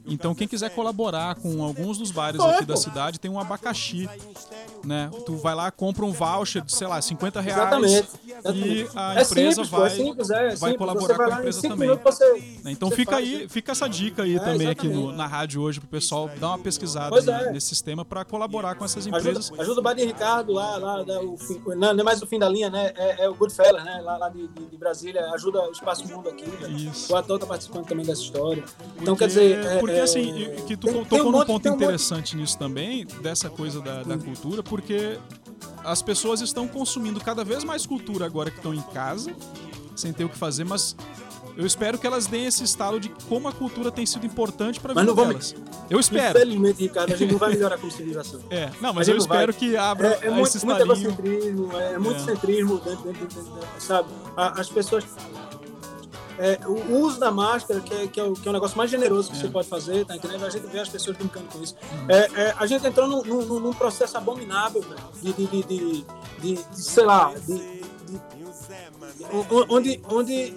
Então, 0.07 0.33
quem 0.33 0.47
quiser 0.47 0.69
colaborar 0.71 1.35
com 1.35 1.63
alguns 1.63 1.97
dos 1.97 2.09
bares 2.09 2.41
aqui 2.41 2.65
da 2.65 2.75
cidade, 2.75 3.19
tem 3.19 3.29
um 3.29 3.39
abacaxi. 3.39 4.09
Né? 4.83 5.11
Tu 5.25 5.35
vai 5.35 5.53
lá, 5.53 5.69
compra 5.69 6.05
um 6.05 6.11
voucher 6.11 6.63
de, 6.63 6.73
sei 6.73 6.87
lá, 6.87 7.01
50 7.01 7.41
reais. 7.41 7.61
Exatamente. 7.61 8.09
E 8.53 8.87
a 8.95 9.19
é 9.19 9.23
empresa 9.23 9.63
simples, 9.63 9.69
vai, 9.69 9.87
é 9.87 9.89
simples, 9.89 10.29
é, 10.29 10.55
vai 10.55 10.73
colaborar 10.75 11.15
com 11.15 11.23
a 11.23 11.39
empresa 11.39 11.61
também. 11.61 11.89
Você, 11.95 12.59
então 12.65 12.89
fica 12.89 13.17
aí, 13.17 13.47
fica 13.49 13.71
essa 13.73 13.87
dica 13.87 14.23
aí 14.23 14.35
é, 14.35 14.39
também 14.39 14.67
exatamente. 14.67 14.79
aqui 14.79 14.87
no, 14.87 15.11
na 15.11 15.27
rádio 15.27 15.61
hoje 15.61 15.79
pro 15.79 15.89
pessoal 15.89 16.29
dar 16.39 16.47
uma 16.49 16.59
pesquisada 16.59 17.19
é. 17.19 17.51
nesse 17.51 17.67
sistema 17.67 18.03
para 18.05 18.23
colaborar 18.25 18.75
com 18.75 18.85
essas 18.85 19.05
Ajuda, 19.05 19.19
empresas. 19.19 19.51
ajuda 19.59 19.79
o 19.79 19.83
Badinho 19.83 20.07
Ricardo 20.07 20.53
lá, 20.53 20.77
lá 20.77 21.03
da- 21.03 21.21
o 21.21 21.37
não, 21.75 21.93
não 21.93 21.99
é 21.99 22.03
mais 22.03 22.21
o 22.21 22.25
fim 22.27 22.39
da 22.39 22.47
linha, 22.49 22.69
né? 22.69 22.91
É, 22.95 23.25
é 23.25 23.29
o 23.29 23.35
Goodfellas, 23.35 23.83
né? 23.83 23.99
Lá, 24.01 24.17
lá 24.17 24.29
de, 24.29 24.47
de- 24.47 24.77
Brasília, 24.77 25.29
ajuda 25.33 25.61
o 25.67 25.71
Espaço 25.71 26.07
Mundo 26.07 26.29
aqui. 26.29 26.45
né? 26.47 26.69
Isso. 26.69 27.11
O 27.11 27.15
ator 27.17 27.37
tá 27.37 27.45
participando 27.45 27.85
também 27.85 28.05
dessa 28.05 28.21
história. 28.21 28.63
Então, 29.01 29.15
Porque- 29.15 29.17
quer 29.17 29.27
dizer. 29.27 29.65
é- 29.65 29.79
porque 29.79 29.95
é- 29.95 30.01
assim, 30.01 30.55
que 30.65 30.77
tu 30.77 30.87
tem- 30.87 31.03
tocou 31.05 31.27
um 31.27 31.31
num 31.31 31.45
ponto 31.45 31.69
um 31.69 31.75
interessante 31.75 32.35
nisso 32.37 32.57
também, 32.57 33.05
dessa 33.21 33.49
coisa 33.49 33.81
da, 33.81 34.03
da 34.03 34.17
cultura, 34.17 34.63
porque 34.63 35.19
as 35.83 36.01
pessoas 36.01 36.39
estão 36.41 36.67
consumindo 36.67 37.19
cada 37.19 37.43
vez 37.43 37.63
mais 37.63 37.85
cultura 37.85 38.25
agora 38.25 38.49
que 38.49 38.57
estão 38.57 38.73
em 38.73 38.81
casa, 38.81 39.33
sem 39.95 40.13
ter 40.13 40.23
o 40.23 40.29
que 40.29 40.37
fazer, 40.37 40.63
mas 40.63 40.95
eu 41.59 41.65
espero 41.65 41.97
que 41.97 42.07
elas 42.07 42.25
deem 42.25 42.45
esse 42.45 42.63
estalo 42.63 42.99
de 42.99 43.09
como 43.27 43.47
a 43.47 43.51
cultura 43.51 43.91
tem 43.91 44.05
sido 44.05 44.25
importante 44.25 44.79
para 44.79 44.91
a 44.91 44.95
vida 44.95 45.05
não 45.05 45.13
vamos- 45.15 45.51
delas. 45.51 45.69
Eu 45.89 45.99
espero. 45.99 46.37
Infelizmente, 46.37 46.81
Ricardo, 46.83 47.13
a 47.13 47.15
gente 47.15 47.31
não 47.31 47.39
vai 47.39 47.49
melhorar 47.49 47.77
como 47.77 47.91
civilização. 47.91 48.39
É, 48.49 48.69
não, 48.81 48.93
mas 48.93 49.07
eu 49.07 49.15
não 49.17 49.25
vai. 49.25 49.37
espero 49.37 49.53
que 49.53 49.75
abra 49.75 50.19
É, 50.21 50.27
é 50.27 50.29
muito, 50.29 50.47
esse 50.55 50.65
muito 50.65 50.81
egocentrismo, 50.81 51.77
é, 51.77 51.97
muito 51.97 52.21
É. 52.21 52.25
centrismo 52.25 52.77
dentro, 52.79 53.03
dentro, 53.03 53.27
dentro, 53.27 53.53
sabe? 53.79 54.07
As 54.37 54.69
pessoas. 54.69 55.03
é, 56.41 56.57
o 56.65 56.99
uso 57.01 57.19
da 57.19 57.29
máscara, 57.31 57.81
que 57.81 57.93
é, 57.93 58.07
que 58.07 58.17
é 58.17 58.23
o, 58.23 58.31
que 58.33 58.47
é 58.47 58.49
o 58.49 58.53
negócio 58.53 58.77
mais 58.77 58.89
generoso 58.89 59.29
que 59.29 59.35
É. 59.35 59.41
você 59.41 59.49
pode 59.49 59.67
fazer, 59.67 60.05
tá 60.05 60.15
entendendo? 60.15 60.45
A 60.45 60.49
gente 60.49 60.67
vê 60.67 60.79
as 60.79 60.87
pessoas 60.87 61.17
brincando 61.17 61.47
com 61.47 61.61
isso. 61.61 61.75
Uhum. 61.91 62.05
É, 62.07 62.29
é, 62.41 62.55
a 62.57 62.65
gente 62.65 62.87
entrou 62.87 63.07
num, 63.09 63.21
num- 63.43 63.59
num 63.59 63.73
processo 63.73 64.15
abominável, 64.17 64.81
velho, 64.81 64.95
de, 65.21 65.33
de, 65.33 65.47
de, 65.47 65.63
de, 65.63 66.05
de- 66.39 66.53
de, 66.55 66.81
sei 66.81 67.03
lá, 67.03 67.33
de, 67.45 67.81
onde, 69.69 70.01
onde 70.09 70.53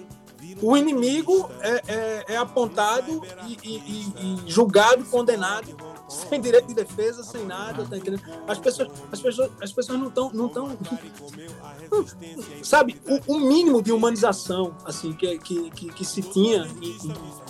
o 0.63 0.77
inimigo 0.77 1.49
é, 1.61 1.81
é- 1.87 2.25
é 2.33 2.37
apontado 2.37 3.21
e, 3.47 3.57
e- 3.63 4.13
e- 4.17 4.43
julgado, 4.47 5.03
condenado, 5.05 5.75
sem 6.07 6.39
direito 6.39 6.67
de 6.67 6.73
defesa, 6.75 7.23
sem 7.23 7.45
nada, 7.45 7.85
tá? 7.85 7.95
As 8.47 8.59
pessoas, 8.59 8.89
as 9.11 9.19
pessoas, 9.21 9.51
as 9.61 9.71
pessoas 9.71 9.99
não 9.99 10.07
estão, 10.09 10.31
não 10.33 10.45
estão, 10.47 10.77
sabe, 12.63 12.99
o, 13.27 13.33
o 13.35 13.39
mínimo 13.39 13.81
de 13.81 13.91
humanização, 13.91 14.75
assim, 14.85 15.13
que, 15.13 15.37
que, 15.39 15.69
que, 15.71 15.91
que 15.91 16.05
se 16.05 16.21
tinha 16.21 16.67
em, 16.81 16.89
em- 17.07 17.43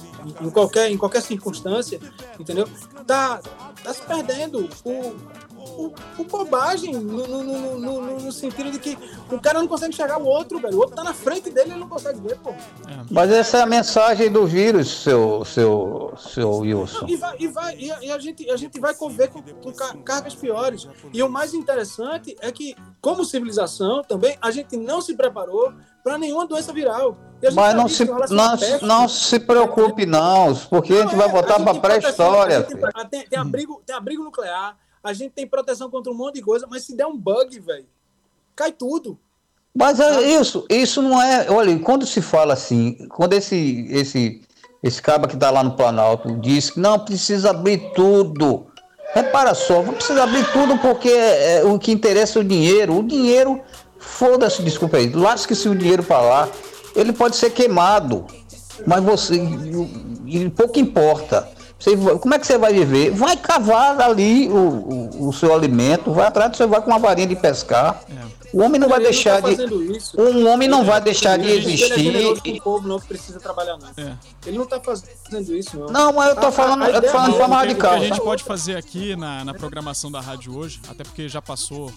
em 0.47 0.49
qualquer, 0.49 0.89
em 0.89 0.97
qualquer 0.97 1.21
circunstância, 1.21 1.99
entendeu? 2.39 2.65
Tá, 3.05 3.41
tá 3.83 3.93
se 3.93 4.01
perdendo 4.03 4.69
o, 5.77 5.93
o 6.19 6.23
bobagem 6.23 6.93
no, 6.93 7.27
no, 7.27 7.43
no, 7.79 8.19
no- 8.19 8.31
sentido 8.31 8.71
de 8.71 8.79
que 8.79 8.97
o 9.31 9.39
cara 9.39 9.59
não 9.59 9.67
consegue 9.67 9.93
enxergar 9.93 10.17
o 10.19 10.25
outro, 10.25 10.59
velho. 10.59 10.75
O 10.75 10.79
outro 10.79 10.95
tá 10.95 11.03
na 11.03 11.13
frente 11.13 11.49
dele 11.49 11.69
e 11.69 11.71
ele 11.73 11.79
não 11.79 11.87
consegue 11.89 12.19
ver, 12.19 12.37
pô. 12.39 12.53
Mas 13.11 13.31
essa 13.31 13.57
é 13.57 13.61
a 13.61 13.65
mensagem 13.65 14.31
do 14.31 14.45
vírus, 14.45 14.89
seu, 15.03 15.45
seu, 15.45 16.13
seu 16.17 16.49
Wilson. 16.57 17.05
E, 17.07 17.15
vai, 17.15 17.35
e, 17.39 17.47
vai, 17.47 17.75
e, 17.77 17.91
a, 17.91 18.03
e 18.03 18.11
a 18.11 18.19
gente, 18.19 18.49
a 18.49 18.57
gente 18.57 18.79
vai 18.79 18.93
conviver 18.93 19.29
com, 19.29 19.41
com 19.41 19.71
ca- 19.73 19.95
cargas 20.03 20.35
piores. 20.35 20.87
E 21.13 21.21
o 21.21 21.29
mais 21.29 21.53
interessante 21.53 22.35
é 22.41 22.51
que, 22.51 22.75
como 23.01 23.23
civilização 23.23 24.01
também, 24.03 24.37
a 24.41 24.51
gente 24.51 24.75
não 24.77 25.01
se 25.01 25.15
preparou 25.15 25.73
para 26.03 26.17
nenhuma 26.17 26.45
doença 26.47 26.73
viral. 26.73 27.17
Mas 27.41 27.53
já 27.53 27.73
não 27.73 27.87
se, 27.89 28.05
não, 28.05 28.57
peste- 28.57 28.85
não 28.85 29.07
se 29.07 29.39
preocupe, 29.39 30.05
não, 30.05 30.55
porque 30.69 30.93
a 30.93 31.01
gente 31.01 31.15
vai 31.15 31.27
é, 31.27 31.31
voltar 31.31 31.57
gente 31.59 31.65
para 31.79 31.79
pré-história. 31.99 32.59
a. 32.59 32.63
Tem, 32.63 32.79
tem, 33.09 33.27
tem 33.29 33.39
abrigo, 33.39 33.81
tem 33.85 33.95
abrigo 33.95 34.23
nuclear, 34.23 34.77
a 35.03 35.11
gente 35.13 35.31
tem 35.31 35.45
proteção 35.45 35.89
contra 35.89 36.11
um 36.11 36.15
monte 36.15 36.35
de 36.35 36.41
coisa, 36.41 36.65
mas 36.69 36.83
se 36.83 36.95
der 36.95 37.05
um 37.05 37.17
bug, 37.17 37.59
velho, 37.59 37.85
cai 38.55 38.71
tudo. 38.71 39.19
Mas 39.75 39.99
é 39.99 40.21
isso, 40.21 40.65
isso 40.69 41.01
não 41.01 41.21
é. 41.21 41.49
Olha, 41.49 41.77
quando 41.79 42.05
se 42.05 42.21
fala 42.21 42.53
assim, 42.53 43.07
quando 43.09 43.33
esse 43.33 43.87
esse 43.89 44.41
esse 44.83 45.01
caba 45.01 45.27
que 45.27 45.33
está 45.33 45.49
lá 45.49 45.63
no 45.63 45.75
Planalto 45.75 46.35
diz 46.39 46.69
que 46.69 46.79
não 46.79 46.99
precisa 46.99 47.49
abrir 47.49 47.91
tudo. 47.93 48.67
Repara 49.13 49.53
só, 49.53 49.81
não 49.83 49.93
precisa 49.93 50.23
abrir 50.23 50.49
tudo 50.51 50.77
porque 50.77 51.09
é, 51.09 51.63
o 51.63 51.77
que 51.77 51.91
interessa 51.91 52.39
é 52.39 52.41
o 52.41 52.45
dinheiro. 52.45 52.97
O 52.97 53.03
dinheiro, 53.03 53.61
foda-se, 53.99 54.61
desculpa 54.61 54.97
aí, 54.97 55.09
lasque-se 55.09 55.67
o 55.67 55.75
dinheiro 55.75 56.03
para 56.03 56.21
lá. 56.21 56.49
Ele 56.95 57.11
pode 57.11 57.35
ser 57.35 57.49
queimado, 57.49 58.25
mas 58.85 59.03
você. 59.03 59.35
E 60.25 60.49
pouco 60.51 60.79
importa. 60.79 61.47
Você, 61.83 61.97
como 61.97 62.33
é 62.33 62.39
que 62.39 62.47
você 62.47 62.57
vai 62.57 62.71
viver? 62.73 63.11
Vai 63.11 63.35
cavar 63.35 63.99
ali 64.01 64.47
o, 64.47 64.55
o, 64.57 65.27
o 65.29 65.33
seu 65.33 65.53
alimento, 65.53 66.13
vai 66.13 66.27
atrás, 66.27 66.55
você 66.55 66.65
vai 66.65 66.81
com 66.81 66.89
uma 66.89 66.99
varinha 66.99 67.27
de 67.27 67.35
pescar. 67.35 68.01
O 68.53 68.61
homem 68.61 68.79
não 68.79 68.87
vai 68.87 68.99
Ele 68.99 69.05
deixar 69.05 69.41
tá 69.41 69.49
de. 69.49 69.63
isso. 69.97 70.15
Um 70.21 70.47
homem 70.47 70.67
não 70.69 70.85
vai 70.85 71.01
deixar 71.01 71.37
de 71.37 71.49
Ele 71.49 71.67
é 71.67 71.73
existir. 71.73 72.59
o 72.59 72.63
povo, 72.63 72.87
não 72.87 72.99
precisa 72.99 73.39
trabalhar, 73.39 73.77
não. 73.77 73.89
É. 74.01 74.13
Ele 74.45 74.59
não 74.59 74.65
tá 74.67 74.79
fazendo 74.79 75.55
isso, 75.57 75.77
não. 75.77 75.87
Não, 75.87 76.13
mas 76.13 76.29
eu 76.29 76.35
tô 76.35 76.47
A- 76.47 76.51
falando, 76.51 76.83
a 76.83 76.89
eu 76.89 77.01
tô 77.01 77.07
falando 77.09 77.31
de 77.31 77.37
forma 77.37 77.55
O 77.57 77.59
que- 77.59 77.73
O 77.73 77.75
que 77.75 77.81
radical. 77.81 77.93
a 77.93 77.99
gente 77.99 78.21
pode 78.21 78.43
fazer 78.43 78.77
aqui 78.77 79.15
na, 79.15 79.43
na 79.43 79.53
programação 79.53 80.09
da 80.11 80.21
rádio 80.21 80.55
hoje, 80.55 80.79
até 80.87 81.03
porque 81.03 81.27
já 81.27 81.41
passou 81.41 81.91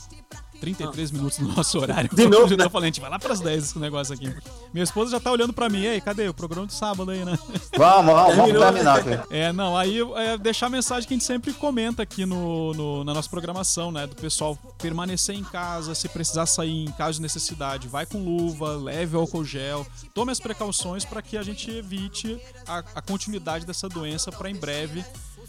33 0.61 1.11
minutos 1.11 1.39
do 1.39 1.49
nosso 1.49 1.79
horário. 1.79 2.11
De 2.13 2.27
novo, 2.27 2.53
Eu 2.53 2.57
né? 2.57 2.69
falando, 2.69 2.85
a 2.85 2.87
gente 2.87 3.01
vai 3.01 3.11
lá 3.11 3.19
pras 3.19 3.41
10 3.41 3.65
esse 3.65 3.79
negócio 3.79 4.15
aqui. 4.15 4.35
Minha 4.73 4.85
esposa 4.85 5.11
já 5.13 5.21
tá 5.21 5.31
olhando 5.31 5.53
pra 5.53 5.69
mim, 5.69 5.83
ei, 5.85 6.01
cadê 6.01 6.29
o 6.29 6.35
programa 6.35 6.67
de 6.67 6.75
sábado 6.75 7.11
aí, 7.11 7.25
né? 7.25 7.39
Vamos, 7.77 8.15
vamos, 8.15 8.37
vamos 8.37 8.59
terminar 8.59 8.99
aqui. 8.99 9.19
É, 9.31 9.53
não, 9.53 9.77
aí 9.77 9.99
é 10.17 10.37
deixar 10.39 10.67
a 10.67 10.71
mensagem 10.71 11.07
que 11.07 11.15
a 11.15 11.17
gente 11.17 11.27
sempre 11.27 11.53
comenta 11.53 12.03
aqui 12.03 12.25
no, 12.27 12.73
no- 12.75 13.05
na 13.05 13.15
nossa 13.15 13.29
programação, 13.29 13.91
né? 13.93 14.07
Do 14.07 14.17
pessoal 14.17 14.57
permanecer 14.79 15.35
em 15.35 15.45
casa, 15.45 15.95
se 15.95 16.09
precisar 16.09 16.47
sair 16.47 16.85
em 16.85 16.91
caso 16.93 17.17
de 17.19 17.23
necessidade, 17.23 17.89
vai 17.89 18.07
com 18.07 18.19
luva, 18.25 18.77
leve 18.77 19.17
álcool 19.17 19.45
gel, 19.45 19.87
tome 20.15 20.33
as 20.33 20.41
precauções 20.41 21.05
para 21.05 21.23
que 21.23 21.37
a 21.37 21.43
gente 21.43 21.71
evite 21.71 22.39
a, 22.67 22.79
a 22.95 23.03
continuidade 23.03 23.65
dessa 23.67 23.89
doença 23.89 24.31
para 24.33 24.51
em 24.51 24.57
breve 24.57 25.05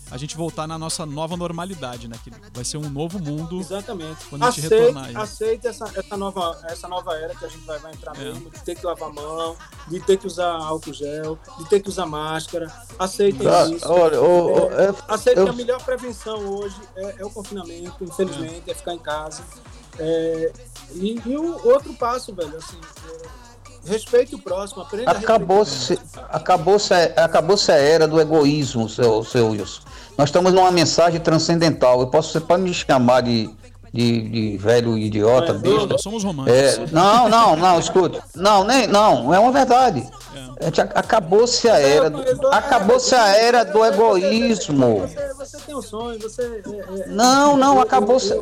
a 0.10 0.18
gente 0.18 0.38
voltar 0.38 0.68
na 0.68 0.78
nossa 0.78 1.06
nova 1.06 1.36
normalidade, 1.36 2.08
né? 2.08 2.16
Que 2.24 2.32
vai 2.54 2.64
ser 2.64 2.78
um 2.78 2.90
novo 2.90 3.20
mundo. 3.20 3.60
Exatamente. 3.60 4.26
Quando 4.30 4.44
a 4.44 4.52
gente 4.52 4.66
aceite 4.66 4.80
retornar 4.82 5.06
aí. 5.10 5.16
aceite 5.16 5.68
essa, 5.68 5.92
essa, 5.96 6.16
nova, 6.18 6.60
essa 6.66 6.88
nova 6.88 7.14
era 7.16 7.36
que 7.36 7.44
a 7.46 7.48
gente 7.50 7.66
vai, 7.66 7.78
vai 7.80 7.92
entrar 7.94 8.16
É. 8.16 8.20
mesmo, 8.20 8.50
de 8.50 8.60
ter 8.64 8.76
que 8.76 8.86
lavar 8.86 9.10
a 9.10 9.14
mão, 9.14 9.56
de 9.88 10.00
ter 10.00 10.18
que 10.18 10.26
usar 10.28 10.52
álcool 10.52 10.94
gel, 10.94 11.38
de 11.60 11.66
ter 11.70 11.80
que 11.82 11.90
usar 11.90 12.06
máscara. 12.06 12.72
Aceitem 12.98 13.48
Tá, 13.48 13.66
isso. 13.68 13.88
olha, 13.92 14.22
ô, 14.22 14.70
é- 14.72 14.94
Aceite 15.08 15.40
eu- 15.40 15.44
que 15.46 15.50
a 15.52 15.54
melhor 15.54 15.84
prevenção 15.84 16.38
hoje 16.40 16.76
é, 16.96 17.16
é 17.20 17.26
o 17.26 17.30
confinamento, 17.30 18.04
infelizmente, 18.04 18.64
é 18.70 18.74
ficar 18.74 18.94
em 18.94 19.00
casa. 19.00 19.44
É, 20.00 20.52
e, 20.94 21.22
e 21.26 21.38
o 21.38 21.68
outro 21.68 21.94
passo, 21.96 22.34
velho, 22.34 22.56
assim, 22.58 22.78
é, 23.86 23.90
respeite 23.90 24.36
o 24.36 24.40
próximo, 24.40 24.82
aprenda 24.84 25.10
a 25.12 25.14
respeitar. 25.14 25.34
Acabou-se 25.36 26.00
acabou-se 26.30 26.94
a- 26.94 27.26
acabou-se 27.26 27.72
a 27.72 27.76
era 27.76 28.08
do 28.08 28.20
egoísmo, 28.22 28.88
seu, 28.88 29.24
seu 29.24 29.50
Wilson. 29.50 29.82
Nós 30.18 30.30
estamos 30.30 30.52
numa 30.54 30.72
mensagem 30.72 31.20
transcendental. 31.20 32.00
Eu 32.02 32.08
posso, 32.08 32.32
você 32.32 32.40
pode 32.40 32.64
me 32.64 32.74
chamar 32.74 33.22
de, 33.22 33.50
de, 33.94 34.22
de 34.30 34.58
velho 34.58 34.98
idiota, 34.98 35.52
É, 35.52 35.58
besta. 35.58 35.88
Nós 35.88 36.02
somos 36.02 36.24
românticos. 36.24 36.60
É, 36.60 36.86
não, 36.92 37.30
não, 37.30 37.56
não, 37.56 37.80
escute. 37.80 38.20
Não, 38.36 38.64
nem, 38.64 38.88
não, 38.88 39.34
é 39.34 39.40
uma 39.40 39.52
verdade. 39.52 40.04
É. 40.60 40.68
Acabou-se 40.96 41.70
a 41.70 41.80
era, 41.80 42.10
do- 42.10 42.48
acabou-se 42.48 43.14
a 43.14 43.28
era 43.38 43.64
do 43.64 43.86
egoísmo. 43.86 45.02
Você, 45.08 45.34
você 45.36 45.58
tem 45.66 45.76
um 45.76 45.82
sonho, 45.82 46.20
você. 46.20 46.42
é, 46.42 47.02
é, 47.02 47.08
Não, 47.08 47.56
não, 47.56 47.80
acabou-se. 47.80 48.34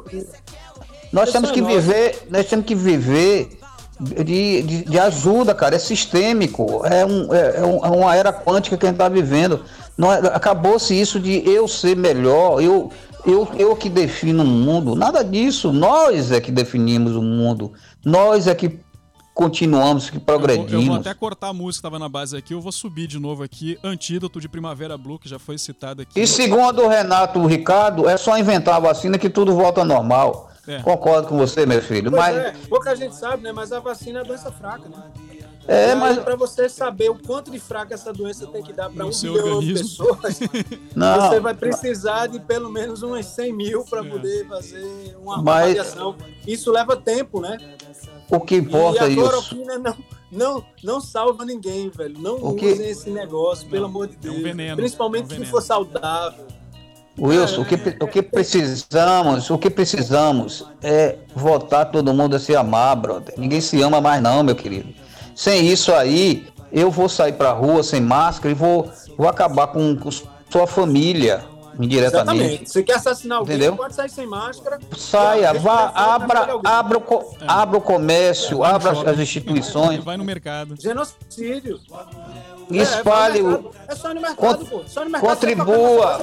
Nós 1.12 1.32
temos 1.32 1.52
que 1.52 1.62
viver, 1.62 2.28
nós 2.30 2.46
temos 2.48 2.66
que 2.66 2.76
viver 2.76 3.58
de, 4.00 4.62
de, 4.64 4.84
de 4.86 5.00
ajuda, 5.00 5.54
cara. 5.54 5.76
É 5.76 5.80
sistêmico. 5.80 6.86
É, 6.86 7.06
um, 7.06 7.34
é, 7.34 7.58
é 7.58 7.66
um- 7.66 7.86
é 7.86 7.90
uma 7.90 8.16
era 8.16 8.32
quântica 8.34 8.76
que 8.78 8.86
a 8.86 8.90
gente 8.90 8.96
está 8.96 9.08
vivendo. 9.10 9.62
Não 9.98 10.12
é- 10.12 10.20
Acabou-se 10.34 10.94
isso 11.00 11.20
de 11.20 11.48
eu 11.50 11.68
ser 11.68 11.96
melhor, 11.96 12.62
eu, 12.62 12.92
eu, 13.26 13.48
eu 13.58 13.76
que 13.76 13.90
defino 13.90 14.44
o 14.44 14.46
mundo. 14.48 14.96
Nada 14.96 15.24
disso. 15.24 15.72
Nós 15.72 16.32
é 16.32 16.40
que 16.42 16.52
definimos 16.52 17.16
o 17.16 17.22
mundo. 17.22 17.74
Nós 18.04 18.48
é 18.48 18.54
que 18.56 18.80
continuamos, 19.34 20.10
que 20.10 20.16
Eu 20.18 20.22
vou, 20.26 20.34
eu 20.36 20.40
vou 20.40 20.48
progredimos. 20.48 20.98
até 21.00 21.14
cortar 21.14 21.50
a 21.50 21.54
música 21.54 21.80
que 21.80 21.84
tava 21.84 22.00
na 22.00 22.08
base 22.08 22.38
aqui, 22.38 22.54
eu 22.54 22.62
vou 22.62 22.72
subir 22.72 23.06
de 23.06 23.20
novo 23.20 23.44
aqui. 23.44 23.78
Antídoto 23.84 24.40
de 24.40 24.48
Primavera 24.48 24.98
Blue, 24.98 25.20
que 25.20 25.28
já 25.28 25.38
foi 25.38 25.58
citado 25.58 26.02
aqui. 26.02 26.20
E 26.20 26.26
segundo 26.26 26.82
o 26.84 26.88
Renato 26.88 27.40
o 27.40 27.46
Ricardo, 27.46 28.08
é 28.08 28.16
só 28.16 28.38
inventar 28.38 28.76
a 28.76 28.80
vacina 28.80 29.18
que 29.18 29.30
tudo 29.30 29.54
volta 29.54 29.82
ao 29.82 29.86
normal. 29.86 30.50
É. 30.68 30.80
Concordo 30.82 31.28
com 31.28 31.38
você, 31.38 31.66
meu 31.66 31.82
filho. 31.82 32.10
Pois 32.10 32.24
Mas 32.24 32.38
é, 32.38 32.54
pouca 32.70 32.96
gente 32.96 33.14
sabe, 33.16 33.44
né? 33.44 33.52
Mas 33.52 33.72
a 33.72 33.80
vacina 33.80 34.22
é 34.22 34.24
doença 34.24 34.52
fraca, 34.52 34.90
né? 34.90 35.04
É, 35.68 35.88
E 35.88 35.92
aí, 35.92 35.96
mas- 36.00 36.20
Pra 36.20 36.36
você 36.36 36.70
saber 36.70 37.10
o 37.10 37.16
quanto 37.18 37.50
de 37.52 37.60
fraca 37.60 37.94
essa 37.94 38.14
doença 38.14 38.46
tem 38.48 38.62
que 38.62 38.72
dar 38.72 38.90
para 38.90 39.06
um 39.06 39.12
seu 39.12 39.32
milhão 39.34 39.56
organismo. 39.58 39.74
de 39.76 39.84
pessoas, 39.84 40.40
Não. 40.96 41.22
você 41.30 41.40
vai 41.40 41.54
precisar 41.56 42.28
de 42.28 42.40
pelo 42.40 42.70
menos 42.70 43.02
umas 43.02 43.26
100 43.28 43.52
mil 43.54 43.84
para 43.84 44.04
poder 44.04 44.48
fazer 44.48 45.16
uma 45.22 45.42
Mas- 45.42 45.64
avaliação. 45.78 46.16
Isso 46.46 46.72
leva 46.72 46.96
tempo, 46.96 47.42
né? 47.42 47.58
o 48.30 48.40
que 48.40 48.56
E 48.56 48.58
importa 48.60 49.04
a 49.04 49.08
é 49.08 49.12
isso. 49.12 49.20
cloroquina 49.22 49.78
não, 49.78 49.96
não, 50.32 50.66
não 50.84 51.00
salva 51.02 51.46
ninguém, 51.46 51.90
velho. 51.90 52.16
Não 52.20 52.36
O 52.36 52.56
que- 52.56 52.72
usem 52.74 52.90
esse 52.90 53.10
negócio, 53.12 53.68
pelo 53.70 53.86
amor 53.86 54.08
de 54.08 54.16
é 54.16 54.30
um 54.30 54.34
Deus. 54.34 54.44
veneno, 54.44 54.76
Principalmente 54.78 55.32
é 55.34 55.36
um 55.38 55.40
se 55.40 55.46
for 55.46 55.62
saudável. 55.62 56.46
Wilson, 57.18 57.62
o 57.62 57.66
que, 57.66 57.76
o 58.04 58.08
que 58.08 58.22
precisamos, 58.22 59.50
o 59.50 59.58
que 59.58 59.70
precisamos 59.70 60.66
é 60.84 61.18
votar 61.34 61.90
todo 61.90 62.14
mundo 62.14 62.36
a 62.36 62.40
se 62.40 62.54
amar, 62.56 62.96
brother. 62.96 63.34
Ninguém 63.38 63.62
se 63.62 63.82
ama 63.82 64.02
mais 64.02 64.22
não, 64.22 64.44
meu 64.44 64.56
querido. 64.56 64.94
Sem 65.36 65.68
isso 65.68 65.94
aí, 65.94 66.48
eu 66.72 66.90
vou 66.90 67.10
sair 67.10 67.34
pra 67.34 67.52
rua 67.52 67.84
sem 67.84 68.00
máscara 68.02 68.50
e 68.52 68.54
vou, 68.56 68.90
vou 69.18 69.28
acabar 69.28 69.68
com, 69.68 69.96
com 69.98 70.10
sua 70.50 70.66
família. 70.66 71.44
indiretamente. 71.78 72.40
Exatamente. 72.42 72.72
Você 72.72 72.84
quer 72.84 72.96
assassinar 72.96 73.40
alguém, 73.40 73.56
Entendeu? 73.58 73.76
pode 73.76 73.94
sair 73.94 74.10
sem 74.10 74.26
máscara. 74.26 74.80
Saia, 74.98 75.54
vá, 75.56 75.92
abra, 75.94 76.48
abra, 76.64 76.98
o, 76.98 77.02
co- 77.02 77.36
abra 77.46 77.78
o 77.78 77.82
comércio, 77.82 78.60
Vai 78.60 78.70
no 78.70 78.76
abra 78.78 78.92
as- 78.92 78.98
shopping. 78.98 79.10
as 79.12 79.20
instituições, 79.20 80.04
Vai 80.04 80.16
no 80.16 80.24
mercado. 80.24 80.76
Genocídio. 80.80 81.80
espalhe, 82.72 83.40
é, 83.40 83.44
vai 83.44 83.52
no 83.52 83.58
o-. 83.60 83.72
É 83.90 83.96
só 83.96 84.14
no 84.14 84.22
mercado, 84.22 84.38
Cont- 84.38 84.70
pô. 84.70 84.82
Só 84.88 85.04
no 85.04 85.12
mercado 85.12 85.30
contribua, 85.30 86.22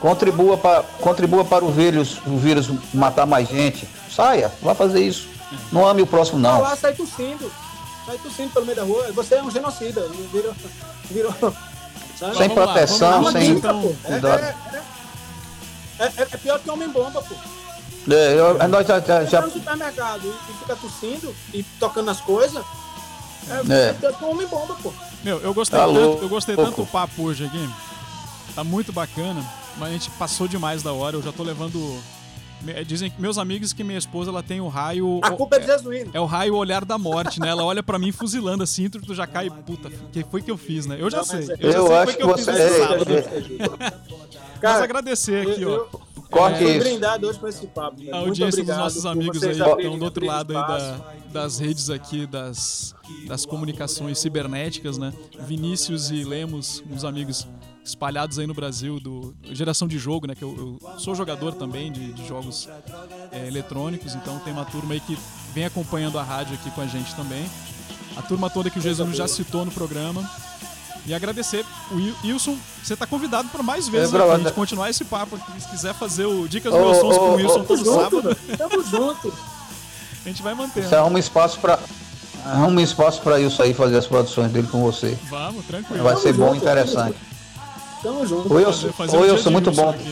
contribua 0.00 0.56
para, 0.56 0.82
contribua 1.00 1.44
para 1.44 1.64
o 1.64 1.70
vírus, 1.72 2.18
o 2.26 2.36
vírus 2.36 2.70
matar 2.94 3.26
mais 3.26 3.48
gente. 3.48 3.88
Saia, 4.08 4.52
vá 4.62 4.72
fazer 4.74 5.00
isso. 5.00 5.28
Não 5.72 5.84
ame 5.86 6.00
o 6.00 6.06
próximo, 6.06 6.40
Tá 6.40 6.52
não. 6.52 6.60
lá, 6.62 6.76
sai 6.76 6.92
tossindo. 6.94 7.50
Sai 8.10 8.18
tossindo 8.18 8.50
pelo 8.50 8.66
meio 8.66 8.76
da 8.76 8.82
rua. 8.82 9.12
Você 9.12 9.36
é 9.36 9.42
um 9.42 9.48
genocida. 9.50 10.00
Virou. 10.32 10.52
virou 11.08 11.32
sabe? 12.18 12.36
Sem 12.36 12.50
proteção, 12.50 13.22
lá, 13.22 13.30
sem. 13.32 13.50
então. 13.50 13.96
É, 14.04 14.08
cuidado. 14.10 14.42
é, 14.42 14.54
é, 16.00 16.04
é, 16.04 16.12
é 16.22 16.24
pior 16.36 16.58
que 16.58 16.68
homem-bomba, 16.68 17.22
pô. 17.22 17.34
É, 18.12 18.34
eu- 18.34 18.68
nós 18.68 18.84
já, 18.86 18.98
já, 18.98 19.24
já- 19.24 19.40
no 19.42 19.52
supermercado 19.52 20.24
e, 20.26 20.50
e 20.50 20.54
fica 20.58 20.74
tossindo 20.74 21.34
e 21.54 21.62
tocando 21.78 22.06
nas 22.06 22.20
coisas. 22.20 22.64
É, 23.48 23.72
É. 23.72 23.88
é 23.90 23.92
pior 23.92 24.12
que 24.14 24.24
um 24.24 24.30
homem-bomba, 24.32 24.76
pô. 24.82 24.92
Meu, 25.22 25.38
eu 25.40 25.54
gostei, 25.54 25.78
Tá 25.78 25.86
tanto, 25.86 25.98
louco. 26.00 26.24
eu 26.24 26.28
gostei 26.28 26.56
tanto 26.56 26.80
do 26.82 26.86
papo 26.86 27.22
hoje 27.22 27.44
aqui. 27.44 27.70
Tá 28.56 28.64
muito 28.64 28.92
bacana, 28.92 29.44
mas 29.76 29.90
a 29.90 29.92
gente 29.92 30.10
passou 30.12 30.48
demais 30.48 30.82
da 30.82 30.92
hora. 30.92 31.14
Eu 31.16 31.22
já 31.22 31.30
tô 31.30 31.44
levando. 31.44 31.78
Me- 32.62 32.84
Dizem 32.84 33.10
que 33.10 33.20
meus 33.20 33.38
amigos 33.38 33.72
que 33.72 33.82
minha 33.84 33.98
esposa 33.98 34.30
ela 34.30 34.42
tem 34.42 34.60
o 34.60 34.68
raio. 34.68 35.20
A 35.22 35.30
culpa 35.32 35.56
é 35.56 35.58
de 35.60 35.66
Jesuíno. 35.66 36.10
É 36.14 36.20
o 36.20 36.24
raio 36.26 36.54
olhar 36.56 36.84
da 36.84 36.96
morte, 36.98 37.40
né? 37.40 37.48
Ela 37.48 37.64
olha 37.64 37.82
pra 37.82 37.98
mim 37.98 38.12
fuzilando 38.12 38.62
assim, 38.62 38.88
tu, 38.88 39.00
tu 39.00 39.14
já 39.14 39.26
cai, 39.26 39.48
puta, 39.50 39.90
que 40.12 40.24
foi 40.24 40.42
que 40.42 40.50
eu 40.50 40.56
fiz, 40.56 40.86
né? 40.86 40.96
Eu 40.98 41.10
já 41.10 41.18
Não, 41.18 41.24
sei. 41.24 41.38
Eu, 41.58 41.70
é- 41.70 41.72
já 41.72 41.78
Eu 41.78 41.86
sei 41.86 41.96
acho 41.96 42.12
foi 42.12 42.14
que 42.14 42.22
eu 42.22 42.36
fiz 42.36 42.44
você- 42.46 42.50
esse 42.52 42.62
é, 42.80 42.86
sábado. 42.86 43.12
é, 43.12 43.80
Mas 44.52 44.60
Cara, 44.60 44.84
agradecer 44.84 45.48
aqui, 45.48 45.62
eu, 45.62 45.88
ó. 45.94 45.98
Corte 46.30 46.58
Fui 46.58 46.70
isso. 46.76 46.78
brindado 46.80 47.26
hoje 47.26 47.40
com 47.40 47.48
esse 47.48 47.66
papo. 47.66 47.96
A 48.12 48.18
audiência 48.18 48.62
dos 48.62 48.76
nossos 48.76 49.04
amigos 49.04 49.42
aí 49.42 49.52
que 49.54 49.60
estão 49.60 49.98
do 49.98 50.04
outro 50.04 50.24
lado 50.24 50.56
aí 50.56 50.62
da, 50.64 51.00
das 51.32 51.58
redes 51.58 51.90
aqui, 51.90 52.24
das, 52.24 52.94
das 53.26 53.44
comunicações 53.44 54.20
cibernéticas, 54.20 54.96
né? 54.96 55.12
Vinícius 55.40 56.10
e 56.12 56.22
Lemos, 56.22 56.84
uns 56.88 57.02
amigos 57.04 57.48
espalhados 57.90 58.38
aí 58.38 58.46
no 58.46 58.54
Brasil, 58.54 58.98
do 58.98 59.34
Geração 59.44 59.86
de 59.86 59.98
Jogo, 59.98 60.26
né? 60.26 60.34
Que 60.34 60.42
eu, 60.42 60.78
eu 60.82 60.98
sou 60.98 61.14
jogador 61.14 61.54
também 61.54 61.92
de, 61.92 62.12
de 62.12 62.26
jogos 62.26 62.68
é, 63.32 63.46
eletrônicos, 63.46 64.14
então 64.14 64.38
tem 64.40 64.52
uma 64.52 64.64
turma 64.64 64.94
aí 64.94 65.00
que 65.00 65.18
vem 65.54 65.64
acompanhando 65.64 66.18
a 66.18 66.22
rádio 66.22 66.54
aqui 66.54 66.70
com 66.70 66.80
a 66.80 66.86
gente 66.86 67.14
também. 67.14 67.44
A 68.16 68.22
turma 68.22 68.48
toda 68.50 68.70
que 68.70 68.78
o 68.78 68.82
Jesus 68.82 69.16
já 69.16 69.28
citou 69.28 69.64
no 69.64 69.70
programa. 69.70 70.28
E 71.06 71.14
agradecer. 71.14 71.64
O 71.90 71.98
Il- 71.98 72.14
Wilson, 72.24 72.56
você 72.82 72.94
tá 72.94 73.06
convidado 73.06 73.48
para 73.48 73.62
mais 73.62 73.88
vezes 73.88 74.12
É, 74.12 74.18
aqui, 74.18 74.30
a 74.30 74.38
gente 74.38 74.52
continuar 74.52 74.90
esse 74.90 75.04
papo. 75.04 75.38
Se 75.58 75.68
quiser 75.68 75.94
fazer 75.94 76.26
o 76.26 76.46
Dicas 76.46 76.74
Ô, 76.74 76.78
Meus 76.78 76.98
Sons 76.98 77.16
ô, 77.16 77.18
com 77.18 77.30
o 77.30 77.34
Wilson 77.36 77.60
ô, 77.60 77.64
todo 77.64 77.84
sábado, 77.84 78.10
junto, 78.10 78.22
velho. 78.46 78.58
Tamo 78.58 78.82
junto. 78.84 79.34
a 80.24 80.28
gente 80.28 80.42
vai 80.42 80.54
mantendo. 80.54 80.86
Você 80.88 80.94
arruma 80.94 81.18
espaço 81.18 81.58
para 81.58 81.78
arruma 82.44 82.82
espaço 82.82 83.20
para 83.22 83.40
isso 83.40 83.62
aí 83.62 83.72
fazer 83.72 83.96
as 83.96 84.06
produções 84.06 84.52
dele 84.52 84.68
com 84.68 84.82
você. 84.82 85.16
Vamos, 85.30 85.64
tranquilo. 85.64 86.02
Vai 86.04 86.16
ser 86.16 86.34
bom, 86.34 86.48
junto, 86.52 86.56
interessante. 86.58 87.16
Tamo 88.02 88.26
junto. 88.26 88.48
Fazer 88.92 89.16
um 89.16 89.20
dia 89.22 89.32
Wilson, 89.32 89.48
de 89.48 89.50
muito 89.50 89.72
bom. 89.72 89.94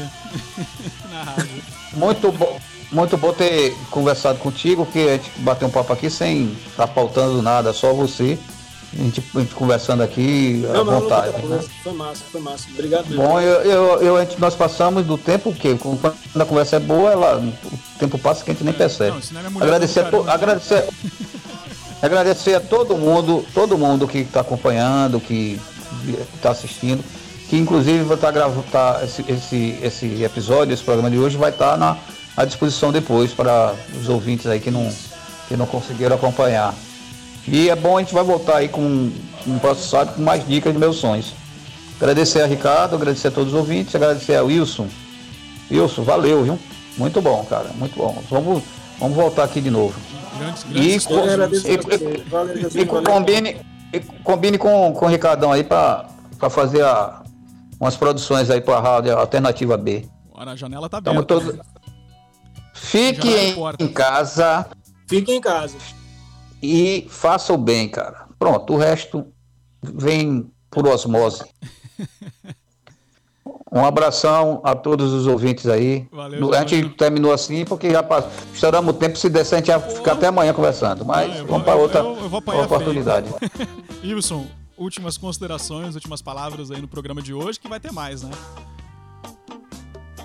Muito 1.94 2.30
bom. 2.32 2.58
Muito 2.92 3.16
bom 3.16 3.32
ter 3.32 3.74
conversado 3.90 4.38
contigo, 4.38 4.86
que 4.86 4.98
a 5.08 5.12
gente 5.12 5.30
bateu 5.38 5.68
um 5.68 5.70
papo 5.70 5.92
aqui 5.92 6.08
sem 6.08 6.56
estar 6.68 6.86
pautando 6.86 7.42
nada, 7.42 7.72
só 7.72 7.92
você. 7.92 8.38
A 8.94 9.02
gente, 9.02 9.22
a 9.34 9.40
gente 9.40 9.54
conversando 9.54 10.02
aqui 10.02 10.64
à 10.68 10.72
Não, 10.72 10.84
não, 10.84 10.92
não, 10.92 11.00
vontade. 11.00 11.32
não, 11.42 11.48
né? 11.56 11.64
Foi 11.82 11.92
massa, 11.92 12.22
foi 12.32 12.40
massa. 12.40 12.66
Obrigado 12.72 13.06
mesmo. 13.08 13.22
Bom, 13.22 13.38
eu, 13.40 13.60
eu, 13.62 14.02
eu- 14.02 14.16
a 14.16 14.24
gente- 14.24 14.40
nós 14.40 14.54
passamos 14.54 15.04
do 15.04 15.18
tempo 15.18 15.52
que 15.52 15.74
quando 15.76 16.00
a 16.40 16.44
conversa 16.46 16.76
é 16.76 16.80
boa, 16.80 17.10
ela, 17.12 17.36
o 17.38 17.98
tempo 17.98 18.18
passa 18.18 18.42
que 18.42 18.50
a 18.50 18.54
gente 18.54 18.64
nem 18.64 18.72
percebe. 18.72 19.18
Não, 19.32 19.60
é 19.60 19.64
agradecer, 19.64 20.00
a 20.00 20.04
to, 20.04 20.10
caramba. 20.24 20.32
agradecer, 20.32 20.88
agradecer 22.00 22.54
a 22.54 22.60
todo 22.60 22.96
mundo, 22.96 23.44
todo 23.52 23.76
mundo 23.76 24.08
que 24.08 24.18
está 24.18 24.40
acompanhando, 24.40 25.20
que 25.20 25.60
está 26.34 26.50
assistindo, 26.50 27.04
que 27.48 27.56
inclusive 27.56 28.04
vai 28.04 28.16
estar 28.16 28.30
gravando 28.30 28.62
tá, 28.70 29.00
esse, 29.02 29.24
esse, 29.28 29.78
esse 29.82 30.22
episódio, 30.22 30.74
esse 30.74 30.82
programa 30.82 31.10
de 31.10 31.18
hoje 31.18 31.36
vai 31.36 31.50
estar 31.50 31.76
na, 31.78 31.96
à 32.36 32.44
disposição 32.44 32.92
depois 32.92 33.32
para 33.32 33.74
os 34.00 34.08
ouvintes 34.08 34.46
aí 34.46 34.60
que 34.60 34.70
não, 34.70 34.88
que 35.48 35.56
não 35.56 35.66
conseguiram 35.66 36.14
acompanhar. 36.16 36.74
E 37.46 37.70
é 37.70 37.74
bom, 37.76 37.96
a 37.96 38.00
gente 38.00 38.12
vai 38.12 38.22
voltar 38.22 38.56
aí 38.58 38.68
com 38.68 39.10
um 39.46 39.58
próximo 39.58 39.88
sábado 39.88 40.14
com 40.16 40.22
mais 40.22 40.46
dicas 40.46 40.72
de 40.72 40.78
meus 40.78 40.96
sonhos. 40.96 41.32
Agradecer 41.98 42.42
a 42.42 42.46
Ricardo, 42.46 42.94
agradecer 42.96 43.28
a 43.28 43.30
todos 43.30 43.52
os 43.54 43.58
ouvintes, 43.58 43.94
agradecer 43.94 44.36
a 44.36 44.42
Wilson. 44.44 44.86
Wilson, 45.70 46.02
valeu, 46.02 46.44
viu? 46.44 46.58
Muito 46.98 47.22
bom, 47.22 47.44
cara, 47.48 47.70
muito 47.76 47.96
bom. 47.96 48.22
Vamos, 48.30 48.62
vamos 49.00 49.16
voltar 49.16 49.44
aqui 49.44 49.60
de 49.60 49.70
novo. 49.70 49.94
Grandes, 50.38 50.64
E, 50.70 51.08
grandes 51.08 51.64
e- 51.64 51.72
e 51.72 51.78
co- 52.86 52.94
valeu. 52.96 53.02
combine, 53.04 53.56
e 53.92 54.00
combine 54.22 54.58
com, 54.58 54.92
com 54.92 55.06
o 55.06 55.08
Ricardão 55.08 55.50
aí 55.50 55.64
para 55.64 56.06
fazer 56.50 56.82
a- 56.84 57.22
umas 57.80 57.96
produções 57.96 58.50
aí 58.50 58.60
para 58.60 58.76
a 58.76 58.80
Rádio 58.80 59.16
Alternativa 59.18 59.76
B. 59.76 60.06
Ora, 60.32 60.52
a 60.52 60.56
janela 60.56 60.88
tá 60.88 60.98
aberta. 60.98 61.22
todos. 61.24 61.56
Fique 62.74 63.28
em, 63.28 63.54
porta. 63.54 63.88
casa 63.88 64.66
Fique 65.08 65.32
em 65.32 65.40
casa. 65.40 65.76
e 66.62 67.06
faça 67.10 67.52
o 67.52 67.58
bem, 67.58 67.88
cara. 67.88 68.26
Pronto, 68.38 68.74
o 68.74 68.76
resto 68.76 69.26
vem 69.82 70.50
por 70.70 70.86
osmose. 70.86 71.44
Um 73.70 73.84
abração 73.84 74.62
a 74.64 74.74
todos 74.74 75.12
os 75.12 75.26
ouvintes 75.26 75.66
aí. 75.66 76.06
Valeu, 76.10 76.40
No- 76.40 76.54
a 76.54 76.64
gente 76.64 76.88
terminou 76.90 77.32
assim 77.34 77.66
porque 77.66 77.90
já 77.90 78.02
passou. 78.02 78.30
Estouramos 78.54 78.94
o 78.94 78.96
tempo, 78.98 79.18
se 79.18 79.28
der, 79.28 79.40
a 79.40 79.44
gente 79.44 79.68
ia 79.68 79.78
ficar 79.78 80.12
até 80.12 80.28
amanhã 80.28 80.54
conversando. 80.54 81.04
Mas 81.04 81.40
Ah, 81.40 81.44
vamos 81.44 81.64
para 81.64 81.74
outra 81.74 82.00
eu- 82.00 82.16
eu 82.16 82.62
oportunidade. 82.64 83.28
Wilson, 84.02 84.46
últimas 84.78 85.16
considerações, 85.18 85.94
últimas 85.94 86.22
palavras 86.22 86.70
aí 86.70 86.80
no 86.80 86.88
programa 86.88 87.20
de 87.20 87.34
hoje, 87.34 87.58
que 87.60 87.68
vai 87.68 87.80
ter 87.80 87.92
mais, 87.92 88.22
né? 88.22 88.30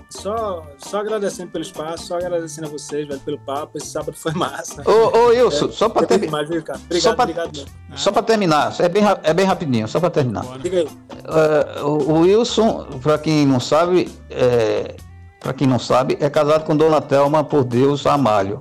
Só, 0.10 0.64
só 0.78 1.00
agradecendo 1.00 1.52
pelo 1.52 1.64
espaço, 1.64 2.06
só 2.06 2.16
agradecendo 2.18 2.68
a 2.68 2.70
vocês, 2.70 3.08
velho, 3.08 3.20
pelo 3.22 3.40
papo. 3.40 3.78
Esse 3.78 3.88
sábado 3.88 4.16
foi 4.16 4.32
massa. 4.34 4.84
Ô, 4.88 5.18
ô 5.18 5.28
Wilson, 5.30 5.72
só 5.72 5.90
para 5.90 6.06
terminar. 6.06 6.32
mais, 6.32 6.50
viu, 6.50 6.62
cara? 6.64 6.80
Obrigado, 6.80 7.02
Só 7.02 7.14
pra- 7.16 7.24
obrigado 7.24 7.52
mesmo. 7.58 7.70
Só 7.96 8.12
para 8.12 8.24
terminar, 8.24 8.76
é 8.80 8.90
bem, 8.90 9.04
é 9.24 9.34
bem 9.34 9.46
rapidinho, 9.46 9.88
só 9.88 10.00
para 10.00 10.12
terminar. 10.12 10.46
Diga 10.60 10.80
aí. 10.80 10.90
É, 11.26 11.82
o 11.82 12.20
Wilson, 12.22 13.00
para 13.02 13.18
quem 13.18 13.46
não 13.46 13.60
sabe, 13.60 14.10
é, 14.30 14.96
para 15.40 15.52
quem 15.54 15.68
não 15.68 15.80
sabe, 15.80 16.16
é 16.22 16.30
casado 16.30 16.64
com 16.64 16.78
Dona 16.78 17.02
Thelma 17.02 17.44
por 17.44 17.64
Deus 17.64 18.06
Amalho. 18.06 18.60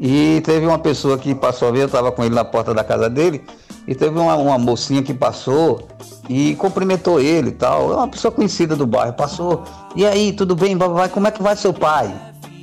E 0.00 0.40
teve 0.44 0.66
uma 0.66 0.78
pessoa 0.78 1.16
que 1.18 1.34
passou 1.34 1.68
a 1.68 1.70
ver, 1.70 1.82
eu 1.82 1.86
estava 1.86 2.10
com 2.10 2.24
ele 2.24 2.34
na 2.34 2.44
porta 2.44 2.74
da 2.74 2.82
casa 2.82 3.08
dele, 3.08 3.44
e 3.86 3.94
teve 3.94 4.18
uma, 4.18 4.34
uma 4.36 4.58
mocinha 4.58 5.02
que 5.02 5.12
passou 5.12 5.86
e 6.28 6.54
cumprimentou 6.56 7.20
ele 7.20 7.48
e 7.50 7.52
tal. 7.52 7.92
É 7.92 7.96
uma 7.96 8.08
pessoa 8.08 8.32
conhecida 8.32 8.74
do 8.74 8.86
bairro, 8.86 9.12
passou. 9.12 9.62
E 9.94 10.06
aí, 10.06 10.32
tudo 10.32 10.56
bem, 10.56 10.76
vai, 10.76 11.08
como 11.08 11.26
é 11.26 11.30
que 11.30 11.42
vai 11.42 11.56
seu 11.56 11.72
pai? 11.72 12.14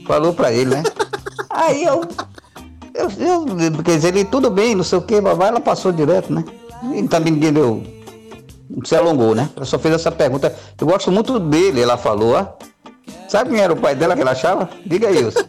Falou 0.07 0.33
para 0.33 0.51
ele, 0.51 0.75
né? 0.75 0.83
Aí 1.49 1.83
eu, 1.83 2.01
eu, 2.93 3.09
eu, 3.19 3.83
quer 3.83 3.97
dizer, 3.97 4.07
ele, 4.07 4.25
tudo 4.25 4.49
bem, 4.49 4.73
não 4.73 4.83
sei 4.83 4.97
o 4.97 5.01
que, 5.01 5.19
vai, 5.19 5.49
ela 5.49 5.59
passou 5.59 5.91
direto, 5.91 6.33
né? 6.33 6.43
E 6.95 7.07
também 7.07 7.33
ninguém 7.33 7.51
deu, 7.51 7.83
não 8.69 8.85
se 8.85 8.95
alongou, 8.95 9.35
né? 9.35 9.49
Ela 9.55 9.65
só 9.65 9.77
fez 9.77 9.93
essa 9.93 10.11
pergunta. 10.11 10.55
Eu 10.79 10.87
gosto 10.87 11.11
muito 11.11 11.39
dele, 11.39 11.81
ela 11.81 11.97
falou, 11.97 12.35
ó. 12.35 12.47
Sabe 13.27 13.51
quem 13.51 13.59
era 13.59 13.73
o 13.73 13.77
pai 13.77 13.95
dela 13.95 14.15
que 14.15 14.21
ela 14.21 14.31
achava? 14.31 14.69
Diga 14.85 15.09
aí, 15.09 15.23
Wilson. 15.23 15.41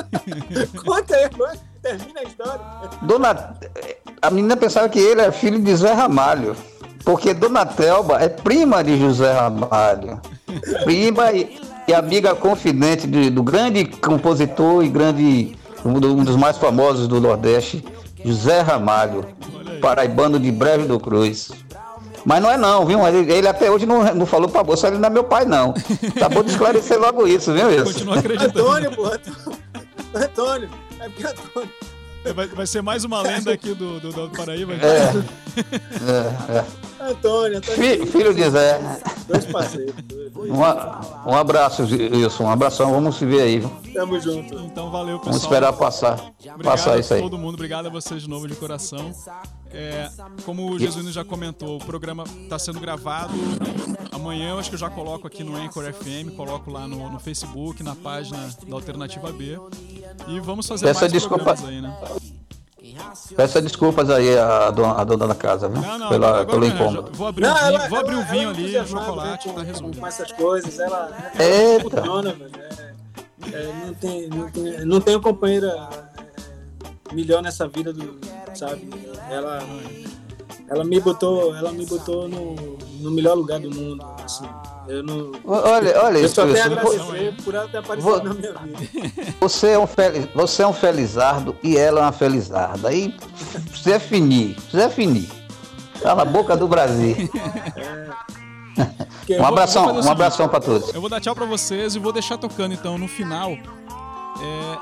Conta 0.84 1.16
aí, 1.16 1.28
conta. 1.30 1.69
Termina 1.82 2.20
a 2.20 2.22
história. 2.24 2.60
Dona... 3.02 3.54
A 4.22 4.30
menina 4.30 4.56
pensava 4.56 4.88
que 4.88 4.98
ele 4.98 5.20
era 5.20 5.32
filho 5.32 5.58
de 5.60 5.74
Zé 5.76 5.92
Ramalho. 5.92 6.54
Porque 7.04 7.32
Dona 7.32 7.64
Telba 7.64 8.20
é 8.22 8.28
prima 8.28 8.84
de 8.84 8.98
José 9.00 9.32
Ramalho. 9.32 10.20
Prima 10.84 11.32
e, 11.32 11.58
e 11.88 11.94
amiga 11.94 12.34
confidente 12.34 13.06
de- 13.06 13.30
do 13.30 13.42
grande 13.42 13.86
compositor 13.86 14.84
e 14.84 14.88
grande. 14.88 15.56
Um 15.82 15.94
do- 15.94 16.14
dos 16.22 16.36
mais 16.36 16.58
famosos 16.58 17.08
do 17.08 17.18
Nordeste, 17.18 17.82
José 18.22 18.60
Ramalho. 18.60 19.24
Paraibano 19.80 20.38
de 20.38 20.52
Breve 20.52 20.84
do 20.86 21.00
Cruz. 21.00 21.50
Mas 22.22 22.42
não 22.42 22.50
é 22.50 22.58
não, 22.58 22.84
viu? 22.84 23.00
Ele, 23.08 23.32
ele 23.32 23.48
até 23.48 23.70
hoje 23.70 23.86
não, 23.86 24.04
não 24.14 24.26
falou 24.26 24.46
pra 24.50 24.62
você, 24.62 24.88
ele 24.88 24.98
não 24.98 25.06
é 25.06 25.10
meu 25.10 25.24
pai, 25.24 25.46
não. 25.46 25.72
Tá 26.18 26.28
bom 26.28 26.42
de 26.42 26.50
esclarecer 26.50 27.00
logo 27.00 27.26
isso, 27.26 27.50
viu, 27.54 27.68
Wilson? 27.68 27.84
Continua 27.84 28.18
acreditando. 28.18 28.60
Antônio, 28.60 28.90
pô. 28.94 29.10
Antônio. 30.14 30.68
É 31.00 31.08
porque. 31.08 32.32
Vai, 32.34 32.46
vai 32.48 32.66
ser 32.66 32.82
mais 32.82 33.02
uma 33.04 33.22
lenda 33.22 33.52
aqui 33.52 33.74
do, 33.74 33.98
do, 33.98 34.12
do 34.12 34.30
Paraíba. 34.30 34.74
É, 34.74 34.76
é, 34.76 36.58
é. 36.58 36.79
Antônio, 37.00 37.58
Antônio. 37.58 37.80
Fi- 37.80 38.06
filho 38.06 38.34
de 38.34 38.50
Zé. 38.50 38.78
Dois 39.26 39.44
parceiros. 39.46 39.94
Um, 40.36 41.30
um 41.30 41.34
abraço, 41.34 41.82
Wilson. 41.82 42.44
Um 42.44 42.50
abração. 42.50 42.90
Vamos 42.92 43.16
se 43.16 43.24
ver 43.26 43.42
aí. 43.42 43.58
viu? 43.60 43.70
Tamo 43.94 44.20
junto. 44.20 44.54
Então 44.60 44.90
valeu, 44.90 45.18
pessoal. 45.18 45.32
Vamos 45.32 45.42
esperar 45.42 45.72
passar. 45.72 46.12
Obrigado 46.38 46.62
Passar 46.62 46.98
isso 46.98 47.12
a 47.12 47.16
aí. 47.16 47.22
todo 47.22 47.38
mundo, 47.38 47.54
obrigado 47.54 47.86
a 47.86 47.90
vocês 47.90 48.22
de 48.22 48.28
novo 48.28 48.46
de 48.46 48.54
coração. 48.54 49.12
É, 49.72 50.08
como 50.44 50.70
o 50.70 50.78
Jesuíno 50.78 51.12
já 51.12 51.24
comentou, 51.24 51.76
o 51.76 51.84
programa 51.84 52.24
está 52.42 52.58
sendo 52.58 52.80
gravado 52.80 53.32
Amanhã 54.10 54.50
eu 54.50 54.58
acho 54.58 54.68
que 54.68 54.74
eu 54.74 54.80
já 54.80 54.90
coloco 54.90 55.26
aqui 55.28 55.44
no 55.44 55.54
Anchor 55.56 55.84
FM, 55.92 56.34
coloco 56.36 56.70
lá 56.72 56.88
no, 56.88 57.08
no 57.08 57.20
Facebook, 57.20 57.80
na 57.82 57.94
página 57.94 58.50
da 58.66 58.74
Alternativa 58.74 59.30
B. 59.32 59.58
E 60.28 60.40
vamos 60.40 60.66
fazer 60.66 60.86
Peça 60.86 61.00
mais 61.02 61.12
desculpa- 61.12 61.54
programas 61.54 61.70
aí, 61.70 61.80
né? 61.80 61.96
Peça 63.36 63.60
desculpas 63.62 64.10
aí 64.10 64.36
à 64.38 64.70
dona, 64.70 64.94
à 65.00 65.04
dona 65.04 65.26
da 65.28 65.34
casa, 65.34 65.68
viu? 65.68 65.80
Não, 65.80 65.98
não, 65.98 66.08
Pela, 66.08 66.28
agora 66.28 66.46
pelo 66.46 66.60
não, 66.60 66.66
incômodo. 66.68 67.10
vou 67.12 67.26
abrir 67.28 67.44
o 67.46 67.54
vinho, 67.54 67.66
ela- 67.66 67.88
vou 67.88 67.98
abrir 67.98 68.14
o 68.14 68.18
ela- 68.18 68.26
vinho 68.26 68.42
ela 68.42 68.50
ali, 68.52 68.60
o 68.60 68.62
entusiasmada, 68.64 69.04
chocolate, 69.06 69.48
tá 69.48 69.54
com, 69.54 69.60
resolvido. 69.60 70.00
com 70.00 70.06
essas 70.06 70.32
coisas, 70.32 70.78
ela, 70.78 71.10
Eita! 71.38 71.96
funciona, 72.02 72.32
velho. 72.32 72.50
É, 73.52 73.56
é, 73.56 73.72
não, 73.86 73.94
tem, 73.94 74.28
não, 74.28 74.50
tem, 74.50 74.84
não 74.84 75.00
tenho 75.00 75.20
companheira 75.20 75.88
é, 77.10 77.14
melhor 77.14 77.42
nessa 77.42 77.66
vida, 77.66 77.92
do, 77.92 78.18
sabe? 78.54 78.88
Ela, 79.30 79.60
ela 80.70 80.84
me 80.84 81.00
botou, 81.00 81.54
ela 81.54 81.72
me 81.72 81.84
botou 81.84 82.28
no, 82.28 82.54
no 83.00 83.10
melhor 83.10 83.34
lugar 83.36 83.58
do 83.58 83.68
mundo. 83.74 84.06
Assim. 84.24 84.48
Eu 84.88 85.02
não. 85.02 85.32
Olha, 85.44 86.00
olha 86.02 86.18
Eu 86.18 86.24
isso, 86.26 86.34
só 86.36 86.46
tenho 86.46 86.62
agradecer 86.64 87.34
por 87.44 87.54
ela 87.54 87.68
ter 87.68 87.78
aparecido 87.78 88.10
Vou- 88.10 88.22
na 88.22 88.34
minha 88.34 88.52
vida. 88.52 89.34
Você 89.40 89.68
é 89.70 89.78
um 89.78 89.86
feliz, 89.86 90.26
você 90.34 90.62
é 90.62 90.66
um 90.66 90.72
felizardo 90.72 91.56
e 91.62 91.76
ela 91.76 92.00
é 92.00 92.02
uma 92.04 92.12
felizarda. 92.12 92.88
Aí 92.88 93.14
precisa 93.68 93.98
finir, 94.00 94.54
precisa 94.54 94.88
finir. 94.88 95.28
Tá 96.00 96.14
na 96.14 96.24
boca 96.24 96.56
do 96.56 96.66
Brasil. 96.66 97.16
Porque 99.18 99.36
Um 99.36 99.44
abração, 99.44 99.92
vou 99.92 100.02
um 100.04 100.10
abração 100.10 100.48
pra 100.48 100.60
todos. 100.60 100.94
Eu 100.94 101.00
vou 101.00 101.10
dar 101.10 101.20
tchau 101.20 101.34
pra 101.34 101.44
vocês 101.44 101.94
e 101.94 101.98
vou 101.98 102.12
deixar 102.12 102.38
tocando 102.38 102.72
então 102.72 102.96
no 102.96 103.06
final 103.08 103.50
é, 103.50 104.78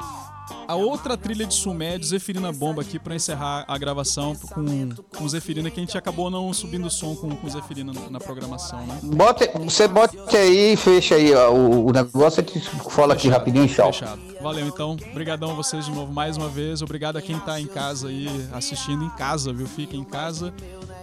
a 0.66 0.74
outra 0.74 1.16
trilha 1.16 1.46
de 1.46 1.54
Sumé 1.54 1.98
de 1.98 2.06
Zeferina 2.06 2.52
Bomba 2.52 2.82
aqui 2.82 2.98
pra 2.98 3.14
encerrar 3.14 3.64
a 3.66 3.78
gravação 3.78 4.34
com, 4.34 4.88
com 5.16 5.28
Zeferina, 5.28 5.70
que 5.70 5.80
a 5.80 5.82
gente 5.82 5.96
acabou 5.96 6.30
não 6.30 6.52
subindo 6.52 6.86
o 6.86 6.90
som 6.90 7.14
com, 7.14 7.30
com 7.34 7.48
Zeferina 7.48 7.92
na, 8.10 8.20
programação, 8.20 8.84
né? 8.86 8.98
Bote, 9.02 9.48
você 9.64 9.88
bote 9.88 10.36
aí 10.36 10.72
e 10.72 10.76
fecha 10.76 11.14
aí 11.14 11.34
ó, 11.34 11.50
o, 11.50 11.86
o 11.86 11.92
negócio, 11.92 12.42
a 12.42 12.46
gente 12.46 12.68
fala 12.90 13.14
aqui 13.14 13.28
rapidinho 13.28 13.64
e 13.64 13.68
tchau. 13.68 13.92
Fechado. 13.92 14.28
Valeu 14.40 14.66
então. 14.66 14.96
Obrigadão 15.10 15.50
a 15.50 15.54
vocês 15.54 15.86
de 15.86 15.90
novo 15.90 16.12
mais 16.12 16.36
uma 16.36 16.48
vez. 16.48 16.80
Obrigado 16.80 17.16
a 17.16 17.22
quem 17.22 17.38
tá 17.40 17.60
em 17.60 17.66
casa 17.66 18.08
aí 18.08 18.28
assistindo 18.52 19.04
em 19.04 19.10
casa, 19.10 19.52
viu? 19.52 19.66
Fiquem 19.66 20.00
em 20.00 20.04
casa. 20.04 20.54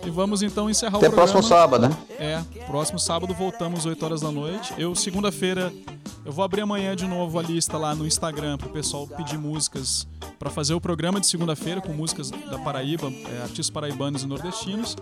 E 0.05 0.09
vamos 0.09 0.43
então 0.43 0.69
encerrar 0.69 0.97
Até 0.97 1.07
o 1.07 1.11
programa. 1.11 1.31
próximo 1.31 1.43
sábado, 1.57 1.89
né? 1.89 1.97
É, 2.19 2.41
próximo 2.67 2.99
sábado 2.99 3.33
voltamos 3.33 3.85
8 3.85 4.05
horas 4.05 4.21
da 4.21 4.31
noite. 4.31 4.73
Eu, 4.77 4.93
segunda-feira, 4.93 5.73
eu 6.23 6.31
vou 6.31 6.45
abrir 6.45 6.61
amanhã 6.61 6.95
de 6.95 7.07
novo 7.07 7.39
a 7.39 7.41
lista 7.41 7.77
lá 7.77 7.95
no 7.95 8.05
Instagram 8.05 8.57
pro 8.57 8.69
pessoal 8.69 9.07
pedir 9.07 9.37
músicas 9.37 10.07
para 10.37 10.49
fazer 10.49 10.73
o 10.73 10.81
programa 10.81 11.19
de 11.19 11.27
segunda-feira 11.27 11.81
com 11.81 11.91
músicas 11.91 12.29
da 12.29 12.59
Paraíba, 12.59 13.07
é, 13.07 13.41
artistas 13.41 13.69
paraibanos 13.69 14.23
e 14.23 14.27
nordestinos. 14.27 14.95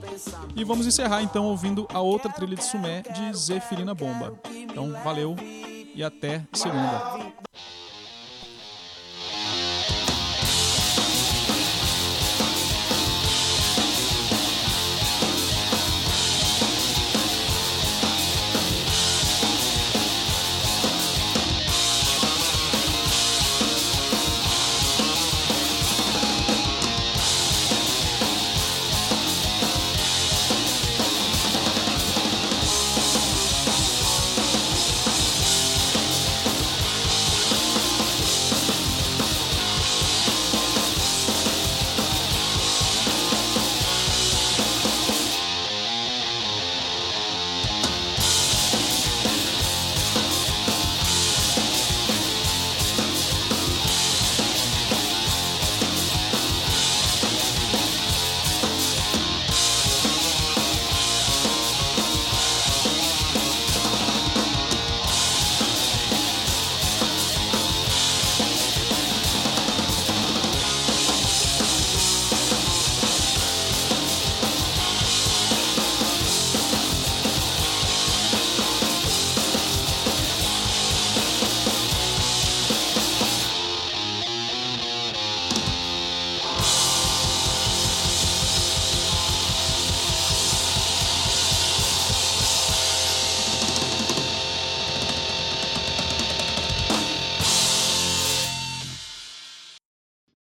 E 0.56 0.64
vamos 0.64 0.88
encerrar 0.88 1.22
então 1.22 1.46
ouvindo 1.46 1.86
a 1.94 2.00
outra 2.00 2.32
trilha 2.32 2.56
de 2.56 2.64
Sumé 2.64 3.02
de 3.02 3.38
Zeferina 3.38 3.94
Bomba. 3.94 4.34
Então, 4.54 4.92
valeu 5.04 5.36
e 5.94 6.02
até 6.04 6.44
segunda. 6.54 7.34